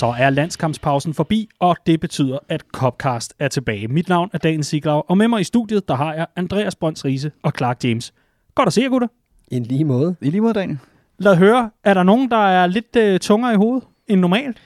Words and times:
Så 0.00 0.14
er 0.18 0.30
landskampspausen 0.30 1.14
forbi, 1.14 1.48
og 1.58 1.76
det 1.86 2.00
betyder, 2.00 2.38
at 2.48 2.62
Copcast 2.72 3.34
er 3.38 3.48
tilbage. 3.48 3.88
Mit 3.88 4.08
navn 4.08 4.30
er 4.32 4.38
Daniel 4.38 4.64
Siglau, 4.64 5.02
og 5.08 5.18
med 5.18 5.28
mig 5.28 5.40
i 5.40 5.44
studiet, 5.44 5.88
der 5.88 5.94
har 5.94 6.14
jeg 6.14 6.26
Andreas 6.36 6.76
Brønds 6.76 7.04
Riese 7.04 7.30
og 7.42 7.52
Clark 7.58 7.84
James. 7.84 8.12
Godt 8.54 8.66
at 8.66 8.72
se 8.72 8.80
jer, 8.82 8.88
gutter. 8.88 9.08
En 9.50 9.62
lige 9.62 9.84
måde. 9.84 10.16
I 10.20 10.30
lige 10.30 10.40
måde, 10.40 10.54
Daniel. 10.54 10.78
Lad 11.18 11.36
høre, 11.36 11.70
er 11.84 11.94
der 11.94 12.02
nogen, 12.02 12.30
der 12.30 12.36
er 12.46 12.66
lidt 12.66 12.96
øh, 12.96 13.18
tungere 13.20 13.52
i 13.52 13.56
hovedet 13.56 13.84
end 14.08 14.20
normalt? 14.20 14.56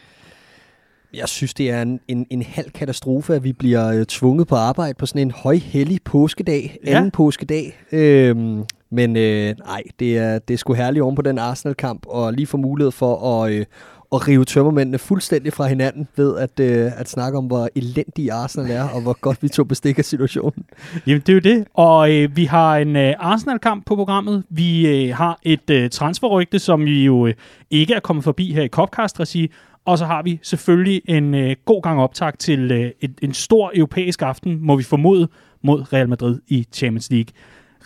Jeg 1.14 1.28
synes, 1.28 1.54
det 1.54 1.70
er 1.70 1.82
en, 1.82 2.00
en, 2.08 2.26
en 2.30 2.42
halv 2.42 2.70
katastrofe, 2.70 3.34
at 3.34 3.44
vi 3.44 3.52
bliver 3.52 3.88
øh, 3.92 4.06
tvunget 4.06 4.48
på 4.48 4.54
arbejde 4.54 4.94
på 4.94 5.06
sådan 5.06 5.22
en 5.22 5.30
højhellig 5.30 5.98
påskedag, 6.04 6.78
Ja. 6.86 6.96
anden 6.96 7.10
påskedag. 7.10 7.78
Øhm, 7.92 8.64
men 8.90 9.16
øh, 9.16 9.54
nej, 9.58 9.82
det 9.98 10.18
er, 10.18 10.38
det 10.38 10.54
er 10.54 10.58
sgu 10.58 10.72
herligt 10.74 11.02
oven 11.02 11.16
på 11.16 11.22
den 11.22 11.38
Arsenal-kamp, 11.38 12.06
og 12.06 12.32
lige 12.32 12.46
få 12.46 12.56
mulighed 12.56 12.92
for 12.92 13.42
at, 13.44 13.52
øh, 13.52 13.66
at 14.14 14.28
rive 14.28 14.44
tømmermændene 14.44 14.98
fuldstændig 14.98 15.52
fra 15.52 15.66
hinanden 15.66 16.08
ved 16.16 16.38
at, 16.38 16.60
øh, 16.60 17.00
at 17.00 17.08
snakke 17.08 17.38
om, 17.38 17.46
hvor 17.46 17.68
elendig 17.74 18.30
Arsenal 18.30 18.70
er, 18.70 18.88
og 18.88 19.02
hvor 19.02 19.16
godt 19.20 19.42
vi 19.42 19.48
tog 19.48 19.68
bestik 19.68 19.98
af 19.98 20.04
situationen. 20.04 20.64
Jamen, 21.06 21.20
det 21.20 21.28
er 21.28 21.34
jo 21.34 21.56
det. 21.56 21.66
Og 21.74 22.12
øh, 22.12 22.36
vi 22.36 22.44
har 22.44 22.76
en 22.76 22.96
øh, 22.96 23.14
Arsenal-kamp 23.18 23.86
på 23.86 23.96
programmet. 23.96 24.44
Vi 24.50 24.88
øh, 24.88 25.14
har 25.14 25.38
et 25.42 25.70
øh, 25.70 25.90
transferrygte, 25.90 26.58
som 26.58 26.84
vi 26.84 27.04
jo 27.04 27.26
øh, 27.26 27.34
ikke 27.70 27.94
er 27.94 28.00
kommet 28.00 28.24
forbi 28.24 28.52
her 28.52 28.62
i 28.62 28.68
Copcast-regi. 28.68 29.50
Og 29.84 29.98
så 29.98 30.06
har 30.06 30.22
vi 30.22 30.40
selvfølgelig 30.42 31.02
en 31.08 31.34
øh, 31.34 31.56
god 31.64 31.82
gang 31.82 32.00
optag 32.00 32.38
til 32.38 32.72
øh, 32.72 32.90
et, 33.00 33.18
en 33.22 33.34
stor 33.34 33.72
europæisk 33.74 34.22
aften, 34.22 34.58
må 34.66 34.76
vi 34.76 34.82
formode, 34.82 35.28
mod 35.62 35.92
Real 35.92 36.08
Madrid 36.08 36.40
i 36.48 36.66
Champions 36.72 37.10
League. 37.10 37.32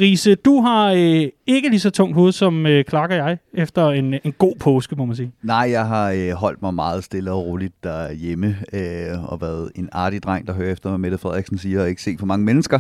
Riese, 0.01 0.35
du 0.35 0.61
har 0.61 0.93
øh, 0.93 1.29
ikke 1.47 1.69
lige 1.69 1.81
så 1.81 1.91
tungt 1.91 2.15
hoved 2.15 2.33
som 2.33 2.67
øh, 2.67 2.85
Clark 2.85 3.11
og 3.11 3.17
jeg, 3.17 3.39
efter 3.55 3.89
en, 3.89 4.15
øh, 4.15 4.21
en 4.25 4.33
god 4.33 4.57
påske, 4.61 4.97
må 4.97 5.05
man 5.05 5.17
sige. 5.17 5.33
Nej, 5.43 5.69
jeg 5.71 5.87
har 5.87 6.11
øh, 6.11 6.31
holdt 6.31 6.63
mig 6.63 6.75
meget 6.75 7.05
stille 7.05 7.33
og 7.33 7.45
roligt 7.45 7.85
derhjemme, 7.85 8.57
øh, 8.73 9.33
og 9.33 9.41
været 9.41 9.73
en 9.75 9.89
artig 9.93 10.23
dreng, 10.23 10.47
der 10.47 10.53
hører 10.53 10.73
efter, 10.73 10.89
hvad 10.89 10.99
Mette 10.99 11.19
Frederiksen 11.19 11.59
siger, 11.59 11.83
og 11.83 11.89
ikke 11.89 12.03
se 12.03 12.17
for 12.19 12.27
mange 12.27 12.45
mennesker. 12.45 12.79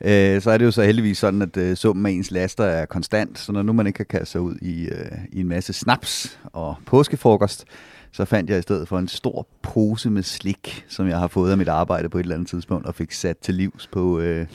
Øh, 0.00 0.40
så 0.40 0.50
er 0.50 0.58
det 0.58 0.64
jo 0.64 0.70
så 0.70 0.82
heldigvis 0.82 1.18
sådan, 1.18 1.42
at 1.42 1.56
øh, 1.56 1.76
summen 1.76 2.06
af 2.06 2.10
ens 2.10 2.30
laster 2.30 2.64
er 2.64 2.86
konstant, 2.86 3.38
så 3.38 3.52
når 3.52 3.62
nu 3.62 3.72
man 3.72 3.86
ikke 3.86 3.96
kan 3.96 4.06
kaste 4.06 4.32
sig 4.32 4.40
ud 4.40 4.54
i, 4.62 4.84
øh, 4.84 5.18
i 5.32 5.40
en 5.40 5.48
masse 5.48 5.72
snaps 5.72 6.38
og 6.44 6.74
påskefrokost, 6.86 7.64
så 8.12 8.24
fandt 8.24 8.50
jeg 8.50 8.58
i 8.58 8.62
stedet 8.62 8.88
for 8.88 8.98
en 8.98 9.08
stor 9.08 9.46
pose 9.62 10.10
med 10.10 10.22
slik, 10.22 10.84
som 10.88 11.08
jeg 11.08 11.18
har 11.18 11.28
fået 11.28 11.50
af 11.50 11.58
mit 11.58 11.68
arbejde 11.68 12.08
på 12.08 12.18
et 12.18 12.22
eller 12.22 12.34
andet 12.34 12.48
tidspunkt, 12.48 12.86
og 12.86 12.94
fik 12.94 13.12
sat 13.12 13.38
til 13.38 13.54
livs 13.54 13.86
på... 13.86 14.20
Øh, 14.20 14.46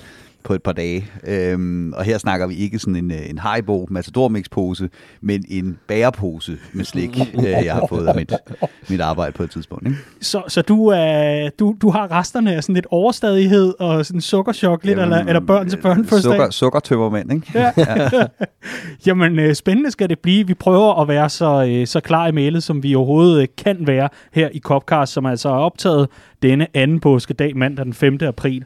på 0.45 0.53
et 0.53 0.63
par 0.63 0.71
dage. 0.71 1.05
Øhm, 1.27 1.93
og 1.93 2.03
her 2.03 2.17
snakker 2.17 2.47
vi 2.47 2.55
ikke 2.55 2.79
sådan 2.79 2.95
en, 2.95 3.11
øh, 3.11 3.29
en 3.29 3.37
Haribo 3.37 3.89
pose, 4.51 4.89
men 5.21 5.45
en 5.49 5.77
bærepose 5.87 6.57
med 6.73 6.85
slik, 6.85 7.19
øh, 7.39 7.43
jeg 7.43 7.73
har 7.73 7.85
fået 7.89 8.07
af 8.07 8.15
mit, 8.15 8.33
mit 8.89 9.01
arbejde 9.01 9.31
på 9.31 9.43
et 9.43 9.51
tidspunkt. 9.51 9.87
Ikke? 9.87 9.97
Så, 10.21 10.41
så 10.47 10.61
du, 10.61 10.93
øh, 10.93 11.51
du, 11.59 11.75
du 11.81 11.89
har 11.89 12.11
resterne 12.11 12.55
af 12.55 12.63
sådan 12.63 12.75
lidt 12.75 12.87
overstadighed 12.89 13.73
og 13.79 14.05
sådan 14.05 14.21
sukkerchok 14.21 14.83
lidt, 14.83 14.99
eller, 14.99 15.17
eller 15.17 15.39
børn 15.39 15.69
til 15.69 15.77
børn 15.77 16.05
første 16.05 16.23
Sukker, 16.23 16.49
sukkertømmermænd, 16.49 17.33
ikke? 17.33 17.51
Ja. 17.55 17.71
Jamen, 19.07 19.39
øh, 19.39 19.55
spændende 19.55 19.91
skal 19.91 20.09
det 20.09 20.19
blive. 20.19 20.47
Vi 20.47 20.53
prøver 20.53 21.01
at 21.01 21.07
være 21.07 21.29
så, 21.29 21.65
øh, 21.69 21.87
så 21.87 21.99
klar 21.99 22.27
i 22.27 22.31
mailet, 22.31 22.63
som 22.63 22.83
vi 22.83 22.95
overhovedet 22.95 23.41
øh, 23.41 23.47
kan 23.57 23.77
være 23.87 24.09
her 24.31 24.49
i 24.53 24.59
Copcast, 24.59 25.13
som 25.13 25.25
altså 25.25 25.49
er 25.49 25.53
optaget 25.53 26.07
denne 26.41 26.67
anden 26.73 26.99
påskedag, 26.99 27.57
mandag 27.57 27.85
den 27.85 27.93
5. 27.93 28.17
april. 28.21 28.65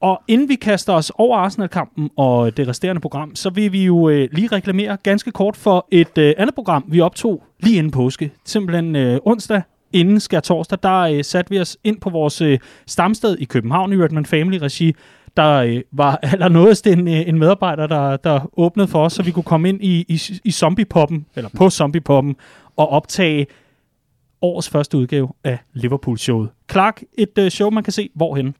Og 0.00 0.22
inden 0.28 0.48
vi 0.48 0.54
kaster 0.54 0.92
os 0.92 1.12
over 1.14 1.38
Arsenal-kampen 1.38 2.10
og 2.16 2.56
det 2.56 2.68
resterende 2.68 3.00
program, 3.00 3.34
så 3.34 3.50
vil 3.50 3.72
vi 3.72 3.84
jo 3.84 4.08
øh, 4.08 4.28
lige 4.32 4.48
reklamere 4.48 4.96
ganske 5.02 5.30
kort 5.30 5.56
for 5.56 5.88
et 5.90 6.18
øh, 6.18 6.34
andet 6.38 6.54
program, 6.54 6.84
vi 6.88 7.00
optog 7.00 7.42
lige 7.60 7.78
inden 7.78 7.92
påske. 7.92 8.32
Simpelthen 8.44 8.96
øh, 8.96 9.20
onsdag 9.24 9.62
inden 9.92 10.20
skær 10.20 10.40
torsdag, 10.40 10.78
der 10.82 10.98
øh, 11.00 11.24
satte 11.24 11.50
vi 11.50 11.60
os 11.60 11.76
ind 11.84 12.00
på 12.00 12.10
vores 12.10 12.40
øh, 12.40 12.58
stamsted 12.86 13.36
i 13.38 13.44
København 13.44 13.92
i 13.92 13.96
Redman 13.96 14.26
Family 14.26 14.58
Regi. 14.58 14.94
Der 15.36 15.52
øh, 15.54 15.82
var 15.92 16.16
allernådest 16.32 16.86
en, 16.86 17.08
øh, 17.08 17.28
en 17.28 17.38
medarbejder, 17.38 17.86
der, 17.86 18.16
der 18.16 18.50
åbnede 18.56 18.88
for 18.88 19.04
os, 19.04 19.12
så 19.12 19.22
vi 19.22 19.30
kunne 19.30 19.42
komme 19.42 19.68
ind 19.68 19.84
i, 19.84 20.04
i, 20.08 20.20
i 20.44 20.50
zombiepoppen, 20.50 21.26
eller 21.36 21.50
på 21.56 21.70
zombiepoppen, 21.70 22.36
og 22.76 22.88
optage 22.88 23.46
årets 24.42 24.68
første 24.68 24.96
udgave 24.96 25.28
af 25.44 25.58
Liverpool-showet. 25.72 26.48
Clark, 26.70 27.02
et 27.18 27.38
øh, 27.38 27.50
show, 27.50 27.70
man 27.70 27.82
kan 27.82 27.92
se 27.92 28.10
hvorhen. 28.14 28.54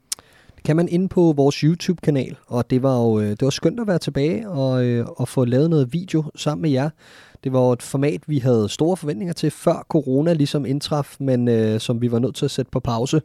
Kan 0.65 0.75
man 0.75 0.87
inde 0.87 1.07
på 1.07 1.33
vores 1.35 1.55
YouTube-kanal, 1.55 2.37
og 2.47 2.69
det 2.69 2.83
var 2.83 3.01
jo 3.01 3.19
øh, 3.19 3.29
det 3.29 3.41
var 3.41 3.49
skønt 3.49 3.79
at 3.79 3.87
være 3.87 3.99
tilbage 3.99 4.49
og, 4.49 4.85
øh, 4.85 5.05
og 5.15 5.27
få 5.27 5.45
lavet 5.45 5.69
noget 5.69 5.93
video 5.93 6.23
sammen 6.35 6.61
med 6.61 6.69
jer. 6.69 6.89
Det 7.43 7.53
var 7.53 7.73
et 7.73 7.81
format, 7.81 8.21
vi 8.27 8.39
havde 8.39 8.69
store 8.69 8.97
forventninger 8.97 9.33
til, 9.33 9.51
før 9.51 9.85
corona 9.89 10.33
ligesom 10.33 10.65
indtraf, 10.65 11.15
men 11.19 11.47
øh, 11.47 11.79
som 11.79 12.01
vi 12.01 12.11
var 12.11 12.19
nødt 12.19 12.35
til 12.35 12.45
at 12.45 12.51
sætte 12.51 12.71
på 12.71 12.79
pause. 12.79 13.21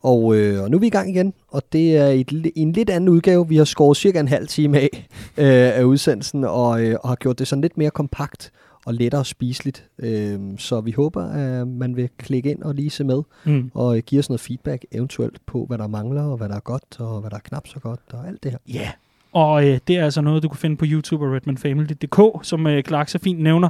Og, 0.00 0.36
øh, 0.36 0.62
og 0.62 0.70
nu 0.70 0.76
er 0.76 0.80
vi 0.80 0.86
i 0.86 0.90
gang 0.90 1.10
igen, 1.10 1.34
og 1.48 1.62
det 1.72 1.96
er 1.96 2.08
i, 2.08 2.24
i 2.56 2.60
en 2.60 2.72
lidt 2.72 2.90
anden 2.90 3.08
udgave. 3.08 3.48
Vi 3.48 3.56
har 3.56 3.64
skåret 3.64 3.96
cirka 3.96 4.20
en 4.20 4.28
halv 4.28 4.48
time 4.48 4.78
af, 4.78 5.08
øh, 5.36 5.78
af 5.78 5.82
udsendelsen, 5.82 6.44
og, 6.44 6.84
øh, 6.84 6.96
og 7.02 7.08
har 7.08 7.16
gjort 7.16 7.38
det 7.38 7.48
sådan 7.48 7.62
lidt 7.62 7.78
mere 7.78 7.90
kompakt 7.90 8.52
og 8.86 8.94
lettere 8.94 9.24
spiseligt. 9.24 9.88
Øh, 9.98 10.40
så 10.58 10.80
vi 10.80 10.92
håber, 10.92 11.24
at 11.24 11.68
man 11.68 11.96
vil 11.96 12.08
klikke 12.18 12.50
ind 12.50 12.62
og 12.62 12.74
lige 12.74 12.90
se 12.90 13.04
med 13.04 13.22
Mm. 13.44 13.70
og 13.74 13.96
øh, 13.96 14.02
give 14.06 14.18
os 14.18 14.28
noget 14.28 14.40
feedback 14.40 14.84
eventuelt 14.92 15.46
på, 15.46 15.64
hvad 15.68 15.78
der 15.78 15.86
mangler, 15.86 16.22
og 16.22 16.36
hvad 16.36 16.48
der 16.48 16.56
er 16.56 16.60
godt, 16.60 17.00
og 17.00 17.20
hvad 17.20 17.30
der 17.30 17.36
er 17.36 17.40
knap 17.40 17.66
så 17.68 17.80
godt, 17.80 18.00
og 18.12 18.28
alt 18.28 18.42
det 18.42 18.50
her. 18.50 18.58
Ja, 18.68 18.80
yeah. 18.80 18.90
og 19.32 19.68
øh, 19.68 19.78
det 19.88 19.96
er 19.96 20.04
altså 20.04 20.20
noget, 20.20 20.42
du 20.42 20.48
kan 20.48 20.56
finde 20.58 20.76
på 20.76 20.84
YouTube 20.88 21.24
og 21.26 21.32
redmanfamily.dk, 21.32 22.46
som 22.46 22.66
øh, 22.66 22.82
Clark 22.82 23.08
så 23.08 23.18
fint 23.18 23.40
nævner. 23.40 23.68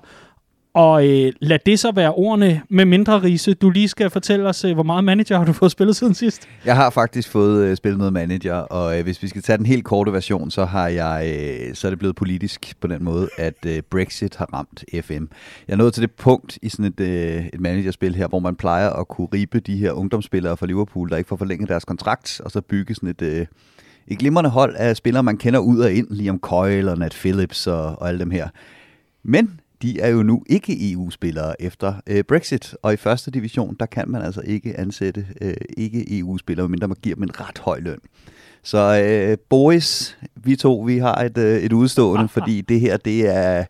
Og 0.75 1.09
øh, 1.09 1.33
lad 1.41 1.59
det 1.67 1.79
så 1.79 1.93
være 1.93 2.13
ordene 2.13 2.63
med 2.69 2.85
mindre 2.85 3.23
rise. 3.23 3.55
Du 3.55 3.71
lige 3.71 3.89
skal 3.89 4.11
fortælle 4.11 4.49
os, 4.49 4.65
øh, 4.65 4.75
hvor 4.75 4.83
meget 4.83 5.05
manager 5.05 5.39
har 5.39 5.45
du 5.45 5.53
fået 5.53 5.71
spillet 5.71 5.97
siden 5.97 6.15
sidst? 6.15 6.49
Jeg 6.65 6.77
har 6.77 6.91
faktisk 6.91 7.29
fået 7.29 7.65
øh, 7.65 7.77
spillet 7.77 7.99
noget 7.99 8.13
manager, 8.13 8.55
og 8.55 8.99
øh, 8.99 9.05
hvis 9.05 9.23
vi 9.23 9.29
skal 9.29 9.43
tage 9.43 9.59
den 9.59 9.67
helt 9.67 9.85
korte 9.85 10.13
version, 10.13 10.51
så 10.51 10.65
har 10.65 10.89
jeg 10.89 11.35
øh, 11.69 11.75
så 11.75 11.89
er 11.89 11.91
det 11.91 11.99
blevet 11.99 12.17
politisk 12.17 12.75
på 12.81 12.87
den 12.87 13.05
måde, 13.05 13.29
at 13.39 13.67
øh, 13.67 13.83
Brexit 13.91 14.37
har 14.37 14.49
ramt 14.55 14.85
FM. 15.01 15.25
Jeg 15.69 15.73
er 15.73 15.77
nået 15.77 15.95
til 15.95 16.03
det 16.03 16.11
punkt 16.11 16.59
i 16.63 16.69
sådan 16.69 16.85
et, 16.85 17.01
øh, 17.01 17.47
et 17.53 17.61
managerspil 17.61 18.15
her, 18.15 18.29
hvor 18.29 18.39
man 18.39 18.57
plejer 18.57 18.91
at 18.91 19.09
kunne 19.09 19.29
ribe 19.35 19.61
de 19.61 19.77
her 19.77 19.93
ungdomsspillere 19.93 20.57
fra 20.57 20.67
Liverpool, 20.67 21.11
der 21.11 21.17
ikke 21.17 21.29
får 21.29 21.37
forlænget 21.37 21.69
deres 21.69 21.85
kontrakt, 21.85 22.41
og 22.45 22.51
så 22.51 22.61
bygge 22.61 22.95
sådan 22.95 23.09
et, 23.09 23.23
øh, 23.23 23.47
et 24.09 24.19
glimrende 24.19 24.51
hold 24.51 24.75
af 24.77 24.97
spillere, 24.97 25.23
man 25.23 25.37
kender 25.37 25.61
ud 25.61 25.79
og 25.79 25.93
ind, 25.93 26.07
Liam 26.11 26.39
Coyle 26.39 26.91
og 26.91 26.99
Nat 26.99 27.13
Phillips 27.13 27.67
og, 27.67 27.85
og 27.85 28.09
alle 28.09 28.21
dem 28.21 28.31
her. 28.31 28.49
Men 29.25 29.61
de 29.83 30.01
er 30.01 30.09
jo 30.09 30.23
nu 30.23 30.43
ikke 30.47 30.93
EU-spillere 30.93 31.63
efter 31.63 31.95
øh, 32.07 32.25
Brexit, 32.25 32.75
og 32.83 32.93
i 32.93 32.97
første 32.97 33.31
division, 33.31 33.77
der 33.81 33.87
kan 33.87 34.05
man 34.09 34.23
altså 34.23 34.41
ikke 34.45 34.79
ansætte 34.79 35.27
øh, 35.41 35.55
ikke 35.77 36.19
EU-spillere, 36.19 36.65
medmindre 36.65 36.89
man 36.89 36.97
giver 37.03 37.15
dem 37.15 37.23
en 37.23 37.41
ret 37.41 37.59
høj 37.59 37.81
løn. 37.81 37.99
Så 38.63 39.03
øh, 39.05 39.39
boys, 39.49 40.19
vi 40.35 40.57
to, 40.57 40.79
vi 40.79 40.99
har 40.99 41.15
et, 41.15 41.39
øh, 41.39 41.63
et 41.63 41.73
udstående, 41.73 42.29
fordi 42.39 42.61
det 42.61 42.81
her, 42.81 42.97
det 42.97 43.29
er, 43.37 43.65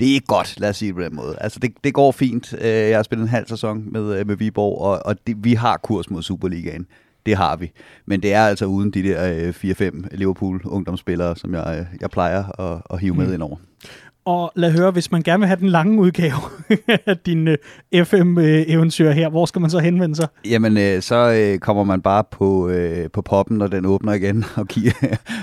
det 0.00 0.08
er 0.10 0.14
ikke 0.14 0.26
godt, 0.26 0.60
lad 0.60 0.70
os 0.70 0.76
sige 0.76 0.88
det 0.88 0.96
på 0.96 1.02
den 1.02 1.16
måde. 1.16 1.36
Altså, 1.40 1.58
det, 1.58 1.72
det 1.84 1.94
går 1.94 2.12
fint. 2.12 2.54
Øh, 2.60 2.68
Jeg 2.68 2.98
har 2.98 3.02
spillet 3.02 3.22
en 3.22 3.28
halv 3.28 3.48
sæson 3.48 3.92
med, 3.92 4.18
øh, 4.18 4.26
med 4.26 4.36
Viborg, 4.36 4.78
og, 4.78 5.00
og 5.06 5.16
det, 5.26 5.44
vi 5.44 5.54
har 5.54 5.76
kurs 5.76 6.10
mod 6.10 6.22
Superligaen. 6.22 6.86
Det 7.26 7.36
har 7.36 7.56
vi. 7.56 7.72
Men 8.06 8.22
det 8.22 8.34
er 8.34 8.46
altså 8.46 8.66
uden 8.66 8.90
de 8.90 9.02
der 9.02 9.34
øh, 9.34 9.48
4-5 9.48 10.16
Liverpool-ungdomsspillere, 10.16 11.36
som 11.36 11.54
jeg, 11.54 11.76
øh, 11.78 11.98
jeg 12.00 12.10
plejer 12.10 12.60
at, 12.60 12.82
at 12.90 13.00
hive 13.00 13.14
med 13.14 13.34
ind 13.34 13.42
over. 13.42 13.56
Og 14.26 14.52
lad 14.56 14.72
høre, 14.72 14.90
hvis 14.90 15.12
man 15.12 15.22
gerne 15.22 15.40
vil 15.40 15.46
have 15.46 15.60
den 15.60 15.68
lange 15.68 16.00
udgave 16.00 16.34
af 17.06 17.18
din 17.18 17.48
øh, 17.48 18.04
FM-eventyr 18.04 19.10
her, 19.10 19.28
hvor 19.28 19.46
skal 19.46 19.60
man 19.60 19.70
så 19.70 19.78
henvende 19.78 20.16
sig? 20.16 20.28
Jamen, 20.44 20.76
øh, 20.76 21.02
så 21.02 21.32
øh, 21.32 21.58
kommer 21.58 21.84
man 21.84 22.00
bare 22.00 22.24
på, 22.30 22.68
øh, 22.68 23.10
på 23.10 23.22
poppen, 23.22 23.58
når 23.58 23.66
den 23.66 23.86
åbner 23.86 24.12
igen, 24.12 24.44
og 24.56 24.66
giver, 24.66 24.92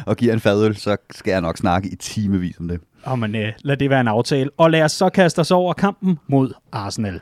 og 0.06 0.18
giver 0.18 0.34
en 0.34 0.40
fadøl, 0.40 0.76
så 0.76 0.98
skal 1.12 1.32
jeg 1.32 1.42
nok 1.42 1.58
snakke 1.58 1.90
i 1.90 1.96
timevis 1.96 2.60
om 2.60 2.68
det. 2.68 2.80
Og 3.04 3.20
men, 3.20 3.36
øh, 3.36 3.54
lad 3.62 3.78
det 3.78 3.90
være 3.90 4.02
en 4.02 4.08
aftale. 4.08 4.50
Og 4.58 4.72
lad 4.72 4.84
os 4.84 4.92
så 4.92 5.10
kaste 5.10 5.40
os 5.40 5.52
over 5.52 5.74
kampen 5.74 6.20
mod 6.28 6.54
Arsenal. 6.72 7.20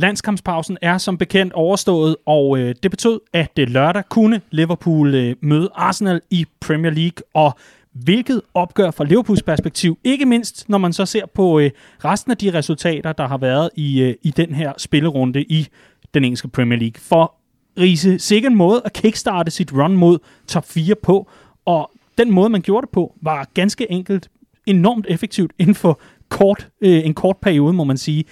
Landskampspausen 0.00 0.78
er 0.82 0.98
som 0.98 1.18
bekendt 1.18 1.52
overstået, 1.52 2.16
og 2.26 2.58
øh, 2.58 2.74
det 2.82 2.90
betød, 2.90 3.20
at 3.32 3.56
det 3.56 3.70
lørdag 3.70 4.02
kunne 4.08 4.40
Liverpool 4.50 5.14
øh, 5.14 5.36
møde 5.40 5.68
Arsenal 5.74 6.20
i 6.30 6.46
Premier 6.60 6.90
League, 6.90 7.24
og 7.34 7.58
hvilket 7.92 8.42
opgør 8.54 8.90
fra 8.90 9.04
Liverpools 9.04 9.42
perspektiv, 9.42 9.98
ikke 10.04 10.26
mindst 10.26 10.68
når 10.68 10.78
man 10.78 10.92
så 10.92 11.06
ser 11.06 11.26
på 11.26 11.58
øh, 11.58 11.70
resten 12.04 12.30
af 12.30 12.36
de 12.36 12.54
resultater, 12.54 13.12
der 13.12 13.28
har 13.28 13.38
været 13.38 13.70
i, 13.76 14.02
øh, 14.02 14.14
i 14.22 14.30
den 14.30 14.54
her 14.54 14.72
spillerunde 14.76 15.42
i 15.42 15.68
den 16.14 16.24
engelske 16.24 16.48
Premier 16.48 16.78
League. 16.78 17.00
For 17.00 17.34
Riese, 17.78 18.18
sikkert 18.18 18.52
en 18.52 18.58
måde 18.58 18.82
at 18.84 18.92
kickstarte 18.92 19.50
sit 19.50 19.72
run 19.72 19.96
mod 19.96 20.18
top 20.48 20.64
4 20.68 20.94
på, 21.02 21.30
og 21.64 21.90
den 22.18 22.30
måde, 22.30 22.50
man 22.50 22.60
gjorde 22.60 22.86
det 22.86 22.92
på, 22.92 23.14
var 23.22 23.48
ganske 23.54 23.92
enkelt 23.92 24.30
enormt 24.66 25.06
effektivt 25.08 25.52
inden 25.58 25.74
for 25.74 26.00
kort, 26.28 26.68
øh, 26.80 27.06
en 27.06 27.14
kort 27.14 27.36
periode, 27.36 27.72
må 27.72 27.84
man 27.84 27.96
sige. 27.96 28.24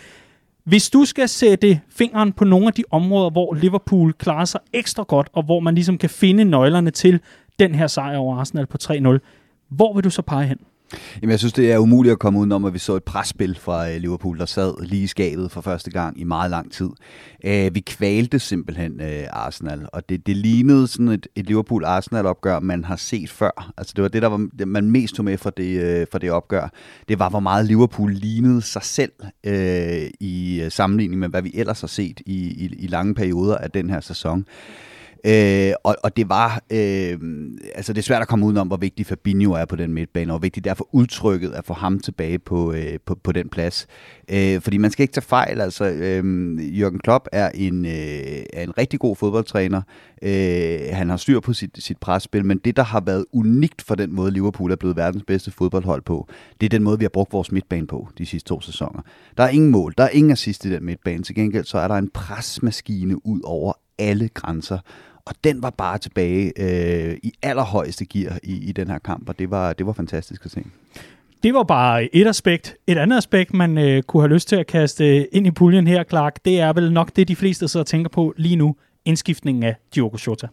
Hvis 0.66 0.90
du 0.90 1.04
skal 1.04 1.28
sætte 1.28 1.80
fingeren 1.88 2.32
på 2.32 2.44
nogle 2.44 2.66
af 2.66 2.72
de 2.72 2.84
områder, 2.90 3.30
hvor 3.30 3.54
Liverpool 3.54 4.12
klarer 4.12 4.44
sig 4.44 4.60
ekstra 4.72 5.02
godt, 5.02 5.28
og 5.32 5.42
hvor 5.42 5.60
man 5.60 5.74
ligesom 5.74 5.98
kan 5.98 6.10
finde 6.10 6.44
nøglerne 6.44 6.90
til 6.90 7.20
den 7.58 7.74
her 7.74 7.86
sejr 7.86 8.16
over 8.16 8.36
Arsenal 8.36 8.66
på 8.66 8.78
3-0, 8.82 9.18
hvor 9.68 9.94
vil 9.94 10.04
du 10.04 10.10
så 10.10 10.22
pege 10.22 10.46
hen? 10.46 10.58
Jamen, 11.22 11.30
jeg 11.30 11.38
synes, 11.38 11.52
det 11.52 11.72
er 11.72 11.78
umuligt 11.78 12.12
at 12.12 12.18
komme 12.18 12.38
udenom, 12.38 12.64
at 12.64 12.74
vi 12.74 12.78
så 12.78 12.96
et 12.96 13.04
presspil 13.04 13.58
fra 13.60 13.90
øh, 13.90 13.96
Liverpool, 13.96 14.38
der 14.38 14.46
sad 14.46 14.84
lige 14.84 15.02
i 15.02 15.06
skabet 15.06 15.50
for 15.50 15.60
første 15.60 15.90
gang 15.90 16.20
i 16.20 16.24
meget 16.24 16.50
lang 16.50 16.72
tid. 16.72 16.88
Øh, 17.44 17.74
vi 17.74 17.80
kvalte 17.80 18.38
simpelthen 18.38 19.00
øh, 19.00 19.24
Arsenal, 19.30 19.88
og 19.92 20.08
det, 20.08 20.26
det 20.26 20.36
lignede 20.36 20.86
sådan 20.86 21.08
et, 21.08 21.26
et 21.36 21.46
Liverpool-Arsenal-opgør, 21.46 22.60
man 22.60 22.84
har 22.84 22.96
set 22.96 23.30
før. 23.30 23.72
Altså, 23.76 23.92
det 23.96 24.02
var 24.02 24.08
det, 24.08 24.22
der 24.22 24.28
var, 24.28 24.48
det, 24.58 24.68
man 24.68 24.90
mest 24.90 25.14
tog 25.14 25.24
med 25.24 25.38
fra 25.38 25.50
det, 25.56 26.08
fra 26.12 26.18
det 26.18 26.30
opgør. 26.30 26.72
Det 27.08 27.18
var, 27.18 27.30
hvor 27.30 27.40
meget 27.40 27.66
Liverpool 27.66 28.12
lignede 28.12 28.62
sig 28.62 28.82
selv 28.82 29.12
øh, 29.46 30.10
i 30.20 30.66
sammenligning 30.68 31.20
med, 31.20 31.28
hvad 31.28 31.42
vi 31.42 31.50
ellers 31.54 31.80
har 31.80 31.88
set 31.88 32.20
i, 32.26 32.34
i, 32.36 32.74
i 32.78 32.86
lange 32.86 33.14
perioder 33.14 33.56
af 33.56 33.70
den 33.70 33.90
her 33.90 34.00
sæson. 34.00 34.38
Øh, 34.40 34.95
Øh, 35.24 35.72
og, 35.84 35.96
og 36.04 36.16
det 36.16 36.28
var, 36.28 36.62
øh, 36.70 37.18
altså 37.74 37.92
det 37.92 37.98
er 37.98 38.02
svært 38.02 38.22
at 38.22 38.28
komme 38.28 38.46
udenom, 38.46 38.66
hvor 38.66 38.76
vigtig 38.76 39.06
Fabinho 39.06 39.52
er 39.52 39.64
på 39.64 39.76
den 39.76 39.92
midtbane, 39.92 40.32
og 40.32 40.38
hvor 40.38 40.42
vigtigt 40.42 40.64
derfor 40.64 40.88
udtrykket 40.92 41.50
at 41.50 41.64
få 41.64 41.74
ham 41.74 42.00
tilbage 42.00 42.38
på, 42.38 42.72
øh, 42.72 42.98
på, 43.06 43.14
på 43.14 43.32
den 43.32 43.48
plads. 43.48 43.86
Øh, 44.28 44.60
fordi 44.60 44.78
man 44.78 44.90
skal 44.90 45.02
ikke 45.02 45.12
tage 45.12 45.22
fejl, 45.22 45.60
altså 45.60 45.84
øh, 45.84 46.22
Jürgen 46.58 46.98
Klopp 46.98 47.28
er 47.32 47.50
en, 47.54 47.86
øh, 47.86 47.92
er 48.52 48.62
en 48.62 48.78
rigtig 48.78 49.00
god 49.00 49.16
fodboldtræner. 49.16 49.82
Øh, 50.22 50.78
han 50.92 51.10
har 51.10 51.16
styr 51.16 51.40
på 51.40 51.52
sit, 51.52 51.70
sit 51.78 51.98
presspil, 51.98 52.44
men 52.44 52.58
det, 52.58 52.76
der 52.76 52.82
har 52.82 53.00
været 53.00 53.24
unikt 53.32 53.82
for 53.82 53.94
den 53.94 54.14
måde, 54.14 54.30
Liverpool 54.30 54.72
er 54.72 54.76
blevet 54.76 54.96
verdens 54.96 55.24
bedste 55.26 55.50
fodboldhold 55.50 56.02
på, 56.02 56.28
det 56.60 56.66
er 56.66 56.70
den 56.70 56.82
måde, 56.82 56.98
vi 56.98 57.04
har 57.04 57.10
brugt 57.10 57.32
vores 57.32 57.52
midtbane 57.52 57.86
på 57.86 58.08
de 58.18 58.26
sidste 58.26 58.48
to 58.48 58.60
sæsoner. 58.60 59.02
Der 59.36 59.44
er 59.44 59.48
ingen 59.48 59.70
mål, 59.70 59.94
der 59.98 60.04
er 60.04 60.08
ingen 60.08 60.32
assist 60.32 60.64
i 60.64 60.70
den 60.70 60.84
midtbane. 60.84 61.22
Til 61.22 61.34
gengæld 61.34 61.64
så 61.64 61.78
er 61.78 61.88
der 61.88 61.94
en 61.94 62.10
presmaskine 62.14 63.26
ud 63.26 63.40
over 63.44 63.72
alle 63.98 64.28
grænser. 64.28 64.78
Og 65.24 65.34
den 65.44 65.62
var 65.62 65.70
bare 65.70 65.98
tilbage 65.98 66.52
øh, 66.56 67.16
i 67.22 67.32
allerhøjeste 67.42 68.04
gear 68.04 68.38
i, 68.42 68.68
i 68.68 68.72
den 68.72 68.90
her 68.90 68.98
kamp, 68.98 69.28
og 69.28 69.38
det 69.38 69.50
var, 69.50 69.72
det 69.72 69.86
var 69.86 69.92
fantastisk 69.92 70.44
at 70.44 70.50
se. 70.50 70.62
Det 71.42 71.54
var 71.54 71.62
bare 71.62 72.14
et 72.16 72.26
aspekt. 72.26 72.76
Et 72.86 72.98
andet 72.98 73.16
aspekt, 73.16 73.54
man 73.54 73.78
øh, 73.78 74.02
kunne 74.02 74.22
have 74.22 74.34
lyst 74.34 74.48
til 74.48 74.56
at 74.56 74.66
kaste 74.66 75.34
ind 75.34 75.46
i 75.46 75.50
puljen 75.50 75.86
her, 75.86 76.04
Clark, 76.04 76.44
det 76.44 76.60
er 76.60 76.72
vel 76.72 76.92
nok 76.92 77.10
det, 77.16 77.28
de 77.28 77.36
fleste 77.36 77.68
sidder 77.68 77.82
og 77.82 77.86
tænker 77.86 78.10
på 78.10 78.34
lige 78.36 78.56
nu. 78.56 78.76
Indskiftningen 79.04 79.62
af 79.62 79.76
Diogo 79.94 80.16
Jota. 80.26 80.46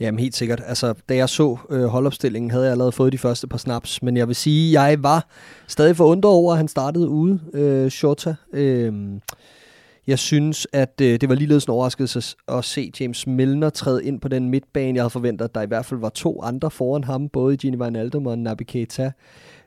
Jamen 0.00 0.18
helt 0.18 0.36
sikkert. 0.36 0.62
Altså, 0.66 0.94
da 1.08 1.16
jeg 1.16 1.28
så 1.28 1.56
øh, 1.70 1.84
holdopstillingen, 1.84 2.50
havde 2.50 2.64
jeg 2.64 2.72
allerede 2.72 2.92
fået 2.92 3.12
de 3.12 3.18
første 3.18 3.46
par 3.46 3.58
snaps, 3.58 4.02
men 4.02 4.16
jeg 4.16 4.28
vil 4.28 4.36
sige, 4.36 4.82
jeg 4.82 5.02
var 5.02 5.26
stadig 5.66 5.96
forundret 5.96 6.32
over, 6.32 6.52
at 6.52 6.58
han 6.58 6.68
startede 6.68 7.08
ude, 7.08 7.40
øh, 7.54 7.86
Jota. 7.86 8.34
Øh, 8.52 8.92
jeg 10.06 10.18
synes, 10.18 10.66
at 10.72 11.00
øh, 11.02 11.20
det 11.20 11.28
var 11.28 11.34
ligeledes 11.34 11.64
en 11.64 11.70
overraskelse 11.70 12.36
at 12.48 12.64
se 12.64 12.92
James 13.00 13.26
Milner 13.26 13.70
træde 13.70 14.04
ind 14.04 14.20
på 14.20 14.28
den 14.28 14.50
midtbane. 14.50 14.96
Jeg 14.96 15.02
havde 15.02 15.10
forventet, 15.10 15.44
at 15.44 15.54
der 15.54 15.62
i 15.62 15.66
hvert 15.66 15.84
fald 15.84 16.00
var 16.00 16.08
to 16.08 16.42
andre 16.42 16.70
foran 16.70 17.04
ham, 17.04 17.28
både 17.28 17.56
Gini 17.56 17.76
Wijnaldum 17.76 18.26
og 18.26 18.38
Naby 18.38 18.62
Keita. 18.62 19.12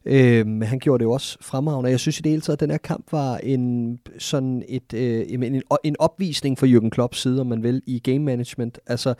Øh, 0.06 0.48
men 0.48 0.64
han 0.64 0.80
gjorde 0.80 1.00
det 1.00 1.06
jo 1.06 1.12
også 1.12 1.38
fremragende. 1.42 1.92
Jeg 1.92 2.00
synes 2.00 2.20
i 2.20 2.22
det 2.22 2.30
hele 2.30 2.42
taget, 2.42 2.56
at 2.56 2.60
den 2.60 2.70
her 2.70 2.78
kamp 2.78 3.12
var 3.12 3.38
en, 3.38 4.00
sådan 4.18 4.64
et, 4.68 4.94
øh, 4.94 5.26
en, 5.30 5.62
en 5.84 5.96
opvisning 6.00 6.58
for 6.58 6.66
Jürgen 6.66 6.90
Klopps 6.90 7.22
side, 7.22 7.42
om 7.42 7.48
man 7.48 7.64
vil, 7.64 7.82
i 7.86 8.00
game 8.00 8.20
management. 8.20 8.80
Altså 8.88 9.14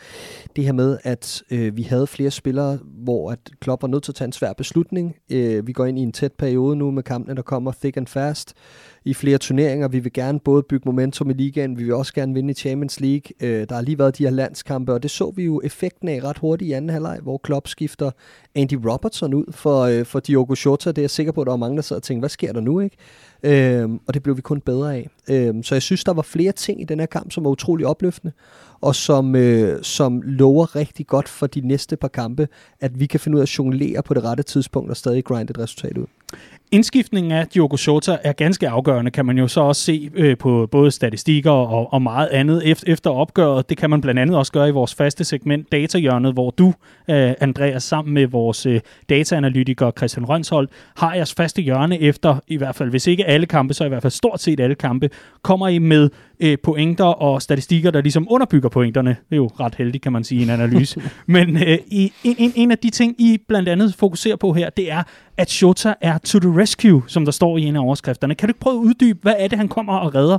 det 0.56 0.64
her 0.64 0.72
med, 0.72 0.98
at 1.04 1.44
øh, 1.52 1.78
vi 1.78 1.82
havde 1.82 2.08
flere 2.08 2.32
spillere, 2.32 2.80
hvor 2.84 3.32
at 3.32 3.40
Klopp 3.60 3.82
var 3.82 3.88
nødt 3.88 4.04
til 4.04 4.12
at 4.12 4.16
tage 4.16 4.26
en 4.26 4.32
svær 4.32 4.54
beslutning. 4.54 5.16
Øh, 5.32 5.68
vi 5.68 5.74
går 5.74 5.86
ind 5.86 6.00
i 6.00 6.02
en 6.02 6.12
tæt 6.12 6.34
periode 6.34 6.76
nu 6.76 6.92
med 6.92 7.04
kampene, 7.04 7.36
der 7.36 7.42
kommer 7.42 7.72
thick 7.72 7.98
and 7.98 8.08
fast 8.08 8.54
i 9.10 9.14
flere 9.14 9.38
turneringer. 9.38 9.88
Vi 9.88 10.00
vil 10.00 10.14
gerne 10.14 10.40
både 10.40 10.64
bygge 10.64 10.84
momentum 10.86 11.30
i 11.30 11.34
ligaen, 11.34 11.78
vi 11.78 11.84
vil 11.84 11.94
også 11.94 12.14
gerne 12.14 12.34
vinde 12.34 12.52
i 12.52 12.54
Champions 12.54 13.00
League. 13.00 13.32
Øh, 13.42 13.70
der 13.70 13.76
har 13.76 13.82
lige 13.82 14.00
været 14.00 14.18
de 14.18 14.24
her 14.24 14.32
landskampe, 14.32 14.94
og 14.94 15.04
det 15.04 15.12
så 15.12 15.34
vi 15.36 15.44
jo 15.44 15.62
effekten 15.64 16.08
af 16.08 16.24
ret 16.24 16.38
hurtigt 16.38 16.70
i 16.70 16.72
anden 16.72 16.90
halvleg, 16.90 17.20
hvor 17.22 17.38
Klopp 17.38 17.68
skifter 17.68 18.12
Andy 18.56 18.74
Robertson 18.74 19.34
ud 19.34 19.46
for, 19.52 19.82
øh, 19.82 20.06
for 20.06 20.20
Diogo 20.20 20.56
Jota. 20.66 20.90
Det 20.90 20.98
er 20.98 21.02
jeg 21.02 21.10
sikker 21.10 21.32
på, 21.32 21.42
at 21.42 21.46
der 21.46 21.52
var 21.52 21.58
mange, 21.58 21.76
der 21.76 21.82
sad 21.82 21.98
og 21.98 22.04
tænkte, 22.04 22.22
hvad 22.22 22.30
sker 22.30 22.54
der 22.54 22.62
nu? 22.62 22.80
ikke? 22.80 22.98
Øh, 23.44 23.90
og 24.08 24.14
det 24.14 24.24
blev 24.24 24.38
vi 24.38 24.42
kun 24.42 24.62
bedre 24.62 24.96
af. 24.96 25.10
Øh, 25.30 25.64
så 25.64 25.76
jeg 25.76 25.82
synes, 25.82 26.04
der 26.04 26.14
var 26.14 26.22
flere 26.22 26.52
ting 26.52 26.82
i 26.82 26.84
den 26.84 27.00
her 27.00 27.06
kamp, 27.06 27.32
som 27.32 27.44
var 27.44 27.50
utrolig 27.50 27.86
opløftende, 27.86 28.34
og 28.82 28.96
som, 28.96 29.36
øh, 29.36 29.84
som 29.84 30.22
lover 30.22 30.76
rigtig 30.76 31.08
godt 31.08 31.30
for 31.30 31.48
de 31.48 31.62
næste 31.62 31.96
par 31.96 32.08
kampe, 32.08 32.48
at 32.80 33.00
vi 33.00 33.06
kan 33.06 33.20
finde 33.20 33.36
ud 33.36 33.40
af 33.40 33.46
at 33.46 33.58
jonglere 33.60 34.04
på 34.04 34.14
det 34.14 34.24
rette 34.24 34.44
tidspunkt 34.44 34.90
og 34.90 34.98
stadig 34.98 35.24
grinde 35.24 35.52
et 35.52 35.60
resultat 35.60 35.98
ud. 35.98 36.06
Indskiftningen 36.72 37.32
af 37.32 37.48
Diogo 37.48 37.78
Jota 37.88 38.18
er 38.24 38.32
ganske 38.32 38.70
afgørende, 38.70 39.12
kan 39.12 39.26
man 39.26 39.38
jo 39.38 39.48
så 39.48 39.62
også 39.62 39.82
se 39.82 40.12
øh, 40.14 40.38
på 40.38 40.68
både 40.72 40.92
statistikker 40.92 41.52
og, 41.52 41.94
og 41.94 42.02
meget 42.02 42.28
andet 42.28 42.62
efter, 42.66 42.94
efter 42.94 43.10
opgøret. 43.10 43.70
Det 43.70 43.78
kan 43.78 43.90
man 43.90 44.02
blandt 44.02 44.20
andet 44.20 44.38
også 44.38 44.52
gøre 44.52 44.68
i 44.70 44.72
vores 44.72 44.96
faste 44.96 45.24
segment 45.24 45.72
Datahjørnet, 45.72 46.34
hvor 46.34 46.50
du, 46.52 46.74
øh, 47.10 47.34
Andreas, 47.40 47.84
sammen 47.84 48.14
med 48.14 48.28
vores 48.28 48.66
øh, 48.66 48.80
dataanalytiker 49.10 49.92
Christian 49.98 50.30
Rønshold, 50.30 50.68
har 50.98 51.14
jeres 51.14 51.34
faste 51.34 51.62
hjørne 51.62 52.02
efter, 52.02 52.40
i 52.48 52.58
hvert 52.58 52.76
fald 52.76 52.90
hvis 52.90 53.08
ikke 53.08 53.26
alle 53.26 53.46
kampe, 53.46 53.74
så 53.74 53.86
i 53.86 53.90
hvert 53.90 54.02
fald 54.02 54.12
stort 54.12 54.42
set 54.42 54.60
alle 54.60 54.76
kampe, 54.76 55.10
kommer 55.42 55.68
I 55.68 55.78
med 55.78 56.10
øh, 56.40 56.58
pointer 56.64 57.06
og 57.06 57.42
statistikker, 57.42 57.92
der 57.92 58.02
ligesom 58.02 58.28
underbygger 58.30 58.70
pointerne. 58.70 59.10
Det 59.10 59.32
er 59.32 59.36
jo 59.36 59.50
ret 59.60 59.76
heldigt, 59.76 60.04
kan 60.04 60.12
man 60.12 60.24
sige, 60.24 60.40
i 60.40 60.44
en 60.44 60.50
analyse. 60.50 61.02
Men 61.26 61.58
øh, 61.58 61.78
en, 61.92 62.12
en, 62.24 62.52
en 62.56 62.72
af 62.72 62.78
de 62.78 62.90
ting, 62.90 63.16
I 63.22 63.38
blandt 63.48 63.70
andet 63.70 63.96
fokuserer 63.96 64.36
på 64.36 64.54
her, 64.54 64.70
det 64.70 64.92
er, 64.92 65.04
at 65.40 65.50
Shota 65.50 65.94
er 66.02 66.18
to 66.18 66.40
the 66.40 66.62
rescue, 66.62 67.04
som 67.08 67.26
der 67.26 67.32
står 67.32 67.58
i 67.58 67.62
en 67.62 67.76
af 67.76 67.80
overskrifterne. 67.80 68.36
Kan 68.36 68.48
du 68.48 68.52
ikke 68.52 68.60
prøve 68.60 68.76
at 68.76 68.86
uddybe, 68.86 69.20
hvad 69.22 69.36
er 69.38 69.48
det, 69.48 69.58
han 69.58 69.68
kommer 69.68 69.94
og 69.94 70.16
redder 70.16 70.38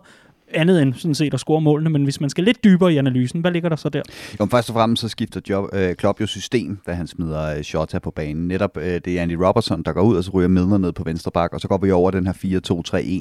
andet 0.55 0.83
end 0.83 0.95
sådan 0.95 1.15
set 1.15 1.35
at 1.35 1.41
score 1.41 1.61
målene, 1.61 1.91
men 1.91 2.05
hvis 2.05 2.21
man 2.21 2.31
skal 2.31 2.45
lidt 2.45 2.65
dybere 2.65 2.93
i 2.93 2.97
analysen, 2.97 3.41
hvad 3.41 3.51
ligger 3.51 3.69
der 3.69 3.77
så 3.77 3.89
der? 3.89 4.03
Jo, 4.41 4.47
først 4.47 4.69
og 4.69 4.75
fremmest 4.75 5.03
så 5.03 5.09
skifter 5.09 5.41
job, 5.49 5.65
øh, 5.73 5.95
Klopp 5.95 6.21
jo 6.21 6.27
system, 6.27 6.79
da 6.87 6.93
han 6.93 7.07
smider 7.07 7.57
øh, 7.57 7.63
Shota 7.63 7.99
på 7.99 8.11
banen. 8.11 8.49
Netop 8.49 8.77
øh, 8.77 9.01
det 9.05 9.19
er 9.19 9.23
Andy 9.23 9.33
Robertson, 9.33 9.83
der 9.83 9.93
går 9.93 10.03
ud, 10.03 10.17
og 10.17 10.25
så 10.25 10.31
ryger 10.31 10.49
Midler 10.49 10.79
ned 10.79 10.93
på 10.93 11.05
venstre 11.05 11.31
bak, 11.31 11.53
og 11.53 11.61
så 11.61 11.69
går 11.69 11.79
vi 11.79 11.91
over 11.91 12.11
den 12.11 12.27
her 12.27 12.33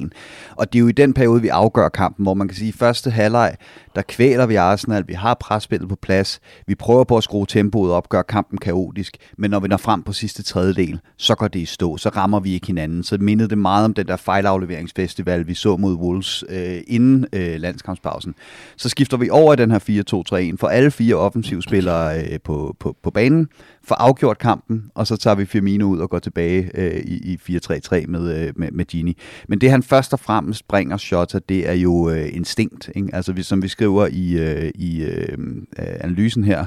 4-2-3-1. 0.04 0.54
Og 0.56 0.72
det 0.72 0.78
er 0.78 0.80
jo 0.80 0.88
i 0.88 0.92
den 0.92 1.12
periode, 1.12 1.42
vi 1.42 1.48
afgør 1.48 1.88
kampen, 1.88 2.24
hvor 2.24 2.34
man 2.34 2.48
kan 2.48 2.56
sige, 2.56 2.68
at 2.68 2.74
første 2.74 3.10
halvleg, 3.10 3.56
der 3.94 4.02
kvæler 4.02 4.46
vi 4.46 4.54
Arsenal, 4.54 5.04
vi 5.08 5.14
har 5.14 5.34
presspillet 5.34 5.88
på 5.88 5.96
plads, 5.96 6.40
vi 6.66 6.74
prøver 6.74 7.04
på 7.04 7.16
at 7.16 7.24
skrue 7.24 7.46
tempoet 7.46 7.92
op, 7.92 8.08
gør 8.08 8.22
kampen 8.22 8.58
kaotisk, 8.58 9.16
men 9.38 9.50
når 9.50 9.60
vi 9.60 9.68
når 9.68 9.76
frem 9.76 10.02
på 10.02 10.12
sidste 10.12 10.42
tredjedel, 10.42 11.00
så 11.16 11.34
går 11.34 11.48
det 11.48 11.60
i 11.60 11.64
stå, 11.64 11.96
så 11.96 12.08
rammer 12.08 12.40
vi 12.40 12.52
ikke 12.52 12.66
hinanden. 12.66 13.02
Så 13.02 13.18
mindede 13.20 13.48
det 13.48 13.58
meget 13.58 13.84
om 13.84 13.94
den 13.94 14.06
der 14.06 14.16
fejlafleveringsfestival, 14.16 15.46
vi 15.46 15.54
så 15.54 15.76
mod 15.76 15.94
Wolves 15.94 16.44
øh, 16.48 16.80
inden 16.86 17.19
øh, 17.32 17.60
landskampspausen. 17.60 18.34
Så 18.76 18.88
skifter 18.88 19.16
vi 19.16 19.30
over 19.30 19.52
i 19.52 19.56
den 19.56 19.70
her 19.70 20.52
4-2-3-1, 20.52 20.56
for 20.60 20.68
alle 20.68 20.90
fire 20.90 21.14
offensivspillere 21.14 22.24
øh, 22.24 22.38
på, 22.44 22.76
på, 22.78 22.96
på 23.02 23.10
banen, 23.10 23.48
får 23.84 23.94
afgjort 23.94 24.38
kampen, 24.38 24.90
og 24.94 25.06
så 25.06 25.16
tager 25.16 25.34
vi 25.34 25.44
Firmino 25.44 25.86
ud 25.86 25.98
og 25.98 26.10
går 26.10 26.18
tilbage 26.18 26.70
øh, 26.74 27.00
i, 27.00 27.32
i 27.32 27.56
4-3-3 27.56 28.06
med, 28.06 28.38
øh, 28.38 28.52
med, 28.56 28.70
med 28.72 28.84
Gini. 28.84 29.16
Men 29.48 29.60
det 29.60 29.70
han 29.70 29.82
først 29.82 30.12
og 30.12 30.20
fremmest 30.20 30.68
bringer 30.68 30.96
Shota, 30.96 31.38
det 31.48 31.68
er 31.68 31.74
jo 31.74 32.10
øh, 32.10 32.28
instinkt. 32.32 32.90
Ikke? 32.94 33.08
Altså 33.12 33.32
vi, 33.32 33.42
som 33.42 33.62
vi 33.62 33.68
skriver 33.68 34.06
i, 34.06 34.32
øh, 34.32 34.70
i 34.74 35.02
øh, 35.02 35.38
øh 35.78 35.86
analysen 36.00 36.44
her, 36.44 36.66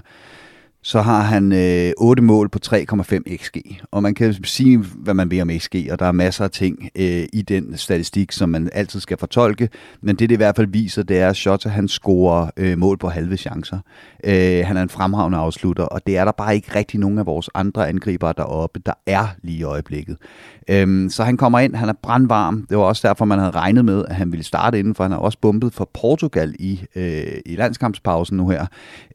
så 0.83 1.01
har 1.01 1.21
han 1.21 1.51
øh, 1.51 1.91
8 1.97 2.23
mål 2.23 2.49
på 2.49 2.59
3,5 2.65 3.37
xg. 3.37 3.57
Og 3.91 4.03
man 4.03 4.13
kan 4.13 4.35
sige, 4.43 4.77
hvad 4.77 5.13
man 5.13 5.31
vil 5.31 5.41
om 5.41 5.49
xg, 5.59 5.87
og 5.91 5.99
der 5.99 6.05
er 6.05 6.11
masser 6.11 6.43
af 6.43 6.51
ting 6.51 6.89
øh, 6.95 7.25
i 7.33 7.41
den 7.41 7.77
statistik, 7.77 8.31
som 8.31 8.49
man 8.49 8.69
altid 8.73 8.99
skal 8.99 9.17
fortolke. 9.17 9.69
Men 10.01 10.15
det, 10.15 10.29
det 10.29 10.35
i 10.35 10.37
hvert 10.37 10.55
fald 10.55 10.67
viser, 10.67 11.03
det 11.03 11.19
er, 11.19 11.29
at 11.29 11.35
Shota 11.35 11.69
han 11.69 11.87
scorer 11.87 12.49
øh, 12.57 12.77
mål 12.77 12.97
på 12.97 13.09
halve 13.09 13.37
chancer. 13.37 13.79
Øh, 14.23 14.65
han 14.65 14.77
er 14.77 14.81
en 14.81 14.89
fremragende 14.89 15.37
afslutter, 15.37 15.83
og 15.83 16.07
det 16.07 16.17
er 16.17 16.25
der 16.25 16.31
bare 16.31 16.55
ikke 16.55 16.75
rigtig 16.75 16.99
nogen 16.99 17.17
af 17.17 17.25
vores 17.25 17.49
andre 17.53 17.89
angribere 17.89 18.33
deroppe, 18.37 18.79
der 18.85 18.93
er 19.05 19.27
lige 19.41 19.57
i 19.57 19.63
øjeblikket. 19.63 20.17
Øh, 20.69 21.09
så 21.09 21.23
han 21.23 21.37
kommer 21.37 21.59
ind, 21.59 21.75
han 21.75 21.89
er 21.89 21.93
brandvarm. 22.03 22.65
Det 22.69 22.77
var 22.77 22.83
også 22.83 23.07
derfor, 23.07 23.25
man 23.25 23.39
havde 23.39 23.51
regnet 23.51 23.85
med, 23.85 24.05
at 24.05 24.15
han 24.15 24.31
ville 24.31 24.43
starte 24.43 24.79
inden, 24.79 24.95
for 24.95 25.03
han 25.03 25.11
har 25.11 25.19
også 25.19 25.37
bumpet 25.41 25.73
for 25.73 25.89
Portugal 26.01 26.55
i, 26.59 26.83
øh, 26.95 27.23
i 27.45 27.55
landskampspausen 27.55 28.37
nu 28.37 28.49
her. 28.49 28.65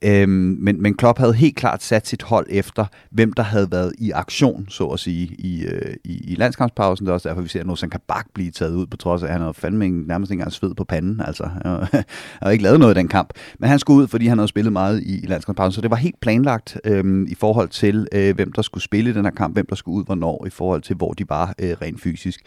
Øh, 0.04 0.28
men, 0.28 0.82
men 0.82 0.94
Klopp 0.94 1.18
havde 1.18 1.34
helt 1.34 1.57
klart 1.58 1.82
sat 1.82 2.06
sit 2.06 2.22
hold 2.22 2.46
efter, 2.50 2.84
hvem 3.10 3.32
der 3.32 3.42
havde 3.42 3.68
været 3.70 3.92
i 3.98 4.10
aktion, 4.10 4.66
så 4.68 4.84
at 4.86 5.00
sige, 5.00 5.26
i, 5.38 5.64
øh, 5.64 5.94
i, 6.04 6.32
i 6.32 6.34
landskampspausen. 6.34 7.06
Det 7.06 7.10
er 7.10 7.14
også 7.14 7.28
derfor, 7.28 7.42
vi 7.42 7.48
ser, 7.48 7.60
at 7.60 7.66
Nosan 7.66 7.90
Kabak 7.90 8.26
blive 8.34 8.50
taget 8.50 8.74
ud, 8.74 8.86
på 8.86 8.96
trods 8.96 9.22
af, 9.22 9.26
at 9.26 9.32
han 9.32 9.40
havde 9.40 9.54
fandme 9.54 9.88
nærmest 9.88 10.30
ikke 10.30 10.40
engang 10.40 10.52
sved 10.52 10.74
på 10.74 10.84
panden. 10.84 11.20
Altså, 11.20 11.48
han 11.62 12.04
havde 12.42 12.52
ikke 12.52 12.64
lavet 12.64 12.80
noget 12.80 12.94
i 12.94 12.98
den 12.98 13.08
kamp. 13.08 13.30
Men 13.58 13.70
han 13.70 13.78
skulle 13.78 14.02
ud, 14.02 14.08
fordi 14.08 14.26
han 14.26 14.38
havde 14.38 14.48
spillet 14.48 14.72
meget 14.72 15.02
i, 15.02 15.22
i 15.22 15.26
landskampspausen. 15.26 15.72
Så 15.72 15.80
det 15.80 15.90
var 15.90 15.96
helt 15.96 16.20
planlagt 16.20 16.80
øh, 16.84 17.28
i 17.28 17.34
forhold 17.34 17.68
til, 17.68 18.06
øh, 18.12 18.34
hvem 18.34 18.52
der 18.52 18.62
skulle 18.62 18.84
spille 18.84 19.10
i 19.10 19.12
den 19.12 19.24
her 19.24 19.32
kamp, 19.32 19.54
hvem 19.54 19.66
der 19.66 19.74
skulle 19.74 19.98
ud, 19.98 20.04
hvornår, 20.04 20.46
i 20.46 20.50
forhold 20.50 20.82
til, 20.82 20.96
hvor 20.96 21.12
de 21.12 21.24
var 21.28 21.54
øh, 21.58 21.76
rent 21.82 22.00
fysisk. 22.00 22.40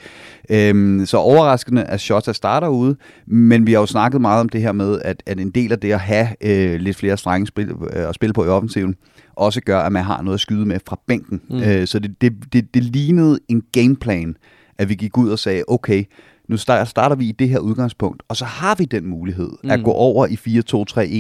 Øh, 0.50 1.08
så 1.08 1.18
overraskende, 1.18 1.84
at 1.84 2.00
Shota 2.00 2.34
starter 2.34 2.68
ude, 2.68 2.96
men 3.26 3.68
vi 3.68 3.74
har 3.74 3.80
jo 3.80 3.86
snakket 3.86 4.22
meget 4.22 4.40
om 4.40 4.50
det 4.50 4.62
her 4.62 4.72
med, 4.72 5.02
at, 5.02 5.24
at 5.26 5.40
en 5.40 5.50
del 5.52 5.72
af 5.72 5.80
det 5.80 5.92
at 5.92 6.00
have 6.00 6.28
øh, 6.42 6.80
lidt 6.80 6.98
flere 6.98 7.18
strenge 7.18 7.48
spil, 7.48 7.70
øh, 7.70 8.10
at 8.10 8.16
spille 8.16 8.34
på 8.34 8.46
i 8.46 8.48
offensiven, 8.48 8.96
også 9.36 9.62
gør, 9.62 9.80
at 9.80 9.92
man 9.92 10.04
har 10.04 10.22
noget 10.22 10.34
at 10.34 10.40
skyde 10.42 10.66
med 10.66 10.80
fra 10.88 11.00
bænken. 11.08 11.42
Mm. 11.50 11.62
Øh, 11.62 11.88
så 11.88 12.00
det, 12.00 12.22
det, 12.22 12.54
det, 12.54 12.74
det 12.74 12.84
lignede 12.84 13.40
en 13.48 13.64
gameplan, 13.72 14.38
at 14.78 14.90
vi 14.90 14.96
gik 14.96 15.18
ud 15.18 15.30
og 15.30 15.40
sagde, 15.40 15.64
okay, 15.68 16.04
nu 16.48 16.58
starter 16.58 17.16
vi 17.16 17.30
i 17.30 17.32
det 17.32 17.50
her 17.50 17.60
udgangspunkt, 17.60 18.24
og 18.28 18.38
så 18.38 18.46
har 18.46 18.76
vi 18.76 18.86
den 18.86 19.06
mulighed 19.08 19.52
mm. 19.64 19.70
at 19.70 19.84
gå 19.84 19.92
over 19.92 20.28
i 20.28 20.34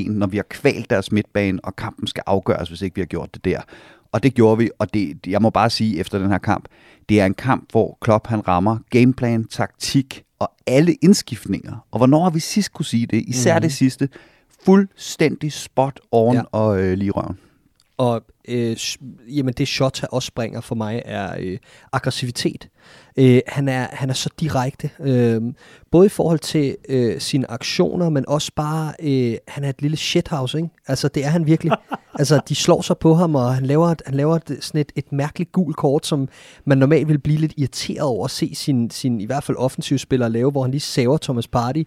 4-2-3-1, 0.07 0.11
når 0.11 0.27
vi 0.27 0.37
har 0.37 0.45
kvalt 0.49 0.89
deres 0.89 1.11
midtbane, 1.11 1.59
og 1.63 1.75
kampen 1.75 2.07
skal 2.07 2.23
afgøres, 2.25 2.69
hvis 2.69 2.81
ikke 2.81 2.95
vi 2.95 3.01
har 3.01 3.05
gjort 3.05 3.33
det 3.33 3.45
der. 3.45 3.59
Og 4.11 4.23
det 4.23 4.33
gjorde 4.33 4.57
vi, 4.57 4.69
og 4.79 4.93
det, 4.93 5.27
jeg 5.27 5.41
må 5.41 5.49
bare 5.49 5.69
sige 5.69 5.99
efter 5.99 6.19
den 6.19 6.31
her 6.31 6.37
kamp, 6.37 6.65
det 7.09 7.21
er 7.21 7.25
en 7.25 7.33
kamp, 7.33 7.71
hvor 7.71 7.97
Klopp 8.01 8.27
han 8.27 8.47
rammer 8.47 8.77
gameplan, 8.89 9.45
taktik 9.45 10.23
og 10.39 10.51
alle 10.67 10.93
indskiftninger. 10.93 11.85
Og 11.91 11.97
hvornår 11.97 12.23
har 12.23 12.29
vi 12.29 12.39
sidst 12.39 12.73
kunne 12.73 12.85
sige 12.85 13.05
det? 13.05 13.23
Især 13.27 13.55
mm. 13.55 13.61
det 13.61 13.73
sidste. 13.73 14.09
Fuldstændig 14.65 15.51
spot 15.51 15.99
on 16.11 16.35
ja. 16.35 16.41
og 16.51 16.81
øh, 16.81 16.97
lige 16.97 17.11
røven. 17.11 17.37
Og 18.01 18.21
øh, 18.47 18.77
jamen 19.27 19.53
det 19.53 19.67
Shota 19.67 20.07
også 20.11 20.27
springer 20.27 20.61
for 20.61 20.75
mig 20.75 21.01
er 21.05 21.35
øh, 21.39 21.57
aggressivitet. 21.91 22.69
Øh, 23.17 23.41
han, 23.47 23.67
er, 23.67 23.87
han 23.91 24.09
er 24.09 24.13
så 24.13 24.29
direkte, 24.39 24.89
øh, 24.99 25.41
både 25.91 26.05
i 26.05 26.09
forhold 26.09 26.39
til 26.39 26.75
øh, 26.89 27.19
sine 27.19 27.51
aktioner, 27.51 28.09
men 28.09 28.25
også 28.27 28.51
bare, 28.55 28.93
øh, 28.99 29.37
han 29.47 29.63
er 29.63 29.69
et 29.69 29.81
lille 29.81 29.97
shithouse, 29.97 30.57
ikke? 30.57 30.69
Altså 30.87 31.07
det 31.07 31.25
er 31.25 31.29
han 31.29 31.45
virkelig. 31.45 31.71
altså 32.19 32.39
de 32.49 32.55
slår 32.55 32.81
sig 32.81 32.97
på 32.97 33.13
ham, 33.13 33.35
og 33.35 33.55
han 33.55 33.65
laver, 33.65 33.95
han 34.05 34.15
laver 34.15 34.39
sådan 34.61 34.81
et, 34.81 34.91
et 34.95 35.11
mærkeligt 35.11 35.51
gul 35.51 35.73
kort, 35.73 36.05
som 36.05 36.27
man 36.65 36.77
normalt 36.77 37.07
vil 37.07 37.19
blive 37.19 37.39
lidt 37.39 37.53
irriteret 37.57 38.01
over 38.01 38.25
at 38.25 38.31
se 38.31 38.55
sin, 38.55 38.89
sin 38.89 39.21
i 39.21 39.25
hvert 39.25 39.43
fald 39.43 39.57
offensivspiller 39.57 40.27
lave, 40.27 40.51
hvor 40.51 40.61
han 40.61 40.71
lige 40.71 40.81
saver 40.81 41.17
Thomas 41.17 41.47
Party 41.47 41.83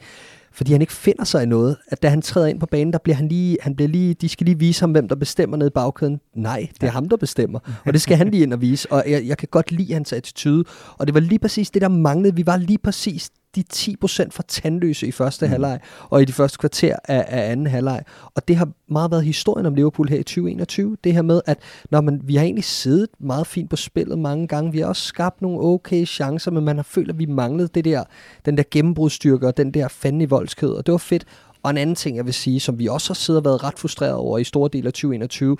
fordi 0.54 0.72
han 0.72 0.80
ikke 0.80 0.92
finder 0.92 1.24
sig 1.24 1.42
i 1.42 1.46
noget. 1.46 1.76
At 1.88 2.02
da 2.02 2.08
han 2.08 2.22
træder 2.22 2.46
ind 2.46 2.60
på 2.60 2.66
banen, 2.66 2.92
der 2.92 2.98
bliver 2.98 3.16
han 3.16 3.28
lige, 3.28 3.56
han 3.60 3.76
bliver 3.76 3.88
lige, 3.88 4.14
de 4.14 4.28
skal 4.28 4.44
lige 4.44 4.58
vise 4.58 4.80
ham, 4.80 4.92
hvem 4.92 5.08
der 5.08 5.16
bestemmer 5.16 5.56
nede 5.56 5.68
i 5.68 5.70
bagkæden. 5.70 6.20
Nej, 6.34 6.68
det 6.80 6.86
er 6.86 6.90
ham, 6.90 7.08
der 7.08 7.16
bestemmer. 7.16 7.58
Og 7.86 7.92
det 7.92 8.00
skal 8.00 8.16
han 8.16 8.28
lige 8.28 8.42
ind 8.42 8.52
og 8.52 8.60
vise. 8.60 8.92
Og 8.92 9.04
jeg, 9.06 9.26
jeg 9.26 9.38
kan 9.38 9.48
godt 9.50 9.72
lide 9.72 9.92
hans 9.92 10.12
attitude. 10.12 10.64
Og 10.98 11.06
det 11.06 11.14
var 11.14 11.20
lige 11.20 11.38
præcis 11.38 11.70
det, 11.70 11.82
der 11.82 11.88
manglede. 11.88 12.34
Vi 12.34 12.46
var 12.46 12.56
lige 12.56 12.78
præcis 12.78 13.30
de 13.56 13.64
10% 13.74 14.30
for 14.30 14.42
tandløse 14.42 15.06
i 15.06 15.12
første 15.12 15.46
mm. 15.46 15.50
halvleg, 15.50 15.80
og 16.10 16.22
i 16.22 16.24
de 16.24 16.32
første 16.32 16.58
kvarter 16.58 16.96
af, 17.04 17.24
af 17.28 17.50
anden 17.50 17.66
halvleg. 17.66 18.02
Og 18.34 18.48
det 18.48 18.56
har 18.56 18.68
meget 18.88 19.10
været 19.10 19.24
historien 19.24 19.66
om 19.66 19.74
Liverpool 19.74 20.08
her 20.08 20.18
i 20.18 20.22
2021. 20.22 20.96
Det 21.04 21.12
her 21.12 21.22
med, 21.22 21.40
at 21.46 21.58
når 21.90 22.00
man, 22.00 22.20
vi 22.24 22.36
har 22.36 22.44
egentlig 22.44 22.64
siddet 22.64 23.08
meget 23.18 23.46
fint 23.46 23.70
på 23.70 23.76
spillet 23.76 24.18
mange 24.18 24.46
gange. 24.46 24.72
Vi 24.72 24.78
har 24.78 24.86
også 24.86 25.02
skabt 25.02 25.42
nogle 25.42 25.60
okay 25.60 26.06
chancer, 26.06 26.50
men 26.50 26.64
man 26.64 26.76
har 26.76 26.82
følt, 26.82 27.10
at 27.10 27.18
vi 27.18 27.26
manglede 27.26 27.68
det 27.74 27.84
der, 27.84 28.04
den 28.46 28.56
der 28.56 28.64
gennembrudstyrke 28.70 29.46
og 29.46 29.56
den 29.56 29.70
der 29.74 29.88
fanden 29.88 30.20
i 30.20 30.24
voldsked. 30.24 30.68
Og 30.68 30.86
det 30.86 30.92
var 30.92 30.98
fedt. 30.98 31.24
Og 31.62 31.70
en 31.70 31.76
anden 31.76 31.96
ting, 31.96 32.16
jeg 32.16 32.24
vil 32.24 32.34
sige, 32.34 32.60
som 32.60 32.78
vi 32.78 32.86
også 32.86 33.10
har 33.10 33.14
siddet 33.14 33.40
og 33.40 33.44
været 33.44 33.64
ret 33.64 33.78
frustreret 33.78 34.14
over 34.14 34.38
i 34.38 34.44
store 34.44 34.70
dele 34.72 34.86
af 34.86 34.92
2021, 34.92 35.56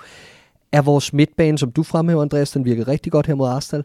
er 0.71 0.81
vores 0.81 1.13
midtbane, 1.13 1.57
som 1.57 1.71
du 1.71 1.83
fremhæver, 1.83 2.21
Andreas, 2.21 2.51
den 2.51 2.65
virkede 2.65 2.91
rigtig 2.91 3.11
godt 3.11 3.27
her 3.27 3.35
mod 3.35 3.49
Arsenal. 3.49 3.83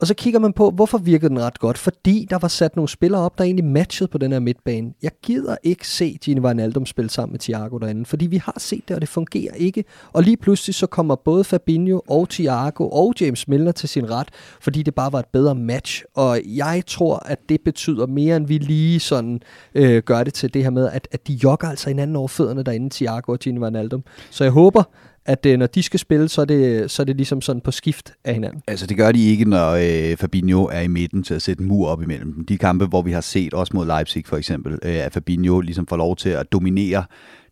Og 0.00 0.06
så 0.06 0.14
kigger 0.14 0.40
man 0.40 0.52
på, 0.52 0.70
hvorfor 0.70 0.98
virkede 0.98 1.28
den 1.28 1.40
ret 1.40 1.58
godt? 1.58 1.78
Fordi 1.78 2.26
der 2.30 2.38
var 2.38 2.48
sat 2.48 2.76
nogle 2.76 2.88
spillere 2.88 3.20
op, 3.20 3.38
der 3.38 3.44
egentlig 3.44 3.64
matchede 3.64 4.08
på 4.08 4.18
den 4.18 4.32
her 4.32 4.38
midtbane. 4.38 4.92
Jeg 5.02 5.10
gider 5.22 5.56
ikke 5.62 5.88
se 5.88 6.18
Gini 6.24 6.40
Wijnaldum 6.40 6.86
spille 6.86 7.10
sammen 7.10 7.32
med 7.32 7.40
Thiago 7.40 7.78
derinde, 7.78 8.04
fordi 8.04 8.26
vi 8.26 8.36
har 8.36 8.54
set 8.58 8.88
det, 8.88 8.94
og 8.94 9.00
det 9.00 9.08
fungerer 9.08 9.54
ikke. 9.54 9.84
Og 10.12 10.22
lige 10.22 10.36
pludselig 10.36 10.74
så 10.74 10.86
kommer 10.86 11.16
både 11.16 11.44
Fabinho 11.44 12.00
og 12.08 12.28
Thiago 12.28 12.88
og 12.88 13.14
James 13.20 13.48
Milner 13.48 13.72
til 13.72 13.88
sin 13.88 14.10
ret, 14.10 14.28
fordi 14.60 14.82
det 14.82 14.94
bare 14.94 15.12
var 15.12 15.18
et 15.18 15.28
bedre 15.32 15.54
match. 15.54 16.04
Og 16.14 16.40
jeg 16.44 16.82
tror, 16.86 17.16
at 17.16 17.38
det 17.48 17.60
betyder 17.64 18.06
mere, 18.06 18.36
end 18.36 18.46
vi 18.46 18.58
lige 18.58 19.00
sådan 19.00 19.40
øh, 19.74 20.02
gør 20.02 20.24
det 20.24 20.34
til 20.34 20.54
det 20.54 20.62
her 20.62 20.70
med, 20.70 20.88
at, 20.92 21.08
at 21.12 21.28
de 21.28 21.32
jogger 21.44 21.68
altså 21.68 21.88
hinanden 21.88 22.16
over 22.16 22.28
fødderne 22.28 22.62
derinde, 22.62 22.90
Thiago 22.90 23.32
og 23.32 23.38
Gini 23.38 23.58
Wijnaldum. 23.60 24.04
Så 24.30 24.44
jeg 24.44 24.52
håber, 24.52 24.82
at 25.28 25.46
øh, 25.46 25.58
når 25.58 25.66
de 25.66 25.82
skal 25.82 26.00
spille, 26.00 26.28
så 26.28 26.40
er, 26.40 26.44
det, 26.44 26.90
så 26.90 27.02
er 27.02 27.04
det 27.04 27.16
ligesom 27.16 27.40
sådan 27.40 27.60
på 27.60 27.70
skift 27.70 28.12
af 28.24 28.34
hinanden. 28.34 28.62
Altså 28.66 28.86
det 28.86 28.96
gør 28.96 29.12
de 29.12 29.24
ikke, 29.24 29.44
når 29.44 29.70
øh, 29.70 30.16
Fabinho 30.16 30.64
er 30.64 30.80
i 30.80 30.88
midten 30.88 31.22
til 31.22 31.34
at 31.34 31.42
sætte 31.42 31.62
en 31.62 31.68
mur 31.68 31.88
op 31.88 32.02
imellem 32.02 32.32
dem. 32.32 32.44
De 32.44 32.58
kampe, 32.58 32.86
hvor 32.86 33.02
vi 33.02 33.12
har 33.12 33.20
set, 33.20 33.54
også 33.54 33.72
mod 33.76 33.86
Leipzig 33.86 34.26
for 34.26 34.36
eksempel, 34.36 34.72
øh, 34.72 35.04
at 35.04 35.12
Fabinho 35.12 35.60
ligesom 35.60 35.86
får 35.86 35.96
lov 35.96 36.16
til 36.16 36.28
at 36.28 36.52
dominere 36.52 37.04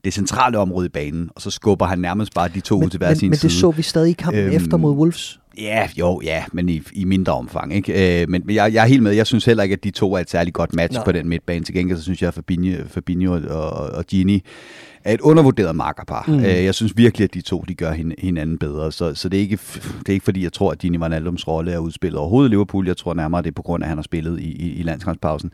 det 0.04 0.14
centrale 0.14 0.58
område 0.58 0.86
i 0.86 0.88
banen, 0.88 1.30
og 1.34 1.42
så 1.42 1.50
skubber 1.50 1.86
han 1.86 1.98
nærmest 1.98 2.34
bare 2.34 2.48
de 2.48 2.60
to 2.60 2.76
men, 2.76 2.84
ud 2.84 2.90
til 2.90 2.98
hver 2.98 3.14
sin 3.14 3.18
side. 3.18 3.28
Men 3.28 3.38
det 3.38 3.52
så 3.52 3.70
vi 3.70 3.82
stadig 3.82 4.10
i 4.10 4.12
kampen 4.12 4.42
øhm, 4.42 4.56
efter 4.56 4.76
mod 4.76 4.92
Wolves. 4.92 5.40
Ja, 5.58 5.88
jo, 5.98 6.20
ja, 6.24 6.44
men 6.52 6.68
i, 6.68 6.82
i 6.92 7.04
mindre 7.04 7.32
omfang. 7.32 7.74
Ikke? 7.74 8.22
Øh, 8.22 8.28
men 8.28 8.42
jeg, 8.50 8.74
jeg 8.74 8.82
er 8.82 8.88
helt 8.88 9.02
med. 9.02 9.12
Jeg 9.12 9.26
synes 9.26 9.44
heller 9.44 9.62
ikke, 9.62 9.72
at 9.72 9.84
de 9.84 9.90
to 9.90 10.14
er 10.14 10.18
et 10.18 10.30
særligt 10.30 10.54
godt 10.54 10.74
match 10.74 10.94
Nej. 10.94 11.04
på 11.04 11.12
den 11.12 11.28
midtbane. 11.28 11.64
Til 11.64 11.74
gengæld 11.74 11.98
så 11.98 12.04
synes 12.04 12.22
jeg, 12.22 12.28
at 12.28 12.34
Fabinho, 12.34 12.84
Fabinho 12.88 13.32
og, 13.32 13.70
og 13.70 14.06
Gini 14.06 14.42
er 15.04 15.14
et 15.14 15.20
undervurderet 15.20 15.76
makkerpar. 15.76 16.24
Mm. 16.28 16.38
Øh, 16.38 16.64
jeg 16.64 16.74
synes 16.74 16.96
virkelig, 16.96 17.24
at 17.24 17.34
de 17.34 17.40
to 17.40 17.64
de 17.68 17.74
gør 17.74 17.92
hinanden 18.18 18.58
bedre. 18.58 18.92
Så, 18.92 19.14
så 19.14 19.28
det, 19.28 19.36
er 19.36 19.40
ikke, 19.40 19.58
det 19.98 20.08
er 20.08 20.12
ikke 20.12 20.24
fordi, 20.24 20.42
jeg 20.42 20.52
tror, 20.52 20.72
at 20.72 20.78
Gini 20.78 20.98
Wijnaldums 20.98 21.48
rolle 21.48 21.72
er 21.72 21.78
udspillet 21.78 22.18
overhovedet 22.18 22.48
i 22.48 22.52
Liverpool. 22.52 22.86
Jeg 22.86 22.96
tror 22.96 23.14
nærmere, 23.14 23.42
det 23.42 23.48
er 23.48 23.52
på 23.52 23.62
grund 23.62 23.82
af, 23.82 23.86
at 23.86 23.88
han 23.88 23.98
har 23.98 24.02
spillet 24.02 24.40
i, 24.40 24.50
i, 24.50 24.72
i 24.72 24.82
landskampspausen. 24.82 25.50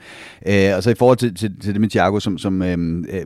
Øh, 0.46 0.76
og 0.76 0.82
så 0.82 0.90
i 0.90 0.94
forhold 0.94 1.18
til, 1.18 1.34
til, 1.34 1.60
til 1.60 1.72
det 1.72 1.80
med 1.80 1.88
Thiago, 1.88 2.20
som, 2.20 2.38
som 2.38 2.62
øh, 2.62 2.78
øh, 3.08 3.22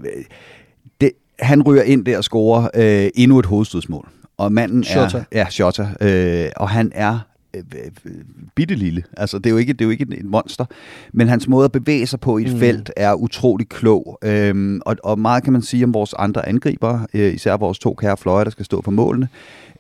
det, 1.01 1.11
han 1.39 1.63
ryger 1.63 1.83
ind 1.83 2.05
der 2.05 2.19
og 2.19 2.25
scorer 2.25 2.69
øh, 2.75 3.11
endnu 3.15 3.39
et 3.39 3.47
hovedstødsmål. 3.47 4.09
Og 4.39 4.53
manden 4.53 4.85
Shota. 4.85 5.19
er... 5.19 5.23
Ja, 5.33 5.47
Shota. 5.51 5.89
Øh, 6.01 6.51
og 6.57 6.69
han 6.69 6.93
er 6.95 7.19
øh, 7.57 7.63
øh, 8.05 8.13
bitte 8.55 8.75
lille. 8.75 9.03
Altså, 9.17 9.39
det 9.39 9.47
er 9.47 9.51
jo 9.51 9.57
ikke, 9.57 9.73
det 9.73 9.81
er 9.81 9.85
jo 9.85 9.91
ikke 9.91 10.07
et 10.11 10.25
monster. 10.25 10.65
Men 11.13 11.29
hans 11.29 11.49
måde 11.49 11.65
at 11.65 11.73
bevæge 11.73 12.07
sig 12.07 12.21
på 12.21 12.39
i 12.39 12.43
et 12.43 12.53
mm. 12.53 12.59
felt 12.59 12.91
er 12.97 13.15
utrolig 13.15 13.69
klog. 13.69 14.19
Øhm, 14.25 14.81
og, 14.87 14.97
og 15.05 15.19
meget 15.19 15.45
kan 15.45 15.53
man 15.53 15.63
sige 15.63 15.85
om 15.85 15.95
vores 15.95 16.15
andre 16.19 16.49
angriber, 16.49 17.01
øh, 17.15 17.35
især 17.35 17.57
vores 17.57 17.79
to 17.79 17.95
kære 17.95 18.17
fløje, 18.17 18.45
der 18.45 18.51
skal 18.51 18.65
stå 18.65 18.81
på 18.81 18.91
målene. 18.91 19.29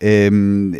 Øhm, 0.02 0.75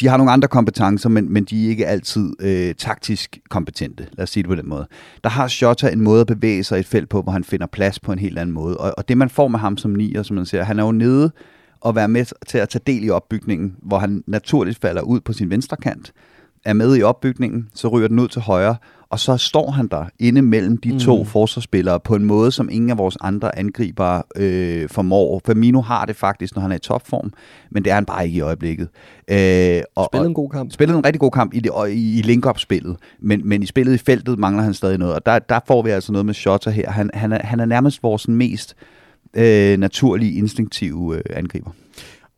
de 0.00 0.08
har 0.08 0.16
nogle 0.16 0.32
andre 0.32 0.48
kompetencer, 0.48 1.08
men, 1.08 1.32
men 1.32 1.44
de 1.44 1.64
er 1.64 1.68
ikke 1.68 1.86
altid 1.86 2.32
øh, 2.40 2.74
taktisk 2.74 3.38
kompetente. 3.48 4.06
Lad 4.12 4.22
os 4.22 4.30
sige 4.30 4.42
det 4.42 4.48
på 4.48 4.54
den 4.54 4.68
måde. 4.68 4.86
Der 5.24 5.30
har 5.30 5.48
Shota 5.48 5.88
en 5.88 6.00
måde 6.00 6.20
at 6.20 6.26
bevæge 6.26 6.64
sig 6.64 6.76
i 6.76 6.80
et 6.80 6.86
felt 6.86 7.08
på, 7.08 7.22
hvor 7.22 7.32
han 7.32 7.44
finder 7.44 7.66
plads 7.66 7.98
på 8.00 8.12
en 8.12 8.18
helt 8.18 8.38
anden 8.38 8.54
måde. 8.54 8.76
Og, 8.76 8.94
og 8.96 9.08
det 9.08 9.18
man 9.18 9.28
får 9.28 9.48
med 9.48 9.58
ham 9.58 9.76
som 9.76 9.90
nier, 9.90 10.22
som 10.22 10.36
man 10.36 10.46
ser, 10.46 10.62
han 10.62 10.78
er 10.78 10.84
jo 10.84 10.92
nede 10.92 11.30
og 11.86 11.96
være 11.96 12.08
med 12.08 12.24
til 12.46 12.58
at 12.58 12.68
tage 12.68 12.82
del 12.86 13.04
i 13.04 13.10
opbygningen, 13.10 13.76
hvor 13.82 13.98
han 13.98 14.24
naturligt 14.26 14.78
falder 14.78 15.02
ud 15.02 15.20
på 15.20 15.32
sin 15.32 15.50
venstre 15.50 15.76
kant, 15.76 16.12
er 16.64 16.72
med 16.72 16.96
i 16.96 17.02
opbygningen, 17.02 17.68
så 17.74 17.88
ryger 17.88 18.08
den 18.08 18.18
ud 18.18 18.28
til 18.28 18.42
højre, 18.42 18.76
og 19.10 19.18
så 19.18 19.36
står 19.36 19.70
han 19.70 19.88
der 19.88 20.04
inde 20.18 20.42
mellem 20.42 20.76
de 20.76 20.98
to 20.98 21.18
mm. 21.18 21.26
forsvarsspillere 21.26 22.00
på 22.00 22.14
en 22.14 22.24
måde, 22.24 22.52
som 22.52 22.68
ingen 22.72 22.90
af 22.90 22.98
vores 22.98 23.16
andre 23.20 23.58
angribere 23.58 24.22
øh, 24.36 24.88
formår. 24.88 25.40
Firmino 25.46 25.80
har 25.80 26.04
det 26.04 26.16
faktisk, 26.16 26.54
når 26.54 26.62
han 26.62 26.72
er 26.72 26.76
i 26.76 26.78
topform, 26.78 27.32
men 27.70 27.84
det 27.84 27.90
er 27.90 27.94
han 27.94 28.04
bare 28.04 28.26
ikke 28.26 28.36
i 28.36 28.40
øjeblikket. 28.40 28.88
Øh, 29.30 29.82
og, 29.94 30.08
spillede 30.12 30.28
en 30.28 30.34
god 30.34 30.50
kamp. 30.50 30.72
Spillede 30.72 30.98
en 30.98 31.04
rigtig 31.04 31.20
god 31.20 31.30
kamp 31.30 31.54
i, 31.54 31.60
det, 31.60 31.70
i, 31.88 32.18
i 32.18 32.22
link-up-spillet, 32.22 32.96
men, 33.20 33.48
men 33.48 33.62
i 33.62 33.66
spillet 33.66 33.94
i 33.94 33.98
feltet 33.98 34.38
mangler 34.38 34.62
han 34.62 34.74
stadig 34.74 34.98
noget, 34.98 35.14
og 35.14 35.26
der, 35.26 35.38
der 35.38 35.60
får 35.66 35.82
vi 35.82 35.90
altså 35.90 36.12
noget 36.12 36.26
med 36.26 36.34
Shota 36.34 36.70
her. 36.70 36.90
Han, 36.90 37.10
han, 37.14 37.32
er, 37.32 37.46
han 37.46 37.60
er 37.60 37.64
nærmest 37.64 38.02
vores 38.02 38.28
mest 38.28 38.76
øh, 38.78 38.86
naturlige, 39.78 40.38
instinktive 40.38 41.16
øh, 41.16 41.22
angriber. 41.30 41.70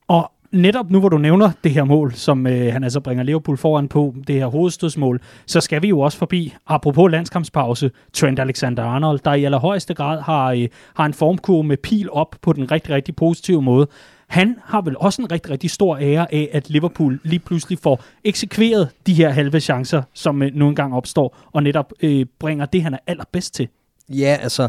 Og 0.09 0.33
netop 0.53 0.91
nu, 0.91 1.01
hvor 1.01 1.09
du 1.09 1.19
nævner 1.19 1.51
det 1.65 1.73
her 1.73 1.85
mål, 1.85 2.15
som 2.15 2.47
øh, 2.47 2.73
han 2.73 2.85
altså 2.85 3.01
bringer 3.01 3.25
Liverpool 3.25 3.57
foran 3.57 3.89
på, 3.89 4.15
det 4.27 4.35
her 4.35 4.47
hovedstødsmål, 4.47 5.21
så 5.47 5.61
skal 5.61 5.83
vi 5.83 5.89
jo 5.89 6.01
også 6.01 6.19
forbi, 6.19 6.55
apropos 6.67 7.11
landskampspause, 7.11 7.91
Trent 8.13 8.39
Alexander-Arnold, 8.39 9.19
der 9.25 9.35
i 9.35 9.45
allerhøjeste 9.45 9.95
grad 9.95 10.21
har, 10.21 10.53
øh, 10.53 10.69
har 10.95 11.07
en 11.07 11.15
formkurve 11.15 11.65
med 11.65 11.77
pil 11.77 12.11
op 12.11 12.37
på 12.43 12.53
den 12.53 12.71
rigtig, 12.71 12.95
rigtig 12.95 13.17
positive 13.17 13.63
måde. 13.63 13.87
Han 14.27 14.57
har 14.65 14.81
vel 14.81 14.97
også 14.99 15.23
en 15.23 15.33
rigtig, 15.33 15.53
rigtig 15.53 15.71
stor 15.71 15.97
ære 15.97 16.35
af, 16.35 16.49
at 16.53 16.71
Liverpool 16.71 17.21
lige 17.23 17.41
pludselig 17.41 17.79
får 17.79 18.03
eksekveret 18.25 18.89
de 19.07 19.15
her 19.15 19.31
halve 19.31 19.61
chancer, 19.61 20.03
som 20.15 20.43
øh, 20.43 20.51
nu 20.55 20.69
engang 20.69 20.95
opstår, 20.95 21.37
og 21.53 21.63
netop 21.63 21.93
øh, 22.03 22.27
bringer 22.39 22.67
det, 22.67 22.83
han 22.83 22.95
er 22.95 22.99
allerbedst 23.07 23.55
til. 23.55 23.69
Ja, 24.09 24.39
altså 24.43 24.69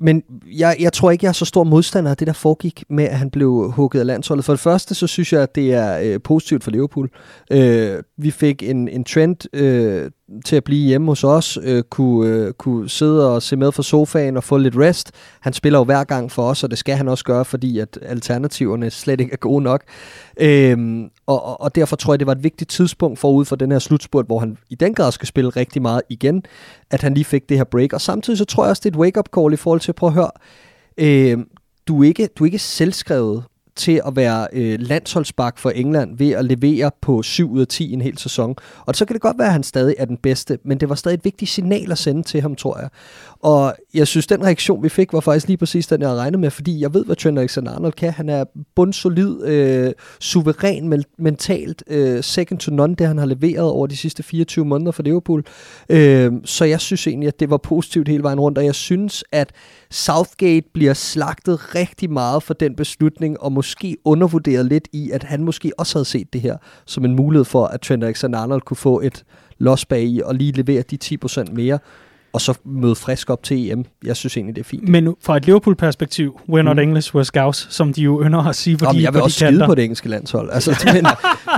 men 0.00 0.22
jeg, 0.46 0.76
jeg 0.80 0.92
tror 0.92 1.10
ikke, 1.10 1.24
jeg 1.24 1.28
er 1.28 1.32
så 1.32 1.44
stor 1.44 1.64
modstander 1.64 2.10
af 2.10 2.16
det, 2.16 2.26
der 2.26 2.32
foregik 2.32 2.84
med, 2.88 3.04
at 3.04 3.18
han 3.18 3.30
blev 3.30 3.70
hugget 3.70 4.00
af 4.00 4.06
landsholdet. 4.06 4.44
For 4.44 4.52
det 4.52 4.60
første, 4.60 4.94
så 4.94 5.06
synes 5.06 5.32
jeg, 5.32 5.42
at 5.42 5.54
det 5.54 5.72
er 5.72 6.00
øh, 6.02 6.20
positivt 6.20 6.64
for 6.64 6.70
Liverpool. 6.70 7.10
Øh, 7.50 8.02
vi 8.16 8.30
fik 8.30 8.62
en, 8.62 8.88
en 8.88 9.04
trend 9.04 9.56
øh, 9.56 10.10
til 10.44 10.56
at 10.56 10.64
blive 10.64 10.86
hjemme 10.86 11.10
hos 11.10 11.24
os, 11.24 11.58
øh, 11.62 11.82
kunne, 11.82 12.28
øh, 12.28 12.52
kunne 12.52 12.88
sidde 12.88 13.34
og 13.34 13.42
se 13.42 13.56
med 13.56 13.72
fra 13.72 13.82
sofaen 13.82 14.36
og 14.36 14.44
få 14.44 14.56
lidt 14.56 14.76
rest. 14.76 15.12
Han 15.40 15.52
spiller 15.52 15.78
jo 15.78 15.84
hver 15.84 16.04
gang 16.04 16.32
for 16.32 16.42
os, 16.42 16.64
og 16.64 16.70
det 16.70 16.78
skal 16.78 16.96
han 16.96 17.08
også 17.08 17.24
gøre, 17.24 17.44
fordi 17.44 17.78
at 17.78 17.98
alternativerne 18.02 18.90
slet 18.90 19.20
ikke 19.20 19.32
er 19.32 19.36
gode 19.36 19.62
nok. 19.62 19.82
Øhm, 20.40 21.10
og, 21.26 21.60
og 21.60 21.74
derfor 21.74 21.96
tror 21.96 22.12
jeg, 22.12 22.18
det 22.18 22.26
var 22.26 22.32
et 22.32 22.42
vigtigt 22.42 22.70
tidspunkt 22.70 23.18
forud 23.18 23.44
for 23.44 23.56
den 23.56 23.72
her 23.72 23.78
slutspurt, 23.78 24.26
hvor 24.26 24.38
han 24.38 24.58
i 24.70 24.74
den 24.74 24.94
grad 24.94 25.12
skal 25.12 25.28
spille 25.28 25.50
rigtig 25.50 25.82
meget 25.82 26.02
igen, 26.08 26.42
at 26.90 27.02
han 27.02 27.14
lige 27.14 27.24
fik 27.24 27.48
det 27.48 27.56
her 27.56 27.64
break. 27.64 27.92
Og 27.92 28.00
samtidig 28.00 28.38
så 28.38 28.44
tror 28.44 28.64
jeg 28.64 28.70
også, 28.70 28.80
det 28.84 28.90
er 28.90 28.94
et 28.94 29.00
wake-up 29.00 29.28
call 29.34 29.52
i 29.52 29.56
forhold 29.56 29.80
til 29.80 29.90
at 29.90 29.96
prøve 29.96 30.08
at 30.08 30.14
høre, 30.14 30.30
øh, 30.98 31.38
du 31.88 32.02
er 32.02 32.06
ikke, 32.06 32.26
du 32.26 32.44
er 32.44 32.46
ikke 32.46 32.58
selvskrevet 32.58 33.44
til 33.76 34.00
at 34.06 34.16
være 34.16 34.46
øh, 34.52 34.80
landsholdsbak 34.80 35.58
for 35.58 35.70
England 35.70 36.18
ved 36.18 36.30
at 36.30 36.44
levere 36.44 36.90
på 37.00 37.22
7 37.22 37.52
ud 37.52 37.60
af 37.60 37.66
10 37.66 37.92
en 37.92 38.00
hel 38.00 38.18
sæson. 38.18 38.56
Og 38.86 38.96
så 38.96 39.04
kan 39.04 39.14
det 39.14 39.22
godt 39.22 39.38
være, 39.38 39.46
at 39.46 39.52
han 39.52 39.62
stadig 39.62 39.94
er 39.98 40.04
den 40.04 40.16
bedste, 40.16 40.58
men 40.64 40.80
det 40.80 40.88
var 40.88 40.94
stadig 40.94 41.14
et 41.14 41.24
vigtigt 41.24 41.50
signal 41.50 41.92
at 41.92 41.98
sende 41.98 42.22
til 42.22 42.40
ham, 42.40 42.56
tror 42.56 42.78
jeg. 42.78 42.88
Og 43.44 43.74
jeg 43.94 44.06
synes, 44.06 44.26
den 44.26 44.44
reaktion, 44.44 44.82
vi 44.82 44.88
fik, 44.88 45.12
var 45.12 45.20
faktisk 45.20 45.46
lige 45.48 45.56
præcis 45.56 45.86
den, 45.86 46.00
jeg 46.00 46.08
havde 46.08 46.20
regnet 46.20 46.40
med, 46.40 46.50
fordi 46.50 46.80
jeg 46.80 46.94
ved, 46.94 47.04
hvad 47.04 47.16
Trent 47.16 47.38
Alexander-Arnold 47.38 47.92
kan. 47.92 48.12
Han 48.12 48.28
er 48.28 48.44
bundsolid, 48.74 49.44
øh, 49.44 49.92
suveræn 50.20 51.04
mentalt, 51.18 51.82
øh, 51.86 52.22
second 52.22 52.58
to 52.58 52.74
none, 52.74 52.94
det 52.94 53.06
han 53.06 53.18
har 53.18 53.26
leveret 53.26 53.70
over 53.70 53.86
de 53.86 53.96
sidste 53.96 54.22
24 54.22 54.64
måneder 54.64 54.92
for 54.92 55.02
Liverpool. 55.02 55.44
Øh, 55.88 56.32
så 56.44 56.64
jeg 56.64 56.80
synes 56.80 57.06
egentlig, 57.06 57.28
at 57.28 57.40
det 57.40 57.50
var 57.50 57.56
positivt 57.56 58.08
hele 58.08 58.22
vejen 58.22 58.40
rundt, 58.40 58.58
og 58.58 58.64
jeg 58.64 58.74
synes, 58.74 59.24
at 59.32 59.52
Southgate 59.90 60.66
bliver 60.74 60.94
slagtet 60.94 61.74
rigtig 61.74 62.10
meget 62.10 62.42
for 62.42 62.54
den 62.54 62.76
beslutning, 62.76 63.40
og 63.40 63.52
måske 63.52 63.96
undervurderet 64.04 64.66
lidt 64.66 64.88
i, 64.92 65.10
at 65.10 65.22
han 65.22 65.44
måske 65.44 65.72
også 65.78 65.98
havde 65.98 66.04
set 66.04 66.32
det 66.32 66.40
her 66.40 66.56
som 66.86 67.04
en 67.04 67.16
mulighed 67.16 67.44
for, 67.44 67.66
at 67.66 67.80
Trent 67.80 68.04
Alexander-Arnold 68.04 68.60
kunne 68.60 68.76
få 68.76 69.00
et 69.00 69.24
loss 69.58 69.84
bag 69.84 70.04
i 70.04 70.20
og 70.24 70.34
lige 70.34 70.52
levere 70.52 70.82
de 70.82 70.98
10% 71.24 71.52
mere 71.52 71.78
og 72.34 72.40
så 72.40 72.58
møde 72.64 72.94
frisk 72.94 73.30
op 73.30 73.42
til 73.42 73.70
EM. 73.70 73.84
Jeg 74.04 74.16
synes 74.16 74.36
egentlig, 74.36 74.56
det 74.56 74.60
er 74.60 74.64
fint. 74.64 74.88
Men 74.88 75.14
fra 75.22 75.36
et 75.36 75.46
Liverpool-perspektiv, 75.46 76.40
we're 76.48 76.62
not 76.62 76.76
mm. 76.76 76.82
English, 76.82 77.16
we're 77.16 77.22
scouts, 77.22 77.74
som 77.74 77.92
de 77.92 78.02
jo 78.02 78.22
ynder 78.24 78.46
at 78.46 78.56
sige, 78.56 78.78
fordi 78.78 78.88
Jamen, 78.88 79.02
jeg 79.02 79.14
vil 79.14 79.22
også 79.22 79.36
skide 79.36 79.62
på 79.66 79.74
det 79.74 79.84
engelske 79.84 80.08
landshold. 80.08 80.50
Altså, 80.52 80.90
men, 80.94 81.06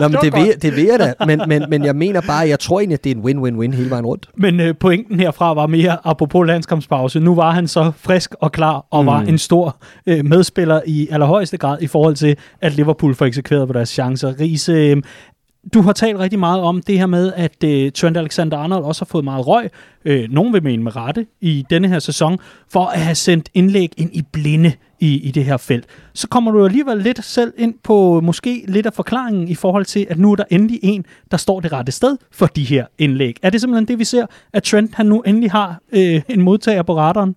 nå, 0.00 0.09
men 0.09 0.18
det, 0.25 0.33
vil, 0.35 0.62
det 0.62 0.76
vil 0.76 0.85
jeg 0.85 0.99
da, 0.99 1.14
men, 1.26 1.42
men, 1.49 1.64
men 1.68 1.85
jeg 1.85 1.97
mener 1.97 2.21
bare, 2.21 2.49
jeg 2.49 2.61
tror 2.61 2.80
egentlig, 2.80 2.95
at 2.95 3.04
det 3.04 3.11
er 3.11 3.14
en 3.14 3.23
win-win-win 3.23 3.76
hele 3.76 3.90
vejen 3.90 4.06
rundt. 4.06 4.28
Men 4.35 4.61
øh, 4.61 4.75
pointen 4.80 5.21
herfra 5.21 5.54
var 5.54 5.66
mere, 5.66 5.97
apropos 6.04 6.47
landskampspause, 6.47 7.21
nu 7.21 7.35
var 7.35 7.50
han 7.50 7.68
så 7.68 7.92
frisk 7.97 8.35
og 8.40 8.52
klar, 8.52 8.87
og 8.90 9.02
mm. 9.02 9.06
var 9.06 9.21
en 9.21 9.38
stor 9.38 9.76
øh, 10.06 10.25
medspiller 10.25 10.80
i 10.87 11.09
allerhøjeste 11.11 11.56
grad 11.56 11.78
i 11.80 11.87
forhold 11.87 12.14
til, 12.14 12.37
at 12.61 12.73
Liverpool 12.73 13.14
får 13.14 13.26
eksekveret 13.26 13.66
på 13.66 13.73
deres 13.73 13.88
chancer. 13.88 14.40
Riese 14.40 14.73
øh, 14.73 15.02
du 15.75 15.80
har 15.80 15.92
talt 15.92 16.18
rigtig 16.18 16.38
meget 16.38 16.61
om 16.61 16.82
det 16.82 16.99
her 16.99 17.06
med, 17.06 17.32
at 17.37 17.64
øh, 17.64 17.92
Trent 17.92 18.16
Alexander-Arnold 18.16 18.85
også 18.85 19.00
har 19.00 19.06
fået 19.11 19.25
meget 19.25 19.46
røg, 19.46 19.70
øh, 20.04 20.28
nogen 20.30 20.52
vil 20.52 20.62
mene 20.62 20.82
med 20.82 20.96
rette, 20.96 21.26
i 21.40 21.64
denne 21.70 21.88
her 21.88 21.99
sæson, 21.99 22.38
for 22.73 22.87
at 22.87 23.00
have 23.00 23.14
sendt 23.14 23.49
indlæg 23.54 23.92
ind 23.96 24.11
i 24.12 24.23
blinde 24.32 24.73
i, 25.00 25.20
i 25.28 25.30
det 25.30 25.44
her 25.44 25.56
felt. 25.56 25.87
Så 26.12 26.28
kommer 26.28 26.50
du 26.50 26.64
alligevel 26.64 26.99
lidt 26.99 27.25
selv 27.25 27.52
ind 27.56 27.75
på 27.82 28.20
måske 28.20 28.64
lidt 28.68 28.87
af 28.87 28.92
forklaringen 28.92 29.49
i 29.49 29.54
forhold 29.54 29.85
til, 29.85 30.06
at 30.11 30.18
nu 30.18 30.32
er 30.32 30.37
der 30.37 30.44
endelig 30.50 30.80
en, 30.82 31.04
der 31.30 31.37
står 31.37 31.61
det 31.61 31.73
rette 31.73 31.92
sted 31.92 32.16
for 32.32 32.46
de 32.46 32.64
her 32.64 32.87
indlæg. 32.99 33.37
Er 33.42 33.50
det 33.50 33.61
simpelthen 33.61 33.88
det, 33.88 33.99
vi 33.99 34.04
ser, 34.04 34.26
at 34.52 34.62
Trent 34.62 34.94
han 34.94 35.06
nu 35.06 35.20
endelig 35.20 35.50
har 35.50 35.80
øh, 35.92 36.23
en 36.28 36.42
modtager 36.42 36.82
på 36.82 36.96
radaren? 36.96 37.35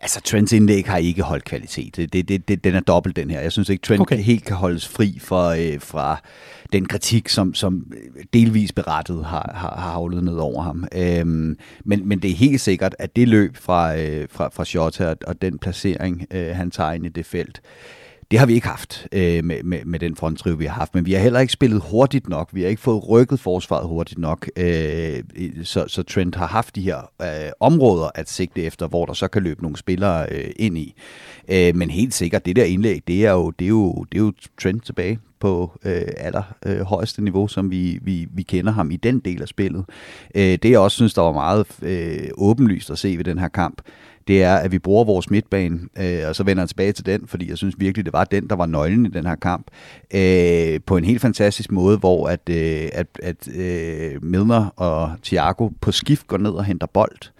Altså, 0.00 0.20
Trents 0.20 0.52
indlæg 0.52 0.86
har 0.86 0.98
ikke 0.98 1.22
holdt 1.22 1.44
kvalitet. 1.44 1.96
Det, 1.96 2.12
det, 2.12 2.48
det, 2.48 2.64
den 2.64 2.74
er 2.74 2.80
dobbelt, 2.80 3.16
den 3.16 3.30
her. 3.30 3.40
Jeg 3.40 3.52
synes 3.52 3.68
ikke, 3.68 3.82
Trent 3.82 4.00
okay. 4.00 4.16
helt 4.16 4.44
kan 4.44 4.56
holdes 4.56 4.88
fri 4.88 5.18
for, 5.20 5.48
øh, 5.48 5.80
fra 5.80 6.20
den 6.72 6.86
kritik, 6.86 7.28
som, 7.28 7.54
som 7.54 7.92
delvis 8.32 8.72
berettet 8.72 9.24
har, 9.24 9.52
har, 9.54 9.74
har 9.78 9.92
havlet 9.92 10.24
ned 10.24 10.36
over 10.36 10.62
ham. 10.62 10.84
Øhm, 10.94 11.56
men, 11.84 12.08
men 12.08 12.18
det 12.18 12.30
er 12.30 12.34
helt 12.34 12.60
sikkert, 12.60 12.96
at 12.98 13.16
det 13.16 13.28
løb 13.28 13.56
fra, 13.56 13.96
øh, 13.96 14.28
fra, 14.30 14.48
fra 14.48 14.64
Shota 14.64 15.14
og 15.26 15.42
den 15.42 15.58
placering, 15.58 16.26
øh, 16.30 16.56
han 16.56 16.70
tager 16.70 16.92
ind 16.92 17.06
i 17.06 17.08
det 17.08 17.26
felt, 17.26 17.60
det 18.30 18.38
har 18.38 18.46
vi 18.46 18.54
ikke 18.54 18.66
haft 18.66 19.06
øh, 19.12 19.44
med, 19.44 19.62
med, 19.62 19.84
med 19.84 19.98
den 19.98 20.16
fronttriv, 20.16 20.58
vi 20.58 20.64
har 20.64 20.74
haft, 20.74 20.94
men 20.94 21.06
vi 21.06 21.12
har 21.12 21.20
heller 21.20 21.40
ikke 21.40 21.52
spillet 21.52 21.82
hurtigt 21.90 22.28
nok. 22.28 22.48
Vi 22.52 22.62
har 22.62 22.68
ikke 22.68 22.82
fået 22.82 23.08
rykket 23.08 23.40
forsvaret 23.40 23.88
hurtigt 23.88 24.18
nok, 24.18 24.48
øh, 24.56 25.22
så, 25.64 25.84
så 25.88 26.02
Trent 26.02 26.34
har 26.34 26.46
haft 26.46 26.76
de 26.76 26.82
her 26.82 27.10
øh, 27.22 27.50
områder 27.60 28.10
at 28.14 28.30
sigte 28.30 28.62
efter, 28.62 28.88
hvor 28.88 29.06
der 29.06 29.12
så 29.12 29.28
kan 29.28 29.42
løbe 29.42 29.62
nogle 29.62 29.76
spillere 29.76 30.26
øh, 30.30 30.50
ind 30.56 30.78
i. 30.78 30.94
Øh, 31.48 31.76
men 31.76 31.90
helt 31.90 32.14
sikkert, 32.14 32.46
det 32.46 32.56
der 32.56 32.64
indlæg, 32.64 33.02
det 33.06 33.26
er 33.26 33.32
jo, 33.32 33.50
det 33.50 33.64
er 33.64 33.68
jo, 33.68 34.04
det 34.12 34.18
er 34.18 34.22
jo 34.22 34.32
Trent 34.62 34.84
tilbage 34.84 35.18
på 35.40 35.78
øh, 35.84 36.02
aller 36.16 36.42
øh, 36.66 36.80
højeste 36.80 37.24
niveau, 37.24 37.48
som 37.48 37.70
vi, 37.70 37.98
vi, 38.02 38.26
vi 38.30 38.42
kender 38.42 38.72
ham 38.72 38.90
i 38.90 38.96
den 38.96 39.18
del 39.18 39.42
af 39.42 39.48
spillet. 39.48 39.84
Øh, 40.34 40.58
det 40.62 40.64
jeg 40.64 40.78
også 40.78 40.94
synes, 40.94 41.14
der 41.14 41.22
var 41.22 41.32
meget 41.32 41.66
øh, 41.82 42.28
åbenlyst 42.34 42.90
at 42.90 42.98
se 42.98 43.16
ved 43.16 43.24
den 43.24 43.38
her 43.38 43.48
kamp, 43.48 43.82
det 44.28 44.42
er, 44.42 44.56
at 44.56 44.72
vi 44.72 44.78
bruger 44.78 45.04
vores 45.04 45.30
midtbane, 45.30 45.80
øh, 45.98 46.28
og 46.28 46.36
så 46.36 46.42
vender 46.42 46.62
jeg 46.62 46.68
tilbage 46.68 46.92
til 46.92 47.06
den, 47.06 47.26
fordi 47.26 47.50
jeg 47.50 47.58
synes 47.58 47.74
virkelig, 47.78 48.04
det 48.04 48.12
var 48.12 48.24
den, 48.24 48.48
der 48.48 48.56
var 48.56 48.66
nøglen 48.66 49.06
i 49.06 49.08
den 49.08 49.26
her 49.26 49.34
kamp, 49.34 49.66
øh, 50.14 50.80
på 50.86 50.96
en 50.96 51.04
helt 51.04 51.20
fantastisk 51.20 51.72
måde, 51.72 51.98
hvor 51.98 52.28
at, 52.28 52.48
øh, 52.50 52.88
at, 52.92 53.06
at 53.22 53.48
øh, 53.54 54.24
Milner 54.24 54.66
og 54.76 55.12
Thiago 55.22 55.68
på 55.80 55.92
skift 55.92 56.26
går 56.26 56.38
ned 56.38 56.50
og 56.50 56.64
henter 56.64 56.86
bold, 56.86 57.30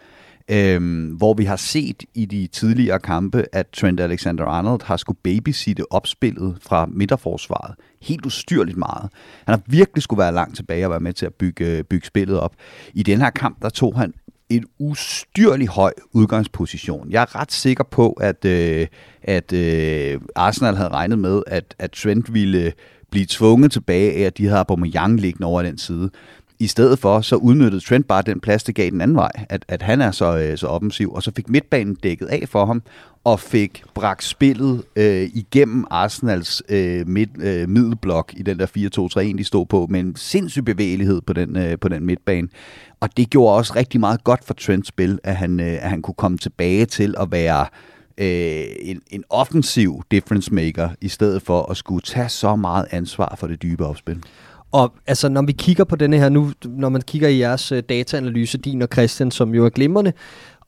Øhm, 0.50 1.06
hvor 1.06 1.34
vi 1.34 1.44
har 1.44 1.56
set 1.56 2.02
i 2.14 2.24
de 2.24 2.46
tidligere 2.46 2.98
kampe, 2.98 3.44
at 3.52 3.66
Trent 3.68 4.00
Alexander-Arnold 4.00 4.84
har 4.84 4.96
skulle 4.96 5.18
babysitte 5.22 5.92
opspillet 5.92 6.58
fra 6.62 6.86
midterforsvaret 6.86 7.74
helt 8.02 8.26
ustyrligt 8.26 8.78
meget. 8.78 9.10
Han 9.46 9.54
har 9.54 9.60
virkelig 9.66 10.02
skulle 10.02 10.18
være 10.18 10.32
langt 10.32 10.56
tilbage 10.56 10.86
og 10.86 10.90
være 10.90 11.00
med 11.00 11.12
til 11.12 11.26
at 11.26 11.34
bygge, 11.34 11.66
øh, 11.66 11.84
bygge 11.84 12.06
spillet 12.06 12.40
op. 12.40 12.54
I 12.94 13.02
den 13.02 13.20
her 13.20 13.30
kamp, 13.30 13.62
der 13.62 13.68
tog 13.68 13.98
han 13.98 14.12
en 14.50 14.64
ustyrlig 14.78 15.68
høj 15.68 15.92
udgangsposition. 16.12 17.10
Jeg 17.10 17.22
er 17.22 17.40
ret 17.40 17.52
sikker 17.52 17.84
på, 17.84 18.12
at, 18.12 18.44
øh, 18.44 18.86
at 19.22 19.52
øh, 19.52 20.20
Arsenal 20.36 20.76
havde 20.76 20.88
regnet 20.88 21.18
med, 21.18 21.42
at, 21.46 21.74
at 21.78 21.90
Trent 21.90 22.34
ville 22.34 22.72
blive 23.10 23.26
tvunget 23.28 23.72
tilbage 23.72 24.12
af, 24.12 24.20
at 24.20 24.38
de 24.38 24.44
havde 24.44 24.58
Aubameyang 24.58 25.20
liggende 25.20 25.46
over 25.46 25.62
den 25.62 25.78
side. 25.78 26.10
I 26.60 26.66
stedet 26.66 26.98
for, 26.98 27.20
så 27.20 27.36
udnyttede 27.36 27.84
Trent 27.84 28.08
bare 28.08 28.22
den 28.22 28.40
plads, 28.40 28.62
det 28.62 28.74
gav 28.74 28.90
den 28.90 29.00
anden 29.00 29.16
vej, 29.16 29.30
at, 29.48 29.64
at 29.68 29.82
han 29.82 30.00
er 30.00 30.10
så, 30.10 30.38
øh, 30.38 30.58
så 30.58 30.66
offensiv, 30.66 31.12
og 31.12 31.22
så 31.22 31.32
fik 31.36 31.48
midtbanen 31.48 31.94
dækket 31.94 32.26
af 32.26 32.44
for 32.48 32.66
ham, 32.66 32.82
og 33.24 33.40
fik 33.40 33.82
bragt 33.94 34.24
spillet 34.24 34.82
øh, 34.96 35.28
igennem 35.34 35.84
Arsenals 35.90 36.62
øh, 36.68 37.08
midt, 37.08 37.30
øh, 37.42 37.68
middelblok 37.68 38.32
i 38.36 38.42
den 38.42 38.58
der 38.58 38.66
4-2-3-1, 39.32 39.38
de 39.38 39.44
stod 39.44 39.66
på, 39.66 39.86
med 39.90 40.00
en 40.00 40.16
sindssyg 40.16 40.64
bevægelighed 40.64 41.20
på 41.20 41.32
den, 41.32 41.56
øh, 41.56 41.78
på 41.78 41.88
den 41.88 42.06
midtbane. 42.06 42.48
Og 43.00 43.16
det 43.16 43.30
gjorde 43.30 43.56
også 43.56 43.72
rigtig 43.76 44.00
meget 44.00 44.24
godt 44.24 44.44
for 44.44 44.54
Trents 44.54 44.88
spil, 44.88 45.18
at 45.24 45.36
han, 45.36 45.60
øh, 45.60 45.66
at 45.66 45.90
han 45.90 46.02
kunne 46.02 46.14
komme 46.14 46.38
tilbage 46.38 46.86
til 46.86 47.14
at 47.20 47.32
være 47.32 47.66
øh, 48.18 48.64
en, 48.80 49.02
en 49.10 49.24
offensiv 49.30 50.02
difference 50.10 50.54
maker, 50.54 50.88
i 51.00 51.08
stedet 51.08 51.42
for 51.42 51.70
at 51.70 51.76
skulle 51.76 52.02
tage 52.02 52.28
så 52.28 52.56
meget 52.56 52.86
ansvar 52.90 53.34
for 53.38 53.46
det 53.46 53.62
dybe 53.62 53.86
opspil. 53.86 54.22
Og 54.72 54.94
altså, 55.06 55.28
når 55.28 55.42
vi 55.42 55.52
kigger 55.52 55.84
på 55.84 55.96
denne 55.96 56.18
her 56.18 56.28
nu, 56.28 56.52
når 56.64 56.88
man 56.88 57.02
kigger 57.02 57.28
i 57.28 57.38
jeres 57.38 57.72
øh, 57.72 57.82
dataanalyse, 57.88 58.58
din 58.58 58.82
og 58.82 58.88
Christian, 58.92 59.30
som 59.30 59.54
jo 59.54 59.64
er 59.64 59.70
glimrende, 59.70 60.12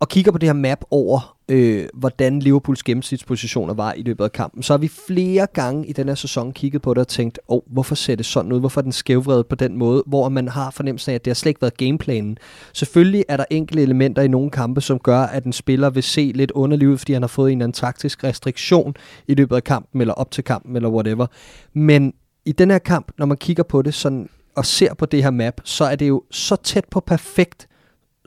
og 0.00 0.08
kigger 0.08 0.32
på 0.32 0.38
det 0.38 0.48
her 0.48 0.54
map 0.54 0.84
over, 0.90 1.36
øh, 1.48 1.88
hvordan 1.94 2.38
Liverpools 2.38 2.82
gennemsnitspositioner 2.82 3.74
var 3.74 3.92
i 3.92 4.02
løbet 4.02 4.24
af 4.24 4.32
kampen, 4.32 4.62
så 4.62 4.72
har 4.72 4.78
vi 4.78 4.88
flere 5.06 5.46
gange 5.52 5.86
i 5.86 5.92
den 5.92 6.08
her 6.08 6.14
sæson 6.14 6.52
kigget 6.52 6.82
på 6.82 6.94
det 6.94 7.00
og 7.00 7.08
tænkt, 7.08 7.38
åh, 7.48 7.56
oh, 7.56 7.62
hvorfor 7.72 7.94
ser 7.94 8.14
det 8.14 8.26
sådan 8.26 8.52
ud? 8.52 8.60
Hvorfor 8.60 8.80
er 8.80 8.82
den 8.82 8.92
skævvredet 8.92 9.46
på 9.46 9.54
den 9.54 9.78
måde? 9.78 10.02
Hvor 10.06 10.28
man 10.28 10.48
har 10.48 10.70
fornemmelsen 10.70 11.10
af, 11.10 11.14
at 11.14 11.24
det 11.24 11.30
har 11.30 11.34
slet 11.34 11.50
ikke 11.50 11.62
været 11.62 11.76
gameplanen. 11.76 12.38
Selvfølgelig 12.72 13.24
er 13.28 13.36
der 13.36 13.44
enkelte 13.50 13.82
elementer 13.82 14.22
i 14.22 14.28
nogle 14.28 14.50
kampe, 14.50 14.80
som 14.80 14.98
gør, 14.98 15.20
at 15.20 15.44
en 15.44 15.52
spiller 15.52 15.90
vil 15.90 16.02
se 16.02 16.32
lidt 16.34 16.50
underlig 16.50 16.88
ud, 16.88 16.98
fordi 16.98 17.12
han 17.12 17.22
har 17.22 17.28
fået 17.28 17.52
en 17.52 17.58
eller 17.58 17.64
anden 17.64 17.76
taktisk 17.76 18.24
restriktion 18.24 18.94
i 19.28 19.34
løbet 19.34 19.56
af 19.56 19.64
kampen, 19.64 20.00
eller 20.00 20.14
op 20.14 20.30
til 20.30 20.44
kampen, 20.44 20.76
eller 20.76 20.88
whatever. 20.88 21.26
Men 21.74 22.12
i 22.44 22.52
den 22.52 22.70
her 22.70 22.78
kamp, 22.78 23.12
når 23.18 23.26
man 23.26 23.36
kigger 23.36 23.62
på 23.62 23.82
det 23.82 23.94
sådan, 23.94 24.28
og 24.56 24.66
ser 24.66 24.94
på 24.94 25.06
det 25.06 25.22
her 25.22 25.30
map, 25.30 25.60
så 25.64 25.84
er 25.84 25.96
det 25.96 26.08
jo 26.08 26.22
så 26.30 26.56
tæt 26.56 26.84
på 26.90 27.00
perfekt, 27.00 27.68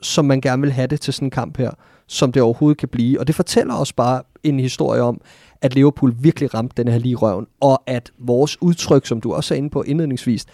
som 0.02 0.24
man 0.24 0.40
gerne 0.40 0.62
vil 0.62 0.72
have 0.72 0.86
det 0.86 1.00
til 1.00 1.14
sådan 1.14 1.26
en 1.26 1.30
kamp 1.30 1.58
her, 1.58 1.70
som 2.06 2.32
det 2.32 2.42
overhovedet 2.42 2.78
kan 2.78 2.88
blive. 2.88 3.20
Og 3.20 3.26
det 3.26 3.34
fortæller 3.34 3.74
os 3.74 3.92
bare 3.92 4.22
en 4.42 4.60
historie 4.60 5.02
om, 5.02 5.20
at 5.62 5.74
Liverpool 5.74 6.14
virkelig 6.18 6.54
ramte 6.54 6.82
den 6.82 6.92
her 6.92 6.98
lige 6.98 7.16
røven, 7.16 7.46
og 7.60 7.82
at 7.86 8.12
vores 8.18 8.62
udtryk, 8.62 9.06
som 9.06 9.20
du 9.20 9.32
også 9.32 9.54
er 9.54 9.58
inde 9.58 9.70
på 9.70 9.82
indledningsvis, 9.82 10.46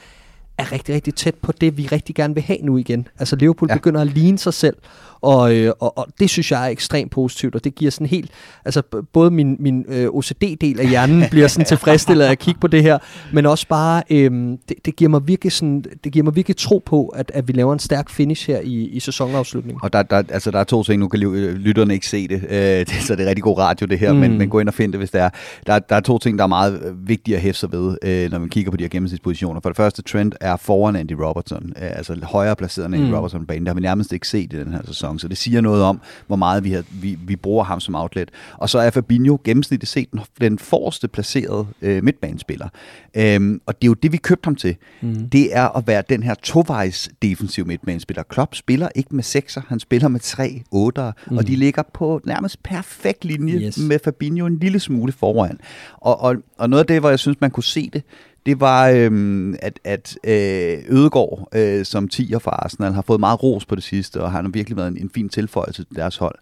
er 0.58 0.72
rigtig, 0.72 0.94
rigtig 0.94 1.14
tæt 1.14 1.34
på 1.34 1.52
det, 1.52 1.76
vi 1.76 1.86
rigtig 1.86 2.14
gerne 2.14 2.34
vil 2.34 2.42
have 2.42 2.58
nu 2.62 2.76
igen. 2.76 3.08
Altså 3.18 3.36
Liverpool 3.36 3.68
ja. 3.70 3.76
begynder 3.76 4.00
at 4.00 4.06
ligne 4.06 4.38
sig 4.38 4.54
selv, 4.54 4.76
og, 5.22 5.56
øh, 5.56 5.72
og, 5.80 5.98
og 5.98 6.06
det 6.20 6.30
synes 6.30 6.50
jeg 6.50 6.64
er 6.64 6.68
ekstremt 6.68 7.10
positivt, 7.10 7.54
og 7.54 7.64
det 7.64 7.74
giver 7.74 7.90
sådan 7.90 8.06
helt, 8.06 8.30
altså 8.64 8.82
både 9.12 9.30
min, 9.30 9.56
min 9.58 9.84
øh, 9.88 10.08
OCD-del 10.08 10.80
af 10.80 10.88
hjernen 10.88 11.24
bliver 11.30 11.48
sådan 11.48 11.66
tilfredsstillet 11.74 12.24
af 12.24 12.30
at 12.30 12.38
kigge 12.38 12.60
på 12.60 12.66
det 12.66 12.82
her, 12.82 12.98
men 13.32 13.46
også 13.46 13.68
bare, 13.68 14.02
øh, 14.10 14.30
det, 14.68 14.76
det, 14.84 14.96
giver 14.96 15.08
mig 15.08 15.28
virkelig 15.28 15.52
sådan, 15.52 15.84
det 16.04 16.12
giver 16.12 16.24
mig 16.24 16.36
virkelig 16.36 16.56
tro 16.56 16.82
på, 16.86 17.06
at, 17.06 17.30
at 17.34 17.48
vi 17.48 17.52
laver 17.52 17.72
en 17.72 17.78
stærk 17.78 18.10
finish 18.10 18.46
her 18.46 18.60
i, 18.60 18.88
i 18.88 19.00
sæsonafslutningen. 19.00 19.80
Og 19.82 19.92
der, 19.92 20.02
der, 20.02 20.22
altså, 20.28 20.50
der 20.50 20.58
er 20.58 20.64
to 20.64 20.82
ting, 20.82 21.00
nu 21.00 21.08
kan 21.08 21.20
lytterne 21.20 21.94
ikke 21.94 22.06
se 22.06 22.28
det, 22.28 22.44
øh, 22.48 22.56
det 22.86 22.90
så 23.02 23.16
det 23.16 23.24
er 23.24 23.28
rigtig 23.28 23.42
god 23.42 23.58
radio 23.58 23.86
det 23.86 23.98
her, 23.98 24.12
mm. 24.12 24.18
men, 24.18 24.38
men 24.38 24.48
gå 24.48 24.60
ind 24.60 24.68
og 24.68 24.74
find 24.74 24.92
det, 24.92 25.00
hvis 25.00 25.10
det 25.10 25.20
er. 25.20 25.30
Der, 25.66 25.78
der 25.78 25.96
er 25.96 26.00
to 26.00 26.18
ting, 26.18 26.38
der 26.38 26.44
er 26.44 26.48
meget 26.48 26.94
vigtige 27.06 27.36
at 27.36 27.42
hæfte 27.42 27.60
sig 27.60 27.72
ved, 27.72 27.96
øh, 28.02 28.30
når 28.30 28.38
man 28.38 28.48
kigger 28.48 28.70
på 28.70 28.76
de 28.76 28.84
her 28.84 28.88
gennemsnitspositioner. 28.88 29.60
For 29.60 29.68
det 29.68 29.76
første, 29.76 30.02
Trent 30.02 30.34
er 30.40 30.56
foran 30.56 30.96
Andy 30.96 31.12
Robertson, 31.12 31.72
øh, 31.76 31.96
altså 31.96 32.16
højere 32.22 32.56
placeret 32.56 32.86
end 32.86 32.94
Andy 32.94 33.06
mm. 33.06 33.14
Robertson 33.14 33.46
banen. 33.46 33.62
Det 33.62 33.68
har 33.68 33.74
vi 33.74 33.80
nærmest 33.80 34.12
ikke 34.12 34.28
set 34.28 34.52
i 34.52 34.56
den 34.56 34.72
her 34.72 34.80
sæson 34.86 35.09
sæson, 35.10 35.18
så 35.18 35.28
det 35.28 35.36
siger 35.36 35.60
noget 35.60 35.82
om, 35.82 36.00
hvor 36.26 36.36
meget 36.36 36.64
vi, 36.64 36.70
har, 36.70 36.84
vi, 36.90 37.18
vi 37.26 37.36
bruger 37.36 37.64
ham 37.64 37.80
som 37.80 37.94
outlet. 37.94 38.30
Og 38.54 38.68
så 38.68 38.78
er 38.78 38.90
Fabinho 38.90 39.38
gennemsnitligt 39.44 39.90
set 39.90 40.10
den, 40.12 40.20
den 40.40 40.58
forreste 40.58 41.08
placerede 41.08 41.66
øh, 41.82 42.04
midtbanespiller. 42.04 42.68
Øhm, 43.14 43.60
og 43.66 43.74
det 43.74 43.86
er 43.86 43.90
jo 43.90 43.94
det, 43.94 44.12
vi 44.12 44.16
købte 44.16 44.46
ham 44.46 44.56
til. 44.56 44.76
Mm. 45.00 45.28
Det 45.30 45.56
er 45.56 45.76
at 45.76 45.86
være 45.86 46.02
den 46.08 46.22
her 46.22 46.34
tovejs 46.34 47.08
defensiv 47.22 47.66
midtbanespiller. 47.66 48.22
Klopp 48.22 48.54
spiller 48.54 48.88
ikke 48.94 49.16
med 49.16 49.24
sekser, 49.24 49.62
han 49.68 49.80
spiller 49.80 50.08
med 50.08 50.20
tre 50.20 50.62
otter, 50.70 51.12
mm. 51.30 51.36
og 51.36 51.46
de 51.46 51.56
ligger 51.56 51.82
på 51.94 52.20
nærmest 52.24 52.62
perfekt 52.62 53.24
linje 53.24 53.54
yes. 53.54 53.78
med 53.78 53.98
Fabinho 54.04 54.46
en 54.46 54.58
lille 54.58 54.80
smule 54.80 55.12
foran. 55.12 55.58
Og, 56.00 56.20
og, 56.20 56.36
og 56.58 56.70
noget 56.70 56.80
af 56.80 56.86
det, 56.86 57.00
hvor 57.00 57.08
jeg 57.08 57.18
synes, 57.18 57.40
man 57.40 57.50
kunne 57.50 57.64
se 57.64 57.90
det, 57.92 58.02
det 58.46 58.60
var, 58.60 58.88
øhm, 58.88 59.54
at, 59.62 59.80
at 59.84 60.18
øh, 60.24 60.78
Ødegård, 60.88 61.48
øh, 61.54 61.84
som 61.84 62.08
10'er 62.14 62.38
for 62.38 62.50
Arsenal, 62.50 62.92
har 62.92 63.02
fået 63.02 63.20
meget 63.20 63.42
ros 63.42 63.66
på 63.66 63.74
det 63.74 63.84
sidste, 63.84 64.22
og 64.22 64.32
han 64.32 64.44
har 64.44 64.50
virkelig 64.52 64.76
været 64.76 64.88
en, 64.88 64.98
en 64.98 65.10
fin 65.14 65.28
tilføjelse 65.28 65.84
til 65.84 65.96
deres 65.96 66.16
hold. 66.16 66.34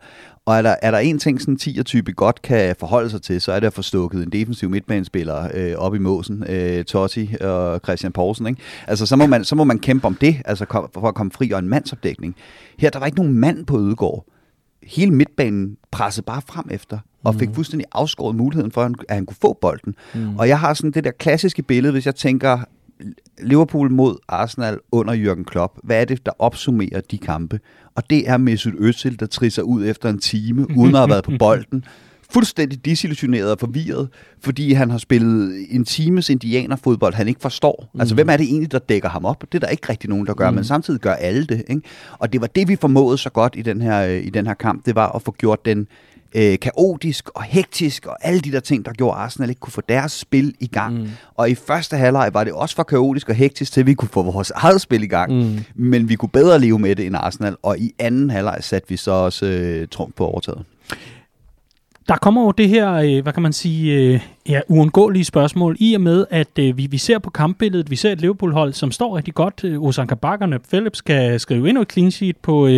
Og 0.46 0.56
er 0.56 0.62
der, 0.62 0.74
er 0.82 0.90
der 0.90 0.98
en 0.98 1.18
ting, 1.18 1.40
sådan 1.40 1.54
en 1.54 1.58
10'er-type 1.62 2.12
godt 2.12 2.42
kan 2.42 2.76
forholde 2.78 3.10
sig 3.10 3.22
til, 3.22 3.40
så 3.40 3.52
er 3.52 3.60
det 3.60 3.66
at 3.66 3.72
få 3.72 3.82
stukket 3.82 4.22
en 4.22 4.32
defensiv 4.32 4.70
midtbanespiller 4.70 5.48
øh, 5.54 5.74
op 5.76 5.94
i 5.94 5.98
måsen, 5.98 6.44
øh, 6.48 6.84
Totti 6.84 7.34
og 7.40 7.80
Christian 7.84 8.12
Poulsen. 8.12 8.46
Ikke? 8.46 8.60
Altså, 8.86 9.06
så 9.06 9.16
må, 9.16 9.26
man, 9.26 9.44
så 9.44 9.54
må 9.54 9.64
man 9.64 9.78
kæmpe 9.78 10.06
om 10.06 10.14
det, 10.14 10.36
altså 10.44 10.64
for 10.94 11.08
at 11.08 11.14
komme 11.14 11.32
fri 11.32 11.50
og 11.50 11.58
en 11.58 11.68
mandsopdækning. 11.68 12.36
Her 12.78 12.90
der 12.90 12.98
var 12.98 13.06
ikke 13.06 13.18
nogen 13.18 13.34
mand 13.34 13.66
på 13.66 13.80
Ødegård 13.80 14.26
hele 14.88 15.10
midtbanen 15.10 15.76
pressede 15.90 16.24
bare 16.24 16.42
frem 16.48 16.68
efter 16.70 16.98
og 17.24 17.34
fik 17.34 17.48
fuldstændig 17.54 17.86
afskåret 17.92 18.36
muligheden 18.36 18.70
for, 18.72 18.82
at 18.82 18.92
han, 19.08 19.26
kunne 19.26 19.36
få 19.40 19.58
bolden. 19.60 19.94
Mm. 20.14 20.38
Og 20.38 20.48
jeg 20.48 20.60
har 20.60 20.74
sådan 20.74 20.90
det 20.90 21.04
der 21.04 21.10
klassiske 21.10 21.62
billede, 21.62 21.92
hvis 21.92 22.06
jeg 22.06 22.14
tænker 22.14 22.58
Liverpool 23.42 23.90
mod 23.90 24.16
Arsenal 24.28 24.78
under 24.92 25.14
Jürgen 25.14 25.44
Klopp. 25.44 25.78
Hvad 25.82 26.00
er 26.00 26.04
det, 26.04 26.26
der 26.26 26.32
opsummerer 26.38 27.00
de 27.10 27.18
kampe? 27.18 27.60
Og 27.94 28.10
det 28.10 28.28
er 28.28 28.36
Mesut 28.36 28.74
Özil, 28.74 29.16
der 29.16 29.26
trisser 29.26 29.62
ud 29.62 29.86
efter 29.86 30.08
en 30.08 30.18
time, 30.18 30.66
uden 30.76 30.94
at 30.94 31.00
have 31.00 31.10
været 31.10 31.24
på 31.24 31.32
bolden. 31.44 31.84
Fuldstændig 32.30 32.84
disillusioneret 32.84 33.52
og 33.52 33.58
forvirret, 33.58 34.08
fordi 34.40 34.72
han 34.72 34.90
har 34.90 34.98
spillet 34.98 35.66
en 35.70 35.84
times 35.84 36.30
indianerfodbold, 36.30 37.14
han 37.14 37.28
ikke 37.28 37.40
forstår. 37.40 37.90
Mm. 37.94 38.00
Altså, 38.00 38.14
hvem 38.14 38.28
er 38.28 38.36
det 38.36 38.44
egentlig, 38.44 38.72
der 38.72 38.78
dækker 38.78 39.08
ham 39.08 39.24
op? 39.24 39.44
Det 39.52 39.54
er 39.54 39.58
der 39.58 39.66
ikke 39.66 39.88
rigtig 39.88 40.10
nogen, 40.10 40.26
der 40.26 40.34
gør, 40.34 40.50
mm. 40.50 40.54
men 40.54 40.64
samtidig 40.64 41.00
gør 41.00 41.12
alle 41.12 41.46
det. 41.46 41.64
Ikke? 41.68 41.82
Og 42.18 42.32
det 42.32 42.40
var 42.40 42.46
det, 42.46 42.68
vi 42.68 42.76
formåede 42.76 43.18
så 43.18 43.30
godt 43.30 43.54
i 43.56 43.62
den 43.62 43.82
her, 43.82 44.02
i 44.02 44.30
den 44.30 44.46
her 44.46 44.54
kamp, 44.54 44.86
det 44.86 44.94
var 44.94 45.08
at 45.08 45.22
få 45.22 45.34
gjort 45.38 45.64
den 45.64 45.86
øh, 46.34 46.58
kaotisk 46.58 47.28
og 47.28 47.42
hektisk 47.42 48.06
og 48.06 48.16
alle 48.20 48.40
de 48.40 48.52
der 48.52 48.60
ting, 48.60 48.84
der 48.84 48.92
gjorde 48.92 49.16
Arsenal 49.16 49.48
ikke 49.48 49.60
kunne 49.60 49.72
få 49.72 49.82
deres 49.88 50.12
spil 50.12 50.54
i 50.60 50.66
gang. 50.66 50.98
Mm. 50.98 51.08
Og 51.34 51.50
i 51.50 51.54
første 51.54 51.96
halvleg 51.96 52.30
var 52.32 52.44
det 52.44 52.52
også 52.52 52.76
for 52.76 52.82
kaotisk 52.82 53.28
og 53.28 53.34
hektisk 53.34 53.72
til, 53.72 53.86
vi 53.86 53.94
kunne 53.94 54.08
få 54.08 54.22
vores 54.22 54.50
eget 54.50 54.80
spil 54.80 55.02
i 55.02 55.06
gang. 55.06 55.32
Mm. 55.32 55.58
Men 55.74 56.08
vi 56.08 56.14
kunne 56.14 56.28
bedre 56.28 56.60
leve 56.60 56.78
med 56.78 56.96
det 56.96 57.06
end 57.06 57.16
Arsenal. 57.16 57.56
Og 57.62 57.78
i 57.78 57.92
anden 57.98 58.30
halvleg 58.30 58.58
satte 58.60 58.88
vi 58.88 58.96
så 58.96 59.10
også 59.10 59.46
øh, 59.46 59.88
trumf 59.88 60.12
på 60.16 60.26
overtaget. 60.26 60.64
Der 62.08 62.16
kommer 62.16 62.42
jo 62.42 62.50
det 62.50 62.68
her, 62.68 62.92
øh, 62.92 63.22
hvad 63.22 63.32
kan 63.32 63.42
man 63.42 63.52
sige, 63.52 63.94
øh, 63.94 64.20
ja, 64.48 64.60
uundgåelige 64.68 65.24
spørgsmål, 65.24 65.76
i 65.80 65.94
og 65.94 66.00
med, 66.00 66.26
at 66.30 66.58
øh, 66.58 66.76
vi, 66.76 66.86
vi 66.86 66.98
ser 66.98 67.18
på 67.18 67.30
kampbilledet, 67.30 67.90
vi 67.90 67.96
ser 67.96 68.12
et 68.12 68.20
Liverpool-hold, 68.20 68.72
som 68.72 68.90
står 68.90 69.16
rigtig 69.16 69.34
godt. 69.34 69.64
Ozan 69.78 70.06
Kabak 70.06 70.40
og 70.40 70.60
Phillips 70.68 71.00
kan 71.00 71.38
skrive 71.40 71.68
endnu 71.68 71.82
et 71.82 71.92
clean 71.92 72.10
sheet 72.10 72.36
på, 72.36 72.68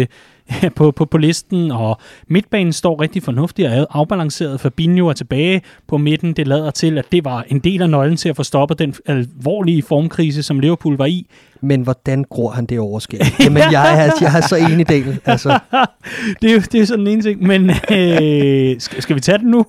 på, 0.76 0.90
på, 0.90 1.04
på 1.04 1.18
listen, 1.18 1.70
og 1.70 2.00
midtbanen 2.28 2.72
står 2.72 3.00
rigtig 3.00 3.22
fornuftigt 3.22 3.68
og 3.68 3.86
afbalanceret. 3.90 4.60
Fabinho 4.60 5.08
er 5.08 5.12
tilbage 5.12 5.62
på 5.88 5.98
midten. 5.98 6.32
Det 6.32 6.46
lader 6.46 6.70
til, 6.70 6.98
at 6.98 7.04
det 7.12 7.24
var 7.24 7.44
en 7.48 7.58
del 7.58 7.82
af 7.82 7.90
nøglen 7.90 8.16
til 8.16 8.28
at 8.28 8.36
få 8.36 8.42
stoppet 8.42 8.78
den 8.78 8.94
alvorlige 9.06 9.82
formkrise, 9.82 10.42
som 10.42 10.60
Liverpool 10.60 10.96
var 10.96 11.06
i. 11.06 11.26
Men 11.62 11.82
hvordan 11.82 12.24
gror 12.24 12.50
han 12.50 12.66
det 12.66 12.78
overskæg? 12.78 13.20
Jamen, 13.44 13.62
jeg 13.72 14.06
er, 14.06 14.12
jeg 14.20 14.36
er 14.36 14.40
så 14.40 14.56
enig, 14.56 14.88
Daniel. 14.88 15.20
Altså. 15.24 15.48
det, 16.42 16.50
er 16.50 16.54
jo, 16.54 16.60
det 16.72 16.80
er 16.80 16.84
sådan 16.84 17.06
en 17.06 17.22
ting, 17.22 17.42
men 17.46 17.70
øh, 17.70 18.80
skal, 18.80 19.02
skal 19.02 19.16
vi 19.16 19.20
tage 19.20 19.38
det 19.38 19.46
nu? 19.46 19.66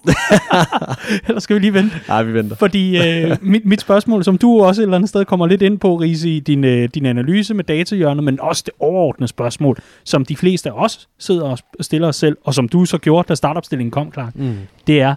Eller 1.27 1.39
skal 1.39 1.55
vi 1.55 1.59
lige 1.59 1.73
vente? 1.73 1.95
Nej, 2.07 2.23
vi 2.23 2.33
venter. 2.33 2.55
Fordi 2.55 2.97
øh, 2.97 3.37
mit, 3.41 3.65
mit 3.65 3.81
spørgsmål, 3.81 4.23
som 4.23 4.37
du 4.37 4.61
også 4.63 4.81
et 4.81 4.83
eller 4.83 4.95
andet 4.95 5.09
sted 5.09 5.25
kommer 5.25 5.47
lidt 5.47 5.61
ind 5.61 5.79
på, 5.79 5.95
Riese, 5.95 6.29
i 6.29 6.39
din, 6.39 6.63
øh, 6.63 6.89
din 6.93 7.05
analyse 7.05 7.53
med 7.53 7.63
datahjørnet, 7.63 8.23
men 8.23 8.39
også 8.41 8.63
det 8.65 8.73
overordnede 8.79 9.27
spørgsmål, 9.27 9.77
som 10.03 10.25
de 10.25 10.35
fleste 10.35 10.70
af 10.71 10.83
os 10.83 11.09
sidder 11.17 11.43
og 11.43 11.57
stiller 11.81 12.07
os 12.07 12.15
selv, 12.15 12.37
og 12.43 12.53
som 12.53 12.69
du 12.69 12.85
så 12.85 12.97
gjorde, 12.97 13.27
da 13.27 13.35
startopstillingen 13.35 13.91
kom 13.91 14.11
klar, 14.11 14.31
mm. 14.35 14.57
det 14.87 15.01
er, 15.01 15.15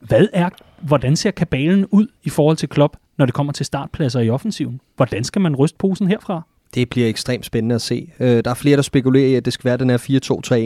hvad 0.00 0.26
er, 0.32 0.48
hvordan 0.80 1.16
ser 1.16 1.30
kabalen 1.30 1.86
ud 1.90 2.06
i 2.22 2.30
forhold 2.30 2.56
til 2.56 2.68
Klopp, 2.68 2.96
når 3.18 3.26
det 3.26 3.34
kommer 3.34 3.52
til 3.52 3.66
startpladser 3.66 4.20
i 4.20 4.30
offensiven? 4.30 4.80
Hvordan 4.96 5.24
skal 5.24 5.42
man 5.42 5.56
ryste 5.56 5.78
posen 5.78 6.08
herfra? 6.08 6.42
Det 6.74 6.90
bliver 6.90 7.08
ekstremt 7.08 7.46
spændende 7.46 7.74
at 7.74 7.82
se. 7.82 8.12
Øh, 8.20 8.44
der 8.44 8.50
er 8.50 8.54
flere, 8.54 8.76
der 8.76 8.82
spekulerer 8.82 9.28
i, 9.28 9.34
at 9.34 9.44
det 9.44 9.52
skal 9.52 9.64
være 9.64 9.76
den 9.76 9.90
her 9.90 9.98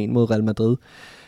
4-2-3-1 0.08 0.12
mod 0.12 0.30
Real 0.30 0.44
Madrid. 0.44 0.76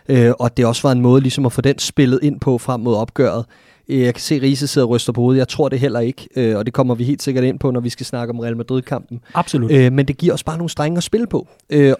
Øh, 0.09 0.33
og 0.39 0.57
det 0.57 0.67
også 0.67 0.89
var 0.89 0.93
en 0.93 1.01
måde 1.01 1.21
ligesom 1.21 1.47
at 1.47 1.53
få 1.53 1.61
den 1.61 1.79
spillet 1.79 2.21
ind 2.23 2.41
på 2.41 2.59
frem 2.59 2.81
mod 2.81 2.97
opgøret. 2.97 3.45
Øh, 3.89 4.01
jeg 4.01 4.15
kan 4.15 4.21
se, 4.21 4.43
Riese 4.43 4.67
sidder 4.67 4.87
og 4.87 4.91
ryster 4.91 5.13
på 5.13 5.21
hovedet. 5.21 5.39
Jeg 5.39 5.49
tror 5.49 5.69
det 5.69 5.81
heller 5.81 6.01
ikke, 6.01 6.29
øh, 6.37 6.57
og 6.57 6.67
det 6.67 6.75
kommer 6.75 6.95
vi 6.95 7.05
helt 7.05 7.23
sikkert 7.23 7.45
ind 7.45 7.59
på, 7.59 7.71
når 7.71 7.81
vi 7.81 7.91
skal 7.91 8.07
snakke 8.07 8.33
om 8.35 8.39
Real 8.41 8.57
Madrid-kampen. 8.57 9.21
Absolut. 9.35 9.73
Øh, 9.73 9.93
men 9.93 10.09
det 10.09 10.17
giver 10.17 10.35
os 10.35 10.45
bare 10.45 10.57
nogle 10.57 10.71
strenge 10.71 10.97
at 10.97 11.03
spille 11.03 11.27
på, 11.27 11.39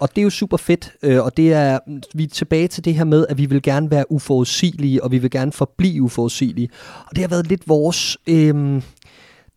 og 0.01 0.09
det 0.11 0.19
er 0.19 0.23
jo 0.23 0.31
super 0.31 0.57
fedt. 0.57 0.93
Og 1.03 1.37
det 1.37 1.53
er, 1.53 1.79
vi 2.15 2.25
er 2.25 2.29
tilbage 2.29 2.69
til 2.69 2.85
det 2.85 2.95
her 2.95 3.05
med, 3.05 3.27
at 3.29 3.39
vi 3.39 3.47
vil 3.47 3.63
gerne 3.63 3.91
være 3.91 4.13
uforudsigelige, 4.13 5.05
og 5.05 5.13
vi 5.13 5.19
vil 5.19 5.31
gerne 5.31 5.53
forblive 5.53 6.03
uforudsigelige. 6.03 6.69
Og 7.07 7.17
det 7.17 7.19
har 7.19 7.29
været 7.29 7.47
lidt 7.47 7.69
vores... 7.69 8.17
Øh, 8.27 8.83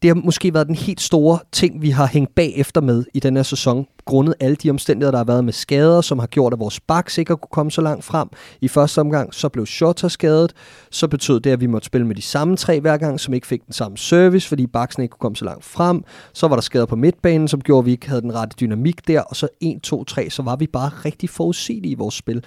det 0.02 0.08
har 0.08 0.16
måske 0.16 0.54
været 0.54 0.68
den 0.68 0.76
helt 0.76 1.02
store 1.02 1.40
ting, 1.52 1.82
vi 1.82 1.90
har 1.90 2.08
hængt 2.08 2.36
bagefter 2.36 2.82
med 2.82 3.06
i 3.14 3.20
den 3.20 3.36
her 3.36 3.44
sæson, 3.44 3.86
grundet 4.06 4.36
alle 4.40 4.56
de 4.56 4.70
omstændigheder, 4.70 5.12
der 5.12 5.18
har 5.18 5.26
været 5.26 5.44
med 5.44 5.54
skader, 5.54 6.02
som 6.02 6.20
har 6.20 6.28
gjort, 6.28 6.54
at 6.54 6.60
vores 6.60 6.80
bak 6.80 7.18
ikke 7.18 7.36
kunne 7.36 7.50
komme 7.52 7.72
så 7.72 7.82
langt 7.82 8.04
frem. 8.04 8.30
I 8.62 8.68
første 8.68 9.00
omgang, 9.02 9.34
så 9.34 9.50
blev 9.50 9.66
Shota 9.66 10.08
skadet. 10.08 10.54
Så 10.92 11.08
betød 11.08 11.40
det, 11.40 11.52
at 11.52 11.62
vi 11.62 11.68
måtte 11.68 11.86
spille 11.86 12.08
med 12.08 12.16
de 12.16 12.22
samme 12.22 12.58
tre 12.58 12.80
hver 12.80 12.98
gang, 12.98 13.20
som 13.20 13.34
ikke 13.34 13.48
fik 13.48 13.66
den 13.66 13.74
samme 13.74 13.98
service, 13.98 14.48
fordi 14.48 14.68
baksen 14.68 15.04
ikke 15.04 15.12
kunne 15.12 15.20
komme 15.20 15.36
så 15.36 15.46
langt 15.46 15.66
frem. 15.66 16.04
Så 16.34 16.48
var 16.48 16.56
der 16.56 16.62
skader 16.62 16.86
på 16.86 16.96
midtbanen, 16.96 17.48
som 17.48 17.62
gjorde, 17.62 17.80
at 17.80 17.86
vi 17.86 17.92
ikke 17.92 18.10
havde 18.10 18.22
den 18.22 18.36
rette 18.36 18.56
dynamik 18.60 19.08
der. 19.08 19.22
Og 19.22 19.36
så 19.36 19.48
1, 19.62 19.82
2, 19.84 20.04
3, 20.04 20.30
så 20.30 20.42
var 20.42 20.56
vi 20.56 20.68
bare 20.68 20.90
rigtig 21.06 21.30
forudsigelige 21.30 21.92
i 21.92 21.96
vores 21.96 22.16
spil. 22.16 22.44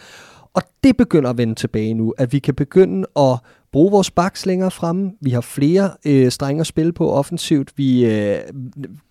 Og 0.55 0.63
det 0.85 0.97
begynder 0.97 1.31
at 1.31 1.39
vende 1.39 1.55
tilbage 1.55 1.95
nu, 1.95 2.15
at 2.19 2.33
vi 2.33 2.39
kan 2.39 2.55
begynde 2.55 3.07
at 3.17 3.39
bruge 3.73 3.91
vores 3.91 4.11
baks 4.11 4.47
længere 4.47 4.71
fremme. 4.71 5.13
Vi 5.21 5.31
har 5.31 5.41
flere 5.41 5.91
øh, 6.07 6.31
strenge 6.31 6.61
at 6.61 6.67
spille 6.67 6.93
på 6.93 7.13
offensivt. 7.13 7.73
Vi, 7.77 8.05
øh, 8.05 8.39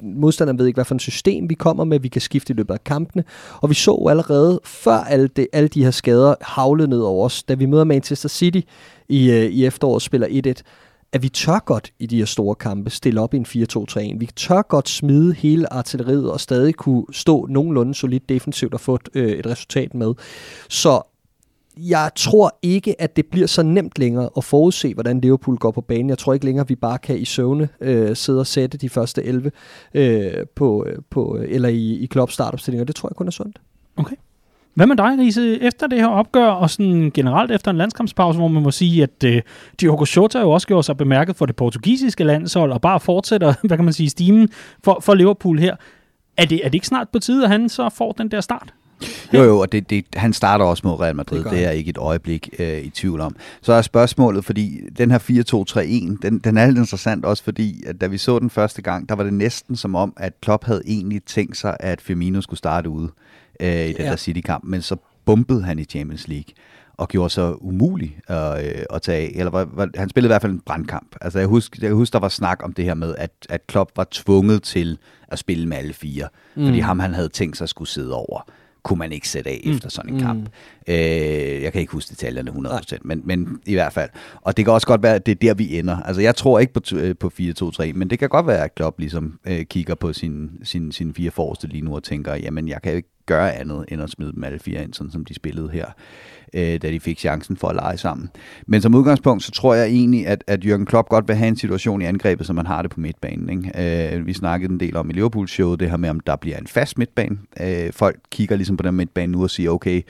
modstanderen 0.02 0.60
ved 0.60 0.66
ikke, 0.68 0.78
hvad 0.78 0.86
for 0.86 0.96
et 0.96 1.02
system 1.02 1.50
vi 1.50 1.54
kommer 1.54 1.84
med. 1.84 2.00
Vi 2.00 2.08
kan 2.08 2.22
skifte 2.22 2.54
i 2.54 2.56
løbet 2.56 2.74
af 2.74 2.84
kampene. 2.84 3.24
Og 3.62 3.70
vi 3.70 3.76
så 3.76 4.06
allerede, 4.10 4.60
før 4.64 4.98
alle, 4.98 5.28
det, 5.28 5.48
alle 5.54 5.68
de 5.68 5.84
her 5.84 5.92
skader 5.92 6.36
havlede 6.42 6.88
ned 6.88 7.00
over 7.00 7.26
os, 7.26 7.44
da 7.44 7.54
vi 7.54 7.66
møder 7.66 7.84
Manchester 7.84 8.30
City 8.30 8.62
i, 9.10 9.32
øh, 9.32 9.46
i 9.46 9.66
efteråret 9.66 10.02
spiller 10.02 10.28
1-1, 10.28 10.62
at 11.14 11.24
vi 11.24 11.30
tør 11.30 11.60
godt 11.66 11.92
i 12.00 12.06
de 12.06 12.18
her 12.18 12.26
store 12.26 12.56
kampe 12.56 12.90
stille 12.90 13.22
op 13.22 13.34
i 13.34 13.38
en 13.38 13.46
4-2-3-1. 13.46 14.20
Vi 14.20 14.30
tør 14.36 14.62
godt 14.62 14.90
smide 14.90 15.34
hele 15.34 15.74
artilleriet 15.74 16.32
og 16.32 16.40
stadig 16.40 16.76
kunne 16.76 17.04
stå 17.12 17.46
nogenlunde 17.50 17.96
solidt 17.96 18.30
defensivt 18.30 18.74
og 18.74 18.80
få 18.80 18.96
et, 18.96 19.10
øh, 19.14 19.32
et 19.32 19.46
resultat 19.46 19.94
med. 19.94 20.14
Så 20.70 21.02
jeg 21.78 22.12
tror 22.16 22.60
ikke, 22.62 23.02
at 23.02 23.16
det 23.16 23.26
bliver 23.26 23.48
så 23.48 23.64
nemt 23.64 24.00
længere 24.00 24.30
at 24.38 24.44
forudse, 24.44 24.94
hvordan 24.94 25.22
Liverpool 25.22 25.58
går 25.58 25.72
på 25.72 25.82
banen. 25.82 26.10
Jeg 26.10 26.18
tror 26.18 26.34
ikke 26.34 26.46
længere, 26.46 26.64
at 26.64 26.70
vi 26.70 26.76
bare 26.76 26.98
kan 26.98 27.18
i 27.18 27.26
søvne 27.26 27.70
øh, 27.82 28.16
sidde 28.16 28.40
og 28.40 28.48
sætte 28.48 28.78
de 28.78 28.90
første 28.90 29.24
11 29.24 29.52
øh, 29.94 30.32
på, 30.56 30.86
øh, 30.88 30.98
på, 31.10 31.38
øh, 31.38 31.48
eller 31.50 31.70
i, 31.70 31.98
i 31.98 32.06
Klopps 32.06 32.34
startopstillinger. 32.34 32.86
Det 32.86 32.96
tror 32.96 33.10
jeg 33.10 33.16
kun 33.16 33.28
er 33.28 33.32
sundt. 33.32 33.62
Okay. 33.98 34.16
Hvad 34.74 34.88
med 34.88 34.96
dig, 34.96 35.20
Riese? 35.20 35.62
Efter 35.62 35.88
det 35.88 36.00
her 36.00 36.08
opgør, 36.08 36.48
og 36.48 36.70
sådan 36.70 37.12
generelt 37.14 37.52
efter 37.52 37.72
en 37.72 37.78
landskampspause, 37.78 38.40
hvor 38.40 38.48
man 38.48 38.64
må 38.64 38.72
sige, 38.72 39.04
at 39.04 39.24
øh, 39.26 39.42
Diogo 39.82 40.06
Jota 40.16 40.40
jo 40.40 40.52
også 40.52 40.68
gjorde 40.68 40.84
sig 40.84 40.98
bemærket 40.98 41.36
for 41.36 41.46
det 41.46 41.56
portugisiske 41.56 42.24
landshold, 42.24 42.72
og 42.72 42.82
bare 42.82 43.00
fortsætter, 43.00 43.54
hvad 43.68 43.78
kan 43.78 43.86
man 43.86 43.94
sige, 43.94 44.10
stimen 44.10 44.50
for, 44.84 45.00
for 45.02 45.14
Liverpool 45.14 45.60
her. 45.60 45.76
Er 46.38 46.46
det, 46.46 46.60
er 46.66 46.70
det 46.70 46.74
ikke 46.74 46.88
snart 46.88 47.10
på 47.10 47.20
tide, 47.20 47.44
at 47.44 47.50
han 47.50 47.70
så 47.70 47.90
får 47.90 48.12
den 48.12 48.32
der 48.32 48.42
start? 48.42 48.74
Jo, 49.34 49.44
jo, 49.44 49.60
og 49.60 49.72
det, 49.72 49.90
det, 49.90 50.06
han 50.14 50.34
starter 50.34 50.66
også 50.66 50.88
mod 50.88 51.00
Real 51.00 51.16
Madrid, 51.16 51.44
det, 51.44 51.52
det 51.52 51.60
er 51.60 51.62
jeg 51.62 51.76
ikke 51.76 51.90
et 51.90 51.98
øjeblik 51.98 52.50
øh, 52.60 52.82
i 52.82 52.90
tvivl 52.90 53.22
om. 53.22 53.36
Så 53.62 53.74
er 53.74 53.82
spørgsmålet, 53.82 54.46
fordi 54.46 54.82
den 54.98 55.12
her 55.12 55.20
4-2-3-1, 56.18 56.18
den, 56.22 56.40
den 56.40 56.58
er 56.58 56.68
lidt 56.68 56.78
interessant 56.78 57.26
også, 57.26 57.44
fordi 57.44 57.84
at 57.88 58.02
da 58.02 58.08
vi 58.08 58.18
så 58.18 58.40
den 58.40 58.50
første 58.50 58.82
gang, 58.82 59.10
der 59.10 59.16
var 59.16 59.24
det 59.24 59.34
næsten 59.34 59.76
som 59.76 59.96
om, 59.96 60.14
at 60.18 60.34
Klopp 60.42 60.66
havde 60.66 60.82
egentlig 60.86 61.24
tænkt 61.24 61.58
sig, 61.58 61.78
at 61.80 62.02
Firmino 62.02 62.42
skulle 62.42 62.58
starte 62.58 62.90
ude 62.90 63.12
øh, 63.60 63.68
i 63.68 63.94
den 63.94 63.96
ja. 64.00 64.10
der 64.10 64.16
City-kamp, 64.16 64.64
men 64.64 64.82
så 64.82 64.96
bumpede 65.26 65.64
han 65.64 65.80
i 65.80 65.84
Champions 65.84 66.28
League 66.28 66.54
og 66.98 67.08
gjorde 67.08 67.30
sig 67.30 67.64
umulig 67.64 68.18
at, 68.28 68.66
øh, 68.66 68.84
at 68.94 69.02
tage 69.02 69.28
af. 69.28 69.32
Eller 69.36 69.52
var, 69.52 69.68
var, 69.74 69.90
han 69.96 70.10
spillede 70.10 70.28
i 70.28 70.34
hvert 70.34 70.42
fald 70.42 70.52
en 70.52 70.62
brandkamp. 70.66 71.16
Altså 71.22 71.40
jeg 71.40 71.48
husker, 71.48 71.80
jeg 71.82 71.94
husker, 71.94 72.20
der 72.20 72.22
var 72.22 72.30
snak 72.30 72.60
om 72.64 72.74
det 72.74 72.86
her 72.86 72.94
med, 72.94 73.16
at, 73.18 73.32
at 73.50 73.68
Klopp 73.68 73.92
var 73.96 74.08
tvunget 74.12 74.64
til 74.64 74.98
at 75.28 75.40
spille 75.40 75.68
med 75.68 75.78
alle 75.78 75.94
fire, 75.94 76.28
mm. 76.56 76.66
fordi 76.66 76.80
ham 76.80 77.00
han 77.00 77.14
havde 77.14 77.30
tænkt 77.30 77.58
sig 77.58 77.66
at 77.66 77.70
skulle 77.70 77.90
sidde 77.90 78.14
over 78.14 78.52
kunne 78.84 79.00
man 79.00 79.12
ikke 79.12 79.30
sætte 79.30 79.50
af 79.50 79.62
mm. 79.66 79.72
efter 79.72 79.90
sådan 79.90 80.14
en 80.14 80.20
kamp. 80.20 80.40
Mm. 80.40 80.94
Øh, 80.94 81.62
jeg 81.64 81.72
kan 81.72 81.82
ikke 81.82 81.94
huske 81.94 82.10
detaljerne 82.10 82.52
100%, 82.52 82.98
men, 83.02 83.22
men 83.26 83.60
i 83.66 83.74
hvert 83.74 83.94
fald. 83.94 84.10
Og 84.42 84.58
det 84.58 84.66
kan 84.66 84.74
også 84.74 84.88
godt 84.88 85.04
være, 85.04 85.16
at 85.16 85.26
det 85.26 85.32
er 85.32 85.36
der, 85.36 85.54
vi 85.54 85.80
ender. 85.80 85.98
Altså, 85.98 86.22
jeg 86.22 86.36
tror 86.36 86.60
ikke 86.60 86.74
på, 86.74 86.82
øh, 86.96 87.16
på 87.20 87.32
4-2-3, 87.40 87.94
men 87.94 88.10
det 88.10 88.20
kan 88.20 88.30
godt 88.30 88.48
være, 88.48 88.64
at 88.64 88.76
Klopp 88.76 89.00
ligesom 89.00 89.40
øh, 89.48 89.66
kigger 89.66 89.96
på 89.96 90.14
sin, 90.14 90.52
sin, 90.64 90.92
sin 90.92 91.14
fire 91.14 91.32
forreste 91.32 91.68
lige 91.68 91.82
nu 91.82 91.96
og 91.96 92.04
tænker, 92.04 92.36
jamen, 92.36 92.68
jeg 92.68 92.82
kan 92.82 92.92
jo 92.92 92.96
ikke 92.96 93.10
gøre 93.26 93.54
andet, 93.54 93.86
end 93.88 94.02
at 94.02 94.10
smide 94.10 94.34
dem 94.34 94.44
alle 94.44 94.60
fire 94.60 94.84
ind, 94.84 94.94
sådan 94.94 95.12
som 95.12 95.26
de 95.26 95.34
spillede 95.34 95.70
her 95.70 95.86
øh, 96.54 96.82
da 96.82 96.92
de 96.92 97.00
fik 97.00 97.20
chancen 97.20 97.58
for 97.58 97.68
at 97.68 97.76
lege 97.76 97.98
sammen. 97.98 98.30
Men 98.68 98.82
som 98.82 98.96
udgangspunkt, 98.96 99.44
så 99.44 99.52
tror 99.52 99.74
jeg 99.74 99.88
egentlig, 99.88 100.28
at, 100.28 100.44
at 100.48 100.66
Jürgen 100.66 100.86
Klopp 100.86 101.10
godt 101.10 101.28
vil 101.28 101.36
have 101.36 101.48
en 101.48 101.56
situation 101.56 102.02
i 102.02 102.06
angrebet, 102.06 102.48
som 102.48 102.56
man 102.56 102.66
har 102.66 102.82
det 102.82 102.92
på 102.92 103.00
midtbanen. 103.00 103.50
Ikke? 103.50 104.16
Øh, 104.16 104.28
vi 104.28 104.34
snakkede 104.34 104.74
en 104.74 104.80
del 104.80 104.96
om 104.96 105.10
i 105.10 105.14
Liverpool-showet, 105.14 105.80
det 105.80 105.90
her 105.90 105.98
med, 105.98 106.10
om 106.10 106.20
der 106.20 106.36
bliver 106.36 106.58
en 106.58 106.68
fast 106.68 106.98
midtbane. 106.98 107.38
Øh, 107.62 107.94
folk 107.94 108.20
kigger 108.32 108.56
ligesom 108.56 108.78
på 108.78 108.84
den 108.84 108.96
midtbane 108.96 109.32
nu 109.32 109.44
og 109.44 109.50
siger, 109.50 109.70
okay, 109.70 110.02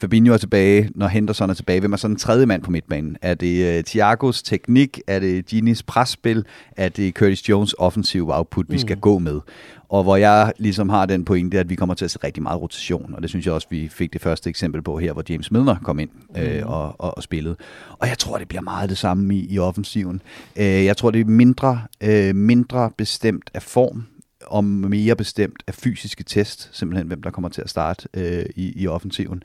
Fabinho 0.00 0.32
er 0.32 0.38
tilbage, 0.38 0.90
når 0.94 1.08
Henderson 1.08 1.50
er 1.50 1.54
tilbage, 1.54 1.80
hvem 1.80 1.92
er 1.92 1.96
så 1.96 2.08
den 2.08 2.16
tredje 2.16 2.46
mand 2.46 2.62
på 2.62 2.70
midtbanen? 2.70 3.16
Er 3.22 3.34
det 3.34 3.78
uh, 3.78 3.84
Thiagos 3.84 4.42
teknik? 4.42 5.00
Er 5.06 5.18
det 5.18 5.46
Ginis 5.46 5.82
presspil? 5.82 6.44
Er 6.76 6.88
det 6.88 7.14
Curtis 7.14 7.48
Jones 7.48 7.74
offensiv 7.78 8.28
output, 8.30 8.66
vi 8.68 8.78
skal 8.78 8.96
mm. 8.96 9.00
gå 9.00 9.18
med? 9.18 9.40
Og 9.88 10.02
hvor 10.02 10.16
jeg 10.16 10.52
ligesom 10.58 10.88
har 10.88 11.06
den 11.06 11.24
pointe, 11.24 11.58
at 11.58 11.70
vi 11.70 11.74
kommer 11.74 11.94
til 11.94 12.04
at 12.04 12.10
se 12.10 12.18
rigtig 12.24 12.42
meget 12.42 12.60
rotation, 12.60 13.14
og 13.14 13.22
det 13.22 13.30
synes 13.30 13.46
jeg 13.46 13.54
også, 13.54 13.66
vi 13.70 13.88
fik 13.88 14.12
det 14.12 14.20
første 14.20 14.50
eksempel 14.50 14.82
på 14.82 14.98
her, 14.98 15.12
hvor 15.12 15.22
James 15.28 15.50
Milner 15.50 15.76
kom 15.90 15.98
ind 15.98 16.10
øh, 16.36 16.60
mm. 16.60 16.68
og, 16.68 17.00
og, 17.00 17.16
og 17.16 17.22
spillede. 17.22 17.56
Og 17.98 18.08
jeg 18.08 18.18
tror, 18.18 18.38
det 18.38 18.48
bliver 18.48 18.62
meget 18.62 18.90
det 18.90 18.98
samme 18.98 19.34
i, 19.34 19.46
i 19.54 19.58
offensiven. 19.58 20.22
Øh, 20.56 20.84
jeg 20.84 20.96
tror, 20.96 21.10
det 21.10 21.20
er 21.20 21.24
mindre, 21.24 21.80
øh, 22.00 22.34
mindre 22.34 22.90
bestemt 22.96 23.50
af 23.54 23.62
form, 23.62 24.06
og 24.46 24.64
mere 24.64 25.16
bestemt 25.16 25.62
af 25.66 25.74
fysiske 25.74 26.24
test, 26.24 26.68
simpelthen 26.72 27.06
hvem 27.06 27.22
der 27.22 27.30
kommer 27.30 27.48
til 27.48 27.62
at 27.62 27.70
starte 27.70 28.08
øh, 28.14 28.44
i, 28.56 28.82
i 28.82 28.86
offensiven. 28.86 29.42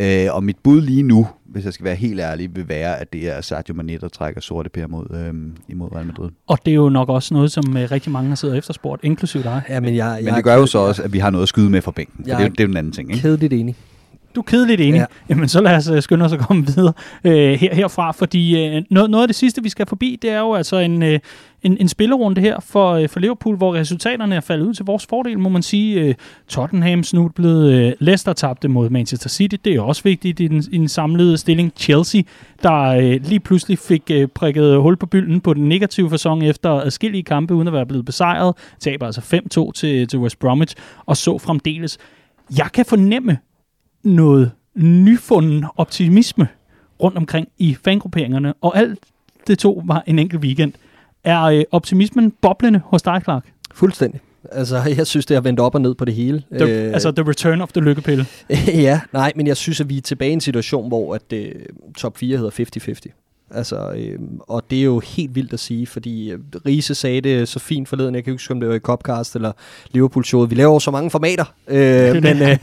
Øh, 0.00 0.26
og 0.30 0.44
mit 0.44 0.56
bud 0.62 0.80
lige 0.80 1.02
nu, 1.02 1.28
hvis 1.44 1.64
jeg 1.64 1.72
skal 1.72 1.84
være 1.84 1.94
helt 1.94 2.20
ærlig, 2.20 2.56
vil 2.56 2.68
være, 2.68 3.00
at 3.00 3.12
det 3.12 3.28
er 3.28 3.40
Sergio 3.40 3.74
Mané, 3.74 4.00
der 4.00 4.08
trækker 4.08 4.40
sorte 4.40 4.70
pære 4.70 4.88
mod, 4.88 5.06
øh, 5.10 5.34
imod 5.68 5.92
Real 5.92 6.06
Madrid. 6.06 6.30
Og 6.46 6.58
det 6.64 6.70
er 6.70 6.74
jo 6.74 6.88
nok 6.88 7.08
også 7.08 7.34
noget, 7.34 7.52
som 7.52 7.76
øh, 7.76 7.90
rigtig 7.90 8.12
mange 8.12 8.28
har 8.28 8.36
siddet 8.36 8.58
efterspurgt, 8.58 9.04
inklusive 9.04 9.42
dig. 9.42 9.62
Ja, 9.68 9.80
men 9.80 9.96
jeg, 9.96 10.20
Men 10.24 10.34
det 10.34 10.44
gør 10.44 10.54
jo 10.54 10.66
så 10.66 10.78
også, 10.78 11.02
at 11.02 11.12
vi 11.12 11.18
har 11.18 11.30
noget 11.30 11.42
at 11.42 11.48
skyde 11.48 11.70
med 11.70 11.82
fra 11.82 11.90
bænken. 11.90 12.24
For 12.24 12.30
Jeg 12.30 12.38
det, 12.38 12.44
er, 12.44 12.48
det 12.48 12.60
er 12.60 12.64
jo 12.64 12.68
den 12.68 12.76
anden 12.76 12.92
ting, 12.92 13.10
ikke? 13.10 13.22
kedeligt 13.22 13.52
enig. 13.52 13.76
Du 14.38 14.42
er 14.42 14.46
kedeligt 14.46 14.80
enig. 14.80 14.94
Ja. 14.94 15.00
Ja. 15.00 15.06
Jamen, 15.28 15.48
så 15.48 15.60
lad 15.60 15.76
os 15.76 15.88
øh, 15.88 16.02
skynde 16.02 16.24
os 16.24 16.32
at 16.32 16.38
komme 16.38 16.66
videre 16.66 16.92
øh, 17.24 17.52
her, 17.60 17.74
herfra, 17.74 18.12
fordi 18.12 18.66
øh, 18.66 18.82
noget, 18.90 19.10
noget 19.10 19.22
af 19.22 19.28
det 19.28 19.36
sidste, 19.36 19.62
vi 19.62 19.68
skal 19.68 19.86
forbi, 19.86 20.18
det 20.22 20.30
er 20.30 20.38
jo 20.38 20.54
altså 20.54 20.76
en, 20.76 21.02
øh, 21.02 21.18
en, 21.62 21.76
en 21.80 21.88
spillerunde 21.88 22.40
her 22.40 22.60
for, 22.60 22.92
øh, 22.92 23.08
for 23.08 23.20
Liverpool, 23.20 23.56
hvor 23.56 23.74
resultaterne 23.74 24.34
er 24.34 24.40
faldet 24.40 24.66
ud 24.66 24.74
til 24.74 24.84
vores 24.84 25.06
fordel, 25.06 25.38
må 25.38 25.48
man 25.48 25.62
sige. 25.62 26.00
Øh, 26.00 26.14
Tottenham 26.48 27.02
snublede, 27.02 27.86
øh, 27.86 27.92
Leicester 28.00 28.32
tabte 28.32 28.68
mod 28.68 28.90
Manchester 28.90 29.28
City, 29.28 29.56
det 29.64 29.74
er 29.74 29.80
også 29.80 30.02
vigtigt 30.02 30.40
i 30.40 30.46
den, 30.46 30.64
i 30.72 30.78
den 30.78 30.88
samlede 30.88 31.38
stilling. 31.38 31.72
Chelsea, 31.76 32.22
der 32.62 32.82
øh, 32.82 33.20
lige 33.24 33.40
pludselig 33.40 33.78
fik 33.78 34.02
øh, 34.10 34.28
prikket 34.28 34.76
hul 34.76 34.96
på 34.96 35.06
bylden 35.06 35.40
på 35.40 35.54
den 35.54 35.68
negative 35.68 36.10
fasong 36.10 36.44
efter 36.44 36.70
adskillige 36.70 37.22
kampe, 37.22 37.54
uden 37.54 37.68
at 37.68 37.74
være 37.74 37.86
blevet 37.86 38.04
besejret, 38.04 38.54
taber 38.80 39.06
altså 39.06 39.20
5-2 39.68 39.72
til, 39.72 40.08
til 40.08 40.18
West 40.18 40.38
Bromwich, 40.38 40.76
og 41.06 41.16
så 41.16 41.38
fremdeles. 41.38 41.98
Jeg 42.58 42.68
kan 42.72 42.84
fornemme, 42.84 43.38
noget 44.08 44.50
nyfunden 44.74 45.64
optimisme 45.76 46.48
rundt 47.02 47.16
omkring 47.16 47.48
i 47.58 47.76
fangrupperingerne, 47.84 48.54
og 48.60 48.78
alt 48.78 48.98
det 49.46 49.58
to 49.58 49.82
var 49.86 50.02
en 50.06 50.18
enkelt 50.18 50.42
weekend. 50.42 50.72
Er 51.24 51.42
øh, 51.42 51.64
optimismen 51.72 52.32
boblende 52.40 52.80
hos 52.84 53.02
dig, 53.02 53.20
Clark? 53.24 53.52
Fuldstændig. 53.74 54.20
Altså, 54.52 54.82
jeg 54.96 55.06
synes, 55.06 55.26
det 55.26 55.34
har 55.34 55.40
vendt 55.40 55.60
op 55.60 55.74
og 55.74 55.80
ned 55.80 55.94
på 55.94 56.04
det 56.04 56.14
hele. 56.14 56.42
The, 56.52 56.86
øh, 56.86 56.92
altså 56.92 57.10
the 57.10 57.28
return 57.28 57.60
of 57.60 57.72
the 57.72 57.80
lykkepille. 57.80 58.26
ja, 58.86 59.00
nej, 59.12 59.32
men 59.36 59.46
jeg 59.46 59.56
synes, 59.56 59.80
at 59.80 59.88
vi 59.88 59.96
er 59.96 60.00
tilbage 60.00 60.30
i 60.30 60.32
en 60.32 60.40
situation, 60.40 60.88
hvor 60.88 61.14
at, 61.14 61.32
øh, 61.32 61.54
top 61.96 62.18
4 62.18 62.36
hedder 62.36 63.10
50-50. 63.10 63.27
Altså, 63.50 63.90
øh, 63.90 64.18
og 64.40 64.62
det 64.70 64.78
er 64.78 64.82
jo 64.82 64.98
helt 64.98 65.34
vildt 65.34 65.52
at 65.52 65.60
sige, 65.60 65.86
fordi 65.86 66.30
øh, 66.30 66.38
Riese 66.66 66.94
sagde 66.94 67.20
det 67.20 67.48
så 67.48 67.58
fint 67.58 67.88
forleden, 67.88 68.14
jeg 68.14 68.24
kan 68.24 68.30
ikke 68.30 68.40
huske, 68.40 68.54
om 68.54 68.60
det 68.60 68.68
var 68.68 68.74
i 68.74 68.78
Copcast 68.78 69.34
eller 69.34 69.52
Liverpool-showet. 69.90 70.50
Vi 70.50 70.54
laver 70.54 70.72
jo 70.72 70.78
så 70.78 70.90
mange 70.90 71.10
formater, 71.10 71.44
øh, 71.68 72.14
men 72.26 72.42
øh, 72.42 72.58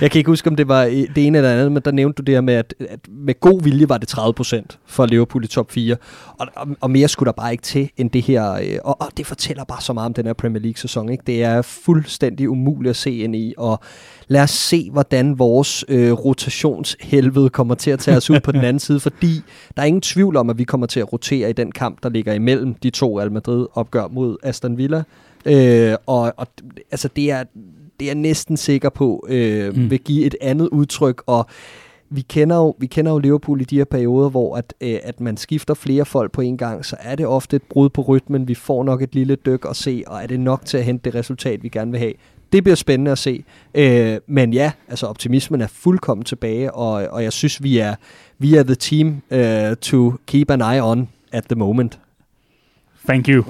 jeg 0.00 0.10
kan 0.10 0.18
ikke 0.18 0.30
huske, 0.30 0.50
om 0.50 0.56
det 0.56 0.68
var 0.68 0.84
det 0.84 1.26
ene 1.26 1.38
eller 1.38 1.50
andet, 1.50 1.72
men 1.72 1.82
der 1.84 1.90
nævnte 1.90 2.16
du 2.16 2.22
det 2.22 2.34
her 2.34 2.40
med, 2.40 2.54
at, 2.54 2.74
at 2.88 3.00
med 3.08 3.40
god 3.40 3.62
vilje 3.62 3.88
var 3.88 3.98
det 3.98 4.18
30% 4.18 4.78
for 4.86 5.06
Liverpool 5.06 5.44
i 5.44 5.46
top 5.46 5.72
4, 5.72 5.96
og, 6.38 6.46
og, 6.56 6.68
og 6.80 6.90
mere 6.90 7.08
skulle 7.08 7.26
der 7.26 7.32
bare 7.32 7.52
ikke 7.52 7.62
til 7.62 7.90
end 7.96 8.10
det 8.10 8.22
her, 8.22 8.52
øh, 8.52 8.78
og, 8.84 9.00
og 9.00 9.08
det 9.16 9.26
fortæller 9.26 9.64
bare 9.64 9.80
så 9.80 9.92
meget 9.92 10.06
om 10.06 10.14
den 10.14 10.26
her 10.26 10.32
Premier 10.32 10.62
League-sæson. 10.62 11.08
Ikke? 11.08 11.22
Det 11.26 11.44
er 11.44 11.62
fuldstændig 11.62 12.50
umuligt 12.50 12.90
at 12.90 12.96
se 12.96 13.16
ind 13.16 13.36
i, 13.36 13.54
og 13.58 13.80
lad 14.28 14.42
os 14.42 14.50
se, 14.50 14.90
hvordan 14.90 15.38
vores 15.38 15.84
øh, 15.88 16.12
rotationshelvede 16.12 17.50
kommer 17.50 17.74
til 17.74 17.90
at 17.90 17.98
tage 17.98 18.16
os 18.16 18.30
ud 18.30 18.40
på 18.40 18.52
den 18.52 18.60
anden 18.60 18.80
side, 18.86 19.00
fordi 19.00 19.42
der 19.76 19.82
er 19.82 19.86
ingen 19.86 20.00
tvivl 20.00 20.29
om, 20.36 20.50
at 20.50 20.58
vi 20.58 20.64
kommer 20.64 20.86
til 20.86 21.00
at 21.00 21.12
rotere 21.12 21.50
i 21.50 21.52
den 21.52 21.72
kamp, 21.72 22.02
der 22.02 22.08
ligger 22.08 22.32
imellem 22.32 22.74
de 22.74 22.90
to 22.90 23.18
Real 23.18 23.32
Madrid 23.32 23.66
opgør 23.74 24.08
mod 24.08 24.36
Aston 24.42 24.78
Villa. 24.78 25.02
Øh, 25.46 25.94
og, 26.06 26.32
og 26.36 26.46
altså, 26.90 27.08
det 27.16 27.30
er, 27.30 27.44
det 28.00 28.06
er 28.06 28.08
jeg 28.08 28.14
næsten 28.14 28.56
sikker 28.56 28.88
på, 28.88 29.26
øh, 29.28 29.74
Mm. 29.74 29.80
mm. 29.82 29.90
vil 29.90 29.98
give 29.98 30.24
et 30.24 30.34
andet 30.40 30.68
udtryk, 30.68 31.22
og 31.26 31.46
vi 32.10 32.20
kender, 32.20 32.56
jo, 32.56 32.74
vi 32.78 32.86
kender 32.86 33.12
jo 33.12 33.18
Liverpool 33.18 33.60
i 33.60 33.64
de 33.64 33.76
her 33.76 33.84
perioder, 33.84 34.28
hvor 34.28 34.56
at, 34.56 34.74
øh, 34.80 34.98
at 35.02 35.20
man 35.20 35.36
skifter 35.36 35.74
flere 35.74 36.04
folk 36.04 36.32
på 36.32 36.40
en 36.40 36.56
gang, 36.58 36.84
så 36.84 36.96
er 37.00 37.14
det 37.16 37.26
ofte 37.26 37.56
et 37.56 37.62
brud 37.62 37.88
på 37.88 38.02
rytmen. 38.02 38.48
Vi 38.48 38.54
får 38.54 38.84
nok 38.84 39.02
et 39.02 39.14
lille 39.14 39.36
dyk 39.36 39.66
at 39.68 39.76
se, 39.76 40.02
og 40.06 40.22
er 40.22 40.26
det 40.26 40.40
nok 40.40 40.64
til 40.64 40.78
at 40.78 40.84
hente 40.84 41.04
det 41.04 41.14
resultat, 41.14 41.62
vi 41.62 41.68
gerne 41.68 41.90
vil 41.90 42.00
have? 42.00 42.12
Det 42.52 42.64
bliver 42.64 42.76
spændende 42.76 43.10
at 43.10 43.18
se. 43.18 43.44
Øh, 43.74 44.18
men 44.26 44.52
ja, 44.52 44.72
altså 44.88 45.06
optimismen 45.06 45.60
er 45.60 45.66
fuldkommen 45.66 46.24
tilbage, 46.24 46.74
og, 46.74 46.92
og 46.92 47.22
jeg 47.22 47.32
synes, 47.32 47.62
vi 47.62 47.78
er, 47.78 47.94
vi 48.38 48.54
er 48.54 48.62
the 48.62 48.74
team 48.74 49.22
uh, 49.30 49.76
to 49.76 50.14
keep 50.26 50.50
an 50.50 50.60
eye 50.60 50.82
on 50.82 51.08
at 51.32 51.44
the 51.44 51.54
moment. 51.56 51.98
Thank 53.08 53.28
you. 53.28 53.44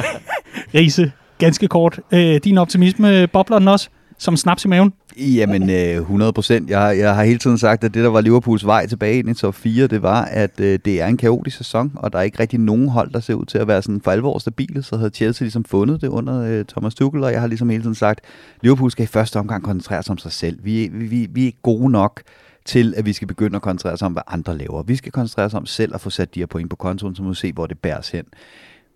Riese, 0.74 1.12
ganske 1.38 1.68
kort. 1.68 2.00
Øh, 2.12 2.40
din 2.44 2.58
optimisme 2.58 3.26
bobler 3.26 3.58
den 3.58 3.68
også 3.68 3.88
som 4.22 4.36
snaps 4.36 4.64
i 4.64 4.68
maven? 4.68 4.92
Jamen, 5.16 5.70
øh, 5.70 5.96
100 5.96 6.32
procent. 6.32 6.70
Jeg, 6.70 6.98
jeg 6.98 7.14
har 7.14 7.24
hele 7.24 7.38
tiden 7.38 7.58
sagt, 7.58 7.84
at 7.84 7.94
det, 7.94 8.04
der 8.04 8.10
var 8.10 8.20
Liverpools 8.20 8.66
vej 8.66 8.86
tilbage 8.86 9.18
ind 9.18 9.30
i 9.30 9.34
top 9.34 9.54
4, 9.54 9.86
det 9.86 10.02
var, 10.02 10.24
at 10.24 10.60
øh, 10.60 10.78
det 10.84 11.00
er 11.00 11.06
en 11.06 11.16
kaotisk 11.16 11.56
sæson, 11.56 11.92
og 11.96 12.12
der 12.12 12.18
er 12.18 12.22
ikke 12.22 12.40
rigtig 12.40 12.60
nogen 12.60 12.88
hold, 12.88 13.10
der 13.10 13.20
ser 13.20 13.34
ud 13.34 13.44
til 13.44 13.58
at 13.58 13.68
være 13.68 13.82
sådan 13.82 14.00
for 14.00 14.10
alvor 14.10 14.38
stabile. 14.38 14.82
Så 14.82 14.96
havde 14.96 15.10
Chelsea 15.10 15.44
ligesom 15.44 15.64
fundet 15.64 16.00
det 16.00 16.08
under 16.08 16.40
øh, 16.42 16.64
Thomas 16.64 16.94
Tuchel, 16.94 17.24
og 17.24 17.32
jeg 17.32 17.40
har 17.40 17.46
ligesom 17.46 17.70
hele 17.70 17.82
tiden 17.82 17.94
sagt, 17.94 18.20
Liverpool 18.60 18.90
skal 18.90 19.02
i 19.02 19.06
første 19.06 19.38
omgang 19.38 19.64
koncentrere 19.64 20.02
sig 20.02 20.12
om 20.12 20.18
sig 20.18 20.32
selv. 20.32 20.58
Vi, 20.64 20.90
vi, 20.92 21.06
vi, 21.06 21.28
vi 21.30 21.42
er 21.42 21.46
ikke 21.46 21.62
gode 21.62 21.90
nok 21.90 22.22
til, 22.64 22.94
at 22.96 23.06
vi 23.06 23.12
skal 23.12 23.28
begynde 23.28 23.56
at 23.56 23.62
koncentrere 23.62 23.92
os 23.92 24.02
om, 24.02 24.12
hvad 24.12 24.22
andre 24.26 24.58
laver. 24.58 24.82
Vi 24.82 24.96
skal 24.96 25.12
koncentrere 25.12 25.46
os 25.46 25.54
om 25.54 25.66
selv 25.66 25.94
at 25.94 26.00
få 26.00 26.10
sat 26.10 26.34
de 26.34 26.40
her 26.40 26.46
point 26.46 26.70
på 26.70 26.76
kontoen, 26.76 27.16
så 27.16 27.22
må 27.22 27.28
vi 27.28 27.34
se, 27.34 27.52
hvor 27.52 27.66
det 27.66 27.78
bæres 27.78 28.10
hen. 28.10 28.24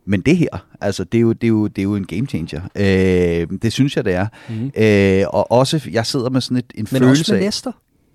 Men 0.07 0.21
det 0.21 0.37
her, 0.37 0.67
altså 0.81 1.05
det 1.05 1.19
er 1.19 1.23
jo, 1.23 1.33
det 1.33 1.45
er 1.45 1.49
jo, 1.49 1.67
det 1.67 1.79
er 1.79 1.83
jo 1.83 1.97
en 1.97 2.07
game 2.07 2.27
changer. 2.27 2.61
Øh, 2.77 3.59
det 3.63 3.73
synes 3.73 3.97
jeg, 3.97 4.05
det 4.05 4.15
er. 4.15 4.27
Mm. 4.49 4.71
Øh, 4.77 5.25
og 5.29 5.53
også, 5.53 5.89
jeg 5.93 6.07
sidder 6.07 6.31
med 6.31 6.41
sådan 6.41 6.57
et, 6.57 6.65
en 6.75 6.87
Men 6.93 7.01
følelse 7.01 7.21
også 7.21 7.33
med 7.33 7.41
af... 7.41 7.45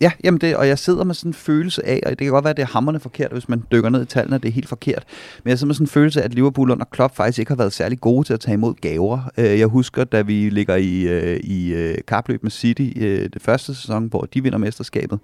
Ja, 0.01 0.11
jamen 0.23 0.41
det, 0.41 0.55
og 0.55 0.67
jeg 0.67 0.79
sidder 0.79 1.03
med 1.03 1.15
sådan 1.15 1.29
en 1.29 1.33
følelse 1.33 1.85
af, 1.85 2.01
og 2.05 2.09
det 2.09 2.17
kan 2.17 2.27
godt 2.27 2.43
være, 2.43 2.49
at 2.49 2.57
det 2.57 2.63
er 2.63 2.67
hammerne 2.67 2.99
forkert, 2.99 3.31
hvis 3.31 3.49
man 3.49 3.63
dykker 3.71 3.89
ned 3.89 4.01
i 4.01 4.05
tallene, 4.05 4.37
det 4.37 4.47
er 4.47 4.51
helt 4.51 4.67
forkert. 4.67 5.03
Men 5.43 5.49
jeg 5.49 5.59
sidder 5.59 5.67
med 5.67 5.75
sådan 5.75 5.83
en 5.83 5.89
følelse 5.89 6.21
af, 6.21 6.25
at 6.25 6.33
Liverpool 6.33 6.71
under 6.71 6.85
Klopp 6.85 7.15
faktisk 7.15 7.39
ikke 7.39 7.49
har 7.49 7.55
været 7.55 7.73
særlig 7.73 7.99
gode 8.01 8.27
til 8.27 8.33
at 8.33 8.39
tage 8.39 8.53
imod 8.53 8.73
gaver. 8.73 9.31
Øh, 9.37 9.59
Jeg 9.59 9.67
husker, 9.67 10.03
da 10.03 10.21
vi 10.21 10.49
ligger 10.49 10.75
i, 10.75 11.01
øh, 11.01 11.39
i 11.43 11.73
øh, 11.73 11.97
kapløb 12.07 12.43
med 12.43 12.51
City 12.51 12.89
det 13.33 13.41
første 13.41 13.75
sæson, 13.75 14.07
hvor 14.07 14.27
de 14.33 14.43
vinder 14.43 14.57
mesterskabet, 14.57 15.19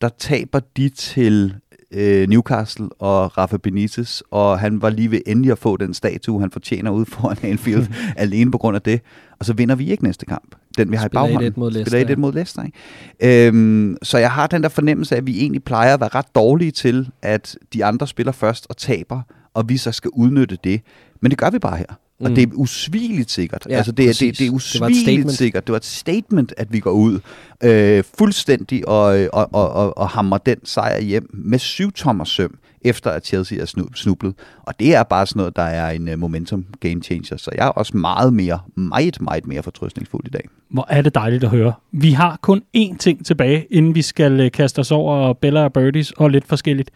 der 0.00 0.08
taber 0.18 0.60
de 0.76 0.88
til 0.88 1.54
øh, 1.92 2.28
Newcastle 2.28 2.88
og 2.98 3.38
Rafa 3.38 3.56
Benitez, 3.56 4.20
og 4.30 4.58
han 4.58 4.82
var 4.82 4.90
lige 4.90 5.10
ved 5.10 5.20
endelig 5.26 5.52
at 5.52 5.58
få 5.58 5.76
den 5.76 5.94
statue, 5.94 6.40
han 6.40 6.50
fortjener 6.50 6.90
ude 6.90 7.06
foran 7.06 7.36
Anfield, 7.42 7.86
alene 8.16 8.50
på 8.50 8.58
grund 8.58 8.76
af 8.76 8.82
det. 8.82 9.00
Og 9.38 9.46
så 9.46 9.52
vinder 9.52 9.74
vi 9.74 9.90
ikke 9.90 10.04
næste 10.04 10.26
kamp. 10.26 10.54
Den 10.76 10.90
vi 10.90 10.96
har 10.96 11.06
Spiller 11.06 11.24
i 11.24 11.28
baghånden. 11.28 11.52
1-1 11.52 11.58
mod 11.58 11.70
Leicester, 11.70 11.98
Spiller 11.98 12.06
1-1 12.06 12.10
ja. 12.10 12.16
mod 12.16 12.32
Leicester. 12.32 12.62
Ikke? 12.62 13.46
Øhm, 13.48 13.96
så 14.02 14.18
jeg 14.18 14.30
har 14.30 14.46
den 14.46 14.62
der 14.62 14.68
fornemmelse 14.68 15.14
af, 15.14 15.18
at 15.18 15.26
vi 15.26 15.40
egentlig 15.40 15.64
plejer 15.64 15.94
at 15.94 16.00
være 16.00 16.10
ret 16.14 16.34
dårlige 16.34 16.70
til, 16.70 17.10
at 17.22 17.56
de 17.72 17.84
andre 17.84 18.06
spiller 18.06 18.32
først 18.32 18.66
og 18.68 18.76
taber, 18.76 19.20
og 19.54 19.68
vi 19.68 19.76
så 19.76 19.92
skal 19.92 20.10
udnytte 20.14 20.58
det. 20.64 20.80
Men 21.20 21.30
det 21.30 21.38
gør 21.38 21.50
vi 21.50 21.58
bare 21.58 21.76
her. 21.76 21.98
Og 22.22 22.28
Mm. 22.28 22.34
det 22.34 22.42
er 22.42 22.52
usvigeligt 22.54 23.30
sikkert. 23.30 23.66
Ja, 23.70 23.76
altså 23.76 23.92
det, 23.92 24.04
er, 24.04 24.08
det, 24.08 24.20
det 24.20 24.28
er 24.28 24.32
Det 24.32 24.40
var 24.40 24.46
et 24.46 24.54
usvigeligt 24.54 25.02
statement. 25.02 25.32
sikkert. 25.32 25.66
Det 25.66 25.72
var 25.72 25.76
et 25.76 25.84
statement, 25.84 26.54
at 26.56 26.72
vi 26.72 26.80
går 26.80 26.90
ud 26.90 27.20
øh, 27.64 28.04
fuldstændig 28.18 28.88
og, 28.88 29.28
og, 29.32 29.48
og, 29.52 29.70
og, 29.72 29.98
og 29.98 30.08
hammer 30.08 30.38
den 30.38 30.56
sejr 30.64 31.00
hjem 31.00 31.30
med 31.34 31.58
syv 31.58 31.92
tommer 31.92 32.24
søm, 32.24 32.58
efter 32.84 33.10
at 33.10 33.26
Chelsea 33.26 33.58
er 33.58 33.64
snu- 33.66 33.94
snublet. 33.94 34.34
Og 34.62 34.74
det 34.80 34.94
er 34.94 35.02
bare 35.02 35.26
sådan 35.26 35.40
noget, 35.40 35.56
der 35.56 35.62
er 35.62 35.90
en 35.90 36.08
uh, 36.08 36.18
momentum 36.18 36.64
game 36.80 37.02
changer. 37.02 37.36
Så 37.36 37.50
jeg 37.54 37.66
er 37.66 37.70
også 37.70 37.96
meget 37.96 38.32
mere, 38.32 38.58
meget, 38.74 39.20
meget 39.20 39.46
mere 39.46 39.62
fortrøstningsfuld 39.62 40.26
i 40.26 40.30
dag. 40.30 40.48
Hvor 40.70 40.86
er 40.88 41.02
det 41.02 41.14
dejligt 41.14 41.44
at 41.44 41.50
høre. 41.50 41.72
Vi 41.92 42.12
har 42.12 42.38
kun 42.42 42.62
én 42.76 42.96
ting 42.96 43.26
tilbage, 43.26 43.66
inden 43.70 43.94
vi 43.94 44.02
skal 44.02 44.40
øh, 44.40 44.50
kaste 44.50 44.78
os 44.78 44.90
over 44.90 45.32
Bella 45.32 45.64
og 45.64 45.72
Birdies 45.72 46.10
og 46.10 46.30
lidt 46.30 46.46
forskelligt. 46.46 46.90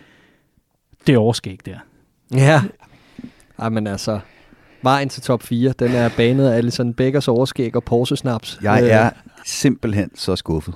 Det 1.06 1.14
er 1.14 1.18
overskæg 1.18 1.58
der. 1.66 1.76
Ja. 2.34 2.62
Ej, 3.58 3.68
men 3.68 3.86
altså, 3.86 4.18
vejen 4.86 5.08
til 5.08 5.22
top 5.22 5.42
4, 5.42 5.74
den 5.78 5.92
er 5.92 6.10
banet 6.16 6.48
af 6.48 6.56
Alison 6.56 6.94
Beckers 6.94 7.28
overskæg 7.28 7.76
og 7.76 7.84
Porsche 7.84 8.16
snaps. 8.16 8.58
Jeg 8.62 8.80
Øh, 8.82 8.88
er 8.88 9.10
simpelthen 9.44 10.10
så 10.14 10.36
skuffet, 10.36 10.74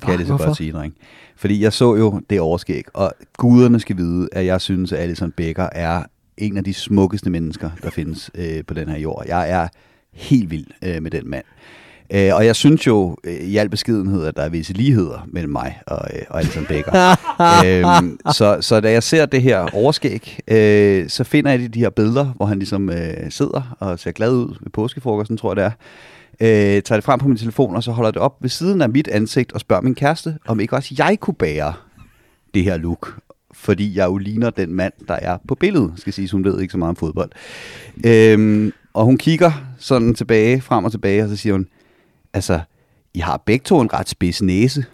kan 0.00 0.10
jeg 0.10 0.18
lige 0.18 0.26
så 0.28 0.36
godt 0.36 0.56
sige, 0.56 0.72
dreng. 0.72 0.94
Fordi 1.36 1.62
jeg 1.62 1.72
så 1.72 1.94
jo 1.94 2.20
det 2.30 2.40
overskæg, 2.40 2.84
og 2.94 3.12
guderne 3.36 3.80
skal 3.80 3.96
vide, 3.96 4.28
at 4.32 4.46
jeg 4.46 4.60
synes, 4.60 4.92
at 4.92 4.98
Alison 4.98 5.32
Becker 5.32 5.68
er 5.72 6.02
en 6.36 6.56
af 6.56 6.64
de 6.64 6.74
smukkeste 6.74 7.30
mennesker, 7.30 7.70
der 7.82 7.90
findes 7.90 8.30
øh, 8.34 8.64
på 8.66 8.74
den 8.74 8.88
her 8.88 8.98
jord. 8.98 9.24
Jeg 9.28 9.50
er 9.50 9.68
helt 10.12 10.50
vild 10.50 10.66
øh, 10.84 11.02
med 11.02 11.10
den 11.10 11.30
mand. 11.30 11.44
Øh, 12.14 12.34
og 12.34 12.46
jeg 12.46 12.56
synes 12.56 12.86
jo 12.86 13.16
øh, 13.24 13.34
i 13.34 13.56
al 13.56 13.68
beskedenhed, 13.68 14.24
at 14.24 14.36
der 14.36 14.42
er 14.42 14.48
visse 14.48 14.72
ligheder 14.72 15.26
mellem 15.26 15.52
mig 15.52 15.80
og, 15.86 16.08
øh, 16.14 16.22
og 16.30 16.38
Alison 16.38 16.66
Becker. 16.66 17.16
øhm, 17.66 18.18
så, 18.32 18.58
så 18.60 18.80
da 18.80 18.92
jeg 18.92 19.02
ser 19.02 19.26
det 19.26 19.42
her 19.42 19.68
overskæg, 19.74 20.40
øh, 20.48 21.08
så 21.08 21.24
finder 21.24 21.50
jeg 21.50 21.60
de, 21.60 21.68
de 21.68 21.78
her 21.78 21.90
billeder, 21.90 22.24
hvor 22.24 22.46
han 22.46 22.58
ligesom 22.58 22.90
øh, 22.90 23.30
sidder 23.30 23.76
og 23.80 23.98
ser 23.98 24.12
glad 24.12 24.32
ud 24.32 24.56
ved 24.60 24.70
påskefrokosten, 24.70 25.36
tror 25.36 25.50
jeg 25.50 25.56
det 25.56 25.64
er. 25.64 25.70
Øh, 26.40 26.82
tager 26.82 26.96
det 26.96 27.04
frem 27.04 27.20
på 27.20 27.28
min 27.28 27.36
telefon, 27.36 27.76
og 27.76 27.82
så 27.82 27.90
holder 27.90 28.10
det 28.10 28.22
op 28.22 28.36
ved 28.40 28.50
siden 28.50 28.82
af 28.82 28.88
mit 28.88 29.08
ansigt 29.08 29.52
og 29.52 29.60
spørger 29.60 29.82
min 29.82 29.94
kæreste, 29.94 30.38
om 30.46 30.60
ikke 30.60 30.76
også 30.76 30.94
jeg 30.98 31.16
kunne 31.20 31.34
bære 31.34 31.72
det 32.54 32.64
her 32.64 32.76
look. 32.76 33.18
Fordi 33.52 33.96
jeg 33.96 34.06
jo 34.06 34.16
ligner 34.16 34.50
den 34.50 34.74
mand, 34.74 34.92
der 35.08 35.14
er 35.14 35.38
på 35.48 35.54
billedet, 35.54 35.92
skal 35.96 36.12
sige, 36.12 36.28
hun 36.32 36.44
ved 36.44 36.60
ikke 36.60 36.72
så 36.72 36.78
meget 36.78 36.90
om 36.90 36.96
fodbold. 36.96 37.30
Øhm, 38.04 38.72
og 38.94 39.04
hun 39.04 39.18
kigger 39.18 39.52
sådan 39.78 40.14
tilbage, 40.14 40.60
frem 40.60 40.84
og 40.84 40.90
tilbage, 40.90 41.22
og 41.22 41.28
så 41.28 41.36
siger 41.36 41.52
hun, 41.52 41.66
altså, 42.34 42.60
I 43.14 43.18
har 43.18 43.42
begge 43.46 43.64
to 43.64 43.80
en 43.80 43.92
ret 43.92 44.08
spids 44.08 44.42
næse. 44.42 44.84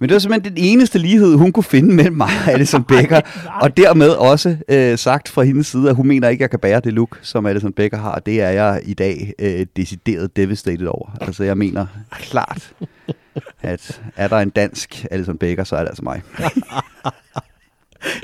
Men 0.00 0.08
det 0.08 0.14
var 0.14 0.18
simpelthen 0.18 0.54
den 0.56 0.64
eneste 0.64 0.98
lighed, 0.98 1.34
hun 1.36 1.52
kunne 1.52 1.64
finde 1.64 1.94
mellem 1.94 2.16
mig 2.16 2.30
og 2.46 2.52
Alison 2.52 2.84
Becker. 2.84 3.20
og 3.60 3.76
dermed 3.76 4.08
også 4.08 4.56
øh, 4.68 4.98
sagt 4.98 5.28
fra 5.28 5.42
hendes 5.42 5.66
side, 5.66 5.88
at 5.90 5.94
hun 5.96 6.08
mener 6.08 6.28
ikke, 6.28 6.40
at 6.40 6.42
jeg 6.42 6.50
kan 6.50 6.58
bære 6.58 6.80
det 6.80 6.92
look, 6.92 7.18
som 7.22 7.46
Alison 7.46 7.72
Becker 7.72 7.98
har. 7.98 8.18
Det 8.18 8.42
er 8.42 8.50
jeg 8.50 8.80
i 8.84 8.94
dag 8.94 9.32
øh, 9.38 9.66
decideret 9.76 10.36
devastated 10.36 10.86
over. 10.86 11.10
Altså 11.20 11.44
jeg 11.44 11.58
mener 11.58 11.86
klart, 12.12 12.72
at 13.62 14.00
er 14.16 14.28
der 14.28 14.36
en 14.36 14.50
dansk 14.50 15.06
Alison 15.10 15.38
Becker, 15.38 15.64
så 15.64 15.76
er 15.76 15.80
det 15.80 15.88
altså 15.88 16.02
mig. 16.04 16.22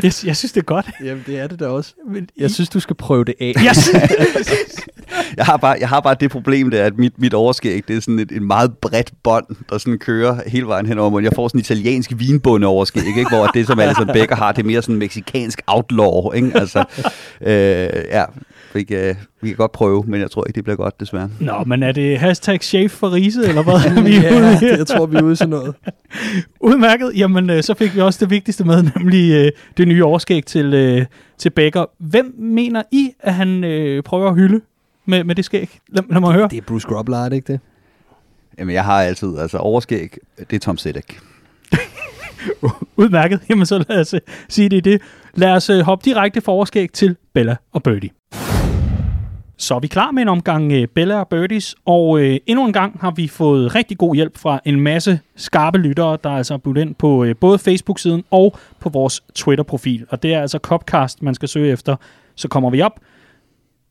Jeg, 0.03 0.13
jeg 0.25 0.37
synes, 0.37 0.53
det 0.53 0.57
er 0.57 0.65
godt. 0.65 0.91
Jamen, 1.05 1.25
det 1.27 1.39
er 1.39 1.47
det 1.47 1.61
da 1.61 1.67
også. 1.67 1.95
Men 2.09 2.29
Jeg 2.39 2.51
synes, 2.51 2.69
du 2.69 2.81
skal 2.81 2.97
prøve 2.97 3.25
det 3.25 3.35
af. 3.41 3.55
Yes. 3.69 3.89
Jeg 5.37 5.45
har 5.45 5.57
bare, 5.57 5.77
jeg 5.81 5.89
har 5.89 6.01
bare 6.01 6.17
det 6.21 6.31
problem 6.31 6.71
der, 6.71 6.85
at 6.85 6.99
mit, 6.99 7.13
mit 7.19 7.35
overskæg, 7.35 7.83
det 7.89 7.97
er 7.97 8.01
sådan 8.01 8.19
et, 8.19 8.33
et 8.33 8.43
meget 8.43 8.79
bredt 8.79 9.13
bånd, 9.23 9.47
der 9.71 9.79
sådan 9.79 9.99
kører 9.99 10.41
hele 10.47 10.67
vejen 10.67 10.87
hen 10.87 10.99
over 10.99 11.11
munden. 11.11 11.25
Jeg 11.25 11.33
får 11.35 11.49
sådan 11.49 11.59
en 11.59 11.61
italiensk 11.61 12.13
vinbunde 12.17 12.67
overskæg, 12.67 13.07
ikke? 13.07 13.27
hvor 13.29 13.47
det, 13.47 13.67
som 13.67 13.81
Alison 13.81 14.07
Becker 14.07 14.37
har, 14.37 14.53
det 14.53 14.63
er 14.63 14.67
mere 14.67 14.83
sådan 14.83 14.95
en 14.95 14.99
meksikansk 14.99 15.63
outlaw. 15.67 16.33
Ikke? 16.33 16.51
Altså, 16.55 16.85
øh, 17.41 18.05
ja, 18.11 18.25
vi 18.75 18.83
kan, 18.83 19.17
vi 19.43 19.49
kan 19.49 19.57
godt 19.57 19.73
prøve, 19.73 20.05
men 20.07 20.21
jeg 20.21 20.31
tror 20.31 20.45
ikke, 20.47 20.57
det 20.57 20.65
bliver 20.65 20.77
godt, 20.77 21.01
desværre. 21.01 21.31
Nå, 21.41 21.65
men 21.67 21.83
er 21.83 21.93
det 21.93 22.19
hashtag 22.19 22.63
chef 22.63 22.93
for 22.93 23.13
Riese, 23.13 23.49
eller 23.49 23.63
hvad? 23.63 23.95
vi 24.09 24.17
er 24.17 24.37
ude 24.37 24.59
ja, 24.63 24.77
jeg 24.77 24.87
tror, 24.87 25.07
vi 25.07 25.17
er 25.17 25.23
ude 25.23 25.33
i 25.33 25.37
sådan 25.37 25.51
noget. 25.51 25.75
Udmærket. 26.61 27.13
Jamen, 27.17 27.51
øh, 27.51 27.63
så 27.63 27.75
fik 27.75 27.95
vi 27.95 28.01
også 28.01 28.19
det 28.21 28.31
vigtigste 28.31 28.65
med, 28.65 28.85
nemlig 28.97 29.33
øh, 29.33 29.51
det 29.77 29.89
nye 29.89 30.05
overskæg 30.05 30.47
til, 30.47 30.75
øh, 30.75 31.07
til 31.39 31.51
Becker. 31.51 31.85
Hvem 31.99 32.35
mener 32.39 32.83
I, 32.93 33.11
at 33.21 33.35
han 33.35 33.65
øh, 33.65 34.03
prøver 34.03 34.29
at 34.29 34.35
hylde 34.35 34.61
med, 35.05 35.25
med 35.25 35.35
det 35.35 35.45
skæg? 35.45 35.79
Lad, 35.89 36.03
lad 36.11 36.21
mig 36.21 36.33
høre. 36.33 36.49
Det 36.49 36.59
er 36.59 36.63
Bruce 36.63 36.89
Grobbelaar, 36.89 37.29
det 37.29 37.37
ikke 37.37 37.53
det? 37.53 37.61
Jamen, 38.59 38.75
jeg 38.75 38.85
har 38.85 39.03
altid, 39.03 39.39
altså 39.39 39.59
overskæg, 39.59 40.17
det 40.39 40.53
er 40.53 40.61
Tom 40.61 40.77
Selleck. 40.79 41.21
Udmærket. 42.97 43.41
Jamen, 43.49 43.67
så 43.67 43.85
lad 43.89 44.01
os 44.01 44.15
øh, 44.15 44.21
sige 44.49 44.69
det 44.69 44.77
i 44.77 44.81
det. 44.81 45.03
Lad 45.35 45.51
os 45.51 45.71
øh, 45.71 45.81
hoppe 45.81 46.05
direkte 46.05 46.41
fra 46.41 46.53
overskæg 46.53 46.93
til 46.93 47.17
Bella 47.35 47.57
og 47.73 47.83
Birdie. 47.83 48.11
Så 49.57 49.75
er 49.75 49.81
vi 49.81 49.87
klar 49.87 50.11
med 50.11 50.23
en 50.23 50.29
omgang 50.29 50.73
øh, 50.73 50.89
Bella 50.89 51.21
og 51.21 51.29
Birdies, 51.29 51.75
og 51.85 52.21
øh, 52.21 52.39
endnu 52.47 52.67
en 52.67 52.73
gang 52.73 52.99
har 53.01 53.11
vi 53.11 53.29
fået 53.29 53.75
rigtig 53.75 53.99
god 53.99 54.15
hjælp 54.15 54.39
fra 54.39 54.61
en 54.65 54.81
masse 54.81 55.21
skarpe 55.37 55.79
lyttere, 55.79 56.19
der 56.25 56.31
er 56.31 56.37
altså 56.37 56.59
budt 56.59 56.79
ind 56.79 56.95
på 56.95 57.25
øh, 57.25 57.37
både 57.37 57.59
Facebook-siden 57.59 58.25
og 58.31 58.57
på 58.81 58.89
vores 58.89 59.23
Twitter-profil. 59.35 60.07
Og 60.09 60.23
det 60.23 60.35
er 60.35 60.41
altså 60.41 60.59
Copcast, 60.59 61.23
man 61.23 61.35
skal 61.35 61.49
søge 61.49 61.73
efter. 61.73 61.97
Så 62.35 62.49
kommer 62.49 62.71
vi 62.71 62.83
op, 62.83 63.01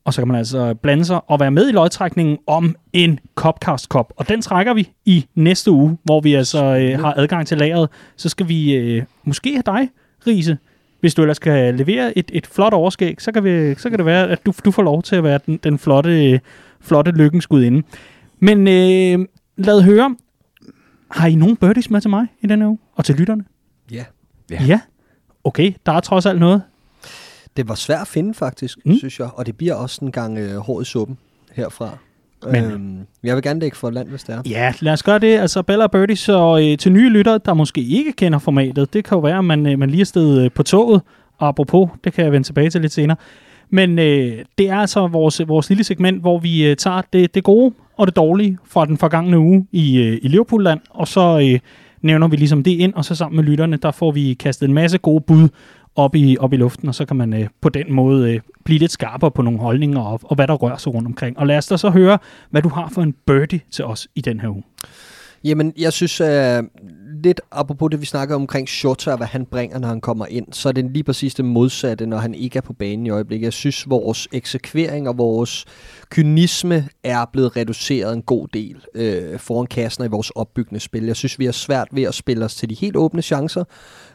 og 0.05 0.13
så 0.13 0.21
kan 0.21 0.27
man 0.27 0.37
altså 0.37 0.73
blande 0.73 1.05
sig 1.05 1.29
og 1.29 1.39
være 1.39 1.51
med 1.51 1.69
i 1.69 1.71
lodtrækningen 1.71 2.37
om 2.47 2.75
en 2.93 3.19
Copcast-kop. 3.35 4.13
Og 4.17 4.29
den 4.29 4.41
trækker 4.41 4.73
vi 4.73 4.89
i 5.05 5.25
næste 5.35 5.71
uge, 5.71 5.97
hvor 6.03 6.21
vi 6.21 6.33
altså 6.33 6.65
øh, 6.65 6.99
har 6.99 7.13
adgang 7.17 7.47
til 7.47 7.57
lageret. 7.57 7.89
Så 8.15 8.29
skal 8.29 8.47
vi 8.47 8.73
øh, 8.73 9.03
måske 9.23 9.51
have 9.51 9.63
dig, 9.65 9.89
Riese, 10.27 10.57
hvis 10.99 11.13
du 11.15 11.21
ellers 11.21 11.39
kan 11.39 11.75
levere 11.75 12.17
et, 12.17 12.31
et 12.33 12.47
flot 12.47 12.73
overskæg, 12.73 13.21
så 13.21 13.31
kan, 13.31 13.43
vi, 13.43 13.75
så 13.75 13.89
kan 13.89 13.99
det 13.99 14.05
være, 14.05 14.29
at 14.29 14.45
du, 14.45 14.53
du 14.65 14.71
får 14.71 14.83
lov 14.83 15.03
til 15.03 15.15
at 15.15 15.23
være 15.23 15.39
den, 15.45 15.59
den 15.63 15.79
flotte, 15.79 16.41
flotte 16.81 17.11
lykkens 17.11 17.47
gudinde. 17.47 17.83
Men 18.39 18.67
øh, 18.67 19.27
lad 19.57 19.81
høre, 19.81 20.15
har 21.11 21.27
I 21.27 21.35
nogen 21.35 21.55
birdies 21.55 21.89
med 21.89 22.01
til 22.01 22.09
mig 22.09 22.27
i 22.41 22.47
denne 22.47 22.67
uge? 22.67 22.77
Og 22.95 23.05
til 23.05 23.15
lytterne? 23.15 23.45
Ja. 23.91 24.03
Ja. 24.51 24.63
ja. 24.63 24.79
Okay, 25.43 25.73
der 25.85 25.91
er 25.91 25.99
trods 25.99 26.25
alt 26.25 26.39
noget. 26.39 26.61
Det 27.57 27.67
var 27.69 27.75
svært 27.75 28.01
at 28.01 28.07
finde, 28.07 28.33
faktisk, 28.33 28.77
Mm. 28.85 28.97
synes 28.97 29.19
jeg. 29.19 29.29
Og 29.35 29.45
det 29.45 29.57
bliver 29.57 29.73
også 29.75 30.05
en 30.05 30.11
gang 30.11 30.37
øh, 30.37 30.57
hår 30.57 30.81
i 30.81 30.85
suppen 30.85 31.17
herfra. 31.53 31.97
Men- 32.51 32.63
øhm, 32.63 32.97
jeg 33.23 33.35
vil 33.35 33.43
gerne 33.43 33.59
lægge 33.59 33.77
for 33.77 33.89
land, 33.89 34.09
hvis 34.09 34.23
det 34.23 34.35
er. 34.35 34.41
Ja, 34.49 34.73
lad 34.79 34.93
os 34.93 35.03
gøre 35.03 35.19
det. 35.19 35.37
Altså 35.39 35.61
Bella 35.61 35.83
og 35.83 35.91
Birdie, 35.91 36.15
så 36.15 36.59
øh, 36.71 36.77
til 36.77 36.91
nye 36.91 37.09
lyttere, 37.09 37.39
der 37.45 37.53
måske 37.53 37.81
ikke 37.81 38.11
kender 38.13 38.39
formatet, 38.39 38.93
det 38.93 39.03
kan 39.05 39.15
jo 39.15 39.19
være, 39.19 39.37
at 39.37 39.45
man, 39.45 39.65
øh, 39.67 39.79
man 39.79 39.89
lige 39.89 40.01
er 40.01 40.05
stedet 40.05 40.45
øh, 40.45 40.51
på 40.51 40.63
toget. 40.63 41.01
Og 41.37 41.47
apropos, 41.47 41.89
det 42.03 42.13
kan 42.13 42.23
jeg 42.23 42.31
vende 42.31 42.47
tilbage 42.47 42.69
til 42.69 42.81
lidt 42.81 42.93
senere. 42.93 43.17
Men 43.69 43.99
øh, 43.99 44.37
det 44.57 44.69
er 44.69 44.75
altså 44.77 45.07
vores, 45.07 45.41
vores 45.47 45.69
lille 45.69 45.83
segment, 45.83 46.21
hvor 46.21 46.39
vi 46.39 46.65
øh, 46.69 46.75
tager 46.75 47.01
det, 47.13 47.35
det 47.35 47.43
gode 47.43 47.73
og 47.97 48.07
det 48.07 48.15
dårlige 48.15 48.57
fra 48.65 48.85
den 48.85 48.97
forgangne 48.97 49.39
uge 49.39 49.67
i, 49.71 49.97
øh, 50.01 50.19
i 50.21 50.27
Liverpoolland, 50.27 50.79
og 50.89 51.07
så 51.07 51.49
øh, 51.53 51.59
nævner 52.01 52.27
vi 52.27 52.35
ligesom 52.35 52.63
det 52.63 52.71
ind, 52.71 52.93
og 52.93 53.05
så 53.05 53.15
sammen 53.15 53.35
med 53.35 53.43
lytterne, 53.43 53.77
der 53.77 53.91
får 53.91 54.11
vi 54.11 54.33
kastet 54.33 54.67
en 54.67 54.73
masse 54.73 54.97
gode 54.97 55.21
bud 55.27 55.49
op 55.95 56.15
i, 56.15 56.37
op 56.39 56.53
i 56.53 56.57
luften, 56.57 56.87
og 56.87 56.95
så 56.95 57.05
kan 57.05 57.17
man 57.17 57.33
øh, 57.33 57.47
på 57.61 57.69
den 57.69 57.93
måde 57.93 58.33
øh, 58.33 58.39
blive 58.65 58.79
lidt 58.79 58.91
skarpere 58.91 59.31
på 59.31 59.41
nogle 59.41 59.59
holdninger 59.59 60.01
og, 60.01 60.19
og 60.23 60.35
hvad 60.35 60.47
der 60.47 60.53
rører 60.53 60.77
sig 60.77 60.93
rundt 60.93 61.07
omkring. 61.07 61.39
Og 61.39 61.47
lad 61.47 61.57
os 61.57 61.67
da 61.67 61.77
så 61.77 61.89
høre, 61.89 62.17
hvad 62.49 62.61
du 62.61 62.69
har 62.69 62.89
for 62.93 63.01
en 63.01 63.13
birdie 63.27 63.61
til 63.71 63.85
os 63.85 64.07
i 64.15 64.21
den 64.21 64.39
her 64.39 64.49
uge. 64.49 64.63
Jamen, 65.43 65.73
jeg 65.77 65.93
synes, 65.93 66.21
uh, 66.21 66.27
lidt 67.23 67.41
apropos 67.51 67.89
det, 67.91 68.01
vi 68.01 68.05
snakker 68.05 68.35
omkring 68.35 68.69
Shota, 68.69 69.11
og 69.11 69.17
hvad 69.17 69.27
han 69.27 69.45
bringer, 69.45 69.79
når 69.79 69.87
han 69.87 70.01
kommer 70.01 70.25
ind, 70.25 70.47
så 70.51 70.69
er 70.69 70.73
det 70.73 70.85
lige 70.91 71.03
præcis 71.03 71.35
det 71.35 71.45
modsatte, 71.45 72.05
når 72.05 72.17
han 72.17 72.33
ikke 72.33 72.57
er 72.57 72.61
på 72.61 72.73
banen 72.73 73.05
i 73.05 73.09
øjeblikket. 73.09 73.45
Jeg 73.45 73.53
synes, 73.53 73.89
vores 73.89 74.27
eksekvering 74.31 75.09
og 75.09 75.17
vores 75.17 75.65
kynisme 76.09 76.87
er 77.03 77.25
blevet 77.33 77.55
reduceret 77.55 78.13
en 78.13 78.21
god 78.21 78.47
del 78.47 78.85
øh, 78.95 79.39
foran 79.39 79.67
kassen 79.67 80.05
i 80.05 80.07
vores 80.07 80.29
opbyggende 80.29 80.79
spil. 80.79 81.05
Jeg 81.05 81.15
synes, 81.15 81.39
vi 81.39 81.45
har 81.45 81.51
svært 81.51 81.87
ved 81.91 82.03
at 82.03 82.13
spille 82.13 82.45
os 82.45 82.55
til 82.55 82.69
de 82.69 82.75
helt 82.75 82.95
åbne 82.95 83.21
chancer 83.21 83.63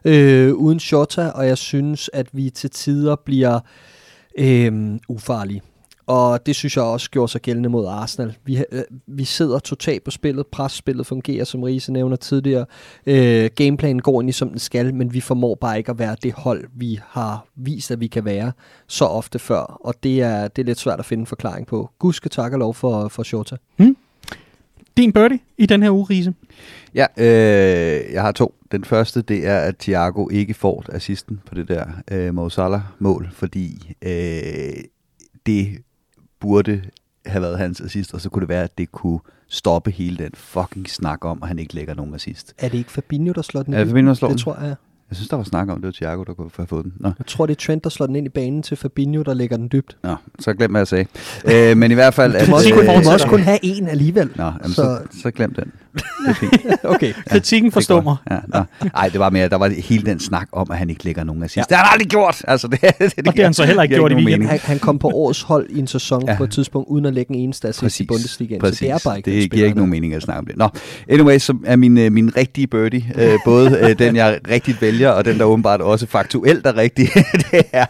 øh, 0.04 0.54
uden 0.54 0.80
Shota, 0.80 1.28
og 1.28 1.46
jeg 1.46 1.58
synes, 1.58 2.10
at 2.12 2.26
vi 2.32 2.50
til 2.50 2.70
tider 2.70 3.16
bliver 3.24 3.60
øh, 4.38 4.98
ufarlige. 5.08 5.62
Og 6.08 6.46
det 6.46 6.56
synes 6.56 6.76
jeg 6.76 6.84
også 6.84 7.10
gjorde 7.10 7.32
sig 7.32 7.40
gældende 7.40 7.68
mod 7.68 7.86
Arsenal. 7.86 8.36
Vi, 8.44 8.64
øh, 8.72 8.82
vi 9.06 9.24
sidder 9.24 9.58
totalt 9.58 10.04
på 10.04 10.10
spillet. 10.10 10.46
Presspillet 10.46 11.06
fungerer, 11.06 11.44
som 11.44 11.62
Riese 11.62 11.92
nævner 11.92 12.16
tidligere. 12.16 12.66
Øh, 13.06 13.50
gameplanen 13.56 14.02
går 14.02 14.20
ind 14.20 14.28
i, 14.28 14.32
som 14.32 14.48
den 14.48 14.58
skal, 14.58 14.94
men 14.94 15.14
vi 15.14 15.20
formår 15.20 15.54
bare 15.54 15.78
ikke 15.78 15.90
at 15.90 15.98
være 15.98 16.16
det 16.22 16.32
hold, 16.32 16.64
vi 16.74 17.00
har 17.06 17.46
vist, 17.56 17.90
at 17.90 18.00
vi 18.00 18.06
kan 18.06 18.24
være 18.24 18.52
så 18.86 19.04
ofte 19.04 19.38
før. 19.38 19.60
Og 19.60 19.94
det 20.02 20.22
er, 20.22 20.48
det 20.48 20.62
er 20.62 20.66
lidt 20.66 20.78
svært 20.78 20.98
at 20.98 21.04
finde 21.04 21.22
en 21.22 21.26
forklaring 21.26 21.66
på. 21.66 21.90
Gudske 21.98 22.28
tak 22.28 22.52
og 22.52 22.58
lov 22.58 22.74
for, 22.74 23.08
for 23.08 23.22
Shota. 23.22 23.56
Din 24.96 25.12
birdie 25.12 25.38
i 25.58 25.66
den 25.66 25.82
her 25.82 25.90
uge, 25.90 26.06
Riese. 26.10 26.34
Ja, 26.94 27.06
øh, 27.16 28.12
jeg 28.12 28.22
har 28.22 28.32
to. 28.32 28.54
Den 28.72 28.84
første, 28.84 29.22
det 29.22 29.46
er, 29.46 29.58
at 29.58 29.76
Thiago 29.76 30.28
ikke 30.28 30.54
får 30.54 30.84
assisten 30.92 31.40
på 31.46 31.54
det 31.54 31.68
der 31.68 31.84
øh, 32.10 32.34
Mo 32.34 32.48
Salah-mål, 32.48 33.28
fordi 33.32 33.94
øh, 34.02 34.84
det 35.46 35.78
burde 36.40 36.82
have 37.26 37.42
været 37.42 37.58
hans 37.58 37.80
assist, 37.80 38.14
og 38.14 38.20
så 38.20 38.28
kunne 38.28 38.40
det 38.40 38.48
være, 38.48 38.64
at 38.64 38.78
det 38.78 38.92
kunne 38.92 39.18
stoppe 39.48 39.90
hele 39.90 40.16
den 40.16 40.30
fucking 40.34 40.90
snak 40.90 41.24
om, 41.24 41.38
at 41.42 41.48
han 41.48 41.58
ikke 41.58 41.74
lægger 41.74 41.94
nogen 41.94 42.14
assist. 42.14 42.54
Er 42.58 42.68
det 42.68 42.78
ikke 42.78 42.92
Fabinho, 42.92 43.32
der 43.32 43.42
slår 43.42 43.62
den 43.62 43.74
Er 43.74 43.78
det? 43.78 43.86
Fabinho, 43.88 44.08
der 44.08 44.14
slår 44.14 44.28
Det 44.28 44.34
den? 44.36 44.42
tror 44.42 44.56
jeg. 44.60 44.74
Jeg 45.10 45.16
synes, 45.16 45.28
der 45.28 45.36
var 45.36 45.44
snak 45.44 45.68
om, 45.68 45.76
det 45.76 45.86
var 45.86 45.92
Thiago, 45.92 46.22
der 46.24 46.34
kunne 46.34 46.50
have 46.56 46.66
fået 46.66 46.84
den. 46.84 46.92
Nå, 46.96 47.10
Jeg 47.18 47.26
tror, 47.26 47.46
det 47.46 47.54
er 47.54 47.66
Trent, 47.66 47.84
der 47.84 47.90
slår 47.90 48.06
den 48.06 48.16
ind 48.16 48.26
i 48.26 48.28
banen 48.28 48.62
til 48.62 48.76
Fabinho, 48.76 49.22
der 49.22 49.34
lægger 49.34 49.56
den 49.56 49.68
dybt. 49.72 49.96
Nå 50.02 50.14
så 50.38 50.54
glem, 50.54 50.70
hvad 50.70 50.80
jeg 50.80 50.88
sagde. 50.88 51.06
Øh, 51.52 51.76
men 51.76 51.90
i 51.90 51.94
hvert 51.94 52.14
fald... 52.14 52.44
Du 52.44 52.50
må 52.50 52.56
også, 52.56 52.68
Øh, 52.68 52.76
kun, 52.76 52.84
fortsætter. 52.86 53.12
også 53.12 53.26
kun 53.26 53.40
have 53.40 53.58
en 53.62 53.88
alligevel. 53.88 54.30
Nå, 54.36 54.44
jamen, 54.44 54.68
så, 54.68 55.00
så, 55.10 55.20
så 55.22 55.30
glem 55.30 55.54
den. 55.54 55.72
Det 55.98 56.28
er 56.28 56.34
fint. 56.34 56.52
Okay. 56.84 57.12
Kritikken 57.28 57.72
forstår 57.72 58.00
mig. 58.00 58.16
Ja, 58.30 58.36
nå. 58.48 58.88
Ej, 58.94 59.08
det 59.08 59.20
var 59.20 59.30
mere, 59.30 59.48
der 59.48 59.56
var 59.56 59.68
hele 59.68 60.06
den 60.06 60.20
snak 60.20 60.48
om, 60.52 60.66
at 60.70 60.78
han 60.78 60.90
ikke 60.90 61.04
lægger 61.04 61.24
nogen 61.24 61.42
assist. 61.42 61.56
Ja. 61.56 61.62
Det 61.68 61.76
har 61.76 61.84
han 61.84 61.92
aldrig 61.92 62.08
gjort! 62.08 62.42
Altså, 62.48 62.68
det, 62.68 62.80
det, 62.80 62.98
det, 62.98 63.12
Og 63.18 63.24
det 63.24 63.34
har 63.36 63.42
han 63.44 63.54
så 63.54 63.64
heller 63.64 63.82
ikke 63.82 63.94
gjort 63.94 64.12
i 64.12 64.14
weekenden. 64.14 64.48
Han, 64.48 64.58
han 64.62 64.78
kom 64.78 64.98
på 64.98 65.08
årets 65.14 65.42
hold 65.42 65.66
i 65.70 65.78
en 65.78 65.86
sæson 65.86 66.24
Ja. 66.26 66.32
ja. 66.32 66.36
på 66.38 66.44
et 66.44 66.50
tidspunkt, 66.50 66.88
uden 66.88 67.06
at 67.06 67.14
lægge 67.14 67.34
en 67.34 67.40
eneste 67.40 67.68
assist 67.68 68.00
i 68.00 68.06
Bundesligaen. 68.06 68.60
præcis. 68.60 68.78
Så 68.78 68.84
det 68.84 68.90
er 68.90 68.98
bare 69.04 69.16
ikke 69.16 69.30
det 69.30 69.42
spiller, 69.42 69.56
giver 69.56 69.66
ikke 69.66 69.76
nogen 69.78 69.90
mening 69.90 70.14
at 70.14 70.22
snakke 70.22 70.38
om 70.38 70.46
det. 70.46 70.56
Nå, 70.56 70.68
anyway, 71.08 71.38
så 71.38 71.56
er 71.66 71.76
min, 71.76 71.98
øh, 71.98 72.12
min 72.12 72.36
rigtige 72.36 72.66
birdie, 72.66 73.04
øh, 73.18 73.38
både 73.44 73.78
øh, 73.82 73.98
den, 73.98 74.16
jeg 74.16 74.38
rigtigt 74.50 74.82
vælger, 74.82 75.10
og 75.10 75.24
den, 75.24 75.38
der 75.38 75.44
åbenbart 75.44 75.80
også 75.80 76.06
faktuelt 76.06 76.66
er 76.66 76.76
rigtig, 76.76 77.08
det, 77.50 77.62
er, 77.72 77.84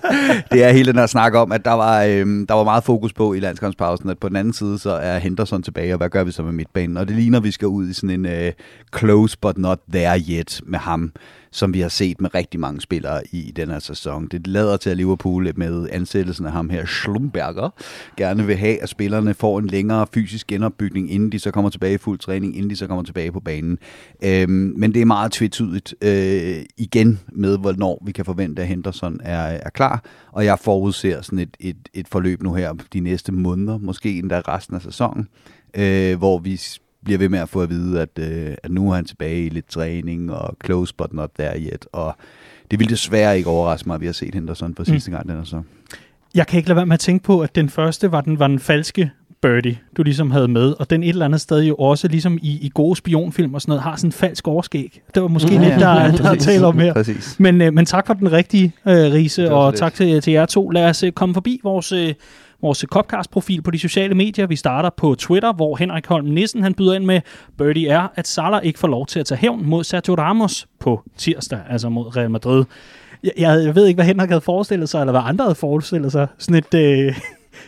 det 0.53 0.65
er 0.65 0.73
hele 0.73 0.93
den 0.93 0.99
her 0.99 1.07
snak 1.07 1.35
om, 1.35 1.53
at 1.53 1.65
der 1.65 1.73
var, 1.73 2.03
øh, 2.03 2.27
der 2.49 2.55
var 2.55 2.65
meget 2.65 2.85
fokus 2.85 3.13
på 3.13 3.35
i 3.35 3.41
landskampspausen, 3.41 4.11
at 4.11 4.19
på 4.19 4.29
den 4.29 4.37
anden 4.37 4.55
side, 4.55 4.79
så 4.79 4.91
er 4.91 5.19
Henderson 5.19 5.63
tilbage, 5.63 5.95
og 5.95 5.97
hvad 5.99 6.09
gør 6.09 6.25
vi 6.25 6.33
så 6.33 6.43
med 6.43 6.53
midtbanen? 6.53 6.97
Og 6.97 7.09
det 7.09 7.17
ligner, 7.17 7.39
at 7.39 7.45
vi 7.45 7.51
skal 7.51 7.69
ud 7.69 7.89
i 7.89 7.93
sådan 7.99 8.11
en 8.11 8.27
øh, 8.27 8.53
close 8.99 9.39
but 9.39 9.59
not 9.59 9.79
there 9.93 10.21
yet 10.31 10.61
med 10.67 10.79
ham, 10.79 11.13
som 11.51 11.75
vi 11.75 11.81
har 11.81 11.89
set 11.89 12.21
med 12.21 12.35
rigtig 12.35 12.61
mange 12.61 12.81
spillere 12.81 13.23
i 13.33 13.53
den 13.57 13.69
her 13.71 13.79
sæson. 13.79 14.29
Det 14.29 14.47
lader 14.47 14.77
til, 14.77 14.91
at 14.91 14.97
Liverpool 14.97 15.53
med 15.57 15.89
ansættelsen 15.93 16.47
af 16.47 16.53
ham 16.53 16.71
her, 16.71 16.85
Schlumberger, 16.85 17.71
gerne 18.17 18.47
vil 18.47 18.57
have, 18.57 18.83
at 18.83 18.89
spillerne 18.89 19.35
får 19.35 19.59
en 19.59 19.67
længere 19.67 20.07
fysisk 20.15 20.47
genopbygning, 20.47 21.13
inden 21.13 21.33
de 21.33 21.39
så 21.39 21.51
kommer 21.51 21.71
tilbage 21.71 21.95
i 21.95 21.99
fuld 21.99 22.19
træning, 22.19 22.57
inden 22.57 22.71
de 22.71 22.77
så 22.77 22.87
kommer 22.87 23.05
tilbage 23.05 23.33
på 23.33 23.41
banen. 23.41 23.79
Øhm, 24.25 24.75
men 24.77 24.95
det 24.95 25.03
er 25.03 25.07
meget 25.07 25.33
tvetydigt 25.33 25.95
øh, 26.03 26.65
igen 26.77 27.21
med, 27.33 27.59
hvornår 27.59 28.03
vi 28.07 28.13
kan 28.13 28.25
forvente, 28.25 28.63
at 28.63 28.69
Henderson 28.69 29.21
er, 29.25 29.41
er 29.41 29.71
klar, 29.71 30.05
og 30.33 30.45
jeg 30.45 30.59
forudser 30.59 31.23
sådan 31.23 31.39
et, 31.39 31.57
et, 31.61 31.89
et 31.95 32.09
forløb 32.09 32.43
nu 32.43 32.55
her 32.55 32.73
de 32.93 33.01
næste 33.01 33.33
måneder, 33.33 33.79
måske 33.79 34.19
endda 34.19 34.41
resten 34.41 34.77
af 34.77 34.83
sæsonen, 34.83 35.29
øh, 35.75 36.19
hvor 36.19 36.39
vi 36.39 36.61
bliver 37.05 37.19
ved 37.19 37.29
med 37.29 37.39
at 37.39 37.49
få 37.49 37.63
at 37.63 37.71
vide, 37.71 38.01
at, 38.01 38.19
øh, 38.19 38.55
at 38.63 38.71
nu 38.71 38.91
er 38.91 38.95
han 38.95 39.05
tilbage 39.05 39.47
i 39.47 39.49
lidt 39.49 39.69
træning, 39.69 40.33
og 40.33 40.57
close 40.65 40.95
but 40.95 41.13
not 41.13 41.31
there 41.39 41.61
yet, 41.61 41.87
og 41.93 42.17
det 42.71 42.79
vil 42.79 42.89
desværre 42.89 43.37
ikke 43.37 43.51
overraske 43.51 43.89
mig, 43.89 43.95
at 43.95 44.01
vi 44.01 44.07
har 44.07 44.13
set 44.13 44.35
Henderson 44.35 44.75
for 44.75 44.85
sidste 44.85 45.11
gang 45.11 45.29
den 45.29 45.45
sæson. 45.45 45.67
Jeg 46.35 46.47
kan 46.47 46.57
ikke 46.57 46.69
lade 46.69 46.77
være 46.77 46.87
med 46.87 46.95
at 46.95 47.01
tænke 47.01 47.25
på, 47.25 47.41
at 47.41 47.55
den 47.55 47.69
første 47.69 48.13
var 48.13 48.21
den, 48.21 48.39
var 48.39 48.47
den 48.47 48.59
falske 48.59 49.11
birdie, 49.43 49.79
du 49.97 50.03
ligesom 50.03 50.31
havde 50.31 50.49
med, 50.49 50.75
og 50.79 50.91
den 50.91 51.03
et 51.03 51.09
eller 51.09 51.25
andet 51.25 51.41
sted 51.41 51.63
jo 51.63 51.75
også, 51.75 52.09
ligesom 52.09 52.39
i, 52.43 52.59
i 52.61 52.71
gode 52.75 52.97
spionfilm 52.97 53.55
og 53.55 53.61
sådan 53.61 53.71
noget, 53.71 53.83
har 53.83 53.97
sådan 53.97 54.09
en 54.09 54.13
falsk 54.13 54.49
overskæg. 54.49 55.03
Det 55.15 55.23
var 55.23 55.29
måske 55.29 55.55
ja, 55.55 55.61
lidt, 55.61 55.81
der, 55.81 56.01
ja, 56.01 56.11
der 56.17 56.31
er 56.31 56.35
tale 56.35 56.67
om 56.67 56.79
her. 56.79 56.93
Præcis. 56.93 57.41
Men, 57.41 57.61
øh, 57.61 57.75
men 57.75 57.87
tak 57.87 58.07
for 58.07 58.15
den 58.15 58.33
rigtige, 58.33 58.73
øh, 58.89 58.95
Riese, 58.95 59.47
så 59.47 59.53
og 59.53 59.75
tak 59.75 59.95
til, 59.95 60.21
til 60.21 60.33
jer 60.33 60.47
to. 60.47 60.71
Lad 60.71 60.89
os 60.89 61.03
øh, 61.03 61.13
komme 61.13 61.35
forbi 61.35 61.61
vores, 61.63 61.93
øh, 61.93 62.15
vores 62.63 62.85
Copcast-profil 62.91 63.63
på 63.63 63.71
de 63.71 63.79
sociale 63.79 64.15
medier. 64.15 64.47
Vi 64.47 64.57
starter 64.57 64.91
på 64.97 65.15
Twitter, 65.15 65.53
hvor 65.53 65.77
Henrik 65.77 66.07
Holm 66.07 66.27
Nissen 66.27 66.63
han 66.63 66.75
byder 66.75 66.95
ind 66.95 67.05
med, 67.05 67.21
Birdie 67.59 67.89
er, 67.89 68.09
at 68.15 68.29
Salah 68.29 68.61
ikke 68.65 68.79
får 68.79 68.89
lov 68.89 69.07
til 69.07 69.21
at 69.21 69.27
tage 69.27 69.39
hævn 69.39 69.67
mod 69.67 69.85
Sergio 69.85 70.15
Ramos 70.15 70.67
på 70.81 71.03
tirsdag, 71.17 71.61
altså 71.71 71.89
mod 71.89 72.17
Real 72.17 72.31
Madrid. 72.31 72.65
Jeg, 73.25 73.33
jeg, 73.39 73.65
jeg 73.65 73.75
ved 73.75 73.87
ikke, 73.87 73.97
hvad 73.97 74.07
Henrik 74.07 74.29
havde 74.29 74.41
forestillet 74.41 74.89
sig, 74.89 75.01
eller 75.01 75.13
hvad 75.13 75.23
andre 75.25 75.45
havde 75.45 75.55
forestillet 75.55 76.13
sig. 76.13 76.27
Sådan 76.39 76.65
et, 76.73 76.75
øh, 76.75 77.19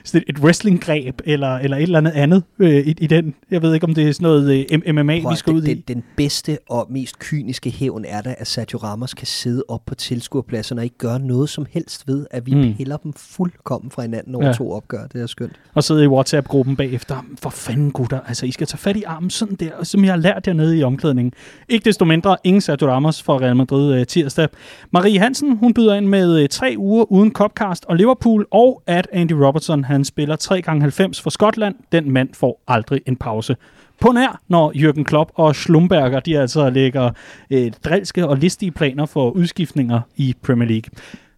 sådan 0.04 0.24
et, 0.28 0.38
wrestling-greb, 0.38 1.20
eller, 1.24 1.56
eller 1.56 1.76
et 1.76 1.82
eller 1.82 1.98
andet 1.98 2.10
andet 2.12 2.42
øh, 2.58 2.70
i, 2.86 2.94
i 3.00 3.06
den. 3.06 3.34
Jeg 3.50 3.62
ved 3.62 3.74
ikke, 3.74 3.86
om 3.86 3.94
det 3.94 4.08
er 4.08 4.12
sådan 4.12 4.22
noget 4.24 4.66
øh, 4.72 4.94
MMA, 4.94 5.20
Prøv, 5.20 5.32
vi 5.32 5.36
skal 5.36 5.52
ud 5.52 5.60
den, 5.62 5.70
i. 5.70 5.74
den, 5.74 5.82
den 5.96 6.04
bedste 6.16 6.58
og 6.68 6.86
mest 6.90 7.18
kyniske 7.18 7.70
hævn 7.70 8.04
er 8.08 8.20
da, 8.20 8.34
at 8.38 8.46
Sergio 8.46 8.78
Ramos 8.78 9.14
kan 9.14 9.26
sidde 9.26 9.62
op 9.68 9.80
på 9.86 9.94
tilskuerpladsen 9.94 10.78
og 10.78 10.84
ikke 10.84 10.98
gøre 10.98 11.18
noget 11.18 11.48
som 11.48 11.66
helst 11.70 12.08
ved, 12.08 12.26
at 12.30 12.46
vi 12.46 12.54
Mm. 12.54 12.74
piller 12.76 12.96
dem 12.96 13.12
fuldkommen 13.16 13.90
fra 13.90 14.02
hinanden 14.02 14.34
over 14.34 14.46
Ja. 14.46 14.52
to 14.52 14.72
opgør. 14.72 15.06
Det 15.12 15.22
er 15.22 15.26
skønt. 15.26 15.52
og 15.74 15.84
sidde 15.84 16.04
i 16.04 16.06
WhatsApp-gruppen 16.06 16.76
bagefter. 16.76 17.24
For 17.42 17.50
fanden 17.50 17.90
gutter, 17.90 18.20
altså 18.28 18.46
I 18.46 18.50
skal 18.50 18.66
tage 18.66 18.78
fat 18.78 18.96
i 18.96 19.02
armen 19.02 19.30
sådan 19.30 19.54
der, 19.56 19.84
som 19.84 20.04
jeg 20.04 20.12
har 20.12 20.18
lært 20.18 20.46
jer 20.46 20.52
nede 20.52 20.78
i 20.78 20.82
omklædningen. 20.82 21.32
Ikke 21.68 21.84
desto 21.84 22.04
mindre, 22.04 22.36
ingen 22.44 22.60
Sergio 22.60 22.88
Ramos 22.88 23.22
for 23.22 23.40
Real 23.40 23.56
Madrid 23.56 23.94
øh, 24.00 24.06
tirsdag. 24.06 24.48
Marie 24.92 25.18
Hansen, 25.18 25.56
hun 25.56 25.74
byder 25.74 25.94
ind 25.94 26.06
med 26.06 26.42
øh, 26.42 26.48
tre 26.48 26.74
uger 26.78 27.12
uden 27.12 27.32
Copcast 27.32 27.84
og 27.84 27.96
Liverpool, 27.96 28.46
og 28.50 28.82
at 28.86 29.08
Andy 29.12 29.32
Robertson, 29.32 29.79
han 29.84 30.04
spiller 30.04 30.36
3x90 30.36 31.22
for 31.22 31.30
Skotland. 31.30 31.74
Den 31.92 32.10
mand 32.10 32.28
får 32.34 32.62
aldrig 32.68 33.00
en 33.06 33.16
pause. 33.16 33.56
På 34.00 34.12
nær, 34.12 34.40
når 34.48 34.72
Jürgen 34.72 35.02
Klopp 35.02 35.30
og 35.34 35.56
Schlumberger, 35.56 36.20
de 36.20 36.38
altså 36.38 36.70
lægger 36.70 37.10
øh, 37.50 37.72
drilske 37.84 38.28
og 38.28 38.36
listige 38.36 38.70
planer 38.70 39.06
for 39.06 39.30
udskiftninger 39.30 40.00
i 40.16 40.34
Premier 40.42 40.68
League. 40.68 40.90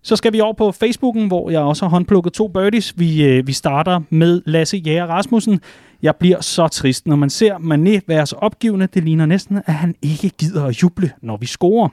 Så 0.03 0.17
skal 0.17 0.33
vi 0.33 0.41
over 0.41 0.53
på 0.53 0.73
Facebooken, 0.73 1.27
hvor 1.27 1.51
jeg 1.51 1.61
også 1.61 1.85
har 1.85 1.91
håndplukket 1.91 2.33
to 2.33 2.49
birdies. 2.49 2.99
Vi, 2.99 3.25
øh, 3.25 3.47
vi 3.47 3.53
starter 3.53 4.01
med 4.11 4.43
Lasse 4.47 4.77
Jæger 4.77 5.07
Rasmussen. 5.07 5.61
Jeg 6.03 6.17
bliver 6.17 6.41
så 6.41 6.69
trist, 6.69 7.07
når 7.07 7.17
man 7.17 7.31
ser 7.31 7.55
Mané 7.55 8.01
være 8.07 8.27
så 8.27 8.37
opgivende. 8.37 8.87
Det 8.95 9.05
ligner 9.05 9.27
næsten, 9.27 9.57
at 9.67 9.75
han 9.75 9.95
ikke 10.03 10.31
gider 10.39 10.65
at 10.65 10.83
juble, 10.83 11.11
når 11.23 11.37
vi 11.37 11.47
scorer. 11.47 11.89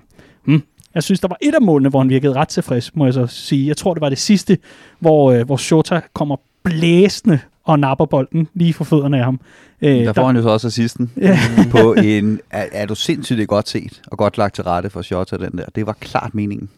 Hmm. 0.45 0.64
Jeg 0.96 1.04
synes, 1.04 1.20
der 1.20 1.28
var 1.28 1.38
et 1.42 1.56
af 1.56 1.62
målene, 1.62 1.90
hvor 1.90 2.00
han 2.00 2.10
virkede 2.10 2.34
ret 2.34 2.48
tilfreds, 2.48 2.96
må 2.96 3.06
jeg 3.06 3.14
så 3.14 3.28
sige. 3.28 3.68
Jeg 3.68 3.78
tror, 3.78 3.94
det 3.94 4.02
var 4.02 4.10
det 4.10 4.18
sidste, 4.18 4.58
hvor, 5.00 5.32
øh, 5.32 5.46
hvor 5.46 5.58
Shota 5.58 6.02
kommer 6.14 6.36
blæsende 6.64 7.40
og 7.64 7.80
napper 7.80 8.06
bolden 8.06 8.48
lige 8.54 8.74
for 8.74 8.84
fødderne 8.84 9.18
af 9.18 9.24
ham. 9.24 9.40
Øh, 9.82 9.96
Der 10.06 10.14
får 10.14 10.26
han 10.28 10.36
jo 10.36 10.42
så 10.42 10.50
også 10.50 10.68
assisten 10.68 11.12
Ja. 11.18 11.40
på 11.72 11.94
en... 11.94 12.40
Er, 12.52 12.66
er 12.72 12.86
du 12.86 12.96
sindssygt 12.96 13.48
godt 13.48 13.70
set 13.70 14.02
og 14.08 14.18
godt 14.18 14.38
lagt 14.38 14.56
til 14.56 14.64
rette 14.64 14.90
for 14.90 15.02
Shota, 15.02 15.38
den 15.38 15.58
der? 15.58 15.66
Det 15.76 15.86
var 15.86 15.94
klart 16.00 16.36
meningen. 16.36 16.70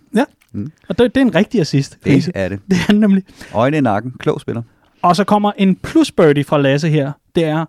og 0.90 0.98
det, 0.98 1.16
det 1.16 1.18
er 1.18 1.26
en 1.26 1.36
rigtig 1.36 1.62
assist. 1.62 1.98
Det 2.06 2.14
Riese. 2.16 2.32
er 2.36 2.50
det. 2.50 2.60
Det 2.70 2.78
er 2.90 2.94
nemlig. 2.94 3.24
Øjne 3.54 3.78
i 3.78 3.82
nakken. 3.82 4.12
Klog 4.20 4.42
spiller. 4.42 4.62
Og 5.02 5.16
så 5.16 5.24
kommer 5.24 5.52
en 5.58 5.76
plus 5.76 6.12
birdie 6.12 6.44
fra 6.44 6.58
Lasse 6.62 6.90
her. 6.90 7.12
Det 7.36 7.44
er, 7.44 7.66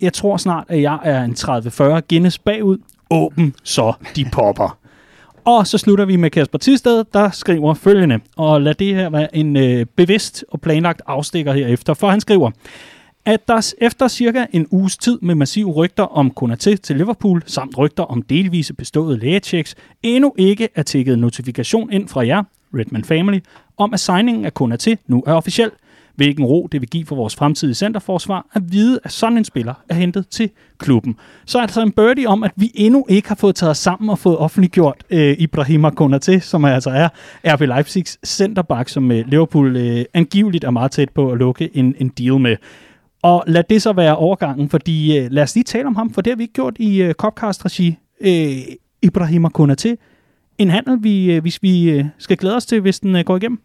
jeg 0.00 0.12
tror 0.12 0.36
snart, 0.36 0.64
at 0.68 0.82
jeg 0.82 0.98
er 1.04 1.22
en 1.24 1.32
30-40 1.38 2.00
Guinness 2.08 2.38
bagud. 2.38 2.78
Åben, 3.10 3.54
så 3.62 3.92
de 4.16 4.24
popper. 4.32 4.78
Og 5.46 5.66
så 5.66 5.78
slutter 5.78 6.04
vi 6.04 6.16
med 6.16 6.30
Kasper 6.30 6.58
Tisted, 6.58 7.04
der 7.12 7.30
skriver 7.30 7.74
følgende. 7.74 8.20
Og 8.36 8.60
lad 8.60 8.74
det 8.74 8.94
her 8.94 9.10
være 9.10 9.36
en 9.36 9.56
øh, 9.56 9.86
bevidst 9.96 10.44
og 10.48 10.60
planlagt 10.60 11.02
afstikker 11.06 11.52
herefter. 11.52 11.94
For 11.94 12.10
han 12.10 12.20
skriver, 12.20 12.50
at 13.24 13.48
der 13.48 13.74
efter 13.78 14.08
cirka 14.08 14.46
en 14.52 14.66
uges 14.70 14.96
tid 14.96 15.18
med 15.22 15.34
massive 15.34 15.72
rygter 15.72 16.02
om 16.02 16.32
Konaté 16.40 16.74
til 16.74 16.96
Liverpool, 16.96 17.42
samt 17.46 17.78
rygter 17.78 18.02
om 18.02 18.22
delvise 18.22 18.74
beståede 18.74 19.18
lægetjeks, 19.18 19.74
endnu 20.02 20.34
ikke 20.38 20.68
er 20.74 20.82
tækket 20.82 21.18
notifikation 21.18 21.92
ind 21.92 22.08
fra 22.08 22.26
jer, 22.26 22.42
Redman 22.74 23.04
Family, 23.04 23.38
om 23.76 23.94
at 23.94 24.00
signingen 24.00 24.44
af 24.44 24.52
Konaté 24.60 24.94
nu 25.06 25.24
er 25.26 25.32
officiel. 25.32 25.70
Hvilken 26.16 26.44
ro 26.44 26.68
det 26.72 26.80
vil 26.80 26.88
give 26.88 27.06
for 27.06 27.16
vores 27.16 27.36
fremtidige 27.36 27.74
centerforsvar 27.74 28.46
at 28.52 28.62
vide, 28.72 29.00
at 29.04 29.12
sådan 29.12 29.38
en 29.38 29.44
spiller 29.44 29.74
er 29.88 29.94
hentet 29.94 30.28
til 30.28 30.50
klubben. 30.78 31.16
Så 31.46 31.58
er 31.58 31.62
altså 31.62 31.82
en 31.82 31.92
birdie 31.92 32.28
om, 32.28 32.42
at 32.42 32.52
vi 32.56 32.70
endnu 32.74 33.06
ikke 33.08 33.28
har 33.28 33.34
fået 33.34 33.54
taget 33.54 33.70
os 33.70 33.78
sammen 33.78 34.10
og 34.10 34.18
fået 34.18 34.38
offentliggjort 34.38 35.04
øh, 35.10 35.36
Ibrahima 35.38 35.90
Konaté, 36.00 36.38
som 36.38 36.64
altså 36.64 36.90
er 36.90 37.08
RB 37.54 37.60
Leipzigs 37.60 38.18
centerback, 38.24 38.88
som 38.88 39.12
øh, 39.12 39.26
Liverpool 39.26 39.76
øh, 39.76 40.04
angiveligt 40.14 40.64
er 40.64 40.70
meget 40.70 40.90
tæt 40.90 41.08
på 41.10 41.32
at 41.32 41.38
lukke 41.38 41.76
en, 41.76 41.94
en 41.98 42.08
deal 42.08 42.40
med. 42.40 42.56
Og 43.22 43.44
lad 43.46 43.62
det 43.70 43.82
så 43.82 43.92
være 43.92 44.16
overgangen, 44.16 44.68
fordi 44.68 45.18
øh, 45.18 45.30
lad 45.30 45.42
os 45.42 45.54
lige 45.54 45.64
tale 45.64 45.86
om 45.86 45.96
ham, 45.96 46.12
for 46.12 46.20
det 46.20 46.30
har 46.30 46.36
vi 46.36 46.42
ikke 46.42 46.54
gjort 46.54 46.76
i 46.78 47.02
øh, 47.02 47.14
Copcast-regi. 47.14 47.96
Øh, 48.20 48.76
Ibrahima 49.02 49.48
Konaté. 49.58 49.96
En 50.58 50.70
handel, 50.70 50.98
vi, 51.02 51.32
øh, 51.32 51.42
hvis 51.42 51.62
vi 51.62 51.90
øh, 51.90 52.04
skal 52.18 52.36
glæde 52.36 52.56
os 52.56 52.66
til, 52.66 52.80
hvis 52.80 53.00
den 53.00 53.16
øh, 53.16 53.24
går 53.24 53.36
igennem. 53.36 53.60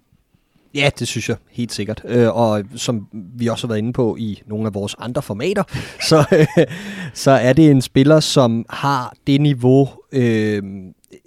Ja, 0.76 0.90
det 1.00 1.08
synes 1.08 1.30
jeg 1.30 1.38
helt 1.52 1.74
sikkert. 1.74 2.02
Øh, 2.06 2.36
og 2.36 2.64
som 2.76 3.08
vi 3.14 3.48
også 3.48 3.68
har 3.68 3.68
været 3.68 3.78
inde 3.78 3.94
på 3.94 4.16
i 4.20 4.42
nogle 4.48 4.68
af 4.68 4.74
vores 4.74 4.96
andre 5.00 5.22
formater, 5.22 5.64
så, 6.10 6.26
øh, 6.32 6.48
så 7.14 7.32
er 7.32 7.54
det 7.54 7.72
en 7.72 7.82
spiller, 7.82 8.20
som 8.20 8.66
har 8.70 9.14
det 9.28 9.42
niveau, 9.42 9.90
øh, 10.12 10.64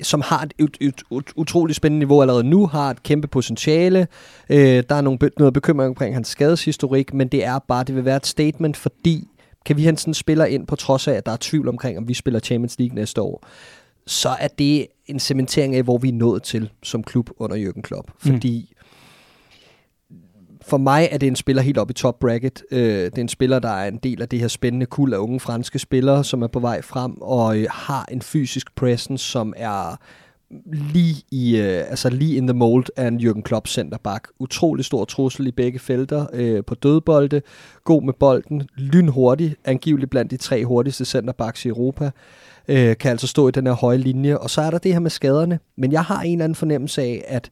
som 0.02 0.20
har 0.20 0.42
et, 0.42 0.52
et, 0.58 0.76
et, 0.80 1.02
et 1.18 1.32
utroligt 1.36 1.76
spændende 1.76 1.98
niveau 1.98 2.20
allerede 2.20 2.44
nu, 2.44 2.66
har 2.66 2.90
et 2.90 3.02
kæmpe 3.02 3.28
potentiale. 3.28 4.06
Øh, 4.50 4.82
der 4.88 4.94
er 4.94 5.00
nogle, 5.00 5.18
noget 5.38 5.54
bekymring 5.54 5.88
omkring 5.88 6.14
hans 6.14 6.28
skadeshistorik, 6.28 7.14
men 7.14 7.28
det 7.28 7.44
er 7.44 7.58
bare, 7.58 7.84
det 7.84 7.94
vil 7.94 8.04
være 8.04 8.16
et 8.16 8.26
statement, 8.26 8.76
fordi 8.76 9.28
kan 9.64 9.76
vi 9.76 9.82
hente 9.82 10.02
sådan 10.02 10.10
en 10.10 10.14
spiller 10.14 10.44
ind, 10.44 10.66
på 10.66 10.76
trods 10.76 11.08
af, 11.08 11.12
at 11.12 11.26
der 11.26 11.32
er 11.32 11.36
tvivl 11.40 11.68
omkring, 11.68 11.98
om 11.98 12.08
vi 12.08 12.14
spiller 12.14 12.40
Champions 12.40 12.78
League 12.78 12.94
næste 12.94 13.20
år, 13.20 13.46
så 14.06 14.28
er 14.28 14.48
det 14.48 14.86
en 15.06 15.20
cementering 15.20 15.74
af, 15.74 15.82
hvor 15.82 15.98
vi 15.98 16.08
er 16.08 16.12
nået 16.12 16.42
til 16.42 16.70
som 16.82 17.02
klub 17.02 17.30
under 17.36 17.56
Jürgen 17.56 17.80
Klopp. 17.80 18.10
Fordi 18.18 18.73
for 20.66 20.76
mig 20.76 21.08
er 21.10 21.18
det 21.18 21.26
en 21.26 21.36
spiller 21.36 21.62
helt 21.62 21.78
op 21.78 21.90
i 21.90 21.92
top 21.92 22.18
bracket. 22.18 22.62
Øh, 22.70 23.04
det 23.04 23.18
er 23.18 23.22
en 23.22 23.28
spiller, 23.28 23.58
der 23.58 23.68
er 23.68 23.88
en 23.88 23.96
del 23.96 24.22
af 24.22 24.28
det 24.28 24.40
her 24.40 24.48
spændende 24.48 24.86
kul 24.86 25.14
af 25.14 25.18
unge 25.18 25.40
franske 25.40 25.78
spillere, 25.78 26.24
som 26.24 26.42
er 26.42 26.46
på 26.46 26.60
vej 26.60 26.82
frem 26.82 27.12
og 27.20 27.58
øh, 27.58 27.66
har 27.70 28.08
en 28.10 28.22
fysisk 28.22 28.74
presence, 28.74 29.30
som 29.30 29.54
er 29.56 29.96
lige 30.70 31.22
i 31.30 31.56
øh, 31.56 31.90
altså 31.90 32.10
lige 32.10 32.36
in 32.36 32.46
the 32.46 32.54
mold 32.54 32.84
af 32.96 33.08
en 33.08 33.20
Jürgen 33.20 33.42
Klopp 33.42 33.68
centerback. 33.68 34.28
Utrolig 34.38 34.84
stor 34.84 35.04
trussel 35.04 35.46
i 35.46 35.50
begge 35.50 35.78
felter 35.78 36.26
øh, 36.32 36.64
på 36.66 36.74
dødbolde, 36.74 37.42
god 37.84 38.02
med 38.02 38.12
bolden, 38.12 38.68
lynhurtig, 38.76 39.56
angiveligt 39.64 40.10
blandt 40.10 40.30
de 40.30 40.36
tre 40.36 40.64
hurtigste 40.64 41.04
centerbacks 41.04 41.64
i 41.64 41.68
Europa. 41.68 42.10
Øh, 42.68 42.96
kan 42.96 43.10
altså 43.10 43.26
stå 43.26 43.48
i 43.48 43.50
den 43.50 43.66
her 43.66 43.74
høje 43.74 43.98
linje. 43.98 44.38
Og 44.38 44.50
så 44.50 44.60
er 44.60 44.70
der 44.70 44.78
det 44.78 44.92
her 44.92 45.00
med 45.00 45.10
skaderne. 45.10 45.58
Men 45.76 45.92
jeg 45.92 46.02
har 46.02 46.22
en 46.22 46.32
eller 46.32 46.44
anden 46.44 46.56
fornemmelse 46.56 47.02
af, 47.02 47.24
at 47.28 47.50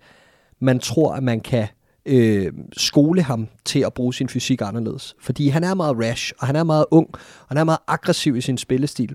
man 0.61 0.79
tror, 0.79 1.15
at 1.15 1.23
man 1.23 1.41
kan 1.41 1.67
øh, 2.07 2.53
skole 2.77 3.23
ham 3.23 3.49
til 3.65 3.81
at 3.81 3.95
bruge 3.95 4.15
sin 4.15 4.29
fysik 4.29 4.61
anderledes. 4.63 5.15
Fordi 5.21 5.49
han 5.49 5.65
er 5.65 5.75
meget 5.75 5.97
rash, 5.99 6.33
og 6.39 6.47
han 6.47 6.57
er 6.57 6.65
meget 6.65 6.85
ung, 6.91 7.09
og 7.13 7.49
han 7.49 7.57
er 7.57 7.65
meget 7.65 7.81
aggressiv 7.89 8.37
i 8.37 8.41
sin 8.41 8.59
spillestil. 8.59 9.15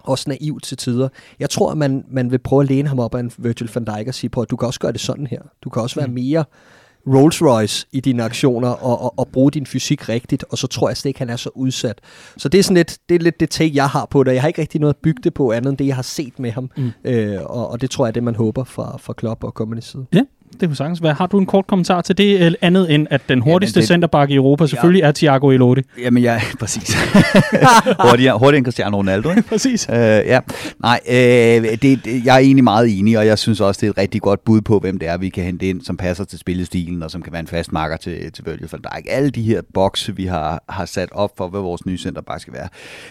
Også 0.00 0.24
naiv 0.30 0.60
til 0.60 0.76
tider. 0.76 1.08
Jeg 1.38 1.50
tror, 1.50 1.70
at 1.70 1.78
man, 1.78 2.04
man 2.10 2.30
vil 2.30 2.38
prøve 2.38 2.62
at 2.62 2.68
læne 2.68 2.88
ham 2.88 2.98
op 2.98 3.14
af 3.14 3.20
en 3.20 3.32
Virgil 3.38 3.70
van 3.74 3.84
Dijk 3.84 4.08
og 4.08 4.14
sige 4.14 4.30
på, 4.30 4.42
at 4.42 4.50
du 4.50 4.56
kan 4.56 4.66
også 4.66 4.80
gøre 4.80 4.92
det 4.92 5.00
sådan 5.00 5.26
her. 5.26 5.42
Du 5.64 5.70
kan 5.70 5.82
også 5.82 6.00
være 6.00 6.08
mere 6.08 6.44
Rolls 7.06 7.42
Royce 7.42 7.86
i 7.92 8.00
dine 8.00 8.22
aktioner 8.22 8.68
og, 8.68 9.02
og, 9.02 9.18
og 9.18 9.28
bruge 9.28 9.50
din 9.50 9.66
fysik 9.66 10.08
rigtigt, 10.08 10.44
og 10.50 10.58
så 10.58 10.66
tror 10.66 10.88
jeg 10.88 10.96
slet 10.96 11.08
ikke, 11.08 11.18
han 11.18 11.30
er 11.30 11.36
så 11.36 11.50
udsat. 11.54 12.00
Så 12.36 12.48
det 12.48 12.58
er 12.58 12.62
sådan 12.62 12.76
lidt 12.76 12.98
det, 13.08 13.14
er 13.14 13.18
lidt 13.18 13.40
det 13.40 13.50
take, 13.50 13.74
jeg 13.74 13.88
har 13.88 14.06
på 14.06 14.24
det. 14.24 14.32
Jeg 14.32 14.40
har 14.40 14.48
ikke 14.48 14.60
rigtig 14.60 14.80
noget 14.80 14.94
at 14.94 15.00
bygge 15.02 15.20
det 15.24 15.34
på, 15.34 15.52
andet 15.52 15.70
end 15.70 15.78
det, 15.78 15.86
jeg 15.86 15.94
har 15.94 16.02
set 16.02 16.38
med 16.38 16.50
ham. 16.50 16.70
Mm. 16.76 16.90
Øh, 17.04 17.40
og, 17.42 17.68
og 17.68 17.80
det 17.80 17.90
tror 17.90 18.04
jeg 18.04 18.08
er 18.08 18.12
det, 18.12 18.22
man 18.22 18.34
håber 18.34 18.64
fra, 18.64 18.96
fra 18.96 19.12
Klopp 19.12 19.44
og 19.44 19.50
Company 19.50 19.80
side. 19.80 20.06
Ja, 20.14 20.22
det 20.60 20.68
kunne 20.68 20.76
sagtens 20.76 21.02
være. 21.02 21.14
Har 21.14 21.26
du 21.26 21.38
en 21.38 21.46
kort 21.46 21.66
kommentar 21.66 22.00
til 22.00 22.18
det, 22.18 22.42
eller 22.42 22.58
andet 22.62 22.94
end, 22.94 23.06
at 23.10 23.20
den 23.28 23.40
hurtigste 23.40 23.80
det- 23.80 23.88
centerback 23.88 24.30
i 24.30 24.34
Europa 24.34 24.66
selvfølgelig 24.66 25.02
er 25.02 25.12
Thiago 25.12 25.48
Elote? 25.50 25.84
Jamen, 26.02 26.22
jeg... 26.22 26.40
Præcis. 26.60 26.96
hurtigere, 28.08 28.38
hurtigere 28.38 28.56
end 28.58 28.64
Cristiano 28.66 28.96
Ronaldo, 28.96 29.30
ikke? 29.30 29.42
Præcis. 29.52 29.88
Øh, 29.90 29.96
ja, 29.96 30.40
nej, 30.80 31.00
øh, 31.08 31.14
det, 31.14 31.82
det, 31.82 32.24
jeg 32.24 32.34
er 32.34 32.38
egentlig 32.38 32.64
meget 32.64 32.98
enig, 32.98 33.18
og 33.18 33.26
jeg 33.26 33.38
synes 33.38 33.60
også, 33.60 33.78
det 33.80 33.86
er 33.86 33.90
et 33.90 33.98
rigtig 33.98 34.20
godt 34.22 34.44
bud 34.44 34.60
på, 34.60 34.78
hvem 34.78 34.98
det 34.98 35.08
er, 35.08 35.16
vi 35.18 35.28
kan 35.28 35.44
hente 35.44 35.68
ind, 35.68 35.80
som 35.82 35.96
passer 35.96 36.24
til 36.24 36.38
spillestilen, 36.38 37.02
og 37.02 37.10
som 37.10 37.22
kan 37.22 37.32
være 37.32 37.40
en 37.40 37.46
fast 37.46 37.72
marker 37.72 37.96
til, 37.96 38.32
til 38.32 38.46
Virgil 38.46 38.68
van 38.72 38.80
Dijk. 38.80 39.06
Alle 39.10 39.30
de 39.30 39.42
her 39.42 39.60
bokse, 39.74 40.16
vi 40.16 40.24
har, 40.26 40.64
har 40.68 40.84
sat 40.84 41.08
op 41.12 41.30
for, 41.36 41.48
hvad 41.48 41.60
vores 41.60 41.86
nye 41.86 41.98
centerback 41.98 42.40
skal 42.40 42.52
være. 42.54 42.68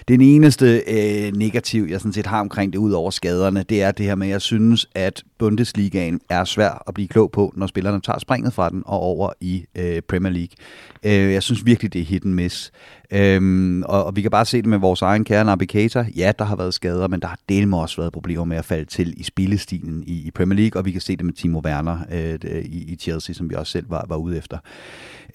Den 0.08 0.22
eneste 0.22 0.82
øh, 0.88 1.38
negativ, 1.38 1.88
jeg 1.90 2.00
sådan 2.00 2.14
set 2.14 2.28
har 2.28 2.40
omkring 2.40 2.74
det, 2.74 2.80
ud 2.80 2.92
over 2.92 3.12
skaderne, 3.12 3.64
det 3.70 3.84
er 3.84 3.92
det 3.92 4.06
her 4.06 4.16
med, 4.16 4.28
at 4.28 4.32
jeg 4.32 4.42
synes, 4.42 4.88
at 4.96 5.24
Bundesligaen 5.40 6.20
er 6.30 6.44
svær 6.44 6.84
at 6.88 6.94
blive 6.94 7.08
klog 7.08 7.31
på, 7.32 7.54
når 7.56 7.68
spillerne 7.68 8.02
tager 8.02 8.20
springet 8.20 8.54
fra 8.54 8.70
den 8.70 8.84
og 8.86 9.00
over 9.00 9.34
i 9.42 9.66
øh, 9.76 10.02
Premier 10.02 10.34
League. 10.34 10.56
Øh, 11.04 11.34
jeg 11.34 11.44
synes 11.44 11.66
virkelig, 11.66 11.94
det 11.94 12.02
er 12.02 12.06
hit 12.06 12.26
and 12.26 12.34
miss. 12.34 12.72
Øhm, 13.12 13.84
og, 13.84 14.04
og 14.04 14.16
vi 14.16 14.22
kan 14.22 14.32
bare 14.32 14.46
se 14.46 14.58
det 14.58 14.66
med 14.66 14.78
vores 14.78 15.02
egen 15.02 15.24
kære 15.24 15.46
navigator. 15.46 16.06
Ja, 16.16 16.32
der 16.40 16.46
har 16.46 16.56
været 16.56 16.74
skader, 16.74 17.08
men 17.08 17.20
der 17.20 17.28
har 17.28 17.38
del 17.50 17.74
også 17.74 18.02
været 18.02 18.14
problemer 18.14 18.46
med 18.46 18.58
at 18.58 18.66
falde 18.66 18.86
til 18.86 19.14
i 19.18 19.24
spillestilen 19.24 20.04
i, 20.08 20.28
i 20.28 20.32
Premier 20.32 20.60
League, 20.60 20.82
og 20.82 20.86
vi 20.86 20.92
kan 20.92 21.02
se 21.02 21.18
det 21.18 21.26
med 21.26 21.34
Timo 21.34 21.62
Werner 21.66 22.00
øh, 22.12 22.62
i, 22.66 22.94
i 22.94 22.96
Chelsea, 22.96 23.34
som 23.34 23.50
vi 23.50 23.56
også 23.56 23.72
selv 23.72 23.86
var, 23.90 24.06
var 24.10 24.16
ude 24.16 24.38
efter. 24.38 24.58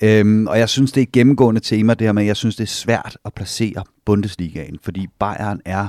Øhm, 0.03 0.47
og 0.47 0.59
jeg 0.59 0.69
synes, 0.69 0.93
det 0.93 1.01
er 1.01 1.03
et 1.03 1.13
gennemgående 1.13 1.61
tema, 1.61 1.95
det 1.95 2.07
her 2.07 2.13
med, 2.13 2.25
jeg 2.25 2.37
synes, 2.37 2.57
det 2.57 2.63
er 2.63 2.69
svært 2.69 3.19
at 3.25 3.35
placere 3.35 3.85
Bundesligaen, 4.05 4.79
fordi 4.83 5.07
Bayern 5.19 5.61
er 5.65 5.89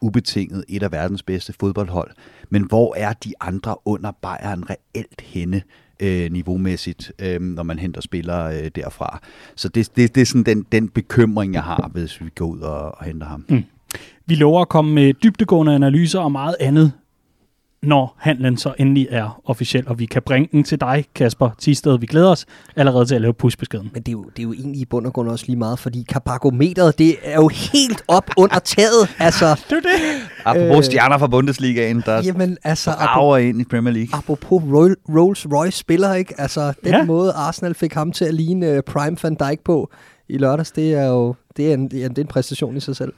ubetinget 0.00 0.64
et 0.68 0.82
af 0.82 0.92
verdens 0.92 1.22
bedste 1.22 1.52
fodboldhold. 1.60 2.10
Men 2.48 2.62
hvor 2.62 2.94
er 2.96 3.12
de 3.12 3.32
andre 3.40 3.76
under 3.84 4.12
Bayern 4.22 4.64
reelt 4.70 5.20
henne? 5.20 5.62
øh, 6.00 6.32
niveaumæssigt, 6.32 7.12
øh, 7.18 7.40
når 7.40 7.62
man 7.62 7.78
henter 7.78 8.00
spillere 8.00 8.60
øh, 8.60 8.70
derfra. 8.74 9.20
Så 9.56 9.68
det, 9.68 9.96
det, 9.96 10.14
det 10.14 10.20
er 10.20 10.26
sådan 10.26 10.42
den, 10.42 10.66
den 10.72 10.88
bekymring, 10.88 11.54
jeg 11.54 11.62
har, 11.62 11.90
hvis 11.92 12.20
vi 12.20 12.30
går 12.34 12.46
ud 12.46 12.60
og, 12.60 12.98
og 12.98 13.04
henter 13.04 13.26
ham. 13.26 13.44
Mm. 13.48 13.64
Vi 14.26 14.34
lover 14.34 14.60
at 14.60 14.68
komme 14.68 14.94
med 14.94 15.14
dybtegående 15.14 15.74
analyser 15.74 16.20
og 16.20 16.32
meget 16.32 16.56
andet 16.60 16.92
når 17.82 18.16
handlen 18.18 18.56
så 18.56 18.74
endelig 18.78 19.08
er 19.10 19.40
officiel, 19.44 19.88
og 19.88 19.98
vi 19.98 20.06
kan 20.06 20.22
bringe 20.22 20.48
den 20.52 20.64
til 20.64 20.80
dig, 20.80 21.04
Kasper 21.14 21.50
Tisted. 21.58 21.98
Vi 21.98 22.06
glæder 22.06 22.30
os 22.30 22.46
allerede 22.76 23.06
til 23.06 23.14
at 23.14 23.20
lave 23.20 23.34
pushbeskeden. 23.34 23.90
Men 23.92 24.02
det 24.02 24.08
er, 24.08 24.12
jo, 24.12 24.24
det 24.24 24.38
er 24.38 24.42
jo 24.42 24.52
egentlig 24.52 24.80
i 24.80 24.84
bund 24.84 25.06
og 25.06 25.12
grund 25.12 25.28
også 25.28 25.44
lige 25.46 25.56
meget, 25.56 25.78
fordi 25.78 26.04
Carpagometeret, 26.08 26.98
det 26.98 27.16
er 27.22 27.34
jo 27.34 27.48
helt 27.48 28.02
op 28.08 28.30
under 28.36 28.58
taget. 28.58 29.08
Altså, 29.18 29.60
det 29.70 29.76
er 29.76 29.80
det. 29.80 29.90
Apropos 30.44 30.78
øh, 30.78 30.84
stjerner 30.84 31.18
fra 31.18 31.26
Bundesligaen, 31.26 32.02
der 32.06 32.22
jamen, 32.22 32.58
altså, 32.64 32.90
rager 32.90 33.36
ind 33.36 33.60
i 33.60 33.64
Premier 33.64 33.94
League. 33.94 34.18
Apropos 34.18 34.62
Rolls 35.08 35.46
Royce 35.52 35.78
spiller, 35.78 36.14
ikke? 36.14 36.34
Altså, 36.38 36.72
den 36.84 36.92
ja. 36.92 37.04
måde 37.04 37.32
Arsenal 37.32 37.74
fik 37.74 37.94
ham 37.94 38.12
til 38.12 38.24
at 38.24 38.34
ligne 38.34 38.72
uh, 38.72 38.80
Prime 38.86 39.16
Van 39.22 39.34
Dijk 39.34 39.60
på 39.64 39.90
i 40.30 40.38
lørdags, 40.38 40.70
det 40.70 40.94
er 40.94 41.06
jo 41.06 41.34
det 41.56 41.70
er 41.70 41.74
en, 41.74 41.88
det 41.88 42.04
er 42.04 42.20
en 42.20 42.26
præstation 42.26 42.76
i 42.76 42.80
sig 42.80 42.96
selv 42.96 43.12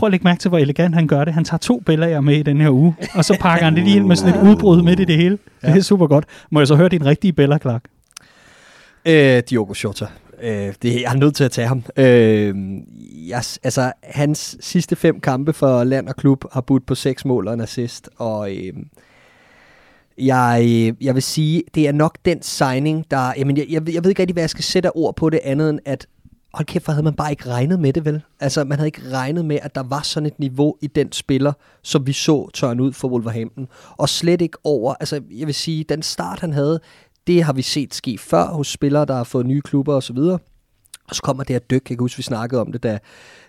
prøv 0.00 0.06
at 0.06 0.10
lægge 0.10 0.24
mærke 0.24 0.40
til, 0.40 0.48
hvor 0.48 0.58
elegant 0.58 0.94
han 0.94 1.06
gør 1.06 1.24
det. 1.24 1.34
Han 1.34 1.44
tager 1.44 1.58
to 1.58 1.80
billeder 1.86 2.20
med 2.20 2.36
i 2.36 2.42
den 2.42 2.60
her 2.60 2.70
uge, 2.70 2.94
og 3.14 3.24
så 3.24 3.36
pakker 3.40 3.64
han 3.64 3.74
det 3.74 3.84
lige 3.84 3.96
ind 3.96 4.06
med 4.06 4.16
sådan 4.16 4.34
et 4.34 4.48
udbrud 4.48 4.82
midt 4.82 5.00
i 5.00 5.04
det 5.04 5.16
hele. 5.16 5.38
Ja. 5.62 5.68
Det 5.68 5.78
er 5.78 5.82
super 5.82 6.06
godt. 6.06 6.24
Må 6.50 6.60
jeg 6.60 6.66
så 6.66 6.76
høre 6.76 6.88
din 6.88 7.06
rigtige 7.06 7.32
billeder, 7.32 7.58
Clark? 7.58 7.84
Øh, 9.04 9.42
Diogo 9.50 9.74
Jota. 9.84 10.06
Øh, 10.42 10.74
det, 10.82 11.02
jeg 11.02 11.12
er 11.12 11.16
nødt 11.16 11.34
til 11.34 11.44
at 11.44 11.50
tage 11.50 11.68
ham. 11.68 11.82
Øh, 11.96 12.54
yes, 13.36 13.58
altså, 13.62 13.92
hans 14.04 14.56
sidste 14.60 14.96
fem 14.96 15.20
kampe 15.20 15.52
for 15.52 15.84
land 15.84 16.08
og 16.08 16.16
klub 16.16 16.44
har 16.52 16.60
budt 16.60 16.86
på 16.86 16.94
seks 16.94 17.24
mål 17.24 17.48
og 17.48 17.54
en 17.54 17.60
assist, 17.60 18.08
og... 18.16 18.56
Øh, 18.56 18.72
jeg, 20.18 20.94
jeg 21.00 21.14
vil 21.14 21.22
sige, 21.22 21.62
det 21.74 21.88
er 21.88 21.92
nok 21.92 22.18
den 22.24 22.42
signing, 22.42 23.10
der... 23.10 23.32
Jamen, 23.36 23.56
jeg, 23.56 23.66
jeg, 23.68 23.94
jeg 23.94 24.04
ved 24.04 24.10
ikke 24.10 24.22
rigtig, 24.22 24.34
hvad 24.34 24.42
jeg 24.42 24.50
skal 24.50 24.64
sætte 24.64 24.96
ord 24.96 25.16
på 25.16 25.30
det, 25.30 25.40
andet 25.44 25.70
end 25.70 25.80
at 25.84 26.06
hold 26.54 26.66
kæft, 26.66 26.84
for 26.84 26.92
havde 26.92 27.04
man 27.04 27.14
bare 27.14 27.30
ikke 27.30 27.48
regnet 27.48 27.80
med 27.80 27.92
det, 27.92 28.04
vel? 28.04 28.22
Altså, 28.40 28.64
man 28.64 28.78
havde 28.78 28.88
ikke 28.88 29.10
regnet 29.12 29.44
med, 29.44 29.58
at 29.62 29.74
der 29.74 29.82
var 29.82 30.02
sådan 30.02 30.26
et 30.26 30.38
niveau 30.38 30.76
i 30.82 30.86
den 30.86 31.12
spiller, 31.12 31.52
som 31.82 32.06
vi 32.06 32.12
så 32.12 32.48
tørne 32.54 32.82
ud 32.82 32.92
for 32.92 33.08
Wolverhampton. 33.08 33.68
Og 33.96 34.08
slet 34.08 34.40
ikke 34.40 34.58
over, 34.64 34.94
altså, 35.00 35.20
jeg 35.30 35.46
vil 35.46 35.54
sige, 35.54 35.84
den 35.84 36.02
start, 36.02 36.40
han 36.40 36.52
havde, 36.52 36.80
det 37.26 37.44
har 37.44 37.52
vi 37.52 37.62
set 37.62 37.94
ske 37.94 38.18
før 38.18 38.46
hos 38.46 38.68
spillere, 38.68 39.04
der 39.04 39.14
har 39.14 39.24
fået 39.24 39.46
nye 39.46 39.60
klubber 39.60 39.94
osv., 39.94 40.18
og 41.10 41.16
så 41.16 41.22
kommer 41.22 41.44
det 41.44 41.54
her 41.54 41.60
dyk, 41.60 41.90
jeg 41.90 41.96
kan 41.98 42.04
huske, 42.04 42.16
vi 42.16 42.22
snakkede 42.22 42.60
om 42.60 42.72
det, 42.72 42.82
da 42.82 42.98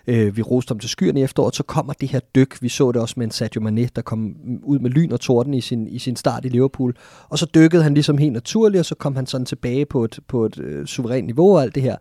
øh, 0.06 0.36
vi 0.36 0.42
roste 0.42 0.72
om 0.72 0.78
til 0.78 0.90
skyerne 0.90 1.20
i 1.20 1.22
efteråret, 1.22 1.56
så 1.56 1.62
kommer 1.62 1.92
det 1.92 2.08
her 2.08 2.20
dyk, 2.34 2.62
vi 2.62 2.68
så 2.68 2.92
det 2.92 3.02
også 3.02 3.14
med 3.16 3.26
en 3.26 3.30
Sadio 3.30 3.60
Mane, 3.60 3.88
der 3.96 4.02
kom 4.02 4.36
ud 4.62 4.78
med 4.78 4.90
lyn 4.90 5.12
og 5.12 5.20
torden 5.20 5.54
i 5.54 5.60
sin, 5.60 5.88
i 5.88 5.98
sin 5.98 6.16
start 6.16 6.44
i 6.44 6.48
Liverpool, 6.48 6.96
og 7.28 7.38
så 7.38 7.46
dykkede 7.54 7.82
han 7.82 7.94
ligesom 7.94 8.18
helt 8.18 8.32
naturligt, 8.32 8.78
og 8.78 8.84
så 8.84 8.94
kom 8.94 9.16
han 9.16 9.26
sådan 9.26 9.44
tilbage 9.44 9.86
på 9.86 10.04
et, 10.04 10.18
på 10.28 10.44
et 10.44 10.58
øh, 10.58 10.86
suverænt 10.86 11.26
niveau 11.26 11.56
og 11.56 11.62
alt 11.62 11.74
det 11.74 11.82
her. 11.82 11.96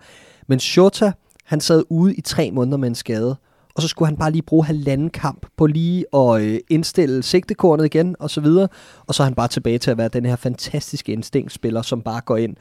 Men 0.52 0.60
Shota, 0.60 1.12
han 1.46 1.62
sad 1.62 1.84
ude 1.90 2.16
i 2.16 2.22
tre 2.22 2.52
måneder 2.52 2.78
med 2.78 2.88
en 2.88 2.96
skade, 2.96 3.36
og 3.76 3.82
så 3.82 3.88
skulle 3.88 4.08
han 4.08 4.18
bare 4.18 4.32
lige 4.32 4.42
bruge 4.42 4.66
halvanden 4.66 5.10
kamp 5.10 5.46
på 5.58 5.66
lige 5.66 6.06
at 6.16 6.42
øh, 6.42 6.60
indstille 6.70 7.24
sigtekornet 7.24 7.86
igen, 7.86 8.16
og 8.20 8.30
så 8.30 8.42
videre. 8.42 8.68
Og 9.08 9.16
så 9.16 9.24
er 9.24 9.26
han 9.26 9.36
bare 9.36 9.48
tilbage 9.48 9.78
til 9.78 9.92
at 9.92 9.98
være 9.98 10.08
den 10.08 10.26
her 10.26 10.36
fantastiske 10.36 11.12
instinktspiller, 11.12 11.82
som 11.82 12.02
bare 12.02 12.22
går 12.22 12.38
ind. 12.38 12.56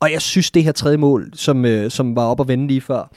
Og 0.00 0.12
jeg 0.12 0.22
synes, 0.22 0.50
det 0.50 0.64
her 0.64 0.72
tredje 0.72 0.96
mål, 0.96 1.30
som, 1.34 1.64
øh, 1.64 1.90
som 1.90 2.16
var 2.16 2.26
op 2.26 2.40
og 2.40 2.48
vende 2.48 2.66
lige 2.66 2.80
før, 2.80 3.10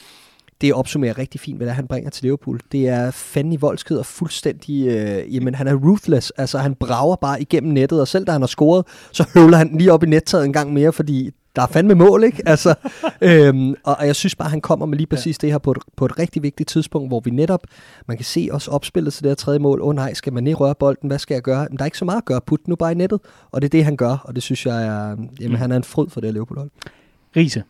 det 0.61 0.73
opsummerer 0.73 1.17
rigtig 1.17 1.41
fint, 1.41 1.57
hvad 1.57 1.67
det 1.67 1.71
er, 1.71 1.75
han 1.75 1.87
bringer 1.87 2.09
til 2.09 2.23
Liverpool. 2.23 2.59
Det 2.71 2.87
er 2.87 3.11
fanden 3.11 3.53
i 3.53 3.57
voldsked 3.57 3.97
og 3.97 4.05
fuldstændig... 4.05 4.87
Øh, 4.87 5.35
jamen, 5.35 5.55
han 5.55 5.67
er 5.67 5.75
ruthless. 5.75 6.31
Altså, 6.37 6.57
han 6.57 6.75
brager 6.75 7.15
bare 7.15 7.41
igennem 7.41 7.73
nettet, 7.73 8.01
og 8.01 8.07
selv 8.07 8.25
da 8.25 8.31
han 8.31 8.41
har 8.41 8.47
scoret, 8.47 8.85
så 9.11 9.25
høvler 9.33 9.57
han 9.57 9.77
lige 9.77 9.93
op 9.93 10.03
i 10.03 10.07
nettaget 10.07 10.45
en 10.45 10.53
gang 10.53 10.73
mere, 10.73 10.93
fordi 10.93 11.31
der 11.57 11.63
er 11.63 11.67
fandme 11.67 11.95
mål, 11.95 12.23
ikke? 12.23 12.43
Altså, 12.45 12.75
øhm, 13.21 13.75
og, 13.83 13.95
og 13.99 14.07
jeg 14.07 14.15
synes 14.15 14.35
bare, 14.35 14.49
han 14.49 14.61
kommer 14.61 14.85
med 14.85 14.97
lige 14.97 15.07
præcis 15.07 15.37
ja. 15.41 15.47
det 15.47 15.51
her 15.51 15.57
på 15.57 15.71
et, 15.71 15.77
på 15.95 16.05
et 16.05 16.19
rigtig 16.19 16.43
vigtigt 16.43 16.69
tidspunkt, 16.69 17.09
hvor 17.09 17.19
vi 17.19 17.31
netop, 17.31 17.63
man 18.07 18.17
kan 18.17 18.25
se 18.25 18.49
os 18.51 18.67
opspillet 18.67 19.13
til 19.13 19.23
det 19.23 19.29
her 19.29 19.35
tredje 19.35 19.59
mål. 19.59 19.81
Åh 19.81 19.87
oh, 19.87 19.95
nej, 19.95 20.13
skal 20.13 20.33
man 20.33 20.43
lige 20.43 20.55
røre 20.55 20.75
bolden? 20.75 21.07
Hvad 21.07 21.19
skal 21.19 21.35
jeg 21.35 21.41
gøre? 21.41 21.67
Men 21.69 21.77
der 21.77 21.83
er 21.83 21.85
ikke 21.85 21.97
så 21.97 22.05
meget 22.05 22.17
at 22.17 22.25
gøre. 22.25 22.41
Put 22.41 22.67
nu 22.67 22.75
bare 22.75 22.91
i 22.91 22.95
nettet. 22.95 23.19
Og 23.51 23.61
det 23.61 23.67
er 23.67 23.69
det, 23.69 23.85
han 23.85 23.97
gør, 23.97 24.17
og 24.23 24.35
det 24.35 24.43
synes 24.43 24.65
jeg 24.65 24.85
er, 24.85 25.15
jamen, 25.39 25.49
mm. 25.49 25.55
han 25.55 25.71
er 25.71 25.75
en 25.75 25.83
fryd 25.83 26.09
for 26.09 26.21
det 26.21 26.27
her 26.27 26.33
Liverpool-hold. 26.33 26.69
Riese, 27.35 27.63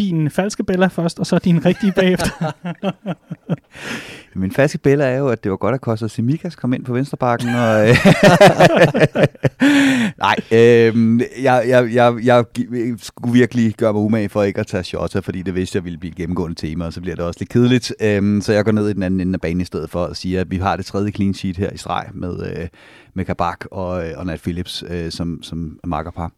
din 0.00 0.30
falske 0.30 0.64
Bella 0.64 0.86
først, 0.86 1.18
og 1.18 1.26
så 1.26 1.38
din 1.38 1.66
rigtige 1.66 1.92
bagefter. 1.92 2.52
Min 4.34 4.50
falske 4.50 4.78
Bella 4.78 5.04
er 5.04 5.18
jo, 5.18 5.28
at 5.28 5.44
det 5.44 5.50
var 5.50 5.56
godt, 5.56 5.74
at 5.74 5.80
Costa 5.80 6.08
Simikas 6.08 6.56
kom 6.56 6.72
ind 6.72 6.84
på 6.84 6.92
venstrebakken. 6.92 7.48
Og, 7.48 7.88
øh, 7.88 7.96
Nej, 10.24 10.36
øh, 10.52 11.20
jeg, 11.42 11.64
jeg, 11.68 11.94
jeg, 11.94 12.14
jeg 12.24 12.44
skulle 12.98 13.32
virkelig 13.32 13.74
gøre 13.74 13.92
mig 13.92 14.02
umage 14.02 14.28
for 14.28 14.42
ikke 14.42 14.60
at 14.60 14.66
tage 14.66 14.84
shots, 14.84 15.16
fordi 15.22 15.42
det 15.42 15.54
vidste 15.54 15.76
jeg 15.76 15.84
ville 15.84 15.98
blive 15.98 16.14
gennemgående 16.14 16.56
tema, 16.56 16.84
og 16.84 16.92
så 16.92 17.00
bliver 17.00 17.16
det 17.16 17.24
også 17.24 17.40
lidt 17.40 17.50
kedeligt. 17.50 17.92
Øh, 18.02 18.42
så 18.42 18.52
jeg 18.52 18.64
går 18.64 18.72
ned 18.72 18.88
i 18.88 18.92
den 18.92 19.02
anden 19.02 19.20
ende 19.20 19.34
af 19.34 19.40
banen 19.40 19.60
i 19.60 19.64
stedet 19.64 19.90
for 19.90 20.04
at 20.04 20.16
sige, 20.16 20.40
at 20.40 20.50
vi 20.50 20.56
har 20.56 20.76
det 20.76 20.86
tredje 20.86 21.10
clean 21.10 21.34
sheet 21.34 21.56
her 21.56 21.70
i 21.70 21.76
streg 21.76 22.06
med, 22.14 22.56
øh, 22.56 22.68
med 23.14 23.24
Kabak 23.24 23.64
og, 23.70 24.08
øh, 24.08 24.12
og 24.16 24.26
Nat 24.26 24.40
Phillips 24.40 24.84
øh, 24.90 25.10
som, 25.10 25.42
som 25.42 25.80
makkerpar. 25.84 26.32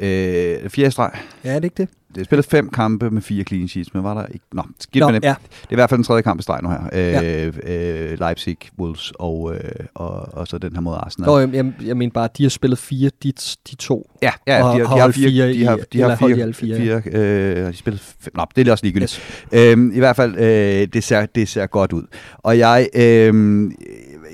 Øh, 0.00 0.70
fjerde 0.70 0.90
streg. 0.90 1.10
Ja, 1.44 1.50
er 1.50 1.54
det 1.54 1.64
ikke 1.64 1.76
det? 1.76 1.88
Det 2.14 2.24
spillet 2.24 2.46
fem 2.46 2.68
kampe 2.68 3.10
med 3.10 3.22
fire 3.22 3.44
clean 3.44 3.68
sheets, 3.68 3.94
men 3.94 4.04
var 4.04 4.14
der 4.14 4.26
ikke... 4.26 4.44
Nå, 4.52 4.62
skidt 4.80 5.00
Nå, 5.00 5.10
med 5.10 5.20
det. 5.20 5.26
Ja. 5.26 5.34
Det 5.62 5.68
er 5.68 5.72
i 5.72 5.74
hvert 5.74 5.90
fald 5.90 5.98
den 5.98 6.04
tredje 6.04 6.22
kamp 6.22 6.40
i 6.40 6.42
streg 6.42 6.62
nu 6.62 6.68
her. 6.68 6.80
Ja. 6.92 7.46
Øh, 7.46 7.54
øh, 7.62 8.18
Leipzig, 8.20 8.56
Wolves 8.78 9.12
og, 9.18 9.54
øh, 9.54 9.60
og, 9.94 10.28
og 10.32 10.48
så 10.48 10.58
den 10.58 10.72
her 10.72 10.80
mod 10.80 10.96
Arsenal. 10.96 11.26
Nå, 11.26 11.38
jeg, 11.38 11.54
jeg, 11.54 11.72
jeg 11.84 11.96
mener 11.96 12.12
bare, 12.12 12.24
at 12.24 12.38
de 12.38 12.42
har 12.42 12.50
spillet 12.50 12.78
fire, 12.78 13.10
de, 13.22 13.32
de 13.70 13.76
to. 13.76 14.10
Ja, 14.22 14.30
ja 14.46 14.56
de, 14.56 14.62
har, 14.62 14.72
de, 14.72 14.78
har, 14.86 15.10
fire, 15.10 15.28
fire, 15.28 15.52
de 15.52 15.64
har, 15.64 15.78
de 15.92 16.00
har 16.00 16.16
fire, 16.16 16.46
de 16.46 16.54
fire, 16.54 16.76
fire, 16.76 17.02
øh, 17.12 17.72
de 17.72 17.76
spillet 17.76 18.00
fem, 18.20 18.32
Nå, 18.36 18.44
det 18.56 18.68
er 18.68 18.72
også 18.72 18.84
ligegyldigt. 18.84 19.22
Yes. 19.54 19.72
Øhm, 19.72 19.92
I 19.94 19.98
hvert 19.98 20.16
fald, 20.16 20.38
øh, 20.38 20.88
det, 20.92 21.04
ser, 21.04 21.26
det 21.26 21.48
ser 21.48 21.66
godt 21.66 21.92
ud. 21.92 22.02
Og 22.38 22.58
jeg... 22.58 22.88
Øh, 22.94 23.70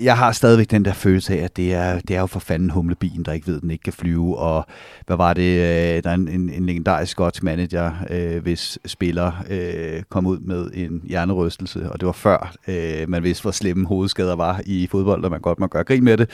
jeg 0.01 0.17
har 0.17 0.33
stadigvæk 0.33 0.71
den 0.71 0.85
der 0.85 0.93
følelse 0.93 1.39
af, 1.39 1.45
at 1.45 1.57
det 1.57 1.75
er, 1.75 2.01
det 2.01 2.17
er 2.17 2.21
jo 2.21 2.27
for 2.27 2.41
fanden 2.41 2.71
humlebien, 2.71 3.23
der 3.23 3.33
ikke 3.33 3.47
ved, 3.47 3.57
at 3.57 3.63
den 3.63 3.71
ikke 3.71 3.83
kan 3.83 3.93
flyve. 3.93 4.39
Og 4.39 4.67
hvad 5.07 5.17
var 5.17 5.35
det? 5.35 5.43
Øh, 5.43 6.03
der 6.05 6.11
er 6.11 6.15
en, 6.15 6.29
en, 6.29 6.51
en 6.51 6.67
legendarisk 6.67 7.13
skotsk 7.13 7.43
manager, 7.43 7.93
øh, 8.11 8.43
hvis 8.43 8.79
spiller 8.87 9.33
øh, 9.51 10.03
kom 10.09 10.27
ud 10.27 10.39
med 10.39 10.71
en 10.75 11.03
hjernerystelse, 11.05 11.91
og 11.93 12.01
det 12.01 12.07
var 12.07 12.13
før 12.13 12.55
øh, 12.69 13.09
man 13.09 13.23
vidste, 13.23 13.43
hvor 13.43 13.51
slemme 13.51 13.87
hovedskader 13.87 14.37
var 14.37 14.61
i 14.67 14.89
fodbold, 14.91 15.25
og 15.25 15.31
man 15.31 15.41
godt 15.41 15.61
må 15.61 15.67
gøre 15.67 15.85
grin 15.85 16.05
med 16.05 16.17
det. 16.17 16.31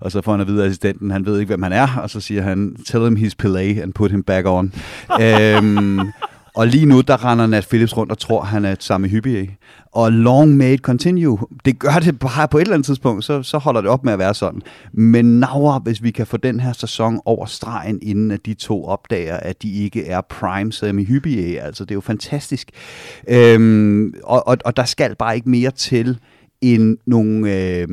Og 0.00 0.12
så 0.12 0.22
får 0.22 0.32
han 0.32 0.40
at 0.40 0.46
vide, 0.46 0.62
at 0.62 0.66
assistenten, 0.66 1.10
han 1.10 1.26
ved 1.26 1.38
ikke, 1.38 1.50
hvem 1.50 1.62
han 1.62 1.72
er, 1.72 1.88
og 2.02 2.10
så 2.10 2.20
siger 2.20 2.42
han, 2.42 2.76
tell 2.86 3.04
him 3.04 3.16
he's 3.16 3.34
Pelé 3.42 3.82
and 3.82 3.92
put 3.92 4.10
him 4.10 4.22
back 4.22 4.46
on. 4.46 4.72
øhm, 5.22 6.00
og 6.56 6.66
lige 6.66 6.86
nu, 6.86 7.00
der 7.00 7.24
render 7.24 7.46
Nat 7.46 7.66
Phillips 7.66 7.96
rundt 7.96 8.12
og 8.12 8.18
tror, 8.18 8.42
han 8.42 8.64
er 8.64 8.74
samme 8.80 9.08
hyppige. 9.08 9.58
Og 9.92 10.12
long 10.12 10.56
may 10.56 10.72
it 10.72 10.80
continue. 10.80 11.38
Det 11.64 11.78
gør 11.78 11.98
det 12.02 12.18
bare 12.18 12.48
på 12.48 12.58
et 12.58 12.62
eller 12.62 12.74
andet 12.74 12.86
tidspunkt, 12.86 13.24
så, 13.24 13.42
så 13.42 13.58
holder 13.58 13.80
det 13.80 13.90
op 13.90 14.04
med 14.04 14.12
at 14.12 14.18
være 14.18 14.34
sådan. 14.34 14.62
Men 14.92 15.40
now, 15.40 15.78
hvis 15.78 16.02
vi 16.02 16.10
kan 16.10 16.26
få 16.26 16.36
den 16.36 16.60
her 16.60 16.72
sæson 16.72 17.20
over 17.24 17.46
stregen, 17.46 17.98
inden 18.02 18.30
at 18.30 18.46
de 18.46 18.54
to 18.54 18.84
opdager, 18.84 19.36
at 19.36 19.62
de 19.62 19.72
ikke 19.72 20.06
er 20.06 20.20
prime 20.20 20.72
semi 20.72 21.04
hyppige. 21.04 21.60
altså 21.60 21.84
det 21.84 21.90
er 21.90 21.94
jo 21.94 22.00
fantastisk. 22.00 22.70
Øhm, 23.28 24.14
og, 24.24 24.48
og, 24.48 24.56
og 24.64 24.76
der 24.76 24.84
skal 24.84 25.16
bare 25.16 25.36
ikke 25.36 25.50
mere 25.50 25.70
til 25.70 26.18
en, 26.60 26.98
nogle, 27.06 27.54
øh, 27.54 27.88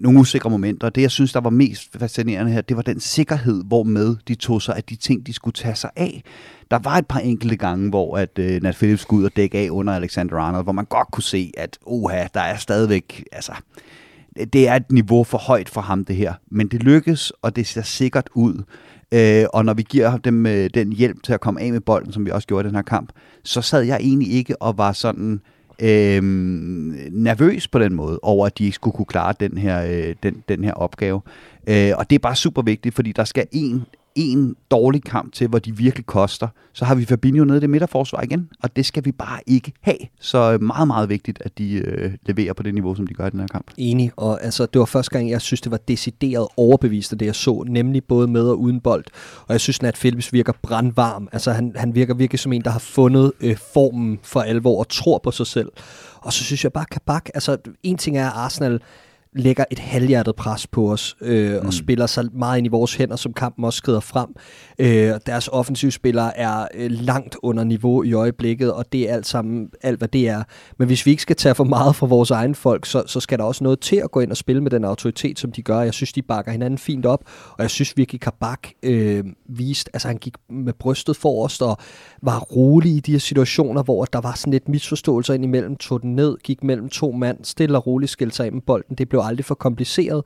nogle 0.00 0.20
usikre 0.20 0.50
momenter. 0.50 0.90
Det, 0.90 1.02
jeg 1.02 1.10
synes, 1.10 1.32
der 1.32 1.40
var 1.40 1.50
mest 1.50 1.98
fascinerende 1.98 2.52
her, 2.52 2.60
det 2.60 2.76
var 2.76 2.82
den 2.82 3.00
sikkerhed, 3.00 3.64
hvormed 3.64 4.16
de 4.28 4.34
tog 4.34 4.62
sig 4.62 4.76
af 4.76 4.84
de 4.84 4.96
ting, 4.96 5.26
de 5.26 5.32
skulle 5.32 5.54
tage 5.54 5.74
sig 5.74 5.90
af. 5.96 6.22
Der 6.70 6.78
var 6.78 6.96
et 6.96 7.06
par 7.06 7.20
enkelte 7.20 7.56
gange, 7.56 7.90
hvor 7.90 8.16
at 8.16 8.38
øh, 8.38 8.62
Nat 8.62 8.74
Phillips 8.74 9.02
skulle 9.02 9.20
ud 9.20 9.24
og 9.24 9.36
dække 9.36 9.58
af 9.58 9.68
under 9.70 9.92
Alexander 9.92 10.36
Arnold, 10.36 10.64
hvor 10.64 10.72
man 10.72 10.84
godt 10.84 11.08
kunne 11.12 11.22
se, 11.22 11.52
at 11.56 11.78
oha, 11.86 12.26
der 12.34 12.40
er 12.40 12.56
stadigvæk, 12.56 13.24
altså, 13.32 13.52
det 14.52 14.68
er 14.68 14.74
et 14.74 14.92
niveau 14.92 15.24
for 15.24 15.38
højt 15.38 15.68
for 15.68 15.80
ham, 15.80 16.04
det 16.04 16.16
her. 16.16 16.34
Men 16.50 16.68
det 16.68 16.82
lykkes, 16.82 17.32
og 17.42 17.56
det 17.56 17.66
ser 17.66 17.82
sikkert 17.82 18.28
ud. 18.34 18.62
Øh, 19.12 19.44
og 19.52 19.64
når 19.64 19.74
vi 19.74 19.82
giver 19.82 20.16
dem 20.16 20.46
øh, 20.46 20.70
den 20.74 20.92
hjælp 20.92 21.22
til 21.22 21.32
at 21.32 21.40
komme 21.40 21.60
af 21.60 21.72
med 21.72 21.80
bolden, 21.80 22.12
som 22.12 22.26
vi 22.26 22.30
også 22.30 22.48
gjorde 22.48 22.66
i 22.66 22.68
den 22.68 22.74
her 22.74 22.82
kamp, 22.82 23.12
så 23.44 23.62
sad 23.62 23.82
jeg 23.82 23.98
egentlig 24.00 24.32
ikke 24.32 24.62
og 24.62 24.78
var 24.78 24.92
sådan 24.92 25.32
øh, 25.32 25.40
øh, 25.82 26.22
nervøs 27.12 27.68
på 27.68 27.78
den 27.78 27.94
måde 27.94 28.18
over, 28.22 28.46
at 28.46 28.58
de 28.58 28.64
ikke 28.64 28.74
skulle 28.74 28.94
kunne 28.94 29.06
klare 29.06 29.34
den 29.40 29.58
her, 29.58 29.84
øh, 29.84 30.14
den, 30.22 30.42
den 30.48 30.64
her 30.64 30.72
opgave. 30.72 31.20
Øh, 31.66 31.92
og 31.96 32.10
det 32.10 32.16
er 32.16 32.20
bare 32.20 32.36
super 32.36 32.62
vigtigt, 32.62 32.94
fordi 32.94 33.12
der 33.12 33.24
skal 33.24 33.46
en 33.52 33.84
en 34.18 34.56
dårlig 34.70 35.02
kamp 35.02 35.32
til, 35.32 35.48
hvor 35.48 35.58
de 35.58 35.76
virkelig 35.76 36.06
koster, 36.06 36.48
så 36.72 36.84
har 36.84 36.94
vi 36.94 37.04
Fabinho 37.04 37.44
nede 37.44 37.58
i 37.58 37.60
det 37.60 37.70
midterforsvar 37.70 38.22
igen, 38.22 38.48
og 38.62 38.76
det 38.76 38.86
skal 38.86 39.04
vi 39.04 39.12
bare 39.12 39.40
ikke 39.46 39.72
have. 39.80 39.98
Så 40.20 40.52
øh, 40.52 40.62
meget, 40.62 40.86
meget 40.86 41.08
vigtigt, 41.08 41.42
at 41.44 41.58
de 41.58 41.72
øh, 41.72 42.12
leverer 42.26 42.52
på 42.52 42.62
det 42.62 42.74
niveau, 42.74 42.94
som 42.94 43.06
de 43.06 43.14
gør 43.14 43.26
i 43.26 43.30
den 43.30 43.40
her 43.40 43.46
kamp. 43.46 43.70
Enig, 43.76 44.12
og 44.16 44.44
altså, 44.44 44.66
det 44.66 44.78
var 44.78 44.84
første 44.84 45.10
gang, 45.10 45.30
jeg 45.30 45.40
synes, 45.40 45.60
det 45.60 45.72
var 45.72 45.80
decideret 45.88 46.48
overbevist 46.56 47.12
af 47.12 47.18
det, 47.18 47.26
jeg 47.26 47.34
så, 47.34 47.64
nemlig 47.68 48.04
både 48.04 48.28
med 48.28 48.48
og 48.48 48.60
uden 48.60 48.80
bold. 48.80 49.04
Og 49.46 49.52
jeg 49.52 49.60
synes, 49.60 49.80
at 49.80 49.94
Phillips 49.94 50.32
virker 50.32 50.52
brandvarm. 50.62 51.28
Altså, 51.32 51.52
han, 51.52 51.72
han 51.76 51.94
virker 51.94 52.14
virkelig 52.14 52.40
som 52.40 52.52
en, 52.52 52.62
der 52.62 52.70
har 52.70 52.78
fundet 52.78 53.32
øh, 53.40 53.56
formen 53.56 54.18
for 54.22 54.40
alvor 54.40 54.78
og 54.78 54.88
tror 54.88 55.18
på 55.18 55.30
sig 55.30 55.46
selv. 55.46 55.68
Og 56.16 56.32
så 56.32 56.44
synes 56.44 56.64
jeg 56.64 56.72
bare, 56.72 56.84
Kabak, 56.90 57.28
altså 57.34 57.56
en 57.82 57.96
ting 57.96 58.18
er, 58.18 58.26
at 58.26 58.32
Arsenal 58.36 58.80
lægger 59.38 59.64
et 59.70 59.78
halvhjertet 59.78 60.36
pres 60.36 60.66
på 60.66 60.92
os 60.92 61.16
øh, 61.20 61.60
mm. 61.60 61.66
og 61.66 61.72
spiller 61.72 62.06
sig 62.06 62.24
meget 62.32 62.58
ind 62.58 62.66
i 62.66 62.70
vores 62.70 62.94
hænder, 62.94 63.16
som 63.16 63.32
kampen 63.32 63.64
også 63.64 63.76
skrider 63.76 64.00
frem. 64.00 64.28
Øh, 64.78 65.20
deres 65.26 65.48
offensivspillere 65.48 66.38
er 66.38 66.68
øh, 66.74 66.90
langt 66.90 67.36
under 67.42 67.64
niveau 67.64 68.02
i 68.02 68.12
øjeblikket, 68.12 68.72
og 68.72 68.92
det 68.92 69.10
er 69.10 69.14
alt 69.14 69.26
sammen 69.26 69.68
alt, 69.82 69.98
hvad 69.98 70.08
det 70.08 70.28
er. 70.28 70.42
Men 70.78 70.86
hvis 70.86 71.06
vi 71.06 71.10
ikke 71.10 71.22
skal 71.22 71.36
tage 71.36 71.54
for 71.54 71.64
meget 71.64 71.96
fra 71.96 72.06
vores 72.06 72.30
egen 72.30 72.54
folk, 72.54 72.86
så, 72.86 73.02
så 73.06 73.20
skal 73.20 73.38
der 73.38 73.44
også 73.44 73.64
noget 73.64 73.80
til 73.80 73.96
at 73.96 74.10
gå 74.10 74.20
ind 74.20 74.30
og 74.30 74.36
spille 74.36 74.62
med 74.62 74.70
den 74.70 74.84
autoritet, 74.84 75.38
som 75.38 75.52
de 75.52 75.62
gør. 75.62 75.80
Jeg 75.80 75.94
synes, 75.94 76.12
de 76.12 76.22
bakker 76.22 76.52
hinanden 76.52 76.78
fint 76.78 77.06
op, 77.06 77.24
og 77.50 77.62
jeg 77.62 77.70
synes 77.70 77.96
virkelig, 77.96 78.20
Kabak 78.20 78.68
øh, 78.82 79.24
viste, 79.48 79.90
altså 79.92 80.08
han 80.08 80.16
gik 80.16 80.34
med 80.50 80.72
brystet 80.72 81.16
forrest 81.16 81.62
og 81.62 81.76
var 82.22 82.38
rolig 82.38 82.92
i 82.92 83.00
de 83.00 83.12
her 83.12 83.18
situationer, 83.18 83.82
hvor 83.82 84.04
der 84.04 84.20
var 84.20 84.34
sådan 84.34 84.52
lidt 84.52 84.68
misforståelser 84.68 85.34
ind 85.34 85.44
imellem, 85.44 85.76
tog 85.76 86.02
den 86.02 86.16
ned, 86.16 86.36
gik 86.44 86.64
mellem 86.64 86.88
to 86.88 87.12
mand, 87.12 87.38
stille 87.44 87.78
og 87.78 87.86
roligt 87.86 88.10
skilte 88.10 88.36
sig 88.36 88.46
af 88.46 88.52
med 88.52 88.62
bolden. 88.62 88.96
Det 88.96 89.08
blev 89.08 89.20
aldrig 89.28 89.44
for 89.44 89.54
kompliceret, 89.54 90.22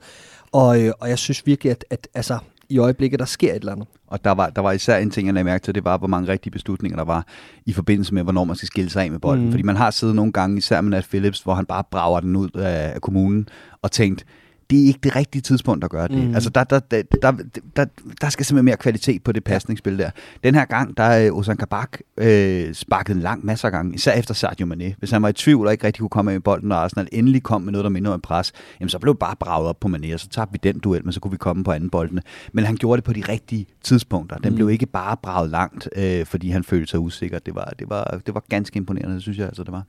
og, 0.51 0.81
øh, 0.81 0.91
og 0.99 1.09
jeg 1.09 1.17
synes 1.17 1.47
virkelig, 1.47 1.71
at, 1.71 1.85
at 1.89 2.07
altså, 2.13 2.37
i 2.69 2.77
øjeblikket, 2.77 3.19
der 3.19 3.25
sker 3.25 3.51
et 3.51 3.55
eller 3.55 3.71
andet. 3.71 3.87
Og 4.07 4.23
der 4.23 4.31
var, 4.31 4.49
der 4.49 4.61
var 4.61 4.71
især 4.71 4.97
en 4.97 5.11
ting, 5.11 5.27
jeg 5.27 5.33
lagde 5.33 5.43
mærke 5.43 5.63
til, 5.63 5.75
det 5.75 5.85
var, 5.85 5.97
hvor 5.97 6.07
mange 6.07 6.27
rigtige 6.27 6.51
beslutninger 6.51 6.97
der 6.97 7.05
var 7.05 7.27
i 7.65 7.73
forbindelse 7.73 8.13
med, 8.13 8.23
hvornår 8.23 8.43
man 8.43 8.55
skal 8.55 8.67
skille 8.67 8.89
sig 8.89 9.03
af 9.03 9.11
med 9.11 9.19
bolden. 9.19 9.45
Mm. 9.45 9.51
Fordi 9.51 9.63
man 9.63 9.75
har 9.75 9.91
siddet 9.91 10.15
nogle 10.15 10.31
gange, 10.31 10.57
især 10.57 10.81
med 10.81 10.89
Nat 10.89 11.07
Phillips, 11.09 11.41
hvor 11.41 11.53
han 11.53 11.65
bare 11.65 11.83
brager 11.91 12.19
den 12.19 12.35
ud 12.35 12.49
af, 12.55 12.91
af 12.93 13.01
kommunen, 13.01 13.47
og 13.81 13.91
tænkt, 13.91 14.25
det 14.73 14.83
er 14.83 14.87
ikke 14.87 14.99
det 15.03 15.15
rigtige 15.15 15.41
tidspunkt 15.41 15.83
at 15.83 15.89
gøre 15.89 16.07
det. 16.07 16.27
Mm. 16.27 16.33
Altså, 16.33 16.49
der, 16.49 16.63
der, 16.63 16.79
der, 16.79 17.01
der, 17.21 17.31
der, 17.75 17.85
der 18.21 18.29
skal 18.29 18.45
simpelthen 18.45 18.65
mere 18.65 18.77
kvalitet 18.77 19.23
på 19.23 19.31
det 19.31 19.43
pasningsspil 19.43 19.97
der. 19.99 20.09
Den 20.43 20.55
her 20.55 20.65
gang, 20.65 20.97
der 20.97 21.03
er 21.03 21.31
Ozan 21.31 21.57
Kabak 21.57 21.97
øh, 22.17 22.73
sparket 22.73 23.15
en 23.15 23.21
lang 23.21 23.45
masse 23.45 23.67
af 23.67 23.71
gange, 23.71 23.95
især 23.95 24.11
efter 24.11 24.33
Sadio 24.33 24.65
Mane. 24.65 24.95
Hvis 24.99 25.11
han 25.11 25.21
var 25.21 25.29
i 25.29 25.33
tvivl 25.33 25.67
og 25.67 25.71
ikke 25.71 25.87
rigtig 25.87 25.99
kunne 25.99 26.09
komme 26.09 26.31
af 26.31 26.35
med 26.35 26.41
bolden, 26.41 26.71
og 26.71 26.83
Arsenal 26.83 27.07
endelig 27.11 27.43
kom 27.43 27.61
med 27.61 27.71
noget, 27.71 27.83
der 27.83 27.89
minder 27.89 28.11
om 28.11 28.21
pres, 28.21 28.51
jamen 28.79 28.89
så 28.89 28.99
blev 28.99 29.15
bare 29.15 29.35
braget 29.39 29.67
op 29.67 29.79
på 29.79 29.87
Mane, 29.87 30.13
og 30.13 30.19
så 30.19 30.29
tabte 30.29 30.51
vi 30.51 30.59
den 30.63 30.79
duel, 30.79 31.03
men 31.03 31.13
så 31.13 31.19
kunne 31.19 31.31
vi 31.31 31.37
komme 31.37 31.63
på 31.63 31.71
anden 31.71 31.89
boldene. 31.89 32.21
Men 32.53 32.65
han 32.65 32.75
gjorde 32.75 32.97
det 32.97 33.03
på 33.03 33.13
de 33.13 33.23
rigtige 33.29 33.65
tidspunkter. 33.83 34.37
Den 34.37 34.49
mm. 34.49 34.55
blev 34.55 34.69
ikke 34.69 34.85
bare 34.85 35.17
braget 35.23 35.49
langt, 35.49 35.89
øh, 35.95 36.25
fordi 36.25 36.49
han 36.49 36.63
følte 36.63 36.91
sig 36.91 36.99
usikker. 36.99 37.39
Det 37.39 37.55
var, 37.55 37.73
det, 37.79 37.89
var, 37.89 38.21
det 38.25 38.33
var 38.33 38.43
ganske 38.49 38.77
imponerende, 38.77 39.15
det 39.15 39.21
synes 39.21 39.37
jeg 39.37 39.47
altså, 39.47 39.63
det 39.63 39.71
var. 39.71 39.83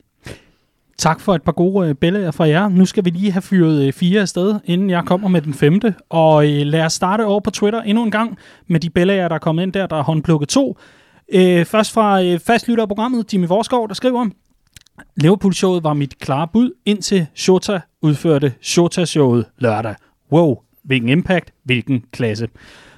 Tak 0.99 1.21
for 1.21 1.35
et 1.35 1.43
par 1.43 1.53
gode 1.53 1.89
øh, 1.89 1.95
billeder 1.95 2.31
fra 2.31 2.49
jer. 2.49 2.69
Nu 2.69 2.87
skal 2.87 3.05
vi 3.05 3.11
lige 3.11 3.33
have 3.33 3.43
fyret 3.43 3.87
øh, 3.87 3.93
fire 3.93 4.21
afsted, 4.21 4.55
inden 4.65 4.91
jeg 4.91 5.05
kommer 5.07 5.29
med 5.29 5.43
den 5.43 5.55
femte. 5.55 5.95
Og 6.09 6.53
øh, 6.53 6.67
lad 6.67 6.85
os 6.85 6.93
starte 6.93 7.25
over 7.25 7.41
på 7.41 7.51
Twitter 7.51 7.83
endnu 7.83 8.05
en 8.05 8.11
gang 8.11 8.39
med 8.69 8.81
de 8.81 8.91
billeder, 8.91 9.29
der 9.29 9.35
er 9.35 9.39
kommet 9.39 9.63
ind 9.63 9.73
der, 9.73 9.87
der 9.87 9.97
er 9.97 10.03
håndplukket 10.03 10.49
to. 10.49 10.79
Øh, 11.35 11.65
først 11.65 11.93
fra 11.93 12.23
øh, 12.23 12.39
fastlytter 12.39 12.83
af 12.83 12.89
programmet, 12.89 13.33
Jimmy 13.33 13.47
Vorskov, 13.47 13.89
der 13.89 13.95
skriver, 13.95 14.27
Liverpool-showet 15.17 15.85
var 15.85 15.95
mit 15.95 16.19
klare 16.19 16.49
bud, 16.53 16.71
indtil 16.87 17.27
Shota 17.35 17.81
udførte 18.03 18.55
Shota-showet 18.61 19.45
lørdag. 19.59 19.95
Wow, 20.33 20.57
hvilken 20.85 21.09
impact, 21.09 21.53
hvilken 21.65 22.05
klasse. 22.13 22.49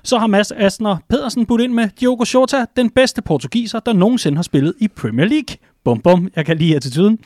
Så 0.03 0.19
har 0.19 0.27
Mads 0.27 0.53
Asner 0.53 0.97
Pedersen 1.09 1.47
budt 1.47 1.61
ind 1.61 1.73
med 1.73 1.89
Diogo 2.01 2.25
Shota, 2.25 2.65
den 2.77 2.91
bedste 2.91 3.23
portugiser, 3.23 3.81
der 3.81 3.93
nogensinde 3.93 4.37
har 4.37 4.43
spillet 4.43 4.75
i 4.81 4.89
Premier 4.89 5.27
League. 5.27 5.57
Bum 5.85 6.01
bum, 6.01 6.29
jeg 6.37 6.47
kan 6.47 6.57
lide 6.57 6.77
attituden. 6.77 7.19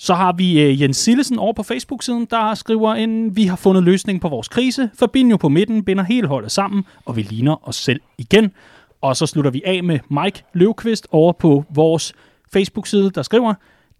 Så 0.00 0.14
har 0.14 0.32
vi 0.32 0.60
øh, 0.60 0.82
Jens 0.82 0.96
Sillesen 0.96 1.38
over 1.38 1.52
på 1.52 1.62
Facebook-siden, 1.62 2.26
der 2.30 2.54
skriver 2.54 2.94
en, 2.94 3.36
vi 3.36 3.44
har 3.44 3.56
fundet 3.56 3.82
løsning 3.82 4.20
på 4.20 4.28
vores 4.28 4.48
krise. 4.48 4.90
Fabinho 4.98 5.36
på 5.36 5.48
midten 5.48 5.84
binder 5.84 6.04
hele 6.04 6.26
holdet 6.26 6.52
sammen, 6.52 6.84
og 7.04 7.16
vi 7.16 7.22
ligner 7.22 7.68
os 7.68 7.76
selv 7.76 8.00
igen. 8.18 8.52
Og 9.00 9.16
så 9.16 9.26
slutter 9.26 9.50
vi 9.50 9.62
af 9.66 9.84
med 9.84 9.98
Mike 10.10 10.42
Løvqvist 10.52 11.08
over 11.10 11.32
på 11.32 11.64
vores 11.70 12.12
Facebook-side, 12.52 13.10
der 13.10 13.22
skriver, 13.22 13.54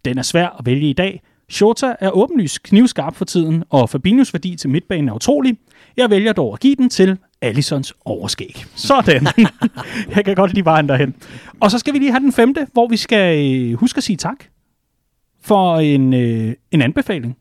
den 0.05 0.19
er 0.19 0.23
svær 0.23 0.49
at 0.59 0.67
vælge 0.67 0.91
i 0.91 0.93
dag. 0.93 1.23
Shota 1.51 1.95
er 2.01 2.11
åbenlyst 2.11 2.63
knivskarp 2.63 3.15
for 3.15 3.25
tiden, 3.25 3.65
og 3.71 3.91
Fabinhos 3.91 4.35
værdi 4.35 4.57
til 4.57 4.71
midtbanen 4.71 5.09
er 5.09 5.13
utrolig. 5.13 5.59
Jeg 5.97 6.11
vælger 6.11 6.33
dog 6.33 6.53
at 6.53 6.61
give 6.61 6.77
den 6.77 6.91
til 6.91 7.19
Allisons 7.41 7.95
overskæg. 8.05 8.65
Sådan. 8.75 9.27
Jeg 10.17 10.25
kan 10.25 10.35
godt 10.35 10.55
lide 10.55 10.65
vejen 10.65 10.89
derhen. 10.89 11.15
Og 11.61 11.71
så 11.71 11.79
skal 11.79 11.95
vi 11.95 11.99
lige 11.99 12.11
have 12.11 12.21
den 12.21 12.33
femte, 12.33 12.67
hvor 12.73 12.89
vi 12.89 12.97
skal 12.97 13.55
øh, 13.57 13.75
huske 13.75 13.97
at 13.97 14.03
sige 14.05 14.17
tak 14.17 14.45
for 15.49 15.79
en, 15.79 16.15
øh, 16.15 16.55
en 16.71 16.83
anbefaling. 16.83 17.37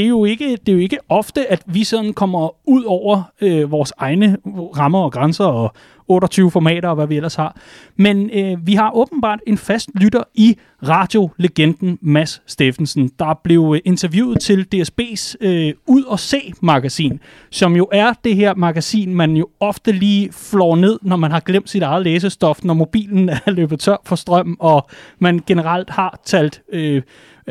Det 0.00 0.06
er, 0.06 0.08
jo 0.08 0.24
ikke, 0.24 0.56
det 0.56 0.68
er 0.68 0.72
jo 0.72 0.78
ikke 0.78 0.98
ofte, 1.08 1.52
at 1.52 1.62
vi 1.66 1.84
sådan 1.84 2.12
kommer 2.12 2.68
ud 2.68 2.84
over 2.84 3.22
øh, 3.40 3.70
vores 3.70 3.92
egne 3.98 4.36
rammer 4.76 4.98
og 4.98 5.12
grænser 5.12 5.44
og 5.44 5.72
28 6.08 6.50
formater 6.50 6.88
og 6.88 6.94
hvad 6.94 7.06
vi 7.06 7.16
ellers 7.16 7.34
har. 7.34 7.56
Men 7.96 8.30
øh, 8.30 8.66
vi 8.66 8.74
har 8.74 8.96
åbenbart 8.96 9.38
en 9.46 9.58
fast 9.58 9.90
lytter 9.94 10.22
i 10.34 10.56
radiolegenden 10.82 11.98
Mads 12.02 12.42
Steffensen, 12.46 13.10
der 13.18 13.40
blev 13.44 13.72
øh, 13.74 13.80
interviewet 13.84 14.40
til 14.40 14.66
DSB's 14.74 15.34
øh, 15.40 15.74
Ud 15.86 16.02
og 16.02 16.18
Se-magasin, 16.18 17.20
som 17.50 17.76
jo 17.76 17.88
er 17.92 18.12
det 18.24 18.36
her 18.36 18.54
magasin, 18.54 19.14
man 19.14 19.36
jo 19.36 19.48
ofte 19.60 19.92
lige 19.92 20.32
flår 20.32 20.76
ned, 20.76 20.98
når 21.02 21.16
man 21.16 21.30
har 21.30 21.40
glemt 21.40 21.70
sit 21.70 21.82
eget 21.82 22.04
læsestof, 22.04 22.64
når 22.64 22.74
mobilen 22.74 23.28
er 23.46 23.50
løbet 23.50 23.80
tør 23.80 23.96
for 24.06 24.16
strøm, 24.16 24.56
og 24.60 24.88
man 25.18 25.40
generelt 25.46 25.90
har 25.90 26.20
talt 26.24 26.62
øh, 26.72 27.02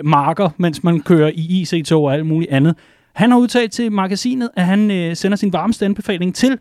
marker, 0.03 0.49
mens 0.57 0.83
man 0.83 0.99
kører 0.99 1.31
i 1.35 1.61
IC-tog 1.61 2.03
og 2.03 2.13
alt 2.13 2.25
muligt 2.25 2.51
andet. 2.51 2.75
Han 3.13 3.31
har 3.31 3.37
udtalt 3.37 3.71
til 3.71 3.91
magasinet, 3.91 4.49
at 4.55 4.65
han 4.65 4.91
øh, 4.91 5.15
sender 5.15 5.37
sin 5.37 5.53
varmeste 5.53 5.85
anbefaling 5.85 6.35
til 6.35 6.59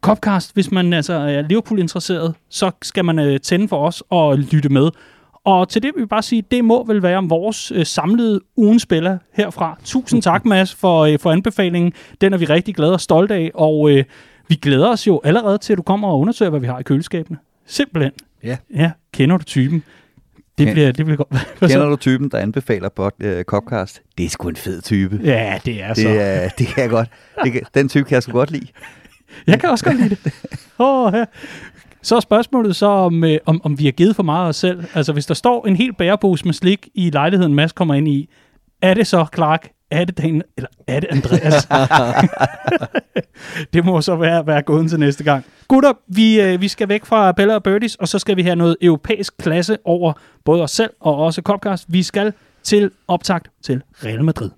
Copcast, 0.00 0.54
hvis 0.54 0.70
man 0.70 0.92
altså 0.92 1.12
er 1.12 1.42
Liverpool-interesseret, 1.42 2.34
så 2.48 2.70
skal 2.82 3.04
man 3.04 3.18
øh, 3.18 3.40
tænde 3.40 3.68
for 3.68 3.86
os 3.86 4.02
og 4.10 4.38
lytte 4.38 4.68
med. 4.68 4.90
Og 5.44 5.68
til 5.68 5.82
det 5.82 5.90
vil 5.94 6.02
vi 6.02 6.06
bare 6.06 6.22
sige, 6.22 6.42
det 6.50 6.64
må 6.64 6.84
vel 6.86 7.02
være 7.02 7.28
vores 7.28 7.72
øh, 7.74 7.86
samlede 7.86 8.40
ugen 8.56 8.78
spiller 8.78 9.18
herfra. 9.34 9.78
Tusind 9.84 10.22
tak, 10.22 10.44
Mads, 10.52 10.74
for, 10.74 11.00
øh, 11.00 11.18
for 11.18 11.30
anbefalingen. 11.30 11.92
Den 12.20 12.32
er 12.32 12.38
vi 12.38 12.44
rigtig 12.44 12.74
glade 12.74 12.92
og 12.92 13.00
stolte 13.00 13.34
af, 13.34 13.50
og 13.54 13.90
øh, 13.90 14.04
vi 14.48 14.54
glæder 14.54 14.88
os 14.88 15.06
jo 15.06 15.20
allerede 15.24 15.58
til, 15.58 15.72
at 15.72 15.76
du 15.76 15.82
kommer 15.82 16.08
og 16.08 16.20
undersøger, 16.20 16.50
hvad 16.50 16.60
vi 16.60 16.66
har 16.66 16.78
i 16.78 16.82
køleskabene. 16.82 17.38
Simpelthen. 17.66 18.12
Ja. 18.44 18.56
Ja, 18.74 18.90
kender 19.12 19.36
du 19.36 19.44
typen? 19.44 19.82
Det 20.58 20.66
Ken- 20.66 20.72
bliver, 20.72 20.92
det 20.92 21.04
bliver 21.04 21.16
godt. 21.16 21.28
Kender 21.72 21.86
du 21.88 21.96
typen, 21.96 22.28
der 22.30 22.38
anbefaler 22.38 22.88
uh, 23.24 23.42
Copcast? 23.42 24.02
Det 24.18 24.26
er 24.26 24.30
sgu 24.30 24.48
en 24.48 24.56
fed 24.56 24.82
type. 24.82 25.20
Ja, 25.24 25.58
det 25.64 25.82
er 25.82 25.94
så. 25.94 26.08
Det, 26.08 26.20
er, 26.20 26.48
det 26.48 26.66
kan 26.66 26.82
jeg 26.82 26.90
godt. 26.90 27.08
Det 27.44 27.52
kan, 27.52 27.62
den 27.74 27.88
type 27.88 28.04
kan 28.04 28.14
jeg 28.14 28.22
sgu 28.22 28.32
godt 28.32 28.50
lide. 28.50 28.66
Jeg 29.46 29.60
kan 29.60 29.70
også 29.70 29.84
godt 29.84 29.96
lide 29.96 30.08
det. 30.24 30.32
Oh, 30.78 31.12
ja. 31.14 31.24
Så 32.02 32.16
er 32.16 32.20
spørgsmålet 32.20 32.76
så, 32.76 32.86
om, 32.86 33.24
øh, 33.24 33.38
om, 33.46 33.60
om 33.64 33.78
vi 33.78 33.84
har 33.84 33.92
givet 33.92 34.16
for 34.16 34.22
meget 34.22 34.44
af 34.44 34.48
os 34.48 34.56
selv. 34.56 34.84
Altså, 34.94 35.12
hvis 35.12 35.26
der 35.26 35.34
står 35.34 35.66
en 35.66 35.76
hel 35.76 35.92
bærepose 35.94 36.44
med 36.44 36.52
slik 36.54 36.88
i 36.94 37.10
lejligheden, 37.10 37.54
Mads 37.54 37.72
kommer 37.72 37.94
ind 37.94 38.08
i, 38.08 38.28
er 38.82 38.94
det 38.94 39.06
så 39.06 39.26
Clark? 39.34 39.68
Er 39.90 40.04
det 40.04 40.18
Daniel, 40.18 40.42
Eller 40.56 40.68
er 40.86 41.00
det 41.00 41.08
Andreas? 41.10 41.68
det 43.72 43.84
må 43.84 44.00
så 44.00 44.16
være, 44.16 44.46
være 44.46 44.62
gåden 44.62 44.88
til 44.88 45.00
næste 45.00 45.24
gang. 45.24 45.44
Gutter, 45.68 45.92
vi, 46.08 46.40
øh, 46.40 46.60
vi 46.60 46.68
skal 46.68 46.88
væk 46.88 47.04
fra 47.04 47.32
Bella 47.32 47.54
og 47.54 47.62
Birdies, 47.62 47.94
og 47.94 48.08
så 48.08 48.18
skal 48.18 48.36
vi 48.36 48.42
have 48.42 48.56
noget 48.56 48.76
europæisk 48.80 49.36
klasse 49.38 49.78
over 49.84 50.12
både 50.44 50.62
os 50.62 50.70
selv 50.70 50.90
og 51.00 51.16
også 51.16 51.42
Copcast. 51.42 51.84
Vi 51.88 52.02
skal 52.02 52.32
til 52.62 52.90
optakt 53.08 53.50
til 53.62 53.82
Real 54.04 54.24
Madrid. 54.24 54.50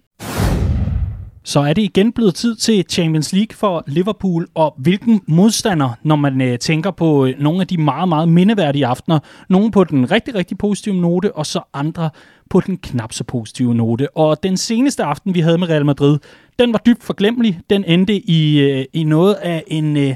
Så 1.44 1.60
er 1.60 1.72
det 1.72 1.82
igen 1.82 2.12
blevet 2.12 2.34
tid 2.34 2.56
til 2.56 2.84
Champions 2.88 3.32
League 3.32 3.56
for 3.56 3.84
Liverpool, 3.86 4.46
og 4.54 4.74
hvilken 4.78 5.20
modstander, 5.26 5.90
når 6.02 6.16
man 6.16 6.40
øh, 6.40 6.58
tænker 6.58 6.90
på 6.90 7.26
øh, 7.26 7.34
nogle 7.38 7.60
af 7.60 7.66
de 7.66 7.78
meget, 7.78 8.08
meget 8.08 8.28
mindeværdige 8.28 8.86
aftener. 8.86 9.18
Nogle 9.48 9.70
på 9.70 9.84
den 9.84 10.10
rigtig, 10.10 10.34
rigtig 10.34 10.58
positive 10.58 10.94
note, 10.94 11.36
og 11.36 11.46
så 11.46 11.60
andre 11.74 12.10
på 12.50 12.60
den 12.60 12.76
knap 12.76 13.12
så 13.12 13.24
positive 13.24 13.74
note. 13.74 14.16
Og 14.16 14.42
den 14.42 14.56
seneste 14.56 15.04
aften, 15.04 15.34
vi 15.34 15.40
havde 15.40 15.58
med 15.58 15.68
Real 15.68 15.86
Madrid, 15.86 16.18
den 16.58 16.72
var 16.72 16.82
dybt 16.86 17.02
forglemmelig. 17.02 17.60
Den 17.70 17.84
endte 17.84 18.30
i, 18.30 18.60
øh, 18.60 18.84
i 18.92 19.04
noget 19.04 19.34
af 19.34 19.64
en, 19.66 19.96
øh, 19.96 20.14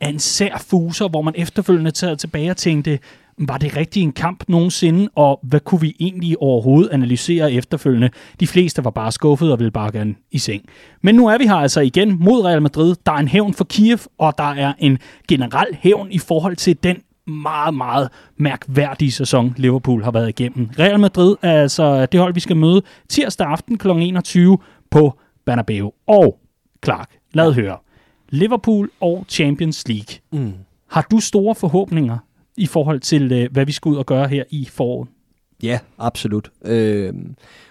af 0.00 0.08
en 0.08 0.18
sær 0.18 0.58
fuser, 0.58 1.08
hvor 1.08 1.22
man 1.22 1.34
efterfølgende 1.36 1.90
tager 1.90 2.14
tilbage 2.14 2.50
og 2.50 2.56
tænkte, 2.56 2.98
var 3.38 3.58
det 3.58 3.76
rigtig 3.76 4.02
en 4.02 4.12
kamp 4.12 4.44
nogensinde, 4.48 5.08
og 5.14 5.40
hvad 5.42 5.60
kunne 5.60 5.80
vi 5.80 5.96
egentlig 6.00 6.42
overhovedet 6.42 6.90
analysere 6.90 7.52
efterfølgende? 7.52 8.10
De 8.40 8.46
fleste 8.46 8.84
var 8.84 8.90
bare 8.90 9.12
skuffet 9.12 9.52
og 9.52 9.58
ville 9.58 9.70
bare 9.70 9.92
gerne 9.92 10.14
i 10.30 10.38
seng. 10.38 10.62
Men 11.02 11.14
nu 11.14 11.26
er 11.26 11.38
vi 11.38 11.46
her 11.46 11.54
altså 11.54 11.80
igen 11.80 12.16
mod 12.20 12.44
Real 12.44 12.62
Madrid. 12.62 12.94
Der 13.06 13.12
er 13.12 13.16
en 13.16 13.28
hævn 13.28 13.54
for 13.54 13.64
Kiev, 13.64 13.98
og 14.18 14.34
der 14.38 14.50
er 14.52 14.72
en 14.78 14.98
generel 15.28 15.76
hævn 15.80 16.12
i 16.12 16.18
forhold 16.18 16.56
til 16.56 16.76
den 16.82 16.96
meget, 17.26 17.74
meget 17.74 18.08
mærkværdige 18.36 19.12
sæson, 19.12 19.54
Liverpool 19.56 20.02
har 20.02 20.10
været 20.10 20.28
igennem. 20.28 20.68
Real 20.78 21.00
Madrid 21.00 21.36
er 21.42 21.62
altså 21.62 22.06
det 22.06 22.20
hold, 22.20 22.34
vi 22.34 22.40
skal 22.40 22.56
møde 22.56 22.82
tirsdag 23.08 23.46
aften 23.46 23.78
kl. 23.78 23.88
21 23.88 24.58
på 24.90 25.18
Bernabeu. 25.46 25.92
Og 26.06 26.38
Clark, 26.84 27.10
lad 27.32 27.52
høre. 27.52 27.76
Liverpool 28.28 28.90
og 29.00 29.24
Champions 29.28 29.88
League. 29.88 30.42
Mm. 30.44 30.52
Har 30.90 31.06
du 31.10 31.20
store 31.20 31.54
forhåbninger 31.54 32.18
i 32.56 32.66
forhold 32.66 33.00
til, 33.00 33.32
øh, 33.32 33.52
hvad 33.52 33.66
vi 33.66 33.72
skal 33.72 33.88
ud 33.88 33.96
og 33.96 34.06
gøre 34.06 34.28
her 34.28 34.44
i 34.50 34.68
foråret? 34.72 35.08
Ja, 35.62 35.78
absolut. 35.98 36.50
Øh, 36.64 37.14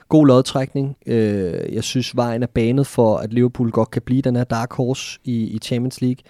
god 0.09 0.27
lodtrækning. 0.27 0.97
Øh, 1.05 1.73
jeg 1.73 1.83
synes, 1.83 2.15
vejen 2.15 2.43
er 2.43 2.47
banet 2.47 2.87
for, 2.87 3.17
at 3.17 3.33
Liverpool 3.33 3.71
godt 3.71 3.91
kan 3.91 4.01
blive 4.01 4.21
den 4.21 4.35
her 4.35 4.43
dark 4.43 4.73
horse 4.73 5.19
i, 5.23 5.43
i 5.43 5.59
Champions 5.59 6.01
League. 6.01 6.23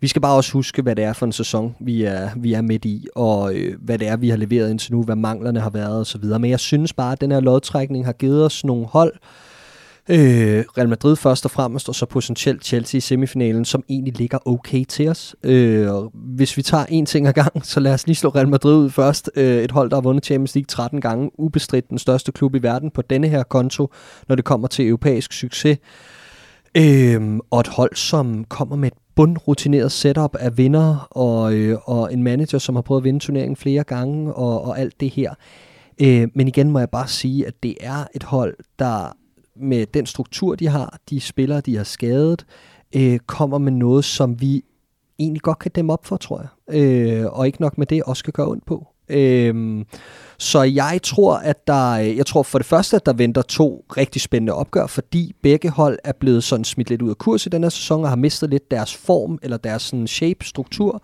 Vi 0.00 0.08
skal 0.08 0.22
bare 0.22 0.36
også 0.36 0.52
huske, 0.52 0.82
hvad 0.82 0.96
det 0.96 1.04
er 1.04 1.12
for 1.12 1.26
en 1.26 1.32
sæson, 1.32 1.76
vi 1.80 2.02
er, 2.02 2.30
vi 2.36 2.52
er 2.52 2.62
midt 2.62 2.84
i, 2.84 3.06
og 3.14 3.54
øh, 3.54 3.74
hvad 3.80 3.98
det 3.98 4.08
er, 4.08 4.16
vi 4.16 4.28
har 4.28 4.36
leveret 4.36 4.70
indtil 4.70 4.92
nu, 4.92 5.02
hvad 5.02 5.16
manglerne 5.16 5.60
har 5.60 5.70
været 5.70 6.00
osv. 6.00 6.24
Men 6.24 6.50
jeg 6.50 6.60
synes 6.60 6.92
bare, 6.92 7.12
at 7.12 7.20
den 7.20 7.32
her 7.32 7.40
lodtrækning 7.40 8.04
har 8.04 8.12
givet 8.12 8.44
os 8.44 8.64
nogle 8.64 8.86
hold, 8.86 9.12
Øh, 10.08 10.64
Real 10.78 10.88
Madrid 10.88 11.16
først 11.16 11.44
og 11.44 11.50
fremmest, 11.50 11.88
og 11.88 11.94
så 11.94 12.06
potentielt 12.06 12.64
Chelsea 12.64 12.98
i 12.98 13.00
semifinalen, 13.00 13.64
som 13.64 13.84
egentlig 13.88 14.18
ligger 14.18 14.38
okay 14.48 14.84
til 14.84 15.08
os. 15.08 15.36
Øh, 15.42 15.94
og 15.94 16.10
hvis 16.14 16.56
vi 16.56 16.62
tager 16.62 16.84
en 16.88 17.06
ting 17.06 17.26
ad 17.26 17.32
gang, 17.32 17.66
så 17.66 17.80
lad 17.80 17.94
os 17.94 18.06
lige 18.06 18.16
slå 18.16 18.30
Real 18.30 18.48
Madrid 18.48 18.74
ud 18.76 18.90
først. 18.90 19.30
Øh, 19.36 19.62
et 19.62 19.70
hold, 19.70 19.90
der 19.90 19.96
har 19.96 20.02
vundet 20.02 20.24
Champions 20.24 20.54
League 20.54 20.66
13 20.66 21.00
gange, 21.00 21.30
ubestridt 21.38 21.90
den 21.90 21.98
største 21.98 22.32
klub 22.32 22.54
i 22.54 22.58
verden 22.58 22.90
på 22.90 23.02
denne 23.02 23.28
her 23.28 23.42
konto, 23.42 23.92
når 24.28 24.36
det 24.36 24.44
kommer 24.44 24.68
til 24.68 24.88
europæisk 24.88 25.32
succes. 25.32 25.78
Øh, 26.76 27.38
og 27.50 27.60
et 27.60 27.68
hold, 27.68 27.96
som 27.96 28.44
kommer 28.44 28.76
med 28.76 28.88
et 28.88 28.98
bundrutineret 29.14 29.92
setup 29.92 30.36
af 30.36 30.58
vinder 30.58 31.08
og, 31.10 31.54
øh, 31.54 31.78
og 31.84 32.12
en 32.12 32.22
manager, 32.22 32.58
som 32.58 32.74
har 32.74 32.82
prøvet 32.82 33.00
at 33.00 33.04
vinde 33.04 33.20
turneringen 33.20 33.56
flere 33.56 33.84
gange 33.84 34.34
og, 34.34 34.62
og 34.62 34.78
alt 34.78 35.00
det 35.00 35.10
her. 35.10 35.34
Øh, 36.00 36.28
men 36.34 36.48
igen 36.48 36.70
må 36.70 36.78
jeg 36.78 36.90
bare 36.90 37.08
sige, 37.08 37.46
at 37.46 37.62
det 37.62 37.76
er 37.80 38.04
et 38.14 38.22
hold, 38.22 38.56
der 38.78 39.16
med 39.56 39.86
den 39.86 40.06
struktur, 40.06 40.54
de 40.54 40.68
har, 40.68 40.98
de 41.10 41.20
spillere, 41.20 41.60
de 41.60 41.76
har 41.76 41.84
skadet, 41.84 42.46
øh, 42.96 43.18
kommer 43.18 43.58
med 43.58 43.72
noget, 43.72 44.04
som 44.04 44.40
vi 44.40 44.62
egentlig 45.18 45.42
godt 45.42 45.58
kan 45.58 45.70
dæmme 45.74 45.92
op 45.92 46.06
for, 46.06 46.16
tror 46.16 46.40
jeg. 46.40 46.80
Øh, 46.80 47.26
og 47.32 47.46
ikke 47.46 47.60
nok 47.60 47.78
med 47.78 47.86
det, 47.86 48.02
også 48.02 48.20
skal 48.20 48.32
gøre 48.32 48.48
ondt 48.48 48.66
på. 48.66 48.86
Øhm, 49.08 49.84
så 50.38 50.62
jeg 50.62 51.00
tror, 51.02 51.36
at 51.36 51.66
der, 51.66 51.90
øh, 51.90 52.16
jeg 52.16 52.26
tror 52.26 52.42
for 52.42 52.58
det 52.58 52.66
første, 52.66 52.96
at 52.96 53.06
der 53.06 53.12
venter 53.12 53.42
to 53.42 53.84
rigtig 53.96 54.22
spændende 54.22 54.52
opgør, 54.52 54.86
fordi 54.86 55.32
begge 55.42 55.70
hold 55.70 55.98
er 56.04 56.12
blevet 56.12 56.44
sådan 56.44 56.64
smidt 56.64 56.90
lidt 56.90 57.02
ud 57.02 57.10
af 57.10 57.18
kurs 57.18 57.46
i 57.46 57.48
den 57.48 57.62
her 57.62 57.70
sæson, 57.70 58.02
og 58.02 58.08
har 58.08 58.16
mistet 58.16 58.50
lidt 58.50 58.70
deres 58.70 58.96
form, 58.96 59.38
eller 59.42 59.56
deres 59.56 59.82
sådan 59.82 60.06
shape, 60.06 60.44
struktur. 60.44 61.02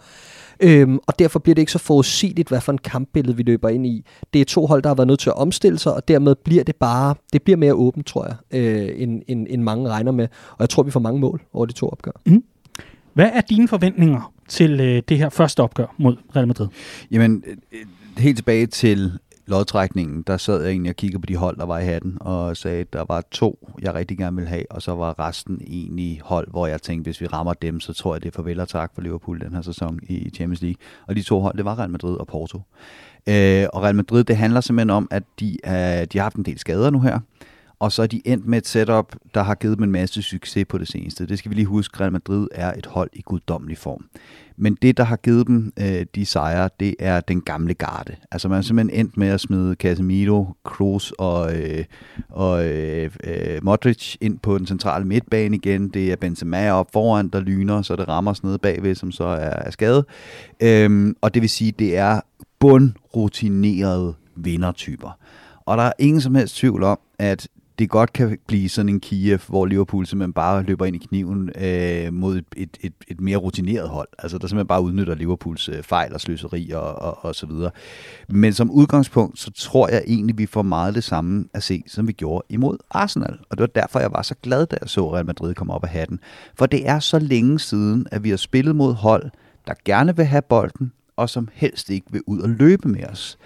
Øhm, 0.61 0.99
og 1.07 1.19
derfor 1.19 1.39
bliver 1.39 1.55
det 1.55 1.63
ikke 1.63 1.73
så 1.73 1.79
forudsigeligt, 1.79 2.49
hvad 2.49 2.61
for 2.61 2.73
en 2.73 2.79
kampbillede 2.79 3.37
vi 3.37 3.43
løber 3.43 3.69
ind 3.69 3.87
i. 3.87 4.05
Det 4.33 4.41
er 4.41 4.45
to 4.45 4.67
hold, 4.67 4.83
der 4.83 4.89
har 4.89 4.95
været 4.95 5.07
nødt 5.07 5.21
til 5.21 5.31
at 5.31 5.37
omstille 5.37 5.79
sig, 5.79 5.95
og 5.95 6.09
dermed 6.09 6.35
bliver 6.35 6.65
det 6.65 6.77
bare, 6.77 7.15
det 7.33 7.43
bliver 7.43 7.57
mere 7.57 7.75
åbent, 7.75 8.07
tror 8.07 8.27
jeg, 8.27 8.61
øh, 8.61 9.03
end, 9.03 9.23
end, 9.29 9.47
end 9.51 9.63
mange 9.63 9.89
regner 9.89 10.13
med. 10.13 10.29
Og 10.51 10.61
jeg 10.61 10.69
tror, 10.69 10.83
vi 10.83 10.91
får 10.91 11.01
mange 11.01 11.21
mål 11.21 11.43
over 11.53 11.67
de 11.67 11.73
to 11.73 11.89
opgør. 11.89 12.13
Mm. 12.27 12.45
Hvad 13.15 13.31
er 13.33 13.41
dine 13.41 13.69
forventninger 13.69 14.33
til 14.51 14.81
øh, 14.81 15.03
det 15.09 15.19
her 15.19 15.29
første 15.29 15.63
opgør 15.63 15.95
mod 15.99 16.17
Real 16.37 16.47
Madrid? 16.47 16.69
Jamen, 17.11 17.45
øh, 17.47 17.57
øh, 17.73 17.87
helt 18.19 18.37
tilbage 18.37 18.67
til 18.67 19.13
lodtrækningen, 19.47 20.23
der 20.23 20.37
sad 20.37 20.63
jeg 20.63 20.71
egentlig 20.71 20.91
og 20.91 20.97
kiggede 20.97 21.21
på 21.21 21.27
de 21.27 21.37
hold, 21.37 21.57
der 21.57 21.67
var 21.67 21.79
i 21.79 21.85
hatten, 21.85 22.19
og 22.21 22.57
sagde, 22.57 22.81
at 22.81 22.93
der 22.93 23.05
var 23.09 23.25
to, 23.31 23.69
jeg 23.83 23.95
rigtig 23.95 24.19
gerne 24.19 24.37
ville 24.37 24.49
have, 24.49 24.65
og 24.71 24.83
så 24.83 24.95
var 24.95 25.19
resten 25.19 25.61
egentlig 25.67 26.21
hold, 26.25 26.51
hvor 26.51 26.67
jeg 26.67 26.83
tænkte, 26.83 27.09
hvis 27.09 27.21
vi 27.21 27.27
rammer 27.27 27.53
dem, 27.53 27.81
så 27.81 27.93
tror 27.93 28.15
jeg, 28.15 28.23
det 28.23 28.29
er 28.29 28.37
farvel 28.37 28.61
og 28.61 28.69
tak 28.69 28.91
for 28.95 29.03
Liverpool 29.03 29.41
den 29.41 29.55
her 29.55 29.63
sæson 29.63 30.01
i 30.09 30.31
Champions 30.35 30.63
League. 30.63 30.77
Og 31.07 31.17
de 31.17 31.23
to 31.23 31.41
hold, 31.41 31.57
det 31.57 31.65
var 31.65 31.79
Real 31.79 31.91
Madrid 31.91 32.17
og 32.17 32.27
Porto. 32.27 32.59
Øh, 33.29 33.67
og 33.73 33.83
Real 33.83 33.95
Madrid, 33.95 34.25
det 34.25 34.37
handler 34.37 34.61
simpelthen 34.61 34.91
om, 34.91 35.09
at 35.11 35.23
de, 35.41 35.57
øh, 35.67 35.73
de 36.13 36.19
har 36.19 36.23
haft 36.23 36.37
en 36.37 36.45
del 36.45 36.59
skader 36.59 36.91
nu 36.91 37.01
her, 37.01 37.19
og 37.81 37.93
så 37.93 38.03
er 38.03 38.07
de 38.07 38.23
endt 38.25 38.47
med 38.47 38.59
et 38.59 38.67
setup, 38.67 39.17
der 39.35 39.43
har 39.43 39.55
givet 39.55 39.77
dem 39.77 39.85
en 39.85 39.93
masse 39.93 40.23
succes 40.23 40.67
på 40.69 40.79
det 40.79 40.89
seneste. 40.89 41.27
Det 41.27 41.39
skal 41.39 41.51
vi 41.51 41.55
lige 41.55 41.67
huske, 41.67 42.01
Real 42.01 42.13
Madrid 42.13 42.49
er 42.53 42.73
et 42.73 42.87
hold 42.87 43.11
i 43.13 43.23
guddommelig 43.23 43.79
form. 43.79 44.05
Men 44.57 44.75
det, 44.83 44.97
der 44.97 45.05
har 45.05 45.17
givet 45.17 45.47
dem 45.47 45.73
øh, 45.79 46.07
de 46.15 46.27
sejre, 46.27 46.69
det 46.81 46.95
er 46.99 47.21
den 47.21 47.41
gamle 47.41 47.75
garde. 47.75 48.17
Altså 48.31 48.49
man 48.49 48.59
er 48.59 48.63
simpelthen 48.63 49.01
endt 49.01 49.17
med 49.17 49.29
at 49.29 49.41
smide 49.41 49.75
Casemiro, 49.75 50.47
Kroos 50.65 51.13
og, 51.19 51.57
øh, 51.57 51.85
og 52.29 52.69
øh, 52.69 53.11
øh 53.25 53.61
Modric 53.63 54.17
ind 54.21 54.39
på 54.39 54.59
den 54.59 54.67
centrale 54.67 55.05
midtbane 55.05 55.57
igen. 55.57 55.89
Det 55.89 56.13
er 56.13 56.17
Benzema 56.17 56.71
op 56.73 56.93
foran, 56.93 57.29
der 57.29 57.41
lyner, 57.41 57.83
så 57.83 57.97
det 57.97 58.09
rammer 58.09 58.33
sådan 58.33 58.49
noget 58.49 58.61
bagved, 58.61 58.95
som 58.95 59.13
så 59.13 59.25
er, 59.25 59.51
er 59.67 59.71
skadet. 59.71 60.05
Øhm, 60.61 61.17
og 61.21 61.35
det 61.35 61.43
vil 61.43 61.51
sige, 61.51 61.73
det 61.73 61.97
er 61.97 62.21
bundrutinerede 62.59 64.15
vindertyper. 64.37 65.19
Og 65.67 65.77
der 65.77 65.83
er 65.83 65.93
ingen 65.99 66.21
som 66.21 66.35
helst 66.35 66.57
tvivl 66.57 66.83
om, 66.83 66.99
at 67.19 67.49
det 67.81 67.91
godt 67.91 68.13
kan 68.13 68.39
blive 68.47 68.69
sådan 68.69 68.89
en 68.89 69.01
Kiev, 69.01 69.39
hvor 69.49 69.67
Liverpool 69.67 70.07
simpelthen 70.07 70.33
bare 70.33 70.63
løber 70.63 70.87
ind 70.87 70.97
i 70.97 70.99
kniven 70.99 71.51
øh, 71.61 72.13
mod 72.13 72.37
et, 72.37 72.45
et, 72.57 72.77
et, 72.81 72.93
et 73.09 73.21
mere 73.21 73.37
rutineret 73.37 73.89
hold. 73.89 74.09
Altså 74.19 74.39
der 74.39 74.47
simpelthen 74.47 74.67
bare 74.67 74.83
udnytter 74.83 75.15
Liverpools 75.15 75.69
øh, 75.69 75.83
fejl 75.83 76.15
og 76.15 76.21
sløseri 76.21 76.71
og, 76.71 76.95
og, 76.95 77.25
og 77.25 77.35
så 77.35 77.47
videre. 77.47 77.71
Men 78.29 78.53
som 78.53 78.71
udgangspunkt, 78.71 79.39
så 79.39 79.51
tror 79.51 79.89
jeg 79.89 80.03
egentlig, 80.07 80.39
vi 80.39 80.47
får 80.47 80.63
meget 80.63 80.95
det 80.95 81.05
samme 81.05 81.45
at 81.55 81.63
se, 81.63 81.83
som 81.87 82.09
vi 82.09 82.13
gjorde 82.13 82.47
imod 82.49 82.79
Arsenal. 82.91 83.39
Og 83.51 83.59
det 83.59 83.61
var 83.61 83.81
derfor, 83.81 84.01
jeg 84.01 84.13
var 84.13 84.23
så 84.23 84.35
glad, 84.43 84.67
da 84.67 84.77
jeg 84.81 84.89
så 84.89 85.15
Real 85.15 85.27
Madrid 85.27 85.55
komme 85.55 85.75
op 85.75 85.85
af 85.85 85.91
hatten. 85.91 86.21
For 86.55 86.67
det 86.67 86.89
er 86.89 86.99
så 86.99 87.19
længe 87.19 87.59
siden, 87.59 88.07
at 88.11 88.25
vi 88.25 88.31
har 88.31 88.37
spillet 88.37 88.77
mod 88.77 88.95
hold, 88.95 89.31
der 89.67 89.75
gerne 89.85 90.17
vil 90.17 90.25
have 90.25 90.43
bolden, 90.43 90.93
og 91.17 91.31
som 91.31 91.49
helst 91.53 91.91
ikke 91.91 92.07
vil 92.11 92.23
ud 92.27 92.41
og 92.41 92.49
løbe 92.49 92.89
med 92.89 93.05
os. 93.05 93.39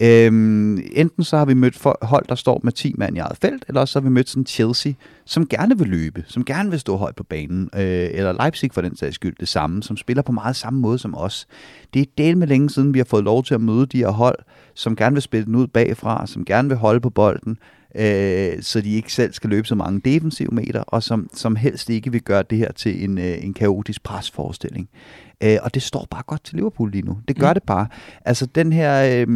Øhm, 0.00 0.78
enten 0.92 1.24
så 1.24 1.36
har 1.36 1.44
vi 1.44 1.54
mødt 1.54 1.82
hold, 2.02 2.24
der 2.28 2.34
står 2.34 2.60
med 2.62 2.72
10 2.72 2.94
mand 2.98 3.16
i 3.16 3.20
eget 3.20 3.38
felt, 3.40 3.64
eller 3.68 3.84
så 3.84 3.98
har 3.98 4.04
vi 4.04 4.10
mødt 4.10 4.28
sådan 4.28 4.46
Chelsea, 4.46 4.92
som 5.24 5.46
gerne 5.46 5.78
vil 5.78 5.88
løbe, 5.88 6.24
som 6.26 6.44
gerne 6.44 6.70
vil 6.70 6.80
stå 6.80 6.96
højt 6.96 7.16
på 7.16 7.24
banen, 7.24 7.70
øh, 7.74 7.80
eller 8.12 8.32
Leipzig 8.32 8.70
for 8.72 8.80
den 8.80 8.96
sags 8.96 9.14
skyld 9.14 9.36
det 9.40 9.48
samme, 9.48 9.82
som 9.82 9.96
spiller 9.96 10.22
på 10.22 10.32
meget 10.32 10.56
samme 10.56 10.80
måde 10.80 10.98
som 10.98 11.14
os. 11.16 11.46
Det 11.94 12.02
er 12.02 12.06
del 12.18 12.38
med 12.38 12.46
længe 12.46 12.70
siden, 12.70 12.94
vi 12.94 12.98
har 12.98 13.04
fået 13.04 13.24
lov 13.24 13.44
til 13.44 13.54
at 13.54 13.60
møde 13.60 13.86
de 13.86 13.98
her 13.98 14.10
hold, 14.10 14.38
som 14.74 14.96
gerne 14.96 15.14
vil 15.14 15.22
spille 15.22 15.46
den 15.46 15.54
ud 15.54 15.66
bagfra, 15.66 16.26
som 16.26 16.44
gerne 16.44 16.68
vil 16.68 16.76
holde 16.76 17.00
på 17.00 17.10
bolden, 17.10 17.58
øh, 17.98 18.62
så 18.62 18.80
de 18.80 18.94
ikke 18.94 19.12
selv 19.12 19.32
skal 19.32 19.50
løbe 19.50 19.66
så 19.68 19.74
mange 19.74 20.00
defensive 20.04 20.48
meter, 20.52 20.80
og 20.80 21.02
som, 21.02 21.30
som 21.34 21.56
helst 21.56 21.90
ikke 21.90 22.12
vil 22.12 22.22
gøre 22.22 22.42
det 22.50 22.58
her 22.58 22.72
til 22.72 23.04
en, 23.04 23.18
øh, 23.18 23.44
en 23.44 23.54
kaotisk 23.54 24.02
presforestilling. 24.02 24.88
Øh, 25.42 25.56
og 25.62 25.74
det 25.74 25.82
står 25.82 26.06
bare 26.10 26.22
godt 26.26 26.44
til 26.44 26.56
Liverpool 26.56 26.90
lige 26.90 27.02
nu. 27.02 27.18
Det 27.28 27.38
gør 27.38 27.48
mm. 27.48 27.54
det 27.54 27.62
bare. 27.62 27.86
Altså 28.24 28.46
den 28.46 28.72
her, 28.72 29.20
øh, 29.20 29.28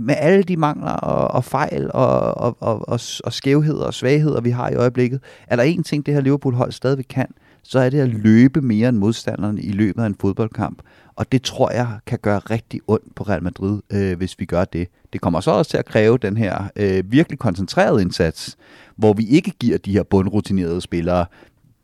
med 0.00 0.14
alle 0.18 0.42
de 0.42 0.56
mangler 0.56 0.92
og, 0.92 1.28
og 1.28 1.44
fejl 1.44 1.90
og, 1.94 2.34
og, 2.34 2.56
og, 2.60 2.88
og, 2.88 3.00
og 3.24 3.32
skævheder 3.32 3.84
og 3.84 3.94
svagheder, 3.94 4.40
vi 4.40 4.50
har 4.50 4.68
i 4.68 4.74
øjeblikket, 4.74 5.20
er 5.46 5.56
der 5.56 5.62
en 5.62 5.82
ting, 5.82 6.06
det 6.06 6.14
her 6.14 6.20
Liverpool-hold 6.20 6.72
stadigvæk 6.72 7.06
kan, 7.08 7.26
så 7.62 7.78
er 7.78 7.90
det 7.90 8.00
at 8.00 8.08
løbe 8.08 8.60
mere 8.60 8.88
end 8.88 8.96
modstanderne 8.96 9.62
i 9.62 9.72
løbet 9.72 10.02
af 10.02 10.06
en 10.06 10.16
fodboldkamp. 10.20 10.82
Og 11.16 11.32
det 11.32 11.42
tror 11.42 11.70
jeg 11.70 11.88
kan 12.06 12.18
gøre 12.22 12.38
rigtig 12.38 12.80
ondt 12.86 13.14
på 13.14 13.22
Real 13.22 13.42
Madrid, 13.42 13.80
øh, 13.92 14.16
hvis 14.16 14.38
vi 14.38 14.44
gør 14.44 14.64
det. 14.64 14.88
Det 15.12 15.20
kommer 15.20 15.40
så 15.40 15.50
også 15.50 15.70
til 15.70 15.78
at 15.78 15.84
kræve 15.84 16.18
den 16.18 16.36
her 16.36 16.64
øh, 16.76 17.12
virkelig 17.12 17.38
koncentrerede 17.38 18.02
indsats, 18.02 18.56
hvor 18.96 19.12
vi 19.12 19.26
ikke 19.26 19.52
giver 19.60 19.78
de 19.78 19.92
her 19.92 20.02
bundrutinerede 20.02 20.80
spillere 20.80 21.26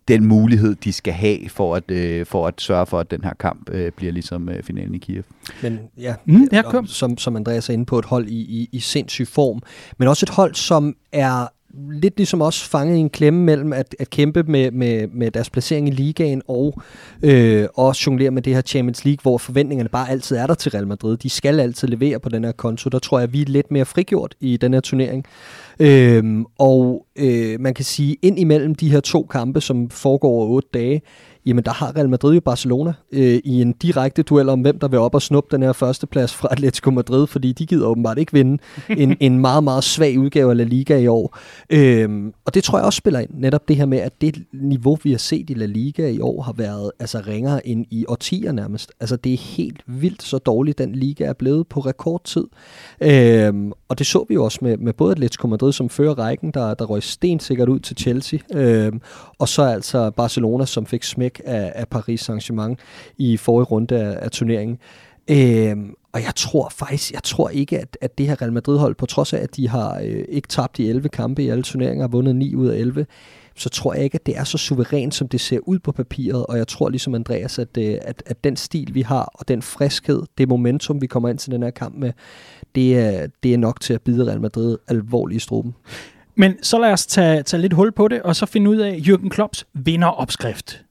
den 0.08 0.24
mulighed, 0.24 0.74
de 0.74 0.92
skal 0.92 1.12
have 1.12 1.48
for 1.48 1.76
at, 1.76 1.90
øh, 1.90 2.26
for 2.26 2.46
at 2.46 2.60
sørge 2.60 2.86
for, 2.86 3.00
at 3.00 3.10
den 3.10 3.24
her 3.24 3.32
kamp 3.40 3.70
øh, 3.70 3.92
bliver 3.92 4.12
ligesom 4.12 4.48
øh, 4.48 4.62
finalen 4.62 4.94
i 4.94 4.98
Kiev. 4.98 5.22
Men 5.62 5.78
ja, 5.98 6.14
mm, 6.24 6.86
som, 6.86 7.18
som 7.18 7.36
Andreas 7.36 7.68
er 7.68 7.72
inde 7.72 7.86
på, 7.86 7.98
et 7.98 8.04
hold 8.04 8.28
i, 8.28 8.40
i, 8.40 8.68
i 8.72 8.80
sindssyg 8.80 9.28
form, 9.28 9.62
men 9.98 10.08
også 10.08 10.26
et 10.26 10.30
hold, 10.30 10.54
som 10.54 10.96
er 11.12 11.46
lidt 11.90 12.16
ligesom 12.16 12.40
også 12.40 12.70
fanget 12.70 12.96
i 12.96 13.00
en 13.00 13.10
klemme 13.10 13.44
mellem 13.44 13.72
at, 13.72 13.96
at 13.98 14.10
kæmpe 14.10 14.42
med, 14.42 14.70
med, 14.70 15.06
med 15.06 15.30
deres 15.30 15.50
placering 15.50 15.88
i 15.88 15.90
ligaen 15.90 16.42
og 16.48 16.82
øh, 17.22 17.66
også 17.74 18.02
jonglere 18.06 18.30
med 18.30 18.42
det 18.42 18.54
her 18.54 18.62
Champions 18.62 19.04
League, 19.04 19.18
hvor 19.22 19.38
forventningerne 19.38 19.88
bare 19.88 20.10
altid 20.10 20.36
er 20.36 20.46
der 20.46 20.54
til 20.54 20.70
Real 20.70 20.86
Madrid. 20.86 21.16
De 21.16 21.30
skal 21.30 21.60
altid 21.60 21.88
levere 21.88 22.20
på 22.20 22.28
den 22.28 22.44
her 22.44 22.52
konto. 22.52 22.90
Der 22.90 22.98
tror 22.98 23.18
jeg, 23.18 23.32
vi 23.32 23.40
er 23.40 23.46
lidt 23.46 23.70
mere 23.70 23.84
frigjort 23.84 24.34
i 24.40 24.56
den 24.56 24.72
her 24.74 24.80
turnering. 24.80 25.24
Øh, 25.80 26.44
og 26.58 27.06
øh, 27.16 27.60
man 27.60 27.74
kan 27.74 27.84
sige, 27.84 28.16
ind 28.22 28.38
imellem 28.38 28.74
de 28.74 28.90
her 28.90 29.00
to 29.00 29.22
kampe, 29.22 29.60
som 29.60 29.90
foregår 29.90 30.28
over 30.28 30.46
otte 30.46 30.68
dage, 30.74 31.02
jamen 31.46 31.64
der 31.64 31.72
har 31.72 31.96
Real 31.96 32.08
Madrid 32.08 32.34
jo 32.34 32.40
Barcelona 32.40 32.92
øh, 33.12 33.40
i 33.44 33.62
en 33.62 33.72
direkte 33.72 34.22
duel 34.22 34.48
om, 34.48 34.60
hvem 34.60 34.78
der 34.78 34.88
vil 34.88 34.98
op 34.98 35.14
og 35.14 35.22
snuppe 35.22 35.56
den 35.56 35.62
her 35.62 35.72
førsteplads 35.72 36.34
fra 36.34 36.48
Atletico 36.50 36.90
Madrid, 36.90 37.26
fordi 37.26 37.52
de 37.52 37.66
gider 37.66 37.86
åbenbart 37.86 38.18
ikke 38.18 38.32
vinde 38.32 38.62
en, 39.02 39.16
en 39.20 39.38
meget, 39.38 39.64
meget 39.64 39.84
svag 39.84 40.18
udgave 40.18 40.50
af 40.50 40.56
La 40.56 40.64
Liga 40.64 40.98
i 40.98 41.06
år. 41.06 41.38
Øhm, 41.70 42.32
og 42.44 42.54
det 42.54 42.64
tror 42.64 42.78
jeg 42.78 42.84
også 42.86 42.96
spiller 42.96 43.20
ind, 43.20 43.30
netop 43.34 43.68
det 43.68 43.76
her 43.76 43.86
med, 43.86 43.98
at 43.98 44.20
det 44.20 44.42
niveau, 44.52 44.98
vi 45.02 45.10
har 45.10 45.18
set 45.18 45.50
i 45.50 45.54
La 45.54 45.66
Liga 45.66 46.08
i 46.08 46.20
år, 46.20 46.42
har 46.42 46.52
været 46.52 46.90
altså 47.00 47.22
ringere 47.26 47.66
end 47.66 47.86
i 47.90 48.04
årtier 48.08 48.52
nærmest. 48.52 48.92
Altså 49.00 49.16
det 49.16 49.32
er 49.32 49.38
helt 49.38 49.82
vildt 49.86 50.22
så 50.22 50.38
dårligt, 50.38 50.78
den 50.78 50.92
liga 50.92 51.24
er 51.24 51.32
blevet 51.32 51.66
på 51.66 51.80
rekordtid. 51.80 52.44
Øhm, 53.00 53.72
og 53.88 53.98
det 53.98 54.06
så 54.06 54.24
vi 54.28 54.34
jo 54.34 54.44
også 54.44 54.58
med, 54.62 54.76
med 54.76 54.92
både 54.92 55.12
Atletico 55.12 55.46
Madrid, 55.46 55.72
som 55.72 55.88
fører 55.88 56.18
rækken, 56.18 56.50
der, 56.50 56.74
der 56.74 56.84
røg 56.84 57.02
stensikkert 57.02 57.68
ud 57.68 57.80
til 57.80 57.96
Chelsea, 57.96 58.38
øhm, 58.54 59.00
og 59.38 59.48
så 59.48 59.62
altså 59.62 60.10
Barcelona, 60.10 60.64
som 60.64 60.86
fik 60.86 61.02
smæk 61.02 61.35
af, 61.44 61.72
af 61.74 61.88
Paris 61.88 62.30
Saint-Germain 62.30 62.76
i 63.18 63.36
forrige 63.36 63.64
runde 63.64 63.96
af, 63.96 64.18
af 64.22 64.30
turneringen. 64.30 64.78
Øhm, 65.30 65.94
og 66.12 66.22
jeg 66.22 66.34
tror 66.36 66.68
faktisk, 66.68 67.12
jeg 67.12 67.22
tror 67.22 67.48
ikke, 67.48 67.78
at, 67.78 67.98
at 68.00 68.18
det 68.18 68.26
her 68.26 68.42
Real 68.42 68.52
Madrid-hold, 68.52 68.94
på 68.94 69.06
trods 69.06 69.32
af, 69.32 69.38
at 69.38 69.56
de 69.56 69.68
har 69.68 70.00
øh, 70.04 70.24
ikke 70.28 70.48
tabt 70.48 70.78
i 70.78 70.88
11 70.88 71.08
kampe 71.08 71.42
i 71.42 71.48
alle 71.48 71.62
turneringer, 71.62 72.02
har 72.02 72.08
vundet 72.08 72.36
9 72.36 72.54
ud 72.54 72.68
af 72.68 72.76
11, 72.76 73.06
så 73.56 73.68
tror 73.68 73.94
jeg 73.94 74.04
ikke, 74.04 74.14
at 74.14 74.26
det 74.26 74.38
er 74.38 74.44
så 74.44 74.58
suverænt, 74.58 75.14
som 75.14 75.28
det 75.28 75.40
ser 75.40 75.58
ud 75.62 75.78
på 75.78 75.92
papiret. 75.92 76.46
Og 76.46 76.58
jeg 76.58 76.68
tror 76.68 76.88
ligesom 76.88 77.14
Andreas, 77.14 77.58
at, 77.58 77.68
øh, 77.78 77.98
at, 78.02 78.22
at 78.26 78.44
den 78.44 78.56
stil, 78.56 78.94
vi 78.94 79.00
har, 79.02 79.30
og 79.34 79.48
den 79.48 79.62
friskhed, 79.62 80.22
det 80.38 80.48
momentum, 80.48 81.00
vi 81.00 81.06
kommer 81.06 81.28
ind 81.28 81.38
til 81.38 81.52
den 81.52 81.62
her 81.62 81.70
kamp 81.70 81.94
med, 81.94 82.12
det 82.74 82.98
er, 82.98 83.26
det 83.42 83.54
er 83.54 83.58
nok 83.58 83.80
til 83.80 83.94
at 83.94 84.02
bide 84.02 84.26
Real 84.26 84.40
Madrid 84.40 84.78
alvorligt 84.88 85.36
i 85.36 85.40
struben. 85.40 85.74
Men 86.34 86.54
så 86.62 86.78
lad 86.78 86.92
os 86.92 87.06
tage, 87.06 87.42
tage 87.42 87.60
lidt 87.60 87.72
hul 87.72 87.92
på 87.92 88.08
det, 88.08 88.22
og 88.22 88.36
så 88.36 88.46
finde 88.46 88.70
ud 88.70 88.76
af 88.76 88.96
Jürgen 88.96 89.28
Klopps 89.28 89.66
vinderopskrift 89.74 90.85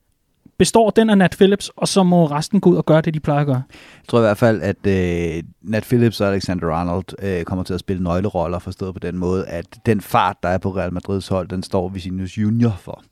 består 0.57 0.89
den 0.89 1.09
af 1.09 1.17
Nat 1.17 1.35
Phillips, 1.37 1.71
og 1.75 1.87
så 1.87 2.03
må 2.03 2.25
resten 2.25 2.59
gå 2.59 2.69
ud 2.69 2.75
og 2.75 2.85
gøre 2.85 3.01
det, 3.01 3.13
de 3.13 3.19
plejer 3.19 3.41
at 3.41 3.47
gøre? 3.47 3.63
Jeg 4.05 4.09
tror 4.09 4.19
i 4.19 4.21
hvert 4.21 4.37
fald, 4.37 4.61
at 4.61 4.87
øh, 4.87 5.43
Nat 5.61 5.83
Phillips 5.83 6.21
og 6.21 6.27
Alexander 6.27 6.71
Arnold 6.71 7.05
øh, 7.23 7.43
kommer 7.43 7.63
til 7.63 7.73
at 7.73 7.79
spille 7.79 8.03
nøgleroller, 8.03 8.59
forstået 8.59 8.93
på 8.93 8.99
den 8.99 9.17
måde, 9.17 9.47
at 9.47 9.65
den 9.85 10.01
fart, 10.01 10.37
der 10.43 10.49
er 10.49 10.57
på 10.57 10.69
Real 10.69 10.93
Madrids 10.93 11.27
hold, 11.27 11.47
den 11.47 11.63
står 11.63 11.89
Vicinius 11.89 12.37
Junior 12.37 12.77
for. 12.79 13.03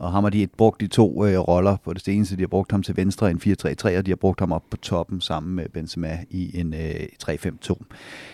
Og 0.00 0.12
ham 0.12 0.24
har 0.24 0.30
de 0.30 0.46
brugt 0.46 0.80
de 0.80 0.86
to 0.86 1.26
øh, 1.26 1.38
roller 1.38 1.76
på 1.84 1.92
det 1.92 2.04
seneste. 2.04 2.36
De 2.36 2.42
har 2.42 2.46
brugt 2.46 2.70
ham 2.70 2.82
til 2.82 2.96
venstre 2.96 3.28
i 3.28 3.30
en 3.30 3.40
4-3-3, 3.46 3.98
og 3.98 4.06
de 4.06 4.10
har 4.10 4.16
brugt 4.16 4.40
ham 4.40 4.52
op 4.52 4.62
på 4.70 4.76
toppen 4.76 5.20
sammen 5.20 5.56
med 5.56 5.68
Benzema 5.68 6.18
i 6.30 6.60
en 6.60 6.74
øh, 6.74 7.06
3-5-2. 7.24 7.74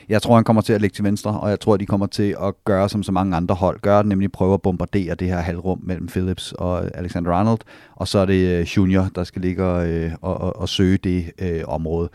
Jeg 0.09 0.23
tror, 0.23 0.35
han 0.35 0.45
kommer 0.45 0.63
til 0.63 0.73
at 0.73 0.81
ligge 0.81 0.95
til 0.95 1.05
venstre, 1.05 1.41
og 1.41 1.51
jeg 1.51 1.61
tror, 1.61 1.77
de 1.77 1.87
kommer 1.87 2.07
til 2.07 2.37
at 2.43 2.55
gøre 2.65 2.89
som 2.89 3.03
så 3.03 3.13
mange 3.13 3.37
andre 3.37 3.55
hold 3.55 3.81
gør, 3.81 4.03
nemlig 4.03 4.33
prøve 4.33 4.55
at 4.55 4.63
bombardere 4.63 5.15
det 5.15 5.29
her 5.29 5.41
halvrum 5.41 5.81
mellem 5.83 6.07
Phillips 6.07 6.53
og 6.53 6.99
Alexander 6.99 7.33
Arnold, 7.33 7.61
og 7.95 8.09
så 8.09 8.19
er 8.19 8.27
det 8.27 8.59
øh, 8.59 8.63
Junior, 8.77 9.09
der 9.15 9.25
skal 9.25 9.43
ligge 9.43 9.65
og, 9.65 9.89
øh, 9.89 10.13
og, 10.21 10.41
og, 10.41 10.57
og 10.57 10.69
søge 10.69 10.97
det 10.97 11.33
øh, 11.39 11.63
område. 11.67 12.06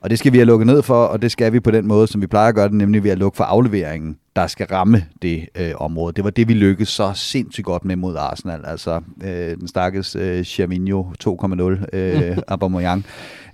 Og 0.00 0.10
det 0.10 0.18
skal 0.18 0.32
vi 0.32 0.38
have 0.38 0.46
lukket 0.46 0.66
ned 0.66 0.82
for, 0.82 1.04
og 1.04 1.22
det 1.22 1.32
skal 1.32 1.52
vi 1.52 1.60
på 1.60 1.70
den 1.70 1.86
måde, 1.86 2.06
som 2.06 2.20
vi 2.20 2.26
plejer 2.26 2.48
at 2.48 2.54
gøre 2.54 2.68
det, 2.68 2.74
nemlig 2.74 3.04
ved 3.04 3.10
at 3.10 3.18
lukke 3.18 3.36
for 3.36 3.44
afleveringen, 3.44 4.16
der 4.36 4.46
skal 4.46 4.66
ramme 4.66 5.04
det 5.22 5.48
øh, 5.54 5.72
område. 5.74 6.12
Det 6.12 6.24
var 6.24 6.30
det, 6.30 6.48
vi 6.48 6.54
lykkedes 6.54 6.88
så 6.88 7.12
sindssygt 7.14 7.64
godt 7.64 7.84
med 7.84 7.96
mod 7.96 8.16
Arsenal. 8.16 8.60
Altså 8.64 9.00
øh, 9.24 9.56
den 9.56 9.68
stakkels 9.68 10.16
øh, 10.16 10.44
Chavinho 10.44 11.04
2.0, 11.24 11.96
øh, 11.96 12.38
Aubameyang, 12.48 13.04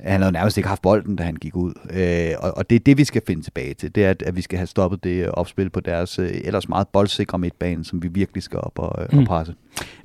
han 0.00 0.20
havde 0.20 0.32
nærmest 0.32 0.56
ikke 0.56 0.68
haft 0.68 0.82
bolden, 0.82 1.16
da 1.16 1.22
han 1.22 1.36
gik 1.36 1.56
ud. 1.56 1.72
Øh, 1.90 2.34
og, 2.38 2.56
og 2.56 2.70
det 2.70 2.76
er 2.76 2.80
det, 2.80 2.98
vi 2.98 3.04
skal 3.04 3.22
finde 3.26 3.42
tilbage 3.42 3.74
til. 3.74 3.94
Det 3.94 4.04
er, 4.04 4.10
at, 4.10 4.22
at 4.22 4.36
vi 4.36 4.42
skal 4.42 4.58
have 4.58 4.66
stoppet 4.66 5.04
det 5.04 5.30
opspil 5.30 5.70
på 5.70 5.80
deres 5.80 6.18
øh, 6.18 6.30
ellers 6.44 6.68
meget 6.68 6.88
boldsikre 6.88 7.38
midtbane, 7.38 7.84
som 7.84 8.02
vi 8.02 8.08
virkelig 8.08 8.42
skal 8.42 8.58
op 8.58 8.78
og, 8.78 9.02
øh, 9.02 9.08
mm. 9.12 9.18
og 9.18 9.24
presse. 9.24 9.54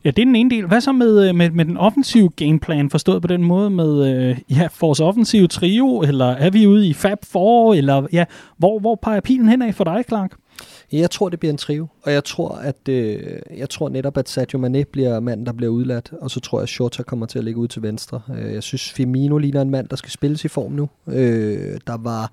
Ja, 0.04 0.10
det 0.10 0.22
er 0.22 0.26
den 0.26 0.36
ene 0.36 0.50
del. 0.50 0.66
Hvad 0.66 0.82
så 0.82 0.92
med, 0.92 1.30
øh, 1.30 1.36
med, 1.36 1.50
med 1.50 1.66
den 1.66 1.78
offensive 1.78 2.30
gameplan, 2.30 2.90
forstået 2.90 3.22
på 3.22 3.28
den 3.28 3.44
måde 3.44 3.70
med 3.70 4.16
øh, 4.16 4.38
ja, 4.50 4.68
vores 4.82 5.00
offensive 5.00 5.48
trio, 5.48 6.02
eller 6.02 6.26
er 6.26 6.50
vi 6.50 6.68
ude 6.68 6.88
i 6.88 6.94
Fab 6.94 7.18
4, 7.26 7.78
eller 7.78 8.08
ja, 8.14 8.26
hvor, 8.58 8.80
hvor 8.80 8.96
peger 8.96 9.22
pilen 9.22 9.50
hen 9.50 9.62
af 9.62 9.76
for 9.76 9.84
dig, 9.84 10.04
Clark? 10.08 10.32
Jeg 10.92 11.12
tror, 11.12 11.30
det 11.30 11.40
bliver 11.40 11.54
en 11.54 11.58
trio, 11.58 11.88
og 12.04 12.14
jeg 12.14 12.24
tror, 12.24 12.50
at 12.50 12.90
øh, 12.90 13.40
jeg 13.58 13.70
tror 13.70 13.90
netop, 13.90 14.18
at 14.18 14.30
Sadio 14.30 14.60
Mane 14.60 14.86
bliver 14.86 15.20
manden, 15.20 15.46
der 15.46 15.54
bliver 15.54 15.72
udladt, 15.72 16.12
og 16.22 16.32
så 16.32 16.40
tror 16.40 16.60
jeg, 16.60 16.64
at 16.64 16.70
Shota 16.70 17.04
kommer 17.04 17.26
til 17.26 17.38
at 17.40 17.46
ligge 17.46 17.60
ud 17.60 17.68
til 17.68 17.82
venstre. 17.82 18.22
Øh, 18.38 18.54
jeg 18.54 18.64
synes, 18.64 18.92
Firmino 18.92 19.38
ligner 19.38 19.62
en 19.62 19.70
mand, 19.70 19.90
der 19.90 19.96
skal 19.96 20.12
spilles 20.12 20.46
i 20.46 20.48
form 20.48 20.72
nu. 20.72 20.90
Øh, 21.08 21.80
der 21.88 21.98
var 21.98 22.32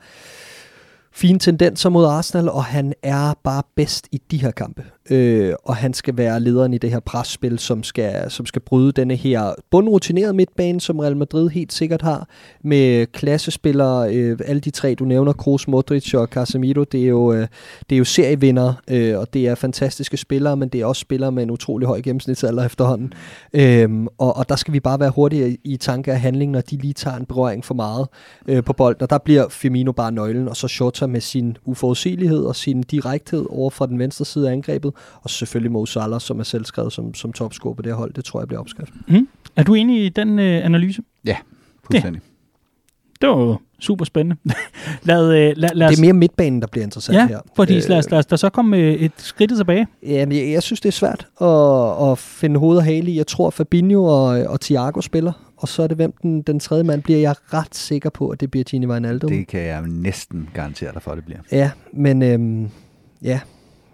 fine 1.13 1.39
tendenser 1.39 1.91
mod 1.91 2.05
Arsenal, 2.05 2.49
og 2.49 2.65
han 2.65 2.93
er 3.03 3.35
bare 3.45 3.63
bedst 3.75 4.09
i 4.13 4.23
de 4.31 4.39
her 4.39 4.51
kampe 4.51 4.85
øh, 5.11 5.55
og 5.65 5.77
han 5.77 5.95
skal 5.95 6.17
være 6.17 6.41
lederen 6.41 6.75
i 6.75 6.79
det 6.79 6.91
her 6.91 7.01
presspil, 7.01 7.59
som 7.59 7.83
skal, 7.83 8.31
som 8.31 8.47
skal 8.47 8.63
bryde 8.63 8.93
denne 8.93 9.17
her 9.17 9.55
bundrutinerede 9.71 10.33
midtbane, 10.33 10.81
som 10.81 10.99
Real 10.99 11.17
Madrid 11.17 11.49
helt 11.49 11.73
sikkert 11.73 12.03
har, 12.03 12.29
med 12.65 13.07
klassespillere, 13.07 14.15
øh, 14.15 14.39
alle 14.45 14.61
de 14.61 14.71
tre, 14.71 14.95
du 14.95 15.05
nævner, 15.05 15.33
Kroos, 15.33 15.69
Modric 15.69 16.15
og 16.15 16.27
Casemiro, 16.27 16.85
det 16.85 17.03
er 17.03 17.09
jo, 17.09 17.33
øh, 17.33 17.47
det 17.91 17.97
er 17.97 17.99
jo 17.99 18.05
serievinder, 18.05 18.75
øh, 18.91 19.19
og 19.19 19.35
det 19.35 19.49
er 19.49 19.55
fantastiske 19.55 20.17
spillere, 20.17 20.57
men 20.57 20.69
det 20.69 20.81
er 20.81 20.87
også 20.87 21.01
spillere 21.01 21.33
med 21.33 21.43
en 21.43 21.51
utrolig 21.51 21.89
høj 21.89 22.01
gennemsnitsalder 22.01 22.65
efterhånden. 22.65 23.13
Øh, 23.53 24.07
og, 24.19 24.37
og 24.37 24.49
der 24.49 24.57
skal 24.57 24.75
vi 24.75 24.81
bare 24.81 25.01
være 25.01 25.11
hurtige 25.11 25.59
i 25.65 25.77
tanke 25.77 26.13
af 26.13 26.21
handling, 26.21 26.51
når 26.51 26.61
de 26.61 26.77
lige 26.77 26.95
tager 26.95 27.17
en 27.17 27.27
berøring 27.27 27.65
for 27.65 27.75
meget 27.75 28.07
øh, 28.49 28.65
på 28.65 28.73
bolden, 28.73 29.03
og 29.03 29.11
der 29.11 29.19
bliver 29.19 29.49
Firmino 29.49 29.93
bare 29.93 30.13
nøglen, 30.13 30.49
og 30.49 30.57
så 30.57 30.69
Shota 30.69 31.07
med 31.07 31.21
sin 31.21 31.57
uforudsigelighed 31.65 32.45
og 32.45 32.57
sin 32.57 32.83
direkthed 32.83 33.47
over 33.51 33.71
fra 33.71 33.87
den 33.87 33.99
venstre 33.99 34.25
side 34.25 34.49
af 34.49 34.53
angrebet, 34.53 34.93
og 35.23 35.31
selvfølgelig 35.31 35.73
Mo 35.73 35.87
Salah, 35.87 36.21
som 36.21 36.41
er 36.41 36.45
selvskrevet 36.45 36.93
som, 36.93 37.15
som 37.15 37.33
topscorer 37.33 37.75
på 37.75 37.83
det 37.83 37.93
her 37.93 37.97
hold. 37.97 38.13
Det 38.15 38.25
tror 38.25 38.41
jeg 38.41 38.49
bliver 38.49 38.61
opskrift. 38.61 38.93
Mm. 39.09 39.29
Er 39.57 39.63
du 39.63 39.75
enig 39.75 40.05
i 40.05 40.09
den 40.09 40.39
øh, 40.39 40.65
analyse? 40.65 41.03
Ja, 41.25 41.37
fuldstændig. 41.85 42.23
Ja. 42.25 42.29
Det 43.21 43.29
var 43.29 43.61
super 43.79 44.05
spændende. 44.05 44.37
lad, 45.03 45.25
øh, 45.25 45.53
lad, 45.57 45.71
lad 45.75 45.87
os... 45.87 45.91
Det 45.91 45.99
er 45.99 46.01
mere 46.01 46.13
midtbanen, 46.13 46.61
der 46.61 46.67
bliver 46.67 46.85
interessant 46.85 47.19
ja, 47.19 47.27
her. 47.27 47.41
fordi 47.57 47.77
øh, 47.77 47.83
lad, 47.89 47.99
os, 47.99 48.11
lad 48.11 48.19
os 48.19 48.27
da 48.27 48.37
så 48.37 48.51
komme 48.51 48.77
øh, 48.77 48.95
et 48.95 49.13
skridt 49.17 49.57
tilbage. 49.57 49.87
Jamen, 50.03 50.37
jeg, 50.37 50.53
jeg 50.53 50.63
synes, 50.63 50.81
det 50.81 50.89
er 50.89 50.93
svært 50.93 51.27
at, 51.41 52.11
at 52.11 52.19
finde 52.19 52.61
hoved 52.61 52.77
og 52.77 52.85
hale 52.85 53.11
i. 53.11 53.17
Jeg 53.17 53.27
tror, 53.27 53.51
Fabinho 53.51 54.05
og, 54.05 54.27
og 54.27 54.61
Thiago 54.61 55.01
spiller, 55.01 55.33
og 55.57 55.69
så 55.69 55.83
er 55.83 55.87
det, 55.87 55.97
hvem 55.97 56.15
den, 56.23 56.43
den 56.43 56.61
tredje 56.61 56.85
mand 56.85 57.03
bliver. 57.03 57.19
Jeg 57.19 57.31
er 57.31 57.55
ret 57.55 57.75
sikker 57.75 58.11
på, 58.11 58.29
at 58.29 58.41
det 58.41 58.51
bliver 58.51 58.65
Gini 58.65 58.87
Wijnaldum. 58.87 59.31
Det 59.31 59.47
kan 59.47 59.61
jeg 59.61 59.83
næsten 59.83 60.49
garantere 60.55 60.93
dig 60.93 61.03
for, 61.03 61.11
at 61.11 61.17
det 61.17 61.25
bliver. 61.25 61.41
Ja, 61.53 61.71
men 61.93 62.23
øhm, 62.23 62.71
ja, 63.23 63.41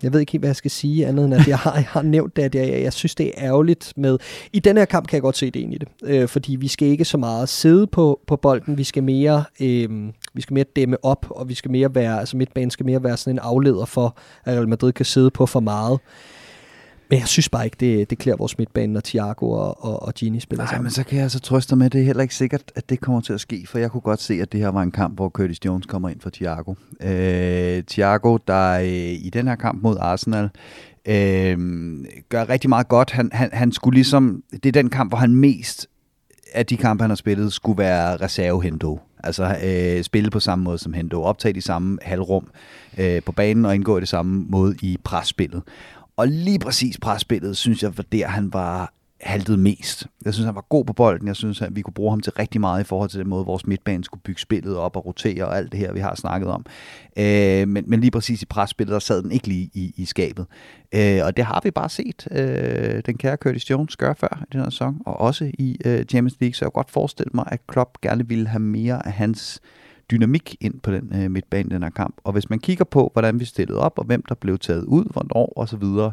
jeg 0.05 0.12
ved 0.12 0.20
ikke 0.20 0.32
helt, 0.32 0.40
hvad 0.40 0.48
jeg 0.48 0.57
skal 0.57 0.70
sige, 0.70 1.07
andet 1.07 1.24
end 1.24 1.34
at 1.34 1.48
jeg 1.48 1.59
har, 1.59 1.74
jeg 1.74 1.86
har 1.88 2.02
nævnt 2.02 2.36
det, 2.36 2.42
at 2.42 2.55
jeg, 2.55 2.82
jeg 2.82 2.92
synes, 2.92 3.14
det 3.14 3.26
er 3.26 3.32
ærgerligt 3.36 3.92
med... 3.96 4.18
I 4.52 4.61
den 4.61 4.76
her 4.76 4.84
kamp 4.84 5.09
kan 5.09 5.16
jeg 5.16 5.22
godt 5.22 5.36
se 5.36 5.50
det 5.50 5.61
ind 5.61 5.74
i 5.74 5.78
det, 5.78 5.88
øh, 6.05 6.28
fordi 6.28 6.57
vi 6.57 6.68
skal 6.68 6.88
ikke 6.88 7.05
så 7.05 7.18
meget 7.18 7.48
sidde 7.48 7.86
på, 7.86 8.20
på 8.26 8.36
bolden, 8.36 8.78
vi 8.78 8.84
skal 8.84 9.02
mere... 9.02 9.44
Øh, 9.61 9.88
vi 10.34 10.42
skal 10.42 10.55
mere 10.55 10.64
dæmme 10.76 11.05
op, 11.05 11.26
og 11.30 11.48
vi 11.48 11.55
skal 11.55 11.70
mere 11.70 11.94
være, 11.94 12.20
altså 12.20 12.36
midtbanen 12.36 12.70
skal 12.70 12.86
mere 12.86 13.02
være 13.02 13.16
sådan 13.16 13.34
en 13.34 13.38
afleder 13.38 13.84
for, 13.84 14.16
at 14.44 14.57
Real 14.57 14.68
Madrid 14.68 14.92
kan 14.92 15.07
sidde 15.07 15.30
på 15.30 15.46
for 15.46 15.61
meget. 15.61 16.00
Men 17.14 17.20
jeg 17.20 17.28
synes 17.28 17.48
bare 17.48 17.64
ikke, 17.64 17.76
det, 17.80 18.10
det 18.10 18.18
klæder 18.18 18.36
vores 18.36 18.58
midtbane, 18.58 18.92
når 18.92 19.00
Thiago 19.00 19.50
og, 19.50 19.84
og, 19.84 20.02
og 20.02 20.14
Gini 20.14 20.40
spiller 20.40 20.64
Nej, 20.64 20.70
sammen. 20.70 20.82
men 20.82 20.90
så 20.90 21.04
kan 21.04 21.16
jeg 21.16 21.22
altså 21.22 21.40
trøste 21.40 21.76
med, 21.76 21.86
at 21.86 21.92
det 21.92 22.00
er 22.00 22.04
heller 22.04 22.22
ikke 22.22 22.34
sikkert, 22.34 22.62
at 22.74 22.90
det 22.90 23.00
kommer 23.00 23.20
til 23.20 23.32
at 23.32 23.40
ske, 23.40 23.64
for 23.68 23.78
jeg 23.78 23.90
kunne 23.90 24.00
godt 24.00 24.20
se, 24.20 24.34
at 24.34 24.52
det 24.52 24.60
her 24.60 24.68
var 24.68 24.82
en 24.82 24.90
kamp, 24.90 25.14
hvor 25.14 25.28
Curtis 25.28 25.64
Jones 25.64 25.86
kommer 25.86 26.08
ind 26.08 26.20
for 26.20 26.30
Thiago. 26.30 26.74
Øh, 27.02 27.82
Thiago, 27.82 28.38
der 28.48 28.78
øh, 28.78 28.86
i 29.26 29.30
den 29.32 29.48
her 29.48 29.54
kamp 29.54 29.82
mod 29.82 29.96
Arsenal, 30.00 30.50
øh, 31.06 31.58
gør 32.28 32.48
rigtig 32.48 32.68
meget 32.68 32.88
godt. 32.88 33.10
Han, 33.10 33.30
han, 33.32 33.50
han 33.52 33.72
skulle 33.72 33.94
ligesom, 33.94 34.42
det 34.52 34.66
er 34.66 34.72
den 34.72 34.90
kamp, 34.90 35.10
hvor 35.10 35.18
han 35.18 35.34
mest 35.34 35.86
af 36.54 36.66
de 36.66 36.76
kampe, 36.76 37.02
han 37.02 37.10
har 37.10 37.16
spillet, 37.16 37.52
skulle 37.52 37.78
være 37.78 38.16
reserve 38.16 38.62
Hendo. 38.62 39.00
Altså 39.24 39.56
øh, 39.64 40.04
spille 40.04 40.30
på 40.30 40.40
samme 40.40 40.64
måde 40.64 40.78
som 40.78 40.92
Hendo, 40.92 41.22
optage 41.22 41.52
de 41.52 41.60
samme 41.60 41.98
halvrum 42.02 42.46
øh, 42.98 43.22
på 43.22 43.32
banen 43.32 43.64
og 43.64 43.74
indgå 43.74 43.96
i 43.96 44.00
det 44.00 44.08
samme 44.08 44.46
måde 44.48 44.76
i 44.82 44.98
presspillet. 45.04 45.62
Og 46.16 46.28
lige 46.28 46.58
præcis 46.58 46.98
presspillet, 46.98 47.56
synes 47.56 47.82
jeg, 47.82 47.96
var 47.96 48.04
der, 48.12 48.26
han 48.26 48.52
var 48.52 48.92
haltet 49.20 49.58
mest. 49.58 50.06
Jeg 50.24 50.34
synes, 50.34 50.44
han 50.44 50.54
var 50.54 50.66
god 50.68 50.84
på 50.84 50.92
bolden. 50.92 51.28
Jeg 51.28 51.36
synes, 51.36 51.62
at 51.62 51.76
vi 51.76 51.82
kunne 51.82 51.94
bruge 51.94 52.10
ham 52.10 52.20
til 52.20 52.32
rigtig 52.32 52.60
meget 52.60 52.80
i 52.80 52.84
forhold 52.84 53.10
til 53.10 53.20
den 53.20 53.28
måde, 53.28 53.44
vores 53.44 53.66
midtbane 53.66 54.04
skulle 54.04 54.22
bygge 54.22 54.40
spillet 54.40 54.76
op 54.76 54.96
og 54.96 55.06
rotere 55.06 55.44
og 55.44 55.56
alt 55.56 55.72
det 55.72 55.80
her, 55.80 55.92
vi 55.92 56.00
har 56.00 56.14
snakket 56.14 56.50
om. 56.50 56.66
Øh, 57.16 57.68
men, 57.68 57.84
men 57.86 58.00
lige 58.00 58.10
præcis 58.10 58.42
i 58.42 58.46
presspillet, 58.46 58.92
der 58.92 58.98
sad 58.98 59.22
den 59.22 59.32
ikke 59.32 59.48
lige 59.48 59.70
i, 59.74 59.94
i 59.96 60.04
skabet. 60.04 60.46
Øh, 60.94 61.20
og 61.24 61.36
det 61.36 61.44
har 61.44 61.60
vi 61.64 61.70
bare 61.70 61.88
set 61.88 62.28
øh, 62.30 63.02
den 63.06 63.18
kære 63.18 63.36
Curtis 63.36 63.70
Jones 63.70 63.96
gøre 63.96 64.14
før 64.14 64.42
i 64.42 64.52
den 64.52 64.60
her 64.60 64.70
sæson, 64.70 65.00
og 65.06 65.20
også 65.20 65.50
i 65.58 65.78
øh, 65.84 66.04
Champions 66.04 66.40
League. 66.40 66.54
Så 66.54 66.64
jeg 66.64 66.72
kan 66.72 66.78
godt 66.78 66.90
forestille 66.90 67.30
mig, 67.34 67.44
at 67.48 67.66
Klopp 67.66 68.00
gerne 68.02 68.28
ville 68.28 68.48
have 68.48 68.60
mere 68.60 69.06
af 69.06 69.12
hans 69.12 69.60
dynamik 70.11 70.57
ind 70.61 70.80
på 70.80 70.90
den 70.90 71.12
øh, 71.14 71.30
midtbane, 71.30 71.70
den 71.70 71.82
her 71.82 71.90
kamp. 71.90 72.14
Og 72.24 72.32
hvis 72.32 72.50
man 72.50 72.59
kigger 72.59 72.84
på, 72.84 73.11
hvordan 73.12 73.40
vi 73.40 73.44
stillede 73.44 73.78
op, 73.78 73.98
og 73.98 74.05
hvem 74.05 74.22
der 74.28 74.34
blev 74.34 74.59
taget 74.59 74.84
ud, 74.84 75.05
hvornår 75.12 75.52
og 75.57 75.68
så 75.68 75.76
videre, 75.76 76.12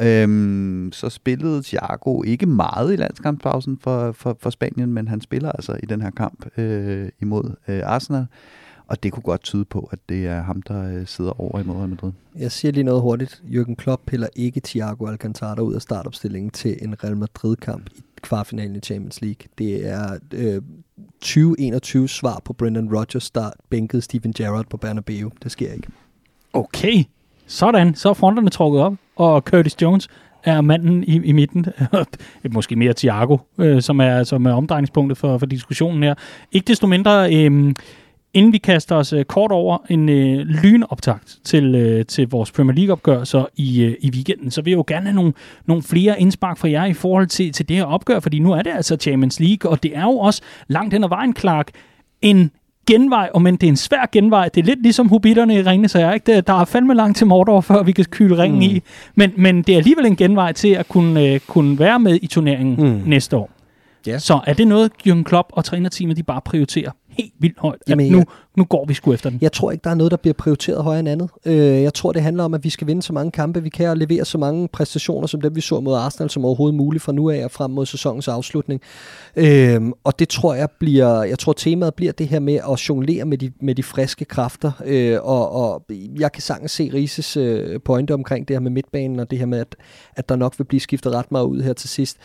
øhm, 0.00 0.90
så 0.92 1.08
spillede 1.08 1.62
Thiago 1.62 2.22
ikke 2.22 2.46
meget 2.46 2.92
i 2.92 2.96
landskampspausen 2.96 3.78
for, 3.82 4.12
for, 4.12 4.36
for 4.40 4.50
Spanien, 4.50 4.92
men 4.92 5.08
han 5.08 5.20
spiller 5.20 5.52
altså 5.52 5.78
i 5.82 5.86
den 5.86 6.02
her 6.02 6.10
kamp 6.10 6.58
øh, 6.58 7.08
imod 7.20 7.54
øh, 7.68 7.80
Arsenal. 7.84 8.26
Og 8.90 9.02
det 9.02 9.12
kunne 9.12 9.22
godt 9.22 9.42
tyde 9.42 9.64
på, 9.64 9.88
at 9.92 9.98
det 10.08 10.26
er 10.26 10.42
ham, 10.42 10.62
der 10.62 10.98
øh, 10.98 11.06
sidder 11.06 11.40
over 11.40 11.60
imod 11.60 11.76
Real 11.76 11.88
Madrid. 11.88 12.12
Jeg 12.38 12.52
siger 12.52 12.72
lige 12.72 12.84
noget 12.84 13.02
hurtigt. 13.02 13.42
Jürgen 13.46 13.74
Klopp 13.74 14.02
piller 14.06 14.26
ikke 14.36 14.60
Thiago 14.64 15.06
Alcantara 15.06 15.62
ud 15.62 15.74
af 15.74 15.82
startopstillingen 15.82 16.50
til 16.50 16.76
en 16.82 17.04
Real 17.04 17.16
Madrid-kamp 17.16 17.90
i 17.96 18.02
kvartfinalen 18.22 18.76
i 18.76 18.80
Champions 18.80 19.20
League. 19.20 19.48
Det 19.58 19.88
er 19.88 20.18
øh, 20.34 20.62
2021 21.20 22.08
svar 22.08 22.40
på 22.44 22.52
Brendan 22.52 22.96
Rodgers, 22.96 23.30
der 23.30 23.50
bænkede 23.70 24.02
Steven 24.02 24.32
Gerrard 24.32 24.66
på 24.70 24.76
Bernabeu. 24.76 25.30
Det 25.42 25.52
sker 25.52 25.72
ikke. 25.72 25.88
Okay, 26.52 27.04
sådan. 27.46 27.94
Så 27.94 28.08
er 28.08 28.14
fronterne 28.14 28.50
trukket 28.50 28.82
op, 28.82 28.94
og 29.16 29.40
Curtis 29.40 29.82
Jones 29.82 30.08
er 30.44 30.60
manden 30.60 31.04
i, 31.04 31.20
i 31.24 31.32
midten. 31.32 31.66
Måske 32.52 32.76
mere 32.76 32.94
Thiago, 32.94 33.38
øh, 33.58 33.82
som, 33.82 34.00
er, 34.00 34.24
som 34.24 34.46
er 34.46 34.52
omdrejningspunktet 34.52 35.18
for, 35.18 35.38
for 35.38 35.46
diskussionen 35.46 36.02
her. 36.02 36.14
Ikke 36.52 36.66
desto 36.66 36.86
mindre... 36.86 37.34
Øh, 37.34 37.74
Inden 38.34 38.52
vi 38.52 38.58
kaster 38.58 38.96
os 38.96 39.12
uh, 39.12 39.22
kort 39.22 39.52
over 39.52 39.78
en 39.88 40.08
uh, 40.08 40.46
lynoptakt 40.46 41.38
til, 41.44 41.96
uh, 41.98 42.06
til 42.06 42.28
vores 42.28 42.52
Premier 42.52 42.74
League-opgør 42.74 43.24
i, 43.56 43.86
uh, 43.86 43.92
i 44.00 44.10
weekenden, 44.14 44.50
så 44.50 44.62
vil 44.62 44.70
jeg 44.70 44.78
jo 44.78 44.84
gerne 44.86 45.06
have 45.06 45.14
nogle, 45.14 45.32
nogle 45.66 45.82
flere 45.82 46.20
indspark 46.20 46.58
fra 46.58 46.70
jer 46.70 46.84
i 46.84 46.92
forhold 46.92 47.26
til, 47.26 47.52
til 47.52 47.68
det 47.68 47.76
her 47.76 47.84
opgør, 47.84 48.20
fordi 48.20 48.38
nu 48.38 48.52
er 48.52 48.62
det 48.62 48.70
altså 48.70 48.96
Champions 48.96 49.40
League, 49.40 49.70
og 49.70 49.82
det 49.82 49.96
er 49.96 50.02
jo 50.02 50.18
også 50.18 50.42
langt 50.68 50.94
hen 50.94 51.04
ad 51.04 51.08
vejen, 51.08 51.36
Clark, 51.36 51.70
en 52.22 52.50
genvej, 52.86 53.30
og 53.34 53.42
men 53.42 53.56
det 53.56 53.62
er 53.62 53.68
en 53.68 53.76
svær 53.76 54.08
genvej. 54.12 54.48
Det 54.48 54.60
er 54.60 54.64
lidt 54.64 54.82
ligesom 54.82 55.08
hobitterne 55.08 55.54
i 55.54 55.62
Ringene, 55.62 55.88
så 55.88 55.98
jeg 55.98 56.14
ikke? 56.14 56.40
Der 56.40 56.54
er 56.54 56.64
fandme 56.64 56.94
langt 56.94 57.18
til 57.18 57.26
Mordor, 57.26 57.60
før 57.60 57.82
vi 57.82 57.92
kan 57.92 58.04
kyle 58.04 58.38
ringen 58.42 58.58
mm. 58.58 58.76
i. 58.76 58.82
Men, 59.14 59.32
men 59.36 59.62
det 59.62 59.72
er 59.72 59.76
alligevel 59.76 60.06
en 60.06 60.16
genvej 60.16 60.52
til 60.52 60.68
at 60.68 60.88
kunne, 60.88 61.26
øh, 61.26 61.40
kunne 61.40 61.78
være 61.78 62.00
med 62.00 62.18
i 62.22 62.26
turneringen 62.26 62.76
mm. 62.76 63.02
næste 63.06 63.36
år. 63.36 63.50
Ja. 64.06 64.18
Så 64.18 64.40
er 64.46 64.52
det 64.52 64.68
noget, 64.68 64.90
Jürgen 65.08 65.22
Klopp 65.22 65.48
og 65.52 65.64
trænerteamet, 65.64 66.16
de 66.16 66.22
bare 66.22 66.40
prioriterer 66.40 66.90
helt 67.22 67.34
vildt 67.38 67.58
højt? 67.58 67.80
Jamen, 67.88 68.06
at 68.06 68.12
nu, 68.12 68.18
jeg- 68.18 68.26
nu 68.56 68.64
går 68.64 68.84
vi 68.88 68.94
sgu 68.94 69.12
efter 69.12 69.30
den. 69.30 69.38
Jeg 69.42 69.52
tror 69.52 69.70
ikke, 69.70 69.82
der 69.84 69.90
er 69.90 69.94
noget, 69.94 70.10
der 70.10 70.16
bliver 70.16 70.34
prioriteret 70.34 70.82
højere 70.84 71.00
end 71.00 71.08
andet. 71.08 71.30
Øh, 71.46 71.54
jeg 71.56 71.94
tror, 71.94 72.12
det 72.12 72.22
handler 72.22 72.44
om, 72.44 72.54
at 72.54 72.64
vi 72.64 72.70
skal 72.70 72.86
vinde 72.86 73.02
så 73.02 73.12
mange 73.12 73.30
kampe, 73.30 73.62
vi 73.62 73.68
kan, 73.68 73.88
og 73.88 73.96
levere 73.96 74.24
så 74.24 74.38
mange 74.38 74.68
præstationer, 74.68 75.26
som 75.26 75.40
dem 75.40 75.56
vi 75.56 75.60
så 75.60 75.80
mod 75.80 75.94
Arsenal, 75.94 76.30
som 76.30 76.44
overhovedet 76.44 76.76
muligt 76.76 77.04
fra 77.04 77.12
nu 77.12 77.30
af 77.30 77.44
og 77.44 77.50
frem 77.50 77.70
mod 77.70 77.86
sæsonens 77.86 78.28
afslutning. 78.28 78.80
Øh, 79.36 79.80
og 80.04 80.18
det 80.18 80.28
tror 80.28 80.54
jeg 80.54 80.68
bliver, 80.80 81.22
jeg 81.22 81.38
tror 81.38 81.52
temaet 81.52 81.94
bliver 81.94 82.12
det 82.12 82.28
her 82.28 82.40
med 82.40 82.54
at 82.72 82.88
jonglere 82.88 83.24
med 83.24 83.38
de, 83.38 83.52
med 83.60 83.74
de 83.74 83.82
friske 83.82 84.24
kræfter, 84.24 84.72
øh, 84.84 85.18
og, 85.22 85.52
og 85.52 85.82
jeg 86.18 86.32
kan 86.32 86.42
sagtens 86.42 86.70
se 86.72 86.90
Rises 86.94 87.36
øh, 87.36 87.80
pointe 87.84 88.14
omkring 88.14 88.48
det 88.48 88.54
her 88.56 88.60
med 88.60 88.70
midtbanen, 88.70 89.20
og 89.20 89.30
det 89.30 89.38
her 89.38 89.46
med, 89.46 89.58
at, 89.58 89.76
at 90.16 90.28
der 90.28 90.36
nok 90.36 90.54
vil 90.58 90.64
blive 90.64 90.80
skiftet 90.80 91.12
ret 91.14 91.32
meget 91.32 91.44
ud 91.44 91.62
her 91.62 91.72
til 91.72 91.88
sidst. 91.88 92.16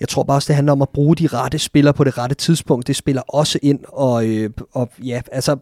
Jeg 0.00 0.08
tror 0.08 0.22
bare 0.22 0.36
også, 0.36 0.46
det 0.46 0.54
handler 0.54 0.72
om 0.72 0.82
at 0.82 0.88
bruge 0.88 1.16
de 1.16 1.26
rette 1.26 1.58
spillere 1.58 1.94
på 1.94 2.04
det 2.04 2.18
rette 2.18 2.34
tidspunkt. 2.34 2.86
Det 2.86 2.96
spiller 2.96 3.22
også 3.28 3.58
ind, 3.62 3.80
og, 3.88 4.26
øh, 4.26 4.50
og 4.72 4.90
ja, 5.04 5.20
altså 5.32 5.56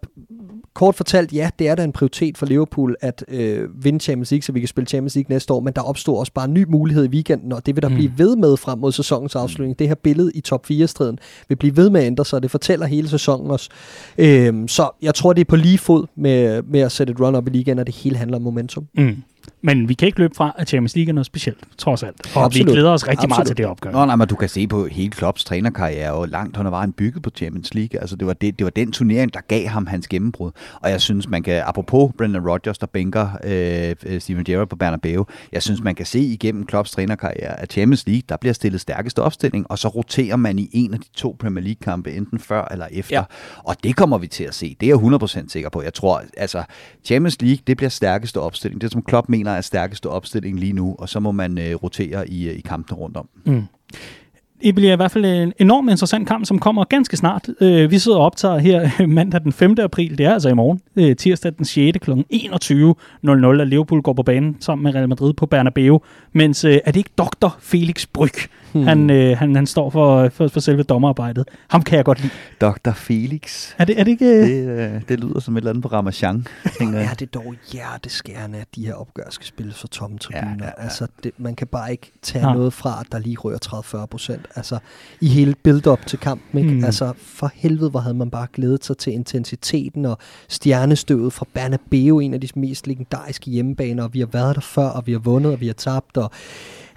kort 0.75 0.95
fortalt, 0.95 1.33
ja, 1.33 1.51
det 1.59 1.69
er 1.69 1.75
da 1.75 1.85
en 1.85 1.93
prioritet 1.93 2.39
for 2.39 2.47
Liverpool 2.47 2.97
at 3.01 3.25
øh, 3.29 3.85
vinde 3.85 4.01
Champions 4.01 4.31
League, 4.31 4.43
så 4.43 4.53
vi 4.53 4.61
kan 4.61 4.69
spille 4.69 4.87
Champions 4.89 5.15
League 5.15 5.35
næste 5.35 5.53
år, 5.53 5.61
men 5.61 5.73
der 5.73 5.81
opstår 5.81 6.21
også 6.21 6.33
bare 6.33 6.45
en 6.45 6.55
ny 6.55 6.65
mulighed 6.69 7.05
i 7.05 7.09
weekenden, 7.09 7.53
og 7.53 7.67
det 7.67 7.77
vil 7.77 7.83
der 7.83 7.89
mm. 7.89 7.95
blive 7.95 8.13
ved 8.17 8.37
med 8.37 8.57
frem 8.57 8.79
mod 8.79 8.93
sæsonens 8.93 9.37
afslutning. 9.37 9.79
Det 9.79 9.89
her 9.89 9.95
billede 9.95 10.33
i 10.35 10.41
top 10.41 10.67
4-striden 10.71 11.19
vil 11.49 11.57
blive 11.57 11.77
ved 11.77 11.91
med 11.91 12.01
at 12.01 12.07
ændre 12.07 12.25
sig, 12.25 12.37
og 12.37 12.43
det 12.43 12.51
fortæller 12.51 12.87
hele 12.87 13.09
sæsonen 13.09 13.51
også. 13.51 13.71
Øhm, 14.19 14.69
så 14.69 14.91
jeg 15.03 15.15
tror, 15.15 15.33
det 15.33 15.41
er 15.41 15.45
på 15.45 15.57
lige 15.57 15.79
fod 15.79 16.07
med, 16.17 16.63
med 16.63 16.81
at 16.81 16.93
sætte 16.93 17.11
et 17.11 17.21
run 17.21 17.35
op 17.35 17.47
i 17.47 17.51
ligaen, 17.51 17.79
og 17.79 17.87
det 17.87 17.95
hele 17.95 18.17
handler 18.17 18.37
om 18.37 18.43
momentum. 18.43 18.87
Mm. 18.95 19.17
Men 19.63 19.89
vi 19.89 19.95
kan 19.95 20.07
ikke 20.07 20.19
løbe 20.19 20.35
fra, 20.37 20.55
at 20.59 20.69
Champions 20.69 20.97
League 20.97 21.11
er 21.11 21.15
noget 21.15 21.27
specielt, 21.27 21.59
trods 21.79 22.03
alt. 22.03 22.37
Og 22.37 22.45
Absolut. 22.45 22.67
vi 22.67 22.73
glæder 22.73 22.91
os 22.91 23.09
rigtig 23.09 23.29
meget 23.29 23.41
Absolut. 23.41 23.47
til 23.47 23.57
det 23.57 23.67
opgør. 23.67 23.91
Nå, 23.91 24.05
nej, 24.05 24.17
men 24.17 24.29
du 24.29 24.37
kan 24.37 24.49
se 24.49 24.67
på 24.67 24.87
hele 24.87 25.11
Klopps 25.11 25.45
trænerkarriere, 25.45 26.13
og 26.13 26.29
langt 26.29 26.57
hen 26.57 26.67
ad 26.67 26.71
vejen 26.71 26.93
bygget 26.93 27.23
på 27.23 27.31
Champions 27.37 27.75
League. 27.75 28.01
Altså, 28.01 28.17
det 28.17 28.27
var, 28.27 28.33
det, 28.33 28.59
det 28.59 28.65
var 28.65 28.71
den 28.71 28.93
turnering, 28.93 29.35
der 29.35 29.41
gav 29.49 29.67
ham 29.67 29.87
hans 29.87 30.09
gennembrud. 30.09 30.51
Og 30.81 30.91
jeg 30.91 31.01
synes, 31.01 31.29
man 31.29 31.43
kan, 31.43 31.63
apropos 31.67 32.13
Brendan 32.19 32.49
Rodgers, 32.49 32.79
der 32.79 32.87
bænker 32.87 33.29
øh, 33.45 33.95
øh, 34.07 34.21
Steven 34.21 34.45
Gerrard 34.45 34.69
på 34.69 34.77
Bernabeu, 34.77 35.27
jeg 35.53 35.63
synes, 35.63 35.83
man 35.83 35.95
kan 35.95 36.07
se 36.07 36.21
igennem 36.21 36.67
Klopps 36.67 36.91
trænerkarriere, 36.91 37.61
at 37.61 37.73
Champions 37.73 38.07
League, 38.07 38.23
der 38.29 38.37
bliver 38.37 38.53
stillet 38.53 38.81
stærkeste 38.81 39.23
opstilling, 39.23 39.67
og 39.71 39.79
så 39.79 39.89
roterer 39.89 40.37
man 40.37 40.59
i 40.59 40.69
en 40.73 40.95
af 40.95 41.01
de 41.01 41.09
to 41.15 41.37
Premier 41.39 41.65
League-kampe, 41.65 42.13
enten 42.13 42.39
før 42.39 42.69
eller 42.71 42.87
efter. 42.91 43.17
Ja. 43.17 43.23
Og 43.59 43.77
det 43.85 43.97
kommer 43.97 44.19
vi 44.19 44.27
til 44.27 44.45
at 44.45 44.55
se. 44.55 44.77
Det 44.81 44.91
er 44.91 45.01
jeg 45.03 45.43
100% 45.45 45.49
sikker 45.49 45.69
på. 45.69 45.83
Jeg 45.83 45.95
tror, 45.95 46.23
altså, 46.37 46.63
Champions 47.05 47.43
League, 47.43 47.63
det 47.67 47.77
bliver 47.77 47.91
stærkeste 47.91 48.41
opstilling. 48.41 48.81
Det, 48.81 48.93
som 48.93 49.03
Klopp 49.03 49.29
mener 49.31 49.51
er 49.51 49.61
stærkeste 49.61 50.07
opstilling 50.07 50.61
lige 50.61 50.73
nu, 50.73 50.97
og 50.99 51.09
så 51.09 51.21
må 51.21 51.33
man 51.33 51.59
øh, 51.59 51.75
rotere 51.75 52.29
i, 52.29 52.49
øh, 52.49 52.55
i 52.55 52.61
kampene 52.61 52.99
rundt 52.99 53.17
om. 53.17 53.29
Mm. 53.45 53.63
Det 54.63 54.75
bliver 54.75 54.93
i 54.93 54.97
hvert 54.97 55.11
fald 55.11 55.25
en 55.25 55.53
enormt 55.59 55.91
interessant 55.91 56.29
kamp, 56.29 56.47
som 56.47 56.59
kommer 56.59 56.85
ganske 56.85 57.17
snart. 57.17 57.49
Øh, 57.61 57.91
vi 57.91 57.99
sidder 57.99 58.19
og 58.19 58.25
optager 58.25 58.59
her 58.59 58.91
øh, 59.01 59.09
mandag 59.09 59.41
den 59.41 59.53
5. 59.53 59.77
april, 59.79 60.19
det 60.19 60.27
er 60.27 60.33
altså 60.33 60.49
i 60.49 60.55
morgen, 60.55 60.81
øh, 60.97 61.17
tirsdag 61.17 61.53
den 61.57 61.65
6. 61.65 61.99
kl. 61.99 62.11
21.00, 62.11 63.61
at 63.61 63.69
Liverpool 63.69 64.03
går 64.03 64.13
på 64.13 64.23
banen 64.23 64.57
sammen 64.61 64.83
med 64.83 64.95
Real 64.95 65.09
Madrid 65.09 65.33
på 65.33 65.47
Bernabeu. 65.47 66.01
Mens 66.33 66.65
øh, 66.65 66.79
er 66.85 66.93
det 66.93 66.97
ikke 66.97 67.11
Dr. 67.19 67.49
Felix 67.61 68.07
Bryg, 68.13 68.35
hmm. 68.73 68.83
han, 68.83 69.11
øh, 69.11 69.39
han, 69.39 69.55
han 69.55 69.67
står 69.67 69.91
for, 69.91 70.29
for, 70.29 70.49
for 70.49 70.61
selve 70.61 70.83
dommerarbejdet. 70.83 71.49
Ham 71.69 71.83
kan 71.83 71.97
jeg 71.97 72.05
godt 72.05 72.21
lide. 72.21 72.33
Dr. 72.61 72.93
Felix. 72.93 73.75
Er 73.79 73.85
det, 73.85 74.01
er 74.01 74.05
det 74.05 74.11
ikke... 74.11 74.27
Øh? 74.27 74.49
Det, 74.49 74.69
øh, 74.69 75.01
det 75.09 75.21
lyder 75.21 75.41
som 75.41 75.57
et 75.57 75.61
eller 75.61 75.71
andet 75.71 75.83
på 75.83 75.89
Ramachan, 75.89 76.47
tænker 76.79 76.99
jeg. 76.99 77.11
er 77.11 77.15
det 77.15 77.35
dog 77.35 77.55
hjerteskærende, 77.73 78.59
at 78.59 78.67
de 78.75 78.87
her 78.87 78.95
opgør 78.95 79.25
skal 79.31 79.47
spilles 79.47 79.79
for 79.79 79.89
tomme 79.89 80.19
tribuner. 80.19 80.41
Ja, 80.45 80.61
Ja, 80.61 80.67
ja, 80.67 80.71
ja, 80.71 80.73
ja. 80.77 80.83
ja. 80.83 80.83
Altså, 80.83 81.07
det, 81.25 81.33
man 81.39 81.55
kan 81.55 81.67
bare 81.67 81.91
ikke 81.91 82.13
tage 82.23 82.47
ja. 82.47 82.55
noget 82.55 82.73
fra, 82.73 83.01
at 83.01 83.07
der 83.13 83.19
lige 83.19 83.37
rører 83.37 84.03
30-40 84.03 84.07
procent. 84.07 84.47
Altså, 84.57 84.79
i 85.21 85.29
hele 85.29 85.55
build-up 85.55 86.07
til 86.07 86.19
kampen. 86.19 86.59
Ikke? 86.59 86.71
Hmm. 86.71 86.79
Mm. 86.79 86.85
Altså, 86.85 87.13
for 87.17 87.51
helvede, 87.55 87.91
hvor 87.91 88.01
havde 88.01 88.15
man 88.15 88.31
bare 88.31 88.47
glædet 88.53 88.85
sig 88.85 88.99
til 88.99 89.13
intensiteten 89.13 90.05
og 90.05 90.19
stjernestøvet 90.49 91.33
fra 91.33 91.47
Bernabeu, 91.55 92.19
en 92.19 92.35
af 92.35 92.41
de 92.41 92.49
mest 92.55 92.87
legendariske 92.87 93.51
hjemmebaner, 93.51 94.03
og 94.03 94.15
vi 94.15 94.19
har 94.19 94.27
været 94.27 94.55
der 94.55 94.61
før, 94.61 94.89
og 94.89 95.07
vi 95.07 95.13
har 95.13 95.19
vundet, 95.19 95.53
og 95.53 95.61
vi 95.61 95.67
har 95.67 95.75
tabt, 95.75 96.17
og 96.17 96.31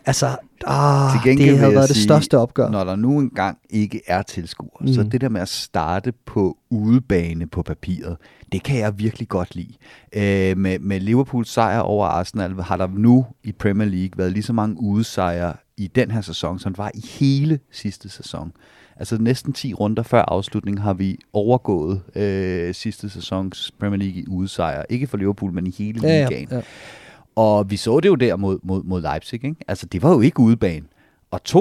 altså, 0.06 0.38
ah, 0.66 1.24
Til 1.24 1.38
det 1.38 1.58
havde 1.58 1.74
været 1.74 1.88
det 1.88 1.96
sige, 1.96 2.04
største 2.04 2.38
opgør. 2.38 2.70
Når 2.70 2.84
der 2.84 2.96
nu 2.96 3.20
engang 3.20 3.58
ikke 3.70 4.02
er 4.08 4.22
tilskuere, 4.22 4.78
mm. 4.82 4.88
så 4.88 5.04
det 5.04 5.22
der 5.22 5.30
med 5.30 5.42
at 5.42 5.50
starte 5.50 6.14
på 6.26 6.58
udebane 6.70 7.48
på 7.48 7.62
papiret, 7.62 8.18
det 8.52 8.64
kan 8.64 8.80
jeg 8.80 9.00
virkelig 9.00 9.28
godt 9.28 9.56
lide. 9.56 9.74
Øh, 10.14 10.58
med, 10.58 10.80
med 10.80 11.00
Liverpools 11.00 11.50
sejr 11.50 11.80
over 11.80 12.08
Arsenal 12.08 12.62
har 12.62 12.78
der 12.78 12.88
nu 12.88 13.26
i 13.44 13.52
Premier 13.52 13.88
League 13.88 14.18
været 14.18 14.32
lige 14.32 14.44
så 14.44 14.54
mange 14.54 14.76
udesejre 14.80 15.54
i 15.78 15.88
den 15.88 16.12
her 16.12 16.22
sæson, 16.22 16.60
som 16.60 16.74
der 16.74 16.84
var 16.84 16.92
i 16.94 17.06
hele 17.20 17.60
sidste 17.72 18.10
sæson. 18.10 18.52
Altså 18.96 19.18
næsten 19.18 19.54
10 19.54 19.74
runder 19.74 20.04
før 20.04 20.22
afslutningen 20.22 20.82
har 20.84 20.94
vi 20.94 21.18
overgået 21.34 22.02
øh, 22.16 22.74
sidste 22.74 23.10
sæsons 23.10 23.72
Premier 23.80 24.00
League 24.00 24.22
i 24.22 24.26
udesejre. 24.28 24.92
Ikke 24.92 25.08
for 25.08 25.18
Liverpool, 25.18 25.54
men 25.54 25.68
i 25.68 25.74
hele 25.78 26.08
ja, 26.08 26.24
ligaen. 26.24 26.48
ja, 26.52 26.56
ja. 26.56 26.62
Og 27.36 27.72
vi 27.72 27.78
så 27.78 28.00
det 28.00 28.10
jo 28.10 28.16
der 28.16 28.36
mod, 28.36 28.60
mod, 28.64 28.84
mod 28.84 29.02
Leipzig. 29.02 29.46
Ikke? 29.46 29.56
Altså, 29.68 29.86
det 29.86 30.04
var 30.04 30.12
jo 30.12 30.22
ikke 30.22 30.40
udebane. 30.40 30.86
Og 31.32 31.42
2-0 31.50 31.54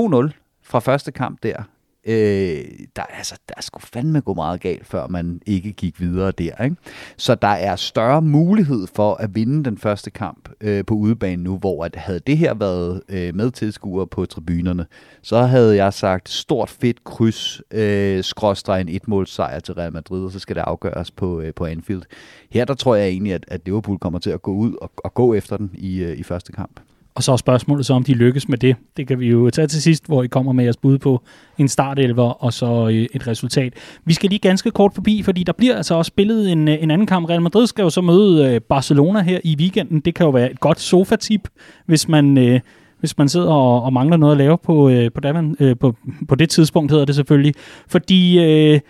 fra 0.63 0.79
første 0.81 1.13
kamp 1.13 1.43
der. 1.43 1.63
Øh, 2.07 2.65
der, 2.97 3.03
altså, 3.03 3.39
der 3.49 3.63
skulle 3.63 3.87
fandme 3.87 4.21
gå 4.21 4.35
meget 4.35 4.61
galt, 4.61 4.87
før 4.87 5.07
man 5.07 5.41
ikke 5.47 5.73
gik 5.73 6.01
videre 6.01 6.31
der. 6.31 6.65
Ikke? 6.65 6.77
Så 7.17 7.35
der 7.35 7.49
er 7.49 7.77
større 7.77 8.23
mulighed 8.23 8.87
for 8.95 9.15
at 9.15 9.35
vinde 9.35 9.65
den 9.65 9.79
første 9.79 10.11
kamp 10.11 10.49
øh, 10.61 10.85
på 10.85 10.95
udebane 10.95 11.43
nu, 11.43 11.59
hvor 11.59 11.85
at 11.85 11.97
havde 11.97 12.21
det 12.27 12.39
her 12.39 12.55
været 12.55 13.03
øh, 13.09 13.35
med 13.35 13.51
tilskuere 13.51 14.07
på 14.07 14.27
tribunerne, 14.27 14.87
så 15.23 15.43
havde 15.43 15.77
jeg 15.77 15.93
sagt 15.93 16.29
stort 16.29 16.71
fedt 16.71 17.05
kryds, 17.05 17.61
øh, 17.71 18.25
skråstreg 18.25 18.81
en 18.81 18.89
etmålsejr 18.89 19.61
til 19.61 19.75
Real 19.75 19.93
Madrid, 19.93 20.25
og 20.25 20.33
så 20.33 20.39
skal 20.39 20.57
det 20.57 20.63
afgøres 20.63 21.11
på, 21.11 21.41
øh, 21.41 21.55
på 21.55 21.65
Anfield. 21.65 22.03
Her 22.51 22.65
der 22.65 22.75
tror 22.75 22.95
jeg 22.95 23.09
egentlig, 23.09 23.33
at, 23.33 23.45
at 23.49 23.61
Liverpool 23.65 23.99
kommer 23.99 24.19
til 24.19 24.31
at 24.31 24.43
gå 24.43 24.53
ud 24.53 24.75
og, 24.81 24.91
og 24.97 25.15
gå 25.15 25.35
efter 25.35 25.57
den 25.57 25.71
i, 25.75 26.03
øh, 26.03 26.19
i 26.19 26.23
første 26.23 26.53
kamp. 26.53 26.81
Og 27.15 27.23
så 27.23 27.33
er 27.33 27.37
spørgsmålet 27.37 27.87
så, 27.87 27.95
om 27.95 28.05
de 28.05 28.15
lykkes 28.15 28.49
med 28.49 28.59
det. 28.59 28.77
Det 28.97 29.09
kan 29.09 29.21
vi 29.21 29.29
jo 29.29 29.51
tage 29.51 29.67
til 29.67 29.83
sidst, 29.83 30.07
hvor 30.07 30.23
I 30.23 30.27
kommer 30.27 30.53
med 30.53 30.65
jeres 30.65 30.77
bud 30.77 30.99
på 30.99 31.23
en 31.59 31.69
startelver 31.69 32.45
og 32.45 32.53
så 32.53 32.89
øh, 32.89 33.07
et 33.15 33.27
resultat. 33.27 33.73
Vi 34.05 34.13
skal 34.13 34.31
lige 34.31 34.39
ganske 34.39 34.71
kort 34.71 34.95
forbi, 34.95 35.23
fordi 35.23 35.43
der 35.43 35.53
bliver 35.53 35.77
altså 35.77 35.95
også 35.95 36.09
spillet 36.09 36.53
en, 36.53 36.69
øh, 36.69 36.83
en 36.83 36.91
anden 36.91 37.07
kamp. 37.07 37.29
Real 37.29 37.43
Madrid 37.43 37.67
skal 37.67 37.83
jo 37.83 37.91
så 37.91 38.01
møde 38.01 38.47
øh, 38.47 38.61
Barcelona 38.61 39.21
her 39.21 39.41
i 39.45 39.57
weekenden. 39.59 40.01
Det 40.01 40.15
kan 40.15 40.27
jo 40.27 40.31
være 40.31 40.51
et 40.51 40.61
godt 40.61 40.81
sofa-tip, 40.81 41.49
hvis 41.87 42.09
man... 42.09 42.61
Hvis 43.01 43.19
man 43.19 43.29
sidder 43.29 43.51
og, 43.51 43.83
og 43.83 43.93
mangler 43.93 44.17
noget 44.17 44.33
at 44.33 44.39
lave 44.39 44.59
på, 44.59 44.89
øh, 44.89 45.11
på, 45.13 45.21
Davan, 45.21 45.57
øh, 45.61 45.77
på, 45.77 45.97
på 46.29 46.35
det 46.35 46.51
tidspunkt, 46.51 46.91
hedder 46.91 47.05
det 47.05 47.15
selvfølgelig. 47.15 47.55
Fordi 47.89 48.39
øh, 48.39 48.81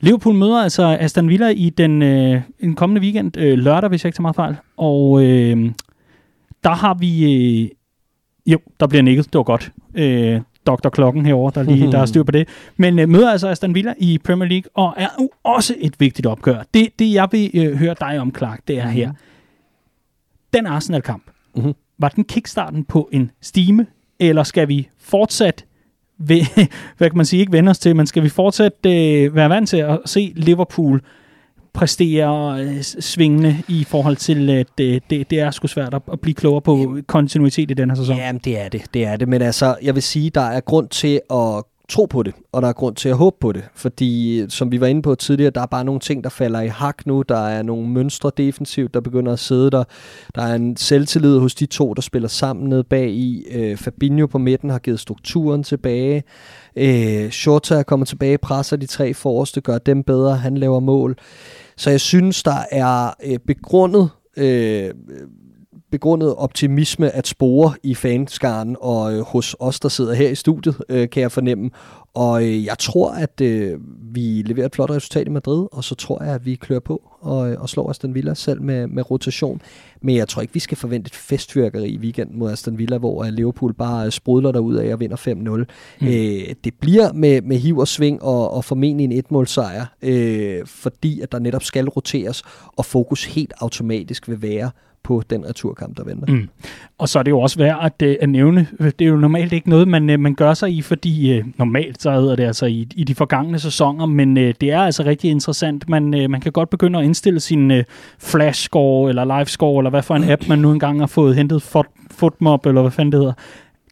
Liverpool 0.00 0.34
møder 0.34 0.62
altså 0.62 0.96
Aston 1.00 1.28
Villa 1.28 1.48
i 1.48 1.70
den, 1.70 2.02
øh, 2.02 2.40
en 2.60 2.74
kommende 2.74 3.00
weekend, 3.00 3.36
øh, 3.36 3.58
lørdag, 3.58 3.88
hvis 3.88 4.04
jeg 4.04 4.08
ikke 4.08 4.16
tager 4.16 4.22
meget 4.22 4.36
fejl. 4.36 4.56
Og 4.76 5.24
øh, 5.24 5.70
der 6.64 6.70
har 6.74 6.94
vi... 6.94 7.34
Øh, 7.62 7.68
jo, 8.46 8.58
der 8.80 8.86
bliver 8.86 9.02
nikket. 9.02 9.26
Det 9.26 9.34
var 9.38 9.42
godt. 9.42 9.72
Øh, 9.94 10.40
Dr. 10.66 10.88
Klokken 10.88 11.26
herover 11.26 11.50
der, 11.50 11.62
lige, 11.62 11.92
der 11.92 11.98
er 11.98 12.06
styr 12.06 12.22
på 12.22 12.32
det. 12.32 12.48
Men 12.76 12.98
øh, 12.98 13.08
møder 13.08 13.30
altså 13.32 13.48
Aston 13.48 13.74
Villa 13.74 13.94
i 13.98 14.18
Premier 14.18 14.48
League, 14.48 14.70
og 14.74 14.94
er 14.96 15.08
jo 15.20 15.30
også 15.42 15.74
et 15.78 16.00
vigtigt 16.00 16.26
opgør. 16.26 16.62
Det, 16.74 16.88
det 16.98 17.12
jeg 17.12 17.28
vil 17.32 17.50
øh, 17.54 17.76
høre 17.76 17.94
dig 18.00 18.20
om, 18.20 18.34
Clark, 18.36 18.60
det 18.68 18.78
er 18.78 18.88
her. 18.88 19.12
Den 20.54 20.66
Arsenal-kamp, 20.66 21.22
Mhm. 21.56 21.72
var 21.98 22.08
den 22.08 22.24
kickstarten 22.24 22.84
på 22.84 23.08
en 23.12 23.30
stime, 23.40 23.86
eller 24.20 24.42
skal 24.42 24.68
vi 24.68 24.88
fortsat 24.98 25.64
ved, 26.18 26.40
hvad 26.98 27.10
kan 27.10 27.16
man 27.16 27.26
sige, 27.26 27.40
ikke 27.40 27.52
vende 27.52 27.70
os 27.70 27.78
til, 27.78 27.96
men 27.96 28.06
skal 28.06 28.22
vi 28.22 28.28
fortsat 28.28 28.72
øh, 28.86 29.34
være 29.34 29.48
vant 29.50 29.68
til 29.68 29.76
at 29.76 29.98
se 30.04 30.32
Liverpool 30.36 31.02
præstere 31.74 32.60
øh, 32.60 32.82
svingende 32.82 33.56
i 33.68 33.84
forhold 33.84 34.16
til, 34.16 34.50
at 34.50 34.66
øh, 34.80 35.00
det, 35.10 35.30
det 35.30 35.40
er 35.40 35.50
sgu 35.50 35.66
svært 35.66 35.94
at, 36.12 36.20
blive 36.20 36.34
klogere 36.34 36.62
på 36.62 36.98
kontinuitet 37.06 37.70
i 37.70 37.74
den 37.74 37.90
her 37.90 37.96
sæson? 37.96 38.16
Jamen, 38.16 38.40
det 38.44 38.60
er 38.60 38.68
det. 38.68 38.82
Det 38.94 39.04
er 39.04 39.16
det. 39.16 39.28
Men 39.28 39.42
altså, 39.42 39.76
jeg 39.82 39.94
vil 39.94 40.02
sige, 40.02 40.30
der 40.30 40.40
er 40.40 40.60
grund 40.60 40.88
til 40.88 41.20
at 41.30 41.62
tro 41.88 42.04
på 42.04 42.22
det, 42.22 42.34
og 42.52 42.62
der 42.62 42.68
er 42.68 42.72
grund 42.72 42.96
til 42.96 43.08
at 43.08 43.16
håbe 43.16 43.36
på 43.40 43.52
det. 43.52 43.64
Fordi, 43.74 44.44
som 44.48 44.72
vi 44.72 44.80
var 44.80 44.86
inde 44.86 45.02
på 45.02 45.14
tidligere, 45.14 45.50
der 45.50 45.60
er 45.60 45.66
bare 45.66 45.84
nogle 45.84 46.00
ting, 46.00 46.24
der 46.24 46.30
falder 46.30 46.60
i 46.60 46.68
hak 46.68 47.06
nu. 47.06 47.22
Der 47.22 47.46
er 47.46 47.62
nogle 47.62 47.88
mønstre 47.88 48.30
defensivt, 48.36 48.94
der 48.94 49.00
begynder 49.00 49.32
at 49.32 49.38
sidde 49.38 49.70
der. 49.70 49.84
Der 50.34 50.42
er 50.42 50.54
en 50.54 50.76
selvtillid 50.76 51.38
hos 51.38 51.54
de 51.54 51.66
to, 51.66 51.94
der 51.94 52.02
spiller 52.02 52.28
sammen 52.28 52.68
nede 52.68 52.84
bag 52.84 53.10
i. 53.10 53.44
Øh, 53.50 53.76
Fabinho 53.76 54.26
på 54.26 54.38
midten 54.38 54.70
har 54.70 54.78
givet 54.78 55.00
strukturen 55.00 55.62
tilbage. 55.62 56.22
Øh, 56.76 57.30
Shorta 57.30 57.74
er 57.74 57.82
kommet 57.82 58.08
tilbage, 58.08 58.38
presser 58.38 58.76
de 58.76 58.86
tre 58.86 59.14
forreste, 59.14 59.60
gør 59.60 59.78
dem 59.78 60.02
bedre, 60.02 60.36
han 60.36 60.58
laver 60.58 60.80
mål. 60.80 61.16
Så 61.76 61.90
jeg 61.90 62.00
synes, 62.00 62.42
der 62.42 62.64
er 62.70 63.10
øh, 63.24 63.38
begrundet 63.46 64.10
øh, 64.36 64.90
begrundet 65.94 66.34
optimisme 66.36 67.10
at 67.10 67.26
spore 67.26 67.74
i 67.82 67.94
fanskaren 67.94 68.76
og 68.80 69.14
øh, 69.14 69.20
hos 69.20 69.56
os, 69.58 69.80
der 69.80 69.88
sidder 69.88 70.14
her 70.14 70.28
i 70.28 70.34
studiet, 70.34 70.76
øh, 70.88 71.10
kan 71.10 71.20
jeg 71.20 71.32
fornemme. 71.32 71.70
Og 72.14 72.44
øh, 72.44 72.64
jeg 72.64 72.78
tror, 72.78 73.10
at 73.10 73.40
øh, 73.40 73.78
vi 74.14 74.42
leverer 74.46 74.66
et 74.66 74.74
flot 74.74 74.90
resultat 74.90 75.26
i 75.26 75.30
Madrid, 75.30 75.66
og 75.72 75.84
så 75.84 75.94
tror 75.94 76.24
jeg, 76.24 76.34
at 76.34 76.46
vi 76.46 76.54
klør 76.54 76.78
på 76.78 77.10
og, 77.20 77.38
og 77.38 77.68
slår 77.68 77.90
Aston 77.90 78.14
Villa 78.14 78.34
selv 78.34 78.62
med, 78.62 78.86
med 78.86 79.10
rotation. 79.10 79.60
Men 80.02 80.16
jeg 80.16 80.28
tror 80.28 80.42
ikke, 80.42 80.54
vi 80.54 80.60
skal 80.60 80.76
forvente 80.76 81.08
et 81.08 81.14
festfyrkeri 81.14 81.88
i 81.88 81.98
weekenden 81.98 82.38
mod 82.38 82.52
Aston 82.52 82.78
Villa, 82.78 82.98
hvor 82.98 83.24
Liverpool 83.24 83.74
bare 83.74 84.10
sprudler 84.10 84.52
derud 84.52 84.74
af 84.74 84.92
og 84.92 85.00
vinder 85.00 85.16
5-0. 85.16 85.30
Mm. 86.00 86.06
Øh, 86.06 86.54
det 86.64 86.74
bliver 86.80 87.12
med, 87.12 87.42
med 87.42 87.56
hiv 87.56 87.78
og 87.78 87.88
sving 87.88 88.22
og, 88.22 88.50
og 88.50 88.64
formentlig 88.64 89.04
en 89.04 89.12
etmålsejr, 89.12 89.86
øh, 90.02 90.66
fordi 90.66 91.20
at 91.20 91.32
der 91.32 91.38
netop 91.38 91.62
skal 91.62 91.88
roteres, 91.88 92.42
og 92.76 92.84
fokus 92.84 93.24
helt 93.24 93.52
automatisk 93.60 94.28
vil 94.28 94.42
være 94.42 94.70
på 95.04 95.22
den 95.30 95.48
returkamp, 95.48 95.96
der 95.96 96.04
venter. 96.04 96.32
Mm. 96.32 96.48
Og 96.98 97.08
så 97.08 97.18
er 97.18 97.22
det 97.22 97.30
jo 97.30 97.40
også 97.40 97.58
værd 97.58 97.78
at, 97.82 98.02
øh, 98.02 98.16
at 98.20 98.28
nævne, 98.28 98.66
det 98.80 99.00
er 99.00 99.06
jo 99.06 99.16
normalt 99.16 99.52
ikke 99.52 99.68
noget, 99.68 99.88
man, 99.88 100.10
øh, 100.10 100.20
man 100.20 100.34
gør 100.34 100.54
sig 100.54 100.70
i, 100.70 100.82
fordi 100.82 101.32
øh, 101.32 101.44
normalt 101.58 102.02
så 102.02 102.12
hedder 102.12 102.36
det 102.36 102.44
altså 102.44 102.66
i, 102.66 102.88
i 102.94 103.04
de 103.04 103.14
forgangne 103.14 103.58
sæsoner, 103.58 104.06
men 104.06 104.36
det 104.36 104.62
er 104.62 104.80
altså 104.80 105.02
rigtig 105.02 105.30
interessant. 105.30 105.88
Man, 105.88 106.30
man 106.30 106.40
kan 106.40 106.52
godt 106.52 106.70
begynde 106.70 106.98
at 106.98 107.04
indstille 107.04 107.40
sin 107.40 107.72
flash 108.18 108.62
score, 108.62 109.08
eller 109.08 109.24
live 109.24 109.46
score, 109.46 109.80
eller 109.80 109.90
hvad 109.90 110.02
for 110.02 110.14
en 110.14 110.24
app, 110.32 110.48
man 110.48 110.58
nu 110.58 110.72
engang 110.72 111.00
har 111.00 111.06
fået 111.06 111.36
hentet, 111.36 111.62
Footmob, 112.10 112.66
eller 112.66 112.80
hvad 112.80 112.90
fanden 112.90 113.12
det 113.12 113.20
hedder, 113.20 113.32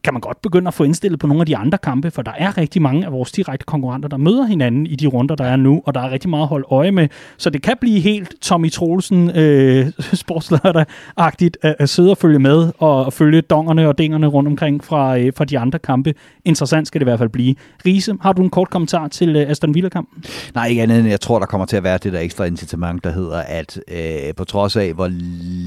kan 0.05 0.15
man 0.15 0.21
godt 0.21 0.43
begynde 0.43 0.69
at 0.69 0.75
få 0.75 0.85
indstillet 0.85 1.21
på 1.21 1.27
nogle 1.27 1.41
af 1.43 1.47
de 1.47 1.57
andre 1.57 1.79
kampe, 1.79 2.11
for 2.11 2.23
der 2.23 2.33
er 2.39 2.59
rigtig 2.59 2.83
mange 2.83 3.07
af 3.07 3.13
vores 3.13 3.33
direkte 3.33 3.67
konkurrenter, 3.67 4.09
der 4.09 4.17
møder 4.17 4.45
hinanden 4.45 4.87
i 4.87 4.97
de 4.97 5.07
runder, 5.07 5.35
der 5.35 5.45
er 5.45 5.57
nu, 5.57 5.83
og 5.87 5.95
der 5.95 6.01
er 6.01 6.11
rigtig 6.11 6.31
meget 6.31 6.43
at 6.43 6.49
holde 6.49 6.67
øje 6.71 6.91
med. 6.91 7.09
Så 7.37 7.51
det 7.51 7.63
kan 7.63 7.77
blive 7.81 8.01
helt 8.01 8.35
Tommy 8.41 8.71
Troelsen 8.71 9.31
øh, 9.37 9.87
sportslørdag-agtigt 10.23 11.59
at, 11.63 11.75
at 11.79 11.89
sidde 11.89 12.11
og 12.11 12.19
følge 12.19 12.39
med, 12.39 12.73
og 12.79 13.13
følge 13.13 13.41
dongerne 13.41 13.89
og 13.89 13.99
dingerne 13.99 14.27
rundt 14.27 14.49
omkring 14.49 14.85
fra, 14.85 15.19
øh, 15.19 15.33
fra 15.37 15.45
de 15.45 15.59
andre 15.59 15.79
kampe. 15.79 16.15
Interessant 16.45 16.87
skal 16.87 17.01
det 17.01 17.05
i 17.05 17.09
hvert 17.09 17.19
fald 17.19 17.29
blive. 17.29 17.55
Riese, 17.87 18.17
har 18.21 18.33
du 18.33 18.43
en 18.43 18.51
kort 18.51 18.71
kommentar 18.71 19.09
til 19.09 19.37
øh, 19.37 19.51
Aston 19.51 19.75
Villa-kampen? 19.75 20.25
Nej, 20.55 20.67
ikke 20.67 20.83
andet 20.83 20.99
end 20.99 21.09
jeg 21.09 21.21
tror, 21.21 21.39
der 21.39 21.47
kommer 21.47 21.67
til 21.67 21.77
at 21.77 21.83
være 21.83 21.99
det 21.99 22.13
der 22.13 22.21
ekstra 22.21 22.45
incitament, 22.45 23.05
der 23.05 23.13
hedder, 23.13 23.39
at 23.39 23.81
øh, 23.89 24.35
på 24.37 24.45
trods 24.45 24.77
af, 24.77 24.93
hvor 24.93 25.09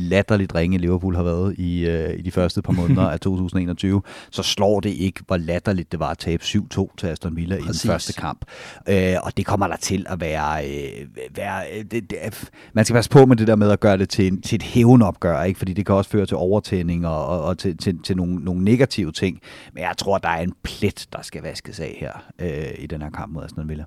latterligt 0.09 0.55
ringe 0.55 0.77
Liverpool 0.77 1.15
har 1.15 1.23
været 1.23 1.55
i, 1.57 1.85
øh, 1.85 2.19
i 2.19 2.21
de 2.21 2.31
første 2.31 2.61
par 2.61 2.73
måneder 2.73 3.09
af 3.13 3.19
2021, 3.19 4.01
så 4.31 4.43
slår 4.43 4.79
det 4.79 4.89
ikke, 4.89 5.23
hvor 5.27 5.37
latterligt 5.37 5.91
det 5.91 5.99
var 5.99 6.09
at 6.09 6.17
tabe 6.17 6.43
7-2 6.43 6.95
til 6.97 7.07
Aston 7.07 7.35
Villa 7.35 7.55
Præcis. 7.55 7.83
i 7.83 7.87
den 7.87 7.91
første 7.91 8.13
kamp. 8.13 8.45
Øh, 8.89 9.15
og 9.23 9.37
det 9.37 9.45
kommer 9.45 9.67
der 9.67 9.75
til 9.75 10.05
at 10.09 10.21
være... 10.21 10.69
Øh, 10.69 11.07
være 11.35 11.63
øh, 11.73 11.85
det, 11.91 12.09
det, 12.09 12.49
man 12.73 12.85
skal 12.85 12.93
passe 12.93 13.09
på 13.09 13.25
med 13.25 13.35
det 13.35 13.47
der 13.47 13.55
med 13.55 13.71
at 13.71 13.79
gøre 13.79 13.97
det 13.97 14.09
til, 14.09 14.27
en, 14.27 14.41
til 14.41 14.55
et 14.55 14.63
hævnopgør, 14.63 15.43
ikke? 15.43 15.57
fordi 15.57 15.73
det 15.73 15.85
kan 15.85 15.95
også 15.95 16.09
føre 16.09 16.25
til 16.25 16.37
overtænding 16.37 17.07
og, 17.07 17.27
og, 17.27 17.43
og 17.43 17.57
til, 17.57 17.77
til, 17.77 18.03
til 18.03 18.17
nogle, 18.17 18.35
nogle 18.35 18.63
negative 18.63 19.11
ting. 19.11 19.41
Men 19.73 19.83
jeg 19.83 19.93
tror, 19.97 20.17
der 20.17 20.29
er 20.29 20.41
en 20.41 20.53
plet, 20.63 21.07
der 21.13 21.21
skal 21.21 21.41
vaskes 21.41 21.79
af 21.79 21.97
her 21.99 22.11
øh, 22.39 22.73
i 22.77 22.87
den 22.87 23.01
her 23.01 23.09
kamp 23.09 23.33
mod 23.33 23.43
Aston 23.43 23.69
Villa. 23.69 23.83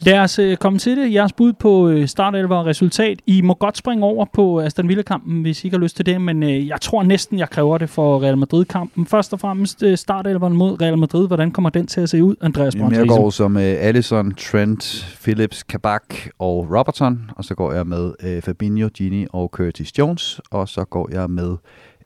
Lad 0.00 0.18
os 0.18 0.38
øh, 0.38 0.56
komme 0.56 0.78
til 0.78 0.96
det. 0.96 1.14
Jeres 1.14 1.32
bud 1.32 1.52
på 1.52 1.88
øh, 1.88 2.08
startelver 2.08 2.56
og 2.56 2.66
resultat. 2.66 3.18
I 3.26 3.42
må 3.42 3.54
godt 3.54 3.76
springe 3.76 4.04
over 4.04 4.26
på 4.32 4.60
Aston 4.60 4.88
Villa-kampen, 4.88 5.42
hvis 5.42 5.64
I 5.64 5.66
ikke 5.66 5.76
har 5.76 5.82
lyst 5.82 5.96
til 5.96 6.06
det, 6.06 6.20
men 6.20 6.42
øh, 6.42 6.66
jeg 6.66 6.80
tror 6.80 7.02
næsten, 7.02 7.38
jeg 7.38 7.50
kræver 7.50 7.78
det 7.78 7.90
for 7.90 8.22
Real 8.22 8.38
Madrid-kampen. 8.38 9.06
Først 9.06 9.32
og 9.32 9.40
fremmest 9.40 9.82
øh, 9.82 9.96
startelveren 9.96 10.56
mod 10.56 10.82
Real 10.82 10.98
Madrid. 10.98 11.26
Hvordan 11.26 11.50
kommer 11.50 11.70
den 11.70 11.86
til 11.86 12.00
at 12.00 12.08
se 12.08 12.24
ud, 12.24 12.34
Andreas 12.40 12.74
Jamen, 12.74 12.92
Jeg 12.92 13.08
går 13.08 13.30
som 13.30 13.56
øh, 13.56 13.62
Allison, 13.62 14.34
Trent, 14.34 15.16
Phillips, 15.22 15.62
Kabak 15.62 16.14
og 16.38 16.66
Robertson, 16.78 17.30
og 17.36 17.44
så 17.44 17.54
går 17.54 17.72
jeg 17.72 17.86
med 17.86 18.12
øh, 18.22 18.42
Fabinho, 18.42 18.88
Gini 18.88 19.26
og 19.30 19.48
Curtis 19.48 19.98
Jones, 19.98 20.40
og 20.50 20.68
så 20.68 20.84
går 20.84 21.08
jeg 21.12 21.30
med 21.30 21.56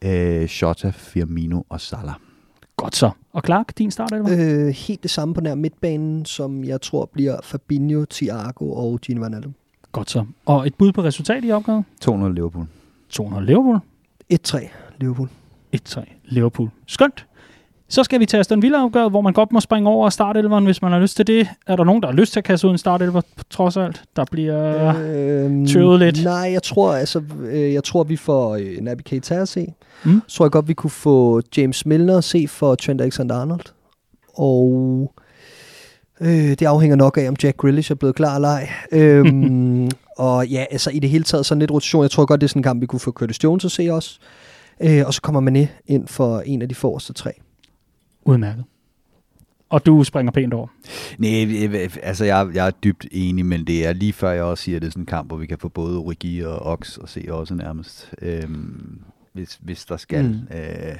øh, 0.05 0.49
Shota, 0.49 0.93
Firmino 0.95 1.63
og 1.69 1.81
Salah. 1.81 2.15
Godt 2.83 2.97
så. 2.97 3.11
Og 3.33 3.43
Clark, 3.47 3.79
din 3.79 3.91
start, 3.91 4.13
eller 4.13 4.67
øh, 4.67 4.69
Helt 4.69 5.03
det 5.03 5.11
samme 5.11 5.35
på 5.35 5.41
nær 5.41 5.55
midtbanen, 5.55 6.25
som 6.25 6.65
jeg 6.65 6.81
tror 6.81 7.11
bliver 7.13 7.37
Fabinho, 7.43 8.05
Thiago 8.11 8.73
og 8.73 9.01
Gini 9.01 9.21
Wijnaldum. 9.21 9.55
Godt 9.93 10.11
så. 10.11 10.25
Og 10.47 10.67
et 10.67 10.75
bud 10.75 10.93
på 10.93 11.03
resultat 11.03 11.45
i 11.45 11.53
opgaven? 11.53 11.85
200 12.01 12.35
Liverpool. 12.35 12.67
200 13.09 13.47
Liverpool? 13.47 13.79
1-3 14.35 14.69
Liverpool. 15.01 15.29
1-3 15.77 16.01
Liverpool. 16.25 16.71
Skønt. 16.87 17.27
Så 17.93 18.05
skal 18.05 18.21
vi 18.21 18.27
til 18.27 18.37
Aston 18.37 18.63
Villa-opgøret, 18.63 19.11
hvor 19.11 19.21
man 19.21 19.33
godt 19.33 19.53
må 19.53 19.61
springe 19.61 19.89
over 19.89 20.11
startelveren, 20.11 20.65
hvis 20.65 20.83
man 20.83 20.93
har 20.93 20.99
lyst 20.99 21.17
til 21.17 21.27
det. 21.27 21.49
Er 21.67 21.77
der 21.77 21.85
nogen, 21.85 22.03
der 22.03 22.09
har 22.09 22.15
lyst 22.15 22.33
til 22.33 22.41
at 22.41 22.45
kaste 22.45 22.67
ud 22.67 22.73
en 22.73 22.79
startelver, 22.79 23.21
trods 23.51 23.77
alt? 23.77 24.03
Der 24.17 24.25
bliver 24.31 24.89
øh, 24.89 25.67
tøvet 25.69 25.99
lidt. 25.99 26.25
Nej, 26.25 26.51
jeg 26.53 26.63
tror, 26.63 26.93
altså, 26.93 27.23
øh, 27.51 27.73
jeg 27.73 27.85
tror 27.85 28.05
vi 28.05 28.17
får 28.17 28.57
øh, 28.57 28.77
Naby 28.81 29.01
Keita 29.01 29.35
at 29.35 29.49
se. 29.49 29.67
Mm. 30.05 30.23
Så 30.27 30.37
tror 30.37 30.45
jeg 30.45 30.51
godt, 30.51 30.69
vi 30.69 30.75
kunne 30.75 30.91
få 30.91 31.43
James 31.57 31.87
Milner 31.87 32.19
at 32.19 32.25
se 32.25 32.49
for 32.49 32.75
Trent 32.75 33.01
Alexander-Arnold. 33.01 33.73
Og 34.35 35.13
øh, 36.21 36.29
det 36.29 36.63
afhænger 36.63 36.97
nok 36.97 37.19
af, 37.19 37.29
om 37.29 37.37
Jack 37.43 37.57
Grealish 37.57 37.91
er 37.91 37.95
blevet 37.95 38.15
klar 38.15 38.35
eller 38.35 38.49
ej. 38.49 38.69
øhm, 38.93 39.91
og 40.19 40.47
ja, 40.47 40.65
altså 40.71 40.91
i 40.91 40.99
det 40.99 41.11
hele 41.11 41.25
taget 41.25 41.47
sådan 41.47 41.59
lidt 41.59 41.71
rotation. 41.71 42.03
Jeg 42.03 42.11
tror 42.11 42.25
godt, 42.25 42.41
det 42.41 42.47
er 42.47 42.49
sådan 42.49 42.61
en 42.61 42.65
kamp, 42.65 42.81
vi 42.81 42.87
kunne 42.87 43.01
få 43.01 43.13
Curtis 43.13 43.45
Jones 43.45 43.65
at 43.65 43.71
se 43.71 43.89
også. 43.91 44.19
Øh, 44.81 45.03
og 45.07 45.15
så 45.15 45.23
kommer 45.23 45.41
man 45.41 45.69
ind 45.87 46.09
for 46.09 46.41
en 46.41 46.63
af 46.63 46.69
de 46.69 46.75
forreste 46.75 47.13
tre. 47.13 47.33
Udmærket. 48.25 48.65
Og 49.73 49.87
du 49.87 50.05
springer 50.05 50.33
pænt 50.33 50.55
over? 50.55 50.67
Nej, 51.19 51.89
altså 52.03 52.25
jeg, 52.25 52.51
jeg 52.55 52.67
er 52.67 52.71
dybt 52.71 53.07
enig, 53.11 53.47
men 53.47 53.67
det 53.67 53.87
er 53.87 53.93
lige 53.93 54.13
før 54.13 54.31
jeg 54.31 54.43
også 54.43 54.65
siger, 54.65 54.77
at 54.77 54.83
det 54.83 54.89
er 54.89 54.93
sådan 54.93 55.03
en 55.03 55.07
kamp, 55.07 55.29
hvor 55.29 55.37
vi 55.37 55.47
kan 55.47 55.59
få 55.59 55.69
både 55.69 55.99
Origi 55.99 56.41
og 56.41 56.59
Ox 56.59 56.97
og 56.97 57.09
se 57.09 57.25
også 57.29 57.55
nærmest, 57.55 58.15
øhm, 58.23 59.01
hvis, 59.33 59.59
hvis 59.63 59.85
der 59.85 59.97
skal. 59.97 60.25
Mm. 60.25 60.57
Øh, 60.57 60.97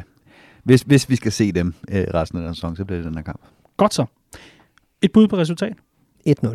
hvis, 0.63 0.83
hvis 0.83 1.11
vi 1.11 1.17
skal 1.17 1.33
se 1.33 1.53
dem 1.53 1.75
øh, 1.89 2.05
resten 2.15 2.39
af 2.39 2.45
den 2.45 2.55
sæson, 2.55 2.77
så 2.77 2.85
bliver 2.85 2.99
det 2.99 3.07
den 3.07 3.15
her 3.15 3.23
kamp. 3.23 3.41
Godt 3.77 3.95
så. 3.95 4.07
Et 5.03 5.13
bud 5.13 5.29
på 5.29 5.37
resultat? 5.37 5.77
1-0. 6.29 6.49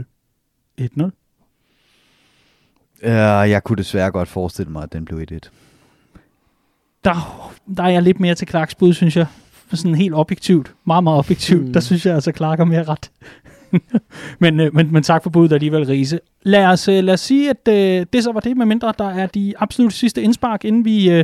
1-0. 0.81 1.03
Uh, 3.03 3.09
jeg 3.49 3.63
kunne 3.63 3.77
desværre 3.77 4.11
godt 4.11 4.29
forestille 4.29 4.71
mig, 4.71 4.83
at 4.83 4.93
den 4.93 5.05
blev 5.05 5.19
1-1. 5.31 5.49
Der, 7.03 7.53
der 7.77 7.83
er 7.83 7.89
jeg 7.89 8.03
lidt 8.03 8.19
mere 8.19 8.35
til 8.35 8.47
Clarks 8.47 8.75
bud, 8.75 8.93
synes 8.93 9.17
jeg 9.17 9.27
sådan 9.75 9.95
helt 9.95 10.13
objektivt, 10.13 10.73
meget, 10.85 11.03
meget 11.03 11.19
objektivt, 11.19 11.65
mm. 11.65 11.73
der 11.73 11.79
synes 11.79 12.05
jeg 12.05 12.15
altså, 12.15 12.31
Clark 12.35 12.57
har 12.57 12.65
mere 12.65 12.83
ret. 12.83 13.11
men, 14.39 14.59
øh, 14.59 14.75
men, 14.75 14.93
men 14.93 15.03
tak 15.03 15.23
for 15.23 15.29
budet 15.29 15.53
alligevel, 15.53 15.85
Riese. 15.85 16.19
Lad 16.43 16.65
os, 16.65 16.87
øh, 16.87 17.03
lad 17.03 17.13
os 17.13 17.19
sige, 17.19 17.49
at 17.49 17.67
øh, 17.67 18.05
det 18.13 18.23
så 18.23 18.31
var 18.31 18.39
det, 18.39 18.57
med 18.57 18.65
mindre 18.65 18.93
der 18.97 19.09
er 19.09 19.27
de 19.27 19.53
absolut 19.57 19.93
sidste 19.93 20.21
indspark, 20.21 20.65
inden 20.65 20.85
vi 20.85 21.11
øh, 21.11 21.23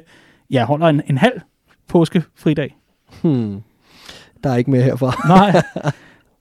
ja, 0.52 0.66
holder 0.66 0.88
en, 0.88 1.02
en 1.08 1.18
halv 1.18 1.42
påskefridag. 1.88 2.76
Hmm. 3.22 3.62
Der 4.44 4.50
er 4.50 4.56
ikke 4.56 4.72
mere 4.72 4.84
herfra. 4.84 5.28
Nej. 5.28 5.62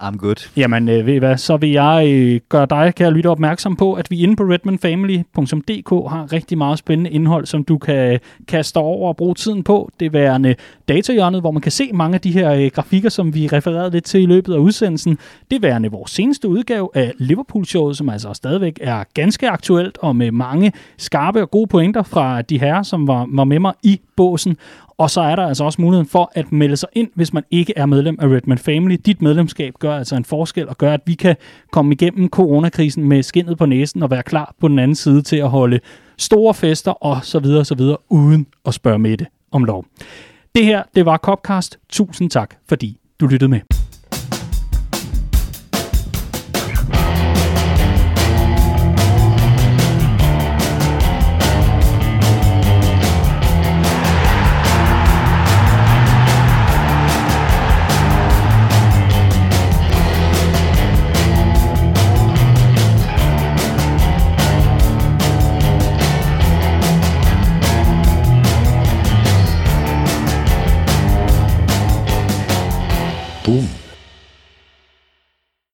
I'm 0.02 0.16
good. 0.16 0.50
Jamen, 0.56 0.88
øh, 0.88 1.06
ved 1.06 1.14
I 1.14 1.18
hvad, 1.18 1.36
så 1.36 1.56
vil 1.56 1.70
jeg 1.70 2.08
øh, 2.08 2.40
gøre 2.48 2.66
dig, 2.70 2.94
kan 2.94 3.04
jeg 3.04 3.12
lytte 3.12 3.26
opmærksom 3.26 3.76
på, 3.76 3.94
at 3.94 4.10
vi 4.10 4.22
inde 4.22 4.36
på 4.36 4.42
redmanfamily.dk 4.42 6.10
har 6.10 6.32
rigtig 6.32 6.58
meget 6.58 6.78
spændende 6.78 7.10
indhold, 7.10 7.46
som 7.46 7.64
du 7.64 7.78
kan 7.78 8.12
øh, 8.12 8.18
kaste 8.48 8.76
over 8.76 9.08
og 9.08 9.16
bruge 9.16 9.34
tiden 9.34 9.62
på. 9.62 9.90
Det 10.00 10.06
er 10.06 10.10
værende 10.10 10.54
datahjørnet, 10.88 11.40
hvor 11.40 11.50
man 11.50 11.62
kan 11.62 11.72
se 11.72 11.90
mange 11.92 12.14
af 12.14 12.20
de 12.20 12.32
her 12.32 12.52
øh, 12.52 12.70
grafikker, 12.74 13.08
som 13.08 13.34
vi 13.34 13.46
refererede 13.46 13.90
lidt 13.90 14.04
til 14.04 14.22
i 14.22 14.26
løbet 14.26 14.54
af 14.54 14.58
udsendelsen. 14.58 15.18
Det 15.50 15.56
er 15.56 15.60
værende 15.60 15.90
vores 15.90 16.10
seneste 16.10 16.48
udgave 16.48 16.88
af 16.94 17.12
Liverpool-showet, 17.18 17.96
som 17.96 18.08
altså 18.08 18.32
stadigvæk 18.32 18.78
er 18.80 19.04
ganske 19.14 19.48
aktuelt 19.48 19.98
og 19.98 20.16
med 20.16 20.30
mange 20.30 20.72
skarpe 20.98 21.42
og 21.42 21.50
gode 21.50 21.66
pointer 21.66 22.02
fra 22.02 22.42
de 22.42 22.58
herrer, 22.58 22.82
som 22.82 23.06
var, 23.06 23.26
var 23.28 23.44
med 23.44 23.58
mig 23.58 23.72
i 23.82 24.00
båsen. 24.16 24.56
Og 25.02 25.10
så 25.10 25.20
er 25.20 25.36
der 25.36 25.46
altså 25.46 25.64
også 25.64 25.82
muligheden 25.82 26.08
for 26.08 26.32
at 26.34 26.52
melde 26.52 26.76
sig 26.76 26.88
ind, 26.92 27.10
hvis 27.14 27.32
man 27.32 27.42
ikke 27.50 27.72
er 27.76 27.86
medlem 27.86 28.18
af 28.20 28.26
Redman 28.26 28.58
Family. 28.58 28.96
Dit 29.06 29.22
medlemskab 29.22 29.74
gør 29.78 29.96
altså 29.96 30.16
en 30.16 30.24
forskel 30.24 30.68
og 30.68 30.78
gør, 30.78 30.94
at 30.94 31.00
vi 31.06 31.14
kan 31.14 31.36
komme 31.72 31.92
igennem 31.92 32.28
coronakrisen 32.28 33.08
med 33.08 33.22
skinnet 33.22 33.58
på 33.58 33.66
næsen 33.66 34.02
og 34.02 34.10
være 34.10 34.22
klar 34.22 34.54
på 34.60 34.68
den 34.68 34.78
anden 34.78 34.94
side 34.94 35.22
til 35.22 35.36
at 35.36 35.50
holde 35.50 35.80
store 36.18 36.54
fester 36.54 36.92
og 36.92 37.24
så 37.24 37.38
videre 37.38 37.60
og 37.60 37.66
så 37.66 37.74
videre, 37.74 37.96
uden 38.08 38.46
at 38.66 38.74
spørge 38.74 38.98
med 38.98 39.16
det 39.16 39.26
om 39.52 39.64
lov. 39.64 39.84
Det 40.54 40.64
her, 40.64 40.82
det 40.94 41.06
var 41.06 41.16
Copcast. 41.16 41.78
Tusind 41.88 42.30
tak, 42.30 42.54
fordi 42.68 42.98
du 43.20 43.26
lyttede 43.26 43.48
med. 43.50 43.81